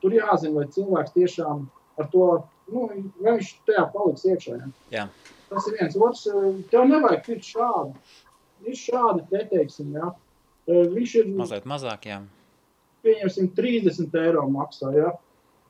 tur 0.00 0.12
jāzina, 0.14 0.54
vai 0.60 0.66
cilvēks 0.70 1.12
tiešām 1.16 1.64
ar 1.98 2.06
to, 2.12 2.44
nu, 2.70 2.86
vai 3.20 3.32
viņš 3.38 3.50
tajā 3.66 3.84
paliks 3.92 4.22
iekšā. 4.24 4.58
Ja? 4.60 4.68
Jā. 4.90 5.08
Tas 5.50 5.66
ir 5.66 5.76
viens 5.80 5.96
otrs. 5.96 6.26
eh, 6.26 6.62
Tev 6.70 6.86
nevajag 6.88 7.24
pirkt 7.26 7.44
šādu. 7.44 7.94
Ir 8.66 8.74
šādi, 8.74 9.26
te 9.30 9.44
teiksim, 9.50 9.92
ja. 9.94 10.12
Eh, 10.68 10.86
Viņš 10.94 11.14
ir, 11.20 11.26
Mazliet 11.36 11.64
mazāk, 11.66 12.06
jā. 12.06 12.22
pieņemsim, 13.04 13.50
30 13.54 14.14
eiro 14.14 14.42
maksā, 14.50 14.94
ja. 14.96 15.12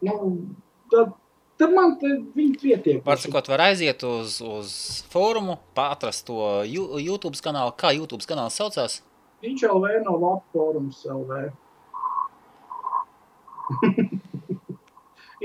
Nu, 0.02 0.46
tad, 0.90 1.12
tad 1.58 1.72
man 1.72 1.98
te 1.98 2.06
viņi 2.36 2.60
pietiek. 2.60 3.02
Var 3.04 3.16
sakot, 3.16 3.48
var 3.48 3.58
aiziet 3.70 4.02
uz, 4.04 4.40
uz 4.42 5.02
fórumu, 5.12 5.58
atrast 5.74 6.26
to 6.26 6.62
YouTube 6.64 7.36
kanālu. 7.40 7.72
Kā 7.76 7.92
YouTube 7.96 8.24
kanāls 8.28 8.56
saucās? 8.60 9.00
Viņš 9.44 9.66
LV 9.68 9.84
no 10.06 10.16
Latvijas 10.22 11.02
LV. 11.12 11.30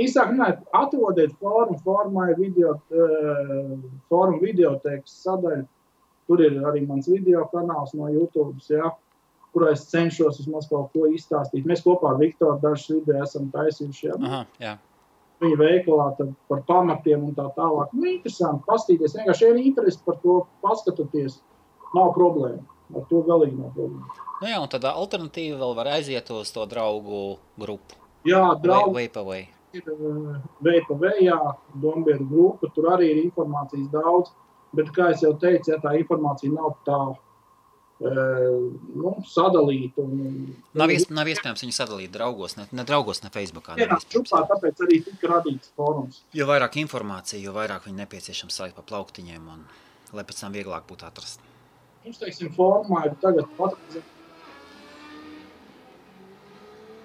Īsāk, 0.02 0.32
runājot, 0.32 0.60
atrodiet 0.78 1.34
fórumu, 1.42 1.78
formā 1.84 2.30
ir 2.32 2.38
video, 2.40 2.78
uh, 2.96 3.74
fórumu 4.12 4.40
videotēkas 4.46 5.18
sadaļa. 5.26 5.66
Tur 6.30 6.44
ir 6.46 6.62
arī 6.64 6.86
mans 6.88 7.10
video 7.12 7.44
kanāls 7.52 7.92
no 7.98 8.08
YouTube, 8.08 8.56
ja, 8.72 8.94
kurā 9.52 9.74
es 9.76 9.84
cenšos 9.92 10.40
vismaz 10.40 10.70
kaut 10.72 10.94
ko 10.94 11.10
izstāstīt. 11.12 11.68
Mēs 11.68 11.84
kopā 11.84 12.14
ar 12.14 12.22
Viktoru 12.22 12.56
dažus 12.64 12.88
video 12.94 13.20
esam 13.26 13.50
taisījuši. 13.52 14.08
Ja. 14.08 14.16
Aha, 14.22 14.42
jā. 14.64 14.78
Viņa 15.42 15.58
veikalā 15.58 16.06
par 16.48 16.62
pamatiem 16.70 17.26
un 17.26 17.36
tā 17.36 17.50
tālāk. 17.58 17.92
Nu, 17.98 18.06
interesanti 18.14 18.64
pastīties. 18.70 19.18
Vienkārši 19.18 19.50
ir 19.50 19.60
interesi 19.66 20.00
par 20.06 20.22
to 20.24 20.44
paskatoties. 20.64 21.42
Nav 21.98 22.14
problēma. 22.16 22.62
Ar 22.92 23.08
to 23.10 23.22
galīgi 23.28 23.56
nav 23.56 23.72
problēma. 23.76 24.28
Nu 24.42 24.50
jā, 24.50 24.60
un 24.60 24.70
tad 24.74 24.86
alternatīva 24.90 25.60
vēl 25.62 25.74
var 25.78 25.92
aiziet 25.96 26.30
uz 26.34 26.52
to 26.52 26.66
draugu 26.70 27.38
grupu. 27.62 27.98
Jā, 28.28 28.44
draugi. 28.62 28.96
Vaipavai. 29.00 29.42
ir 29.78 29.88
uh, 29.88 30.38
veipa 30.66 30.98
vējā, 31.00 31.38
Dombieru 31.82 32.26
grupa, 32.28 32.70
tur 32.76 32.90
arī 32.92 33.12
ir 33.14 33.22
informācijas 33.24 33.88
daudz, 33.94 34.32
bet, 34.76 34.90
kā 34.96 35.12
es 35.14 35.24
jau 35.24 35.32
teicu, 35.40 35.72
ja 35.72 35.78
tā 35.80 35.94
informācija 36.00 36.52
nav 36.52 36.74
tā 36.88 36.98
uh, 37.14 38.66
nu, 38.98 39.14
sadalīta. 39.32 40.04
Un, 40.04 40.50
Nav, 40.78 40.92
iesp 40.92 41.14
nav 41.16 41.30
iespējams 41.32 41.64
viņu 41.64 41.78
sadalīt 41.78 42.12
draugos, 42.12 42.58
ne, 42.60 42.68
ne 42.76 42.86
draugos, 42.88 43.24
ne 43.24 43.32
Facebookā. 43.34 43.78
iespējams. 43.80 44.10
grupā, 44.12 44.44
tāpēc 44.52 44.84
arī 44.88 45.00
tika 45.08 45.32
radīts 45.38 45.72
fórums. 45.78 46.24
Jo 46.36 46.50
vairāk 46.52 46.82
informācija, 46.84 47.40
jo 47.46 47.56
vairāk 47.56 47.88
viņa 47.88 48.04
nepieciešams 48.04 48.60
salikt 48.60 48.82
pa 48.82 48.86
plauktiņiem, 48.92 49.48
un 49.56 49.64
lai 50.18 50.28
pēc 50.28 50.44
tam 50.44 50.58
vieglāk 50.58 50.90
būtu 50.90 51.08
atrast. 51.08 51.51
Mums, 52.02 52.18
teiksim, 52.18 52.50
formā 52.56 53.06
ir 53.10 53.14
tagad 53.22 53.50
patreiz 53.60 54.02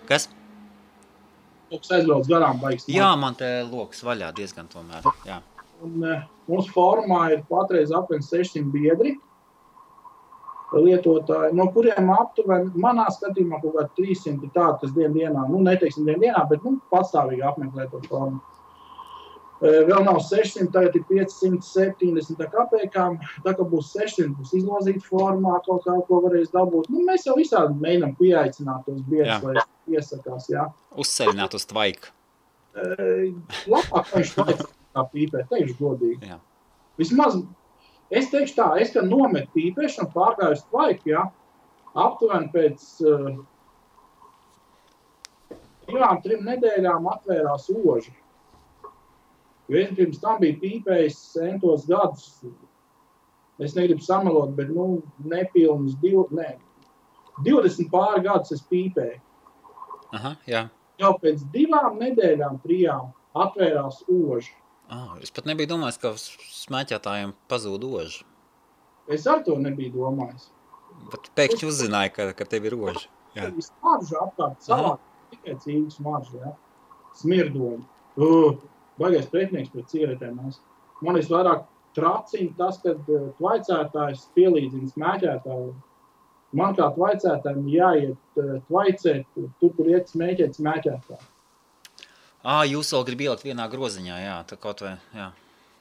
Kas? 0.06 0.28
kas 1.70 1.90
aizbrauc 1.96 2.28
garām, 2.30 2.60
baigs. 2.62 2.86
Jā, 2.90 3.08
man 3.18 3.34
te 3.38 3.48
lokus 3.66 4.04
vaļā 4.06 4.30
diezgan 4.36 4.68
tomēr. 4.70 5.06
Jā. 5.26 5.40
Un, 5.82 5.96
uh, 6.00 6.20
mūsu 6.50 6.70
formā 6.72 7.24
ir 7.34 7.42
patreiz 7.50 7.90
apmēram 7.94 8.24
600 8.24 8.70
biedri. 8.74 9.16
Lietotāji, 10.76 11.54
no 11.56 11.68
kuriem 11.72 12.08
aptuveni, 12.12 12.72
manā 12.82 13.06
skatījumā, 13.14 13.60
kaut 13.62 13.76
kādi 13.78 14.06
300 14.14 14.44
ir 14.44 14.50
tādi, 14.54 14.80
kas 14.82 14.94
dienā, 14.94 15.44
nu, 15.48 15.60
neteiksim, 15.64 16.08
dienā 16.08 16.42
bet 16.50 16.64
nu, 16.66 16.74
pastāvīgi 16.92 17.44
apmeklē 17.46 17.86
to 17.92 18.00
formu. 18.08 18.42
Eh, 19.56 19.78
Vēl 19.88 20.04
nav 20.04 20.18
600, 20.20 20.68
tagad 20.74 20.98
ir 20.98 21.04
570 21.08 22.48
kāpēkām. 22.52 23.16
Tā 23.44 23.54
kā 23.56 23.64
būs 23.70 23.92
600, 23.94 24.34
būs 24.36 24.52
izlozīta 24.58 25.00
formā, 25.06 25.56
kaut 25.64 25.86
kā 25.86 25.94
ko 26.08 26.20
varēs 26.26 26.52
dabūt. 26.52 26.90
Nu, 26.92 27.04
mēs 27.06 27.24
jau 27.28 27.38
visādi 27.38 27.78
mēģinām 27.80 28.12
pieaicināt 28.20 28.84
tos 28.84 29.00
biedrus, 29.08 29.32
Jā. 29.32 29.40
lai 29.46 29.96
iesakās. 29.96 30.50
Jā. 30.52 30.66
Uzceļināt 31.00 31.56
uz 31.56 31.64
tvaiku. 31.72 32.12
Eh, 32.76 33.32
Labāk 33.72 34.12
viņš 34.12 34.34
kā 34.36 35.06
pīpē, 35.14 35.46
teikšu 35.48 35.78
godīgi. 35.80 36.28
Jā. 36.28 36.36
Vismaz 37.00 37.40
es 38.10 38.28
teikšu 38.32 38.58
tā, 38.58 38.68
es 38.80 38.92
kad 38.92 39.08
nometu 39.08 39.48
pīpēšanu, 39.56 40.12
pārgāju 40.12 40.58
uz 40.58 40.64
tvaiku, 40.68 41.12
ja, 41.14 41.24
aptuveni 41.96 42.52
pēc 42.52 42.84
uh, 43.08 43.32
divām, 45.88 46.20
trim 46.24 46.44
nedēļām 46.44 47.08
atvērās 47.14 47.68
oži. 47.72 48.12
Jo 49.68 49.80
es 49.82 49.92
pirms 49.98 50.20
tam 50.22 50.38
biju 50.42 50.60
pīpējis 50.62 51.18
centos 51.32 51.86
gadus. 51.90 52.28
Es 53.62 53.74
negribu 53.74 54.04
samalot, 54.04 54.52
bet 54.56 54.68
nu, 54.70 55.00
nepilnus 55.24 55.96
div, 56.02 56.26
ne, 56.36 56.54
20 57.46 57.90
pāri 57.92 58.22
gadus 58.26 58.52
es 58.56 58.62
pīpēju. 58.70 59.18
Aha, 60.16 60.36
jā. 60.48 60.66
Jau 61.00 61.12
pēc 61.20 61.42
divām 61.52 61.98
nedēļām, 62.00 62.60
trijām 62.62 63.10
atvērās 63.36 64.02
oži. 64.08 64.52
Oh, 64.92 65.16
es 65.20 65.32
pat 65.34 65.48
nebiju 65.50 65.72
domājis, 65.74 65.98
ka 66.00 66.12
smēķētājiem 66.16 67.34
pazūd 67.50 67.84
oži. 67.88 68.22
Es 69.12 69.26
ar 69.30 69.42
to 69.46 69.56
nebiju 69.58 69.96
domājis. 69.96 70.48
Bet 71.10 71.28
pēkšņi 71.38 71.68
uzzināju, 71.68 72.14
ka, 72.14 72.30
ka 72.38 72.46
tev 72.48 72.68
ir 72.70 72.78
oži. 72.78 73.10
Jā. 73.36 73.50
Smarža 73.66 74.22
apkārt, 74.22 74.62
savā 74.64 74.94
tikai 75.32 75.56
cīņa 75.64 75.92
smarža, 75.98 76.38
ja? 76.40 76.54
smirdoņa. 77.20 77.84
Uh, 78.16 78.56
baigais 79.00 79.28
pretinieks 79.32 79.72
pret 79.72 79.90
cigaretēm. 79.92 80.38
mēs. 80.42 80.60
Man 81.04 81.18
visvairāk 81.18 81.66
tracina 81.96 82.52
tas, 82.58 82.80
kad 82.84 83.08
uh, 83.12 83.30
tvaicētājs 83.40 84.28
pielīdzina 84.36 84.92
smēķētāju. 84.94 85.72
Man 86.56 86.76
kā 86.78 86.90
tvaicētājiem 86.94 87.64
jāiet 87.72 88.42
uh, 88.42 88.58
tvaicēt, 88.68 89.26
tur, 89.60 89.72
kur 89.78 89.90
iet 89.92 90.12
smēķēt 90.12 90.60
smēķētāju. 90.60 91.32
Ā, 92.46 92.60
jūs 92.70 92.92
vēl 92.94 93.04
gribat 93.08 93.26
ielikt 93.26 93.48
vienā 93.48 93.66
groziņā, 93.72 94.16
jā, 94.22 94.36
tā 94.46 94.58
kaut 94.60 94.84
vai, 94.84 94.94
jā. 95.16 95.32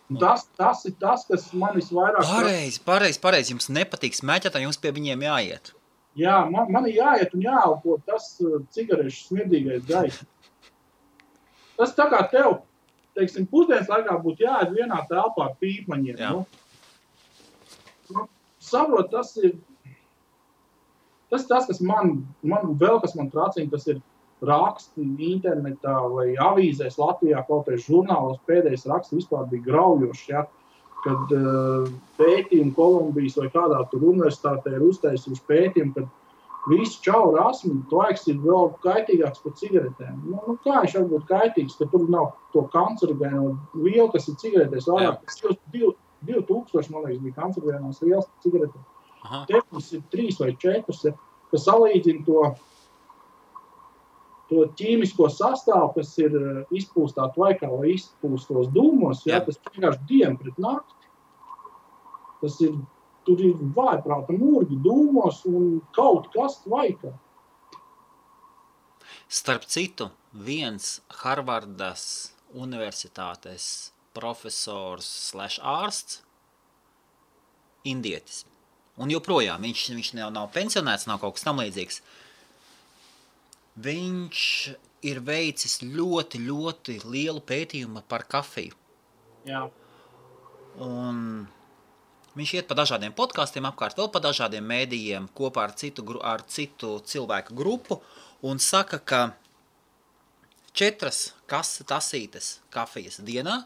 Un 0.09 0.19
Tas, 0.21 0.45
tas 0.57 0.83
ir 0.85 0.93
tas, 1.01 1.23
kas 1.25 1.47
man 1.57 1.73
visvairāk 1.77 2.21
Pareizi, 2.25 2.81
pareizi, 2.85 3.19
pareizi, 3.21 3.53
jums 3.55 3.71
nepatīk 3.73 4.17
smēķētāji, 4.17 4.67
jums 4.67 4.79
pie 4.81 4.91
viņiem 4.93 5.25
jāiet. 5.25 5.71
Jā, 6.15 6.43
man, 6.49 6.69
man 6.71 6.85
ir 6.89 6.99
jāiet 6.99 7.33
un 7.35 7.43
jāelpo 7.43 7.97
tas 8.07 8.29
uh, 8.45 8.61
cigarešu 8.73 9.31
smirdīgais 9.31 9.85
gaiss. 9.89 10.23
Tas 11.75 11.91
tā 11.97 12.05
kā 12.13 12.21
tev 12.31 12.61
teiksim, 13.15 13.47
pusdienas 13.51 13.89
laikā 13.91 14.17
būtu 14.23 14.45
jāiet 14.45 14.73
vienā 14.75 15.01
telpā 15.09 15.49
ar 15.49 15.55
pīpaņiem. 15.61 16.19
Jā. 16.19 16.33
Nu, 16.35 16.45
nu, 18.15 18.27
saprot, 18.63 19.11
tas 19.13 19.33
ir 19.41 19.55
tas, 21.29 21.47
tas 21.47 21.69
kas 21.69 21.81
man, 21.81 22.19
man 22.43 22.75
vēl 22.79 22.99
kas 23.03 23.15
man 23.17 23.31
tracina, 23.33 23.71
tas 23.71 23.87
ir 23.91 24.01
raksti 24.45 25.05
internetā 25.31 25.95
vai 26.11 26.33
avīzēs 26.41 26.99
Latvijā, 26.99 27.41
kaut 27.47 27.65
kādā 27.67 27.79
žurnālos 27.81 28.41
pēdējais 28.49 28.85
raksts 28.91 29.15
vispār 29.15 29.47
bija 29.51 29.65
graujošs. 29.69 30.27
Ja? 30.29 30.45
Kad 31.05 31.33
uh, 31.37 31.87
pētījumi 32.17 32.73
Kolumbijas 32.75 33.37
vai 33.37 33.51
kādā 33.53 33.83
tur 33.91 34.07
universitātē 34.09 34.73
ir 34.73 34.85
uztaisījuši 34.87 35.43
pētījumu, 35.49 36.07
visu 36.69 37.01
čauru 37.05 37.41
asmu 37.45 37.75
laiks 37.91 38.25
ir 38.31 38.39
vēl 38.43 38.71
kaitīgāks 38.83 39.43
par 39.43 39.53
cigaretēm. 39.59 40.17
Nu, 40.25 40.39
nu, 40.47 40.57
kā 40.65 40.81
viņš 40.81 40.97
var 40.97 41.07
būt 41.11 41.27
kaitīgs, 41.29 41.77
ka 41.79 41.87
tur 41.91 42.07
nav 42.11 42.31
to 42.55 42.65
kancerogēno 42.73 43.55
vielu, 43.75 44.09
kas 44.13 44.29
ir 44.31 44.39
cigaretēs 44.41 44.89
vairāk. 44.89 45.21
Tas 45.29 45.41
jau 45.43 45.55
2000, 46.25 46.91
man 46.93 47.05
liekas, 47.05 47.23
bija 47.23 47.37
kancerogēnās 47.39 48.01
vielas 48.03 48.29
cigaretēs. 48.45 48.85
Aha. 49.25 49.43
Te 49.49 49.61
mums 49.71 49.91
ir 49.93 50.05
trīs 50.13 50.39
vai 50.41 50.53
četras, 50.61 51.03
kas 51.51 51.65
salīdzina 51.65 52.25
to, 52.27 52.41
to 54.49 54.65
ķīmisko 54.79 55.29
sastāvu, 55.33 55.93
kas 55.97 56.11
ir 56.21 56.35
eh, 56.39 56.59
izpūstā 56.81 57.29
tvaikā 57.37 57.69
vai 57.71 57.95
izpūstos 57.95 58.69
dūmos. 58.75 59.25
Jā, 59.25 59.39
Jā. 59.39 59.45
tas 59.47 59.61
vienkārši 59.69 60.05
diena 60.09 60.37
pret 60.41 60.61
nakti. 60.61 61.09
Tas 62.41 62.59
ir, 62.61 62.75
tur 63.25 63.41
ir 63.41 63.55
vājprāta 63.75 64.35
mūrgi 64.35 64.77
dūmos 64.85 65.43
un 65.49 65.79
kaut 65.95 66.29
kas 66.33 66.59
tvaikā. 66.63 67.13
Starp 69.27 69.65
citu, 69.65 70.11
viens 70.31 70.99
Harvardas 71.21 72.33
universitātes 72.53 73.91
profesors 74.15 75.07
slash 75.31 75.59
ārsts, 75.59 76.21
indietis. 77.85 78.43
Un 78.95 79.11
joprojām 79.11 79.65
viņš, 79.65 79.87
viņš 79.97 80.11
nav, 80.15 80.31
nav 80.35 80.51
pensionēts, 80.55 81.07
nav 81.09 81.19
kaut 81.23 81.35
kas 81.35 81.43
tam 81.47 81.59
līdzīgs. 81.59 81.99
Viņš 83.85 84.43
ir 85.09 85.19
veicis 85.25 85.81
ļoti, 85.83 86.39
ļoti 86.47 86.99
lielu 87.03 87.43
pētījumu 87.43 88.05
par 88.07 88.23
kafiju. 88.31 88.77
Jā. 89.45 89.65
Un 90.81 91.19
viņš 92.35 92.53
iet 92.57 92.67
pa 92.67 92.75
dažādiem 92.77 93.13
podkāstiem, 93.15 93.67
apkārt 93.69 93.97
vēl 93.99 94.11
pa 94.11 94.21
dažādiem 94.23 94.65
mēdījiem, 94.67 95.29
kopā 95.37 95.69
ar 95.69 95.75
citu, 95.79 96.05
ar 96.23 96.43
citu 96.47 96.99
cilvēku 97.07 97.55
grupu. 97.55 98.01
Un 98.45 98.59
saka, 98.59 98.99
ka 98.99 99.21
četras 100.75 101.33
kas- 101.47 101.81
tasītes 101.87 102.59
kafijas 102.69 103.19
dienā 103.23 103.63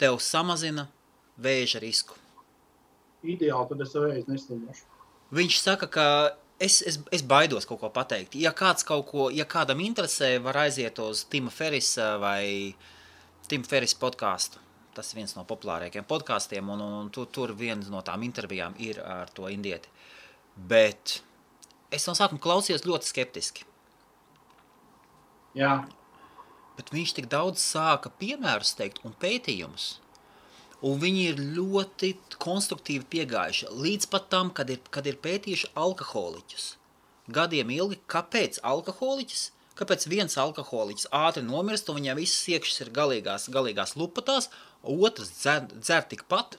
tev 0.00 0.18
samazina 0.18 0.88
vēža 1.40 1.80
risku. 1.82 2.16
Ideāli, 3.24 3.68
tad 3.68 3.80
es 3.80 3.94
vēlreiz 3.94 4.26
neslimošu. 4.28 4.88
Viņš 5.34 5.60
saka, 5.60 5.86
ka 5.88 6.06
es, 6.60 6.82
es, 6.82 6.98
es 7.12 7.22
baidos 7.22 7.66
kaut 7.68 7.80
ko 7.80 7.90
pateikt. 7.90 8.36
Ja 8.38 8.52
ko, 8.52 9.30
ja 9.32 9.46
kādam 9.48 9.80
interesē, 9.80 10.36
var 10.42 10.56
aiziet 10.66 10.98
uz 10.98 11.24
Tima 11.24 11.50
Ferisa 11.50 12.16
vai 12.20 12.74
Tima 13.48 13.64
Ferisa 13.64 13.96
podkāstu. 14.00 14.60
Tas 14.94 15.10
viens 15.16 15.34
no 15.34 15.42
populārākajiem 15.48 16.06
podkāstiem, 16.06 16.68
un, 16.70 16.82
un, 16.84 16.94
un 17.02 17.10
tur, 17.14 17.26
tur 17.26 17.54
viena 17.58 17.82
no 17.90 18.04
tām 18.06 18.22
intervijām 18.26 18.76
ir 18.78 19.00
ar 19.02 19.32
to 19.34 19.50
indieti. 19.50 19.90
Bet 20.54 21.18
es 21.94 22.06
no 22.06 22.14
sākuma 22.14 22.42
klausījos 22.42 22.86
ļoti 22.86 23.10
skeptiski. 23.10 23.66
Jā, 25.58 25.82
Bet 26.74 26.90
viņš 26.90 27.12
tik 27.18 27.28
daudz 27.30 27.62
sāka 27.62 28.10
piemērus 28.18 28.74
teikt 28.78 29.04
un 29.06 29.14
pētījumus. 29.22 29.98
Un 30.84 30.98
viņi 31.00 31.26
ir 31.30 31.42
ļoti 31.56 32.10
konstruktīvi 32.42 33.06
piegājuši 33.14 33.70
līdz 33.84 34.08
pat 34.12 34.26
tam, 34.32 34.50
kad 34.56 34.72
ir, 34.74 34.80
kad 34.92 35.06
ir 35.06 35.20
pētījuši 35.22 35.70
alkoholiķus. 35.80 36.66
Gadiem 37.34 37.70
ilgi, 37.72 38.00
kāpēc 38.10 38.58
alkoholiķis? 38.72 39.44
Kāpēc 39.78 40.04
viens 40.10 40.36
alkoholiķis 40.38 41.08
ātri 41.14 41.42
nomirst, 41.46 41.88
un 41.90 41.98
viņam 41.98 42.18
viss 42.20 42.44
iekšas 42.50 42.84
ir 42.84 42.92
galīgās, 42.94 43.48
galīgās 43.54 43.94
lupatās, 43.98 44.50
otrs 44.84 45.32
dzer, 45.32 45.66
dzer 45.74 46.06
tikpat, 46.10 46.58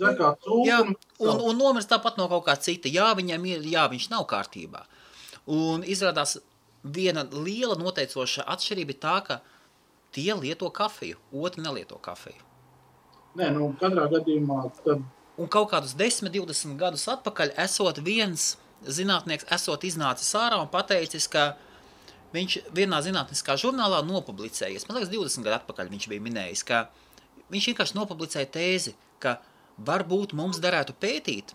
dzer 0.00 0.16
kā 0.18 0.34
Jā, 0.66 0.80
cūku. 0.84 0.98
un, 1.24 1.42
un 1.50 1.58
nomirst 1.60 1.92
tāpat 1.92 2.18
no 2.20 2.28
kaut 2.32 2.46
kā 2.48 2.56
cita. 2.60 2.90
Jā, 2.90 3.12
viņam 3.18 3.48
ir, 3.50 3.66
jā, 3.74 3.86
viņš 3.90 4.10
nav 4.12 4.26
kārtībā. 4.30 4.84
Un 5.54 5.84
izrādās, 5.86 6.38
viena 6.84 7.24
liela 7.32 7.76
noteicoša 7.80 8.46
atšķirība 8.54 8.94
ir 8.94 9.00
tā, 9.00 9.18
ka 9.26 9.40
tie 10.14 10.32
lieto 10.36 10.68
kafiju, 10.70 11.18
otri 11.32 11.64
nelieto 11.64 11.98
kafiju. 12.02 12.42
Nē, 13.34 13.50
nu, 13.54 13.72
katrā 13.80 14.06
gadījumā 14.12 14.62
tad 14.84 15.02
Un 15.34 15.48
kaut 15.50 15.72
kādus 15.72 15.96
10, 15.98 16.30
20 16.30 16.76
gadus 16.78 17.08
atpakaļ, 17.10 17.56
esot 17.64 17.98
viens 18.06 18.52
zinātnieks, 18.86 19.48
esot 19.56 19.82
iznācis 19.86 20.30
ārā 20.38 20.60
un 20.62 20.68
pateicis, 20.70 21.26
ka 21.30 21.56
viņš 22.34 22.58
vienā 22.74 23.00
zinātniskā 23.02 23.56
žurnālā 23.58 24.04
nopublicējies. 24.06 24.86
Man 24.86 25.00
liekas, 25.00 25.10
20 25.10 25.46
gadu 25.46 25.56
atpakaļ 25.58 25.90
viņš 25.90 26.06
bija 26.12 26.22
minējis, 26.22 26.62
ka 26.68 26.84
viņš 27.52 27.68
vienkārši 27.70 27.98
nopublicēja 27.98 28.50
tēzi, 28.56 28.94
ka 29.22 29.38
varbūt 29.78 30.32
mums 30.36 30.60
derētu 30.62 30.94
pētīt, 31.02 31.54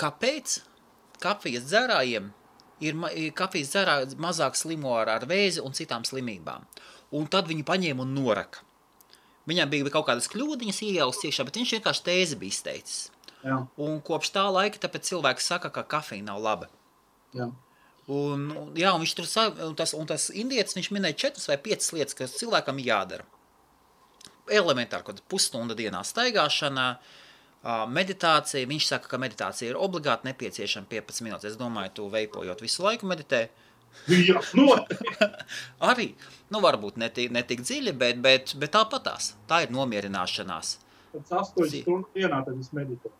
kāpēc 0.00 0.60
kafijas 1.22 1.66
dzērājiem 1.68 2.30
ir 2.82 2.98
kafijas 3.38 3.72
dzērāji 3.74 4.18
mazāk 4.22 4.56
slimo 4.58 4.94
ar, 4.98 5.10
ar 5.18 5.26
vēzi 5.30 5.62
un 5.62 5.74
citām 5.76 6.06
slimībām. 6.08 6.66
Un 7.12 7.26
tad 7.30 7.48
viņi 7.50 7.64
paņēma 7.68 8.02
un 8.02 8.14
noraka. 8.16 8.64
Viņam 9.46 9.70
bija 9.70 9.90
kaut 9.90 10.06
kādas 10.06 10.30
kļūdiņas 10.32 10.78
iejaustas 10.86 11.26
iekšā, 11.28 11.44
bet 11.48 11.58
viņš 11.58 11.74
vienkārši 11.76 12.04
tēzi 12.06 12.38
bija 12.38 12.54
izteicis. 12.54 13.00
jā, 13.42 13.58
Un 13.76 14.00
kopš 14.00 14.30
tā 14.34 14.46
laika 14.54 14.78
tāpēc 14.78 15.10
cilvēki 15.10 15.42
saka, 15.42 15.70
ka 15.70 15.82
kafija 15.82 16.22
nav 16.22 16.40
laba. 16.42 16.70
jā. 17.34 17.50
Un, 18.10 18.48
jā, 18.74 18.90
un 18.90 19.04
viņš 19.04 19.12
tur 19.14 19.28
un 19.68 19.74
tas, 19.78 19.92
un 19.94 20.06
tas 20.10 20.30
indietis, 20.34 20.74
viņš 20.74 20.88
minēja 20.90 21.18
četras 21.26 21.46
vai 21.48 21.56
piecas 21.56 21.92
lietas, 21.94 22.16
kas 22.18 22.34
cilvēkam 22.34 22.80
jādara. 22.82 23.24
Elementāri, 24.50 25.04
kad 25.06 25.20
pusstunda 25.30 25.76
dienā 25.78 26.00
staigāšana, 26.06 26.86
meditācija. 27.92 28.66
Viņš 28.66 28.86
saka, 28.90 29.10
ka 29.12 29.20
meditācija 29.22 29.70
ir 29.70 29.78
obligāti 29.78 30.26
nepieciešama 30.30 30.88
15 30.90 31.22
minūtes. 31.26 31.52
Es 31.52 31.58
domāju, 31.60 31.92
tu 31.94 32.08
veipojot 32.10 32.64
visu 32.64 32.82
laiku 32.82 33.06
meditē. 33.10 33.44
Jā, 34.08 34.40
noteikti. 34.56 35.28
Arī, 35.90 36.08
nu 36.50 36.62
varbūt 36.64 36.96
ne 36.98 37.10
tik, 37.12 37.30
ne 37.34 37.42
tik 37.46 37.60
dziļi, 37.62 37.92
bet, 38.00 38.22
bet, 38.24 38.54
bet 38.58 38.72
tāpatās. 38.74 39.34
Tā 39.50 39.62
ir 39.66 39.74
nomierināšanās. 39.74 40.78
Pēc 41.12 41.34
astoņas 41.42 41.74
Zi- 41.74 41.82
stundas 41.84 42.16
dienā 42.16 42.40
tad 42.46 42.56
es 42.58 42.72
meditēju. 42.72 43.18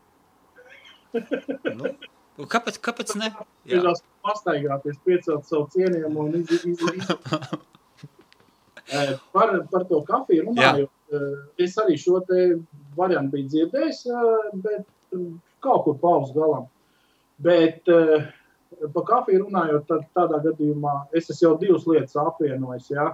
Nu, 2.39 2.47
kāpēc, 2.49 2.79
kāpēc 2.81 3.13
ne? 3.21 3.29
Jā. 3.69 3.93
Pastaigāties, 4.25 4.97
piecelt 5.05 5.45
savu 5.45 5.69
cienījumu 5.75 6.25
un 6.25 6.39
iz, 6.41 6.53
iz, 6.57 6.81
iz. 6.81 6.81
Par, 9.33 9.53
par 9.71 9.85
to 9.89 10.03
kafiju 10.09 10.49
runājot. 10.51 10.89
eh, 11.13 11.65
Es 11.65 11.77
arī 11.77 11.95
šo 12.01 12.21
te 12.27 12.59
variantu 12.97 13.37
biju 13.37 13.49
dzirdējis, 13.49 14.01
bet 14.63 14.87
kaut 15.61 15.85
kur 15.85 15.95
pauz 16.03 16.33
galam. 16.35 16.67
Bet 17.39 17.85
par 18.95 19.05
kafiju 19.09 19.45
runājot, 19.47 19.87
tad 19.87 20.07
tādā 20.17 20.41
gadījumā 20.45 21.07
es 21.13 21.29
esmu 21.31 21.47
jau 21.49 21.59
divas 21.61 21.85
lietas 21.87 22.17
apvienojis. 22.17 22.91
Ja? 22.91 23.13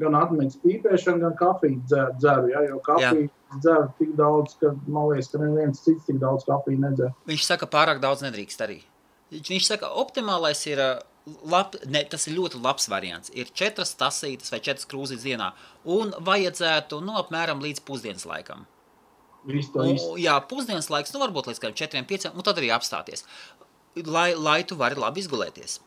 Gan 0.00 0.14
atmiņas 0.16 0.56
pīpēšanu, 0.62 1.20
gan 1.20 1.34
kafiju 1.36 1.82
dzer- 1.90 2.14
dzeru. 2.18 2.48
Ja? 2.54 2.62
Jo 2.68 2.78
kafiju 2.86 3.28
dzeru 3.60 3.88
tik 3.98 4.14
daudz, 4.16 4.54
ka 4.60 4.72
man 4.86 5.10
liekas, 5.10 5.28
ka 5.32 5.38
neviens 5.42 5.82
cits 5.84 6.06
tik 6.06 6.16
daudz 6.22 6.44
kafiju 6.48 6.78
nedzer. 6.80 7.12
Viņš 7.28 7.44
saka, 7.44 7.66
pārāk 7.66 8.00
daudz 8.00 8.22
nedrīkst 8.24 8.60
arī. 8.66 8.78
Viņš 9.30 9.66
saka, 9.66 9.86
optimālais 10.00 10.66
ir, 10.66 10.78
lab, 11.50 11.76
ne, 11.90 12.02
tas 12.10 12.26
ir 12.28 12.36
ļoti 12.36 12.60
labs 12.64 12.88
variants. 12.92 13.32
Ir 13.36 13.50
četras 13.56 13.94
tasītes 13.98 14.52
vai 14.52 14.60
četras 14.64 14.88
krūzītes 14.90 15.26
dienā, 15.26 15.52
un 15.84 16.12
vajadzētu, 16.26 17.00
nu, 17.04 17.16
apmēram 17.20 17.62
līdz 17.64 17.84
pusdienas 17.86 18.26
laikam. 18.28 18.66
Un, 19.46 19.56
izdarīt. 19.56 20.04
jā, 20.20 20.34
pusdienas 20.50 20.90
laiks, 20.92 21.14
nu, 21.14 21.22
varbūt 21.22 21.48
līdz 21.50 21.62
kādiem 21.62 21.78
četriem, 21.80 22.08
pieciem, 22.08 22.36
un 22.36 22.44
tad 22.46 22.60
arī 22.60 22.72
apstāties. 22.76 23.24
Lai, 24.06 24.34
lai 24.36 24.60
tu 24.68 24.76
vari 24.78 24.98
labi 25.00 25.22
izgulēties. 25.24 25.80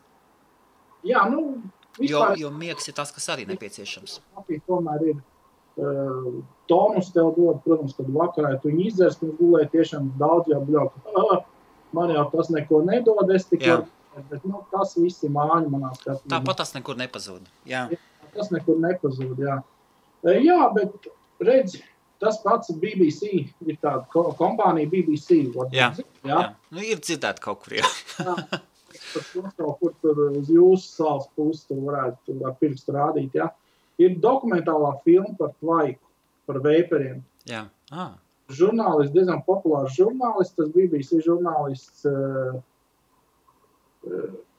Jā, 1.06 1.24
nu, 1.30 1.62
Jo, 1.94 2.24
vispār 2.24 2.40
jo 2.40 2.50
miegs 2.50 2.88
ir 2.90 2.94
tas, 2.96 3.12
kas 3.14 3.28
arī 3.30 3.44
nepieciešams. 3.46 4.18
tomēr 4.66 5.02
ir 5.12 5.18
uh, 5.20 6.40
tonus 6.70 7.12
tev 7.14 7.34
dod, 7.36 7.60
protams, 7.62 7.94
kad 7.94 8.08
vakarā 8.10 8.56
tu 8.62 8.72
viņu 8.72 8.88
izdzers, 8.88 9.18
tu 9.20 9.30
gulēji 9.38 9.70
tiešām 9.76 10.10
daudz 10.18 10.50
jau 10.50 10.62
bļauka. 10.66 11.04
Ah, 11.14 11.44
man 11.94 12.10
jau 12.10 12.24
tas 12.32 12.50
neko 12.50 12.82
nedod, 12.82 13.30
es 13.30 13.46
tikai. 13.46 13.84
Bet 14.30 14.44
nu, 14.48 14.62
tas 14.72 14.96
viss 14.96 15.24
ir 15.26 15.32
māņa 15.34 15.70
manā 15.72 15.92
skatījumā. 15.98 16.30
Tāpat 16.36 16.60
tas 16.62 16.74
nekur 16.76 16.98
nepazūd. 17.00 17.48
Jā, 17.68 17.88
Tas 18.34 18.50
nekur 18.50 18.78
nepazūd, 18.82 19.38
jā. 19.38 19.58
E, 20.26 20.38
Jā, 20.42 20.60
bet 20.74 21.08
redz, 21.44 21.76
tas 22.22 22.40
pats 22.42 22.72
BBC 22.80 23.30
ir 23.44 23.76
tāda 23.82 24.04
ko, 24.12 24.26
kompānija 24.38 24.90
BBC. 24.90 25.44
varbūt 25.54 25.76
Jā. 25.76 25.90
zini, 25.98 26.08
jā. 26.24 26.30
jā. 26.30 26.40
jā. 26.40 26.54
Nu, 26.74 26.82
ir 26.82 27.02
dzirdēti 27.02 27.44
kaut 27.44 27.62
kur. 27.64 27.76
Jā. 27.78 27.90
To 29.14 29.42
kaut 29.58 29.78
kur 29.80 29.94
tur 30.02 30.20
uz 30.40 30.50
jūsu 30.50 30.86
salas 30.86 31.28
puses 31.34 31.64
tur 31.68 31.80
varētu 31.82 32.18
tur 32.28 32.44
ar 32.48 32.54
pirkstu 32.60 32.94
rādīt, 32.94 33.34
jā. 33.34 33.48
Ir 34.02 34.16
dokumentālā 34.22 34.92
filma 35.06 35.34
par 35.38 35.50
tvaiku, 35.60 36.02
par 36.48 36.60
veiperiem. 36.62 37.20
Jā, 37.50 37.64
ah. 37.94 38.14
Žurnālists, 38.54 39.14
diezgan 39.14 39.42
populārs 39.46 39.94
žurnālists, 39.96 40.54
tas 40.58 40.70
BBC 40.74 41.22
žurnālists. 41.26 42.06
Uh, 42.06 42.58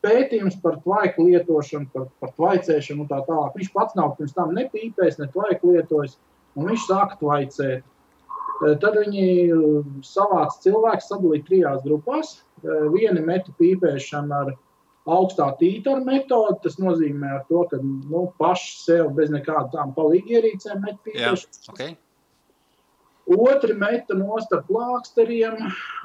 pētījums 0.06 0.60
par 0.64 0.80
tvaiku 0.84 1.26
lietošanu, 1.30 1.90
par, 1.94 2.08
par 2.22 2.34
tvaicēšanu 2.38 3.06
un 3.06 3.10
tā 3.10 3.22
tālāk. 3.28 3.58
Viņš 3.58 3.72
pats 3.74 3.98
nav 3.98 4.16
pirms 4.20 4.36
tam 4.38 4.54
nepīpējis, 4.58 5.20
ne 5.22 5.30
tvaiku 5.34 5.74
lietojis, 5.74 6.18
un 6.56 6.70
viņš 6.70 6.88
sāk 6.90 7.18
tvaicēt. 7.22 7.86
Tad 8.56 8.96
viņi 9.02 9.26
savāca 10.06 10.62
cilvēku, 10.64 11.04
sadalīja 11.04 11.48
trijās 11.50 11.82
grupās. 11.84 12.38
Viena 12.94 13.24
meta 13.26 13.52
pīpēšanu 13.60 14.38
ar 14.38 14.54
augstā 15.12 15.50
tītara 15.60 16.04
metodi. 16.06 16.62
Tas 16.64 16.80
nozīmē, 16.80 17.42
to, 17.50 17.66
ka 17.72 17.82
nu, 17.84 18.30
paši 18.40 18.72
sev 18.86 19.12
bez 19.18 19.34
nekādām 19.34 19.92
palīgierīcēm 19.98 20.86
met 20.88 21.02
pīpēšanu. 21.04 21.66
Jā, 21.68 21.74
okay. 21.74 21.98
Otri 23.26 23.74
meta 23.74 24.14
nost 24.14 24.52
ar 24.54 24.62
plāksteriem 24.68 25.56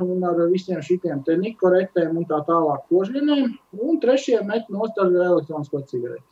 un 0.01 0.25
ar 0.25 0.39
visiem 0.49 0.81
šiem 0.81 1.21
nikoretēm 1.43 2.17
un 2.17 2.25
tā 2.25 2.41
tālāk 2.49 2.87
kožļiem. 2.89 3.57
Un 3.77 4.01
trešie 4.01 4.41
meta 4.49 4.73
nost 4.73 4.97
ar 4.99 5.13
elektronisko 5.13 5.83
cigareti. 5.91 6.25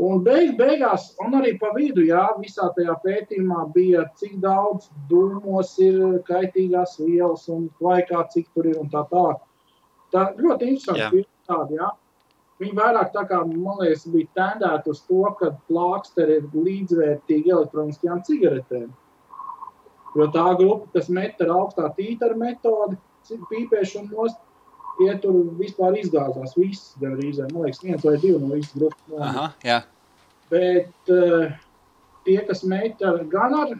Un 0.00 0.20
beig, 0.22 0.52
beigās, 0.56 1.10
un 1.24 1.34
arī 1.40 1.56
pa 1.58 1.72
vidu, 1.74 2.04
jā, 2.06 2.22
visā 2.38 2.68
tajā 2.76 2.94
pētījumā 3.02 3.64
bija, 3.74 4.04
cik 4.20 4.36
daudz 4.40 4.86
dūmos 5.10 5.74
ir 5.82 6.20
kaitīgās 6.28 6.94
vielas 7.00 7.48
un 7.50 7.66
laikā, 7.82 8.22
cik 8.30 8.46
tur 8.54 8.70
ir 8.70 8.78
un 8.80 8.88
tā 8.92 9.02
tālāk. 9.10 9.42
Tā 10.14 10.30
ļoti 10.38 10.70
interesanti 10.70 11.10
bija 11.16 11.28
tāda, 11.50 11.80
jā. 11.80 11.90
Viņi 12.60 12.76
vairāk 12.76 13.12
tā 13.12 13.24
kā, 13.28 13.42
man 13.50 13.78
liekas, 13.80 14.06
bija 14.12 14.30
tendēti 14.36 14.92
uz 14.92 15.02
to, 15.08 15.22
ka 15.40 15.54
plāksteri 15.68 16.38
ir 16.38 16.48
līdzvērtīgi 16.54 17.54
elektroniskajām 17.56 18.24
cigaretēm. 18.28 18.90
Jo 20.18 20.26
tā 20.34 20.46
grupa, 20.58 20.88
kas 20.96 21.08
met 21.12 21.40
ar 21.42 21.52
augstā 21.54 21.90
tītara 21.96 22.36
metodi, 22.38 22.98
pīpēšanu 23.50 24.10
nost, 24.10 24.38
tie 24.98 25.14
tur 25.22 25.52
vispār 25.58 25.98
izgāzās. 26.00 26.56
Viss 26.58 26.94
gan 27.00 27.16
arī, 27.16 27.32
man 27.52 27.66
liekas, 27.66 27.82
viens 27.84 28.06
vai 28.06 28.16
divi 28.18 28.40
no 28.42 28.54
visas 28.54 28.74
grupas. 28.76 29.20
Aha, 29.28 29.46
jā. 29.66 29.78
Bet 30.50 31.12
uh, 31.14 31.52
tie, 32.26 32.40
kas 32.48 32.64
met 32.66 33.02
ar, 33.06 33.22
gan 33.30 33.54
ar 33.56 33.76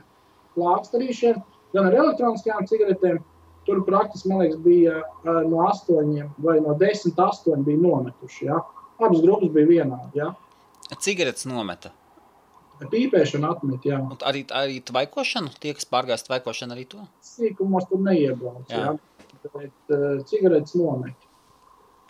plākstarīšiem, 0.55 1.41
gan 1.75 1.91
ar 1.91 1.99
elektroniskajām 2.05 2.69
cigaretēm, 2.71 3.19
tur 3.67 3.83
praktiski, 3.87 4.31
man 4.31 4.45
liekas, 4.45 4.61
bija 4.65 5.01
uh, 5.03 5.41
no 5.51 5.65
astoņiem 5.67 6.31
vai 6.47 6.61
no 6.63 6.77
desmit 6.81 7.19
astoņi 7.21 7.67
bija 7.67 7.83
nometuši. 7.83 8.47
Ja? 8.49 8.63
Abas 9.01 9.25
grupas 9.25 9.51
bija 9.57 9.73
vienādi. 9.75 10.23
Ja? 10.23 10.33
Cigaretes 11.01 11.47
nometa. 11.51 11.93
Pīpēšana 12.89 13.51
atmet, 13.55 13.85
jā. 13.85 13.99
Un 14.01 14.21
arī, 14.27 14.45
arī 14.57 14.79
tvaikošanu? 14.89 15.53
Tie, 15.61 15.75
kas 15.77 15.89
pārgājas 15.91 16.25
tvaikošanu, 16.29 16.77
arī 16.77 16.87
to? 16.89 17.03
Sīkumos 17.25 17.89
tur 17.91 18.01
neiebrauc, 18.05 18.71
jā. 18.73 18.95
jā. 18.95 19.51
Bet 19.55 19.93
uh, 19.93 20.23
cigaretes 20.29 20.77
nomet. 20.79 21.29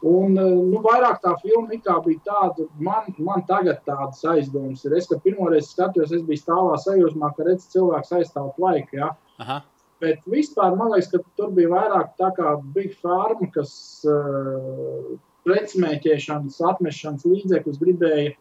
Un, 0.06 0.36
uh, 0.38 0.60
nu, 0.70 0.78
vairāk 0.84 1.18
tā 1.24 1.34
filma 1.42 1.74
it 1.76 1.82
kā 1.84 1.96
bija 2.04 2.22
tāda, 2.28 2.68
man, 2.80 3.10
man 3.18 3.42
tagad 3.48 3.82
tādas 3.88 4.22
aizdomas 4.32 4.84
ir. 4.86 4.94
Es, 4.96 5.08
kad 5.10 5.22
pirmoreiz 5.24 5.72
skatījos, 5.74 6.14
es 6.16 6.22
biju 6.26 6.40
stāvā 6.40 6.78
sajūsmā, 6.84 7.32
ka 7.36 7.48
redz 7.50 7.66
cilvēks 7.74 8.14
aizstāv 8.20 8.54
laiku, 8.62 9.02
jā. 9.02 9.10
Aha. 9.42 9.60
Bet 10.00 10.22
vispār 10.32 10.78
man 10.78 10.94
liekas, 10.94 11.10
ka 11.12 11.20
tur 11.36 11.50
bija 11.56 11.74
vairāk 11.74 12.14
tā 12.20 12.30
kā 12.38 12.54
Big 12.76 12.94
Pharma, 13.02 13.50
kas 13.52 13.72
uh, 14.08 15.18
pretsmēķēšanas, 15.48 16.60
atmešanas 16.70 17.26
līdzekļus 17.28 17.82
gribēja 17.82 18.32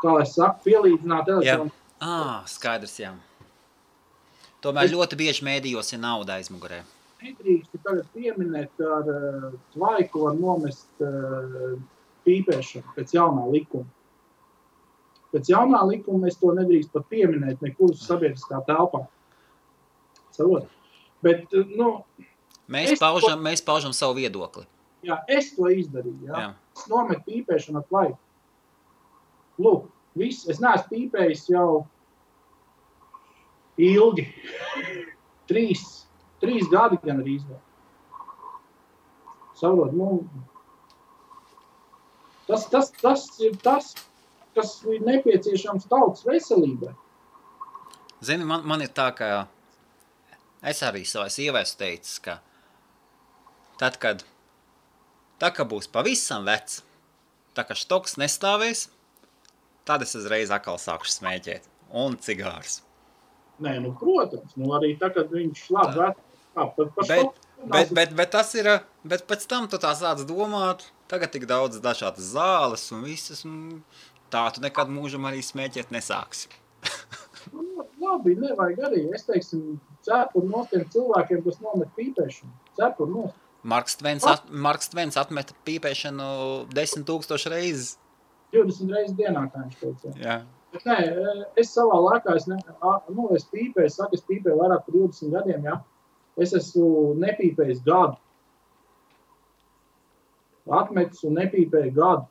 kā 0.00 0.14
lai 0.16 0.26
saka, 0.28 0.60
pielīdzināt 0.64 1.28
elektronu. 1.34 1.74
Ah, 2.00 2.40
skaidrs, 2.48 2.96
jā. 3.02 3.12
Tomēr 4.64 4.88
es... 4.88 4.94
ļoti 4.94 5.18
bieži 5.20 5.44
mēdījos 5.46 5.94
ir 5.94 6.02
nauda 6.02 6.38
aizmugurē. 6.40 6.82
Nedrīkst 7.20 7.76
tagad 7.84 8.06
pieminēt, 8.14 8.80
ar 8.80 9.08
uh, 9.12 9.48
tvaiku 9.74 10.24
var 10.24 10.36
nomest 10.38 11.04
uh, 11.04 11.74
pīpēšanu 12.24 12.96
pēc 12.96 13.12
jaunā 13.16 13.44
likuma. 13.52 13.84
Pēc 15.30 15.52
jaunā 15.52 15.82
likuma 15.86 16.30
es 16.30 16.38
to 16.40 16.52
nedrīkst 16.56 16.92
pat 16.94 17.06
pieminēt 17.12 17.60
nekur 17.64 17.92
sabiedriskā 17.96 18.62
telpā. 18.68 19.04
Savot. 20.36 20.68
Bet, 21.24 21.44
uh, 21.52 21.76
nu, 21.76 21.90
mēs, 22.72 22.96
paužam, 23.00 23.36
to, 23.36 23.44
mēs 23.44 23.64
paužam 23.64 23.96
savu 23.96 24.16
viedokli. 24.22 24.64
Jā, 25.04 25.20
es 25.28 25.52
to 25.56 25.68
izdarīju. 25.72 26.28
Jā. 26.28 26.46
Jā. 26.46 26.50
Es 26.76 26.88
nometu 26.88 27.24
pīpēšanu 27.28 27.80
ar 27.80 27.88
tvaiku. 27.88 28.18
Lūk, 29.60 29.88
viss, 30.18 30.46
es 30.48 30.60
neesmu 30.62 30.88
pīpējis 30.92 31.48
jau 31.52 31.84
ilgi. 33.80 34.26
trīs, 35.50 35.82
trīs 36.42 36.68
gadi 36.70 36.98
gan 37.04 37.22
arī 37.22 37.38
izvēl. 37.40 37.58
Saprot, 39.60 39.92
nu, 39.92 40.22
tas, 42.48 42.66
tas, 42.72 42.92
tas 43.02 43.26
ir 43.44 43.56
tas, 43.60 43.92
kas 44.56 44.76
ir 44.88 45.02
nepieciešams 45.04 45.88
tautas 45.90 46.24
veselībai. 46.26 46.94
Zini, 48.24 48.46
man, 48.46 48.64
man 48.68 48.84
ir 48.84 48.92
tā, 48.96 49.10
ka 49.16 49.28
es 50.70 50.80
arī 50.86 51.04
savai 51.08 51.28
sievai 51.32 51.64
teicu, 51.64 52.14
ka 52.24 52.38
tad, 53.80 53.98
kad, 54.00 54.24
tā, 55.40 55.52
kad 55.56 55.68
būs 55.68 55.90
pavisam 55.92 56.48
vecs, 56.48 56.80
tā 57.56 57.64
kā 57.68 57.76
štoks 57.76 58.18
nestāvēs, 58.20 58.88
tad 59.90 60.06
es 60.06 60.14
uzreiz 60.14 60.54
atkal 60.54 60.78
sāku 60.78 61.10
smēķēt. 61.10 61.66
Un 62.00 62.14
cigārus. 62.22 62.80
Nē, 63.60 63.74
nu, 63.82 63.90
protams, 63.98 64.54
nu, 64.56 64.70
arī 64.76 64.94
tā, 65.00 65.10
kad 65.12 65.32
viņš 65.34 65.66
labi 65.74 66.12
bet, 67.08 67.40
bet, 67.72 67.90
bet, 67.92 68.14
bet 68.16 68.30
tas 68.32 68.54
ir, 68.56 68.70
bet 69.04 69.26
pēc 69.28 69.44
tam 69.50 69.66
tu 69.70 69.80
tā 69.82 69.90
sāc 69.98 70.22
domāt, 70.28 70.86
tagad 71.10 71.34
tik 71.34 71.44
daudz 71.50 71.82
dažādas 71.82 72.32
zāles 72.36 72.86
un 72.94 73.04
visas, 73.04 73.44
un 73.44 73.82
tā 74.32 74.46
tu 74.54 74.64
nekad 74.64 74.88
mūžam 74.92 75.28
arī 75.28 75.42
smēķēt 75.44 75.92
nesāksi. 75.92 76.48
nu, 77.52 77.84
labi, 78.00 78.38
nevajag 78.40 78.84
arī, 78.88 79.04
es 79.16 79.26
teiksim, 79.28 79.76
cepur 80.06 80.46
no 80.48 80.64
tiem 80.70 80.86
cilvēkiem, 80.94 81.44
kas 81.44 81.60
nomet 81.66 81.92
pīpēšanu. 81.98 82.52
Cepur 82.80 83.12
no. 83.12 83.28
Marks 83.60 83.98
Tvens, 84.00 84.24
at, 84.24 84.46
Marks 84.48 84.88
Tvens 84.88 85.18
atmeta 85.20 85.52
pīpēšanu 85.68 86.30
desmit 86.72 87.04
tūkstoši 87.10 87.52
reizes. 87.52 87.98
20 88.54 88.94
reizes 88.94 89.14
dienā, 89.18 89.44
kā 89.52 89.64
viņš 89.64 89.78
teica. 89.80 90.14
Jā. 90.20 90.40
Bet 90.70 90.84
nē, 90.86 90.98
es 91.58 91.72
savā 91.74 91.96
laikā, 91.98 92.36
es, 92.38 92.46
ne, 92.50 92.58
nu, 93.10 93.28
es 93.34 93.46
pīpēju, 93.50 93.90
saku, 93.90 94.18
es 94.18 94.26
pīpēju 94.28 94.58
vairāk 94.60 94.84
par 94.86 94.96
20 94.96 95.32
gadiem, 95.34 95.64
ja? 95.66 95.80
es 96.40 96.52
esmu 96.56 97.14
nepīpējis 97.20 97.82
gadu. 97.86 98.18
Atmetis 100.70 101.24
un 101.26 101.38
nepīpēju 101.40 101.94
gadu. 101.96 102.28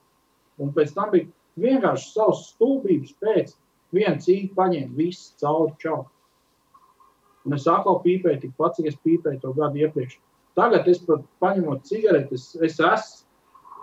Un 0.60 0.72
pēc 0.76 0.94
tam 0.96 1.12
bija 1.14 1.28
vienkārši 1.60 2.14
savas 2.14 2.46
stulbības 2.54 3.16
pēc. 3.24 3.56
Vienu 3.96 4.22
cīņu 4.22 4.54
paņēma, 4.56 4.96
viss 4.96 5.34
cauri 5.42 5.74
čau. 5.82 6.04
Un 7.48 7.56
es 7.58 7.66
atkal 7.68 8.00
pīpēju 8.04 8.44
tikpat, 8.44 8.78
cik 8.78 8.92
es 8.92 9.00
pīpēju 9.06 9.42
to 9.44 9.54
gadu 9.58 9.82
iepriekš. 9.82 10.20
Tagad 10.60 10.88
es 10.92 11.02
pat 11.08 11.24
paņemot 11.42 11.88
cigaretes, 11.88 12.52
es 12.62 12.78
esmu 12.78 13.29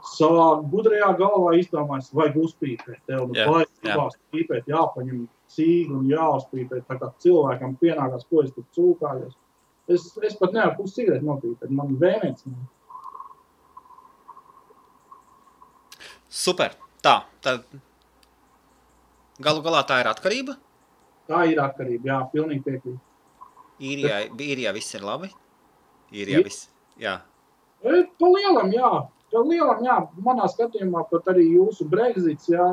savā 0.04 0.46
gudrajā 0.70 1.08
galvā 1.18 1.56
izdomājis, 1.60 2.12
vajag 2.16 2.38
uzpīpēt. 2.42 3.00
Tev 3.08 3.26
nu 3.30 3.38
yeah, 3.38 3.64
yeah. 3.86 4.16
pīpēt, 4.34 4.68
jāpaņem 4.70 5.26
cīgi 5.52 5.92
un 5.94 6.06
jāuzpīpēt. 6.10 6.86
Tā 6.88 6.98
kā 7.00 7.10
cilvēkam 7.24 7.76
pienākās, 7.80 8.26
ko 8.30 8.44
es 8.44 8.54
tur 8.54 8.66
cūkājos. 8.76 9.36
Es, 9.86 10.08
es 10.26 10.34
pat 10.38 10.54
nevaru 10.54 10.80
pusi 10.80 11.00
cigareti 11.00 11.26
nopīpēt, 11.26 11.70
man 11.70 11.94
vēmēts. 12.00 12.46
Super. 16.28 16.74
Tā, 17.04 17.20
tad 17.44 17.66
galu 19.38 19.62
galā 19.62 19.84
tā 19.86 20.00
ir 20.02 20.08
atkarība? 20.10 20.56
Tā 21.30 21.44
ir 21.50 21.60
atkarība, 21.62 22.08
jā, 22.10 22.20
pilnīgi 22.32 22.64
piekrīt. 22.66 23.02
Īrijā, 23.86 24.20
īrijā 24.32 24.72
viss 24.74 24.96
ir 24.96 25.04
labi? 25.06 25.30
Īrijā 26.14 26.42
viss, 26.46 26.66
jā. 26.98 27.18
E, 27.84 28.02
pa 28.18 28.30
lielam, 28.32 28.72
jā. 28.74 28.90
Lielam, 29.44 29.82
jā, 29.84 29.96
manā 30.24 30.46
skatījumā 30.50 31.04
pat 31.10 31.32
arī 31.32 31.46
jūsu 31.56 31.86
Brexits 31.90 32.48
jā, 32.50 32.66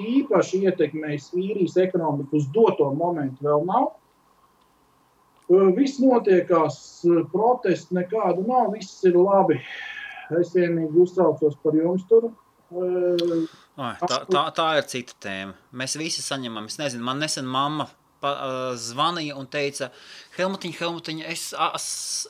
īpaši 0.00 0.62
ietekmējis 0.66 1.32
īrijas 1.38 1.78
ekonomiku 1.84 2.40
uz 2.40 2.48
doto 2.52 2.90
momentu 2.96 3.46
vēl 3.46 3.66
nav. 3.68 3.90
Viss 5.76 6.00
notiekās, 6.00 6.76
protesti 7.32 7.98
nekādu 7.98 8.46
nav, 8.48 8.70
viss 8.72 9.02
ir 9.08 9.18
labi. 9.18 9.58
Es 10.32 10.54
vienīgi 10.56 11.02
uztraucos 11.02 11.58
par 11.60 11.76
jums 11.76 12.06
tur. 12.08 12.30
Ai, 12.72 13.96
tā, 14.00 14.22
tā, 14.30 14.44
tā 14.56 14.68
ir 14.78 14.86
cita 14.88 15.16
tēma. 15.20 15.56
Mēs 15.76 15.98
visi 16.00 16.24
saņemam, 16.24 16.70
es 16.72 16.78
nezinu, 16.80 17.04
man 17.04 17.20
nesen 17.20 17.48
mamma 17.48 17.90
pa, 18.22 18.32
uh, 18.32 18.66
zvanīja 18.78 19.36
un 19.38 19.48
teica, 19.50 19.90
Helmutiņa, 20.36 20.78
Helmutiņa, 20.78 21.32
es 21.32 21.48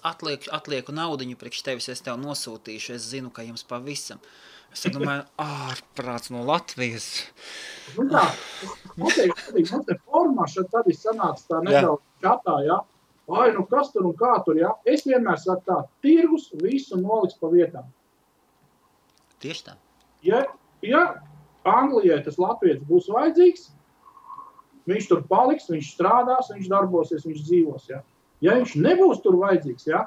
atlieku, 0.08 0.50
atlieku 0.56 0.94
naudiņu 0.96 1.38
priekš 1.40 1.62
tevis, 1.68 1.90
es 1.92 2.02
tev 2.04 2.18
nosūtīšu, 2.22 2.96
es 2.96 3.10
zinu, 3.12 3.32
ka 3.34 3.44
jums 3.46 3.66
pavisam. 3.68 4.22
Es 4.72 4.86
domāju, 4.88 5.26
ārprāts 5.68 6.32
no 6.32 6.46
Latvijas. 6.48 7.10
Nu 7.98 8.08
tā, 8.10 8.24
noteikti, 8.96 9.58
mums 9.58 9.88
te 9.88 9.98
formā 10.06 10.48
šeit 10.48 10.72
tad 10.72 10.88
ir 10.88 10.96
sanāca 10.96 11.50
tā 11.50 11.60
nedaudz 11.66 12.24
čatā, 12.24 12.56
ja? 12.66 12.80
Ai, 13.32 13.52
nu 13.54 13.62
kas 13.70 13.92
tur 13.92 14.08
un 14.08 14.16
kā 14.18 14.32
tur, 14.44 14.58
ja? 14.58 14.72
Es 14.88 15.04
vienmēr 15.06 15.38
saku 15.40 15.62
tā, 15.68 15.78
tirgus 16.04 16.48
visu 16.60 16.98
noliks 16.98 17.38
pa 17.40 17.52
vietām. 17.52 17.86
Tieši 19.42 19.68
tā. 19.68 19.76
Ja, 20.26 20.42
ja 20.82 21.04
Anglijai 21.68 22.20
tas 22.26 22.38
latvietis 22.42 22.82
būs 22.88 23.08
vajadzīgs, 23.12 23.68
viņš 24.90 25.08
tur 25.10 25.22
paliks, 25.30 25.70
viņš 25.70 25.92
strādās, 25.94 26.50
viņš 26.54 26.70
darbosies, 26.70 27.26
viņš 27.26 27.44
dzīvos, 27.46 27.88
ja? 27.92 28.02
Ja 28.42 28.56
viņš 28.58 28.74
nebūs 28.82 29.22
tur 29.22 29.38
vajadzīgs, 29.42 29.86
ja? 29.90 30.06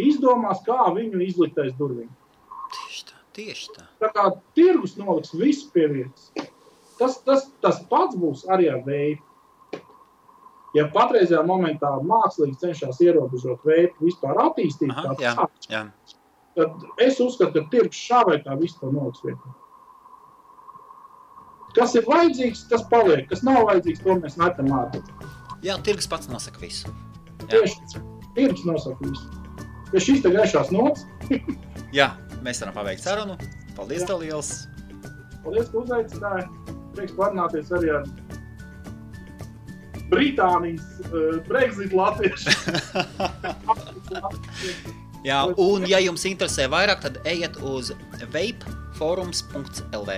Izdomās, 0.00 0.62
kā 0.66 0.88
viņu 0.94 1.20
izlikt 1.22 1.58
aiz 1.62 1.74
durvīm. 1.78 2.10
Tieši 2.74 3.04
tā. 3.10 3.20
Tieši 3.36 3.76
tā. 3.76 3.86
Tā 4.02 4.10
kā 4.16 4.24
tirgus 4.58 4.96
noliks 4.98 5.34
visu 5.38 5.70
pie 5.74 5.86
vietas. 5.92 6.32
Tas, 6.98 7.20
tas, 7.26 7.46
tas 7.62 7.80
pats 7.90 8.18
būs 8.18 8.44
arī 8.50 8.68
ar 8.70 8.82
veidu. 8.86 9.22
Ja 10.74 10.88
patreizajā 10.90 11.44
momentā 11.46 11.92
mākslīgi 12.02 12.58
cenšas 12.58 12.98
ierobežot 13.02 13.62
veidu 13.66 14.08
vispār 14.08 14.40
attīstīt, 14.48 14.90
Aha, 14.90 15.14
jā, 15.22 15.34
tāds, 15.38 15.68
jā. 15.70 15.82
tad 16.58 16.86
es 17.02 17.20
uzskatu, 17.22 17.62
ka 17.62 17.70
tirgus 17.70 18.00
šā 18.08 18.24
vai 18.26 18.40
tā 18.42 18.56
visu 18.58 18.80
to 18.80 18.90
noliks 18.90 19.22
vietā. 19.22 19.54
Kas 21.74 21.94
ir 21.98 22.04
vajadzīgs, 22.06 22.66
tas 22.70 22.84
paliek. 22.90 23.26
Kas 23.30 23.42
nav 23.46 23.64
vajadzīgs, 23.70 24.02
to 24.04 24.18
mēs 24.20 24.36
metam 24.40 24.70
ārā. 24.74 25.02
jā, 25.64 25.78
tirgus 25.82 26.06
pats 26.10 26.30
nosaka 26.30 26.60
visu. 26.62 26.92
Jā. 27.48 27.58
Tieši 27.58 28.02
tirgus 28.36 28.64
nosaka 28.68 29.00
visu. 29.08 29.26
Ja 29.94 30.00
šis 30.02 30.22
te 30.24 30.30
gaišās 30.34 30.70
nots, 30.74 31.04
Jā, 31.94 32.08
mēs 32.42 32.58
varam 32.62 32.74
paveikt 32.74 33.04
sarunu. 33.04 33.36
Paldies, 33.76 34.02
tev 34.08 34.18
liels! 34.22 34.48
paldies, 35.44 35.68
ka 35.70 35.78
uzaicināji. 35.82 36.46
Prieks 36.94 37.14
parunāties 37.18 37.68
arī 37.74 37.88
ar 37.94 38.04
Britānijas 40.10 40.86
uh, 41.08 41.38
Brexit 41.48 41.92
latviešu. 41.96 42.50
Jā, 45.24 45.38
un 45.56 45.86
ja 45.88 45.98
jums 46.04 46.26
interesē 46.28 46.66
vairāk, 46.68 47.00
tad 47.06 47.14
ejiet 47.28 47.56
uz 47.64 47.92
vapeforums.lv. 48.20 50.10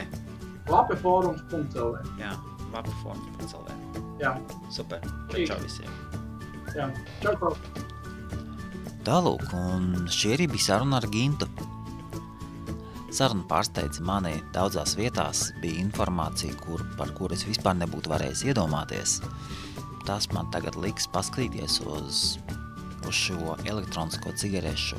Lapefórums.lv. 0.71 2.01
Jā, 2.21 2.33
vapeforums.lv. 2.73 3.75
Jā, 4.21 4.33
Super. 4.73 5.03
Čau, 5.31 5.45
čau 5.53 5.59
visiem. 5.63 5.91
jā. 6.75 6.89
Čau, 7.23 7.35
čau. 7.41 7.53
Tālūk, 9.07 9.45
un 9.55 10.09
šī 10.11 10.33
arī 10.35 10.49
bija 10.51 10.73
saruna 10.73 10.99
ar 10.99 11.07
Gintu. 11.13 11.47
Saruna 13.15 13.47
pārsteidza 13.49 14.03
mani 14.05 14.35
daudzās 14.53 14.97
vietās, 14.99 15.47
bija 15.63 15.79
informācija, 15.81 16.57
kur, 16.65 16.83
par 16.99 17.15
kuru 17.17 17.37
es 17.37 17.47
vispār 17.47 17.79
nebūtu 17.79 18.11
varējis 18.13 18.43
iedomāties. 18.51 19.21
Tas 20.07 20.27
man 20.35 20.51
tagad 20.53 20.77
liks 20.79 21.07
paskatīties 21.15 21.79
uz, 21.87 22.25
uz 23.07 23.15
šo 23.15 23.55
elektronisko 23.65 24.35
cigarešu 24.39 24.99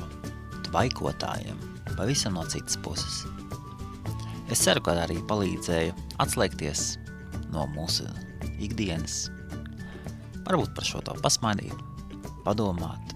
tvaikotājiem 0.68 1.60
pavisam 1.96 2.34
no 2.36 2.44
citas 2.48 2.76
puses. 2.84 3.22
Es 4.48 4.62
ceru, 4.64 4.80
ka 4.84 4.96
arī 5.02 5.18
palīdzēju 5.28 5.92
atslēgties 6.24 6.96
no 7.52 7.66
mūsu 7.74 8.08
ikdienas, 8.64 9.26
varbūt 10.48 10.72
par 10.76 10.88
šo 10.88 11.02
to 11.04 11.16
pasmaidīt, 11.20 11.76
padomāt, 12.46 13.14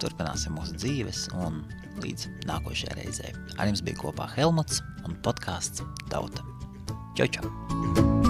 turpināsim 0.00 0.56
mūsu 0.56 0.76
dzīves 0.80 1.26
un 1.36 1.62
līdz 2.00 2.28
nākošajai 2.48 2.98
reizei. 3.02 3.32
Ar 3.58 3.70
jums 3.70 3.84
bija 3.84 4.00
kopā 4.00 4.28
Helmuts 4.34 4.82
un 5.04 5.20
podkāsts 5.24 5.84
Tauta. 6.08 6.44
Čau, 7.14 7.28
čau! 7.28 8.23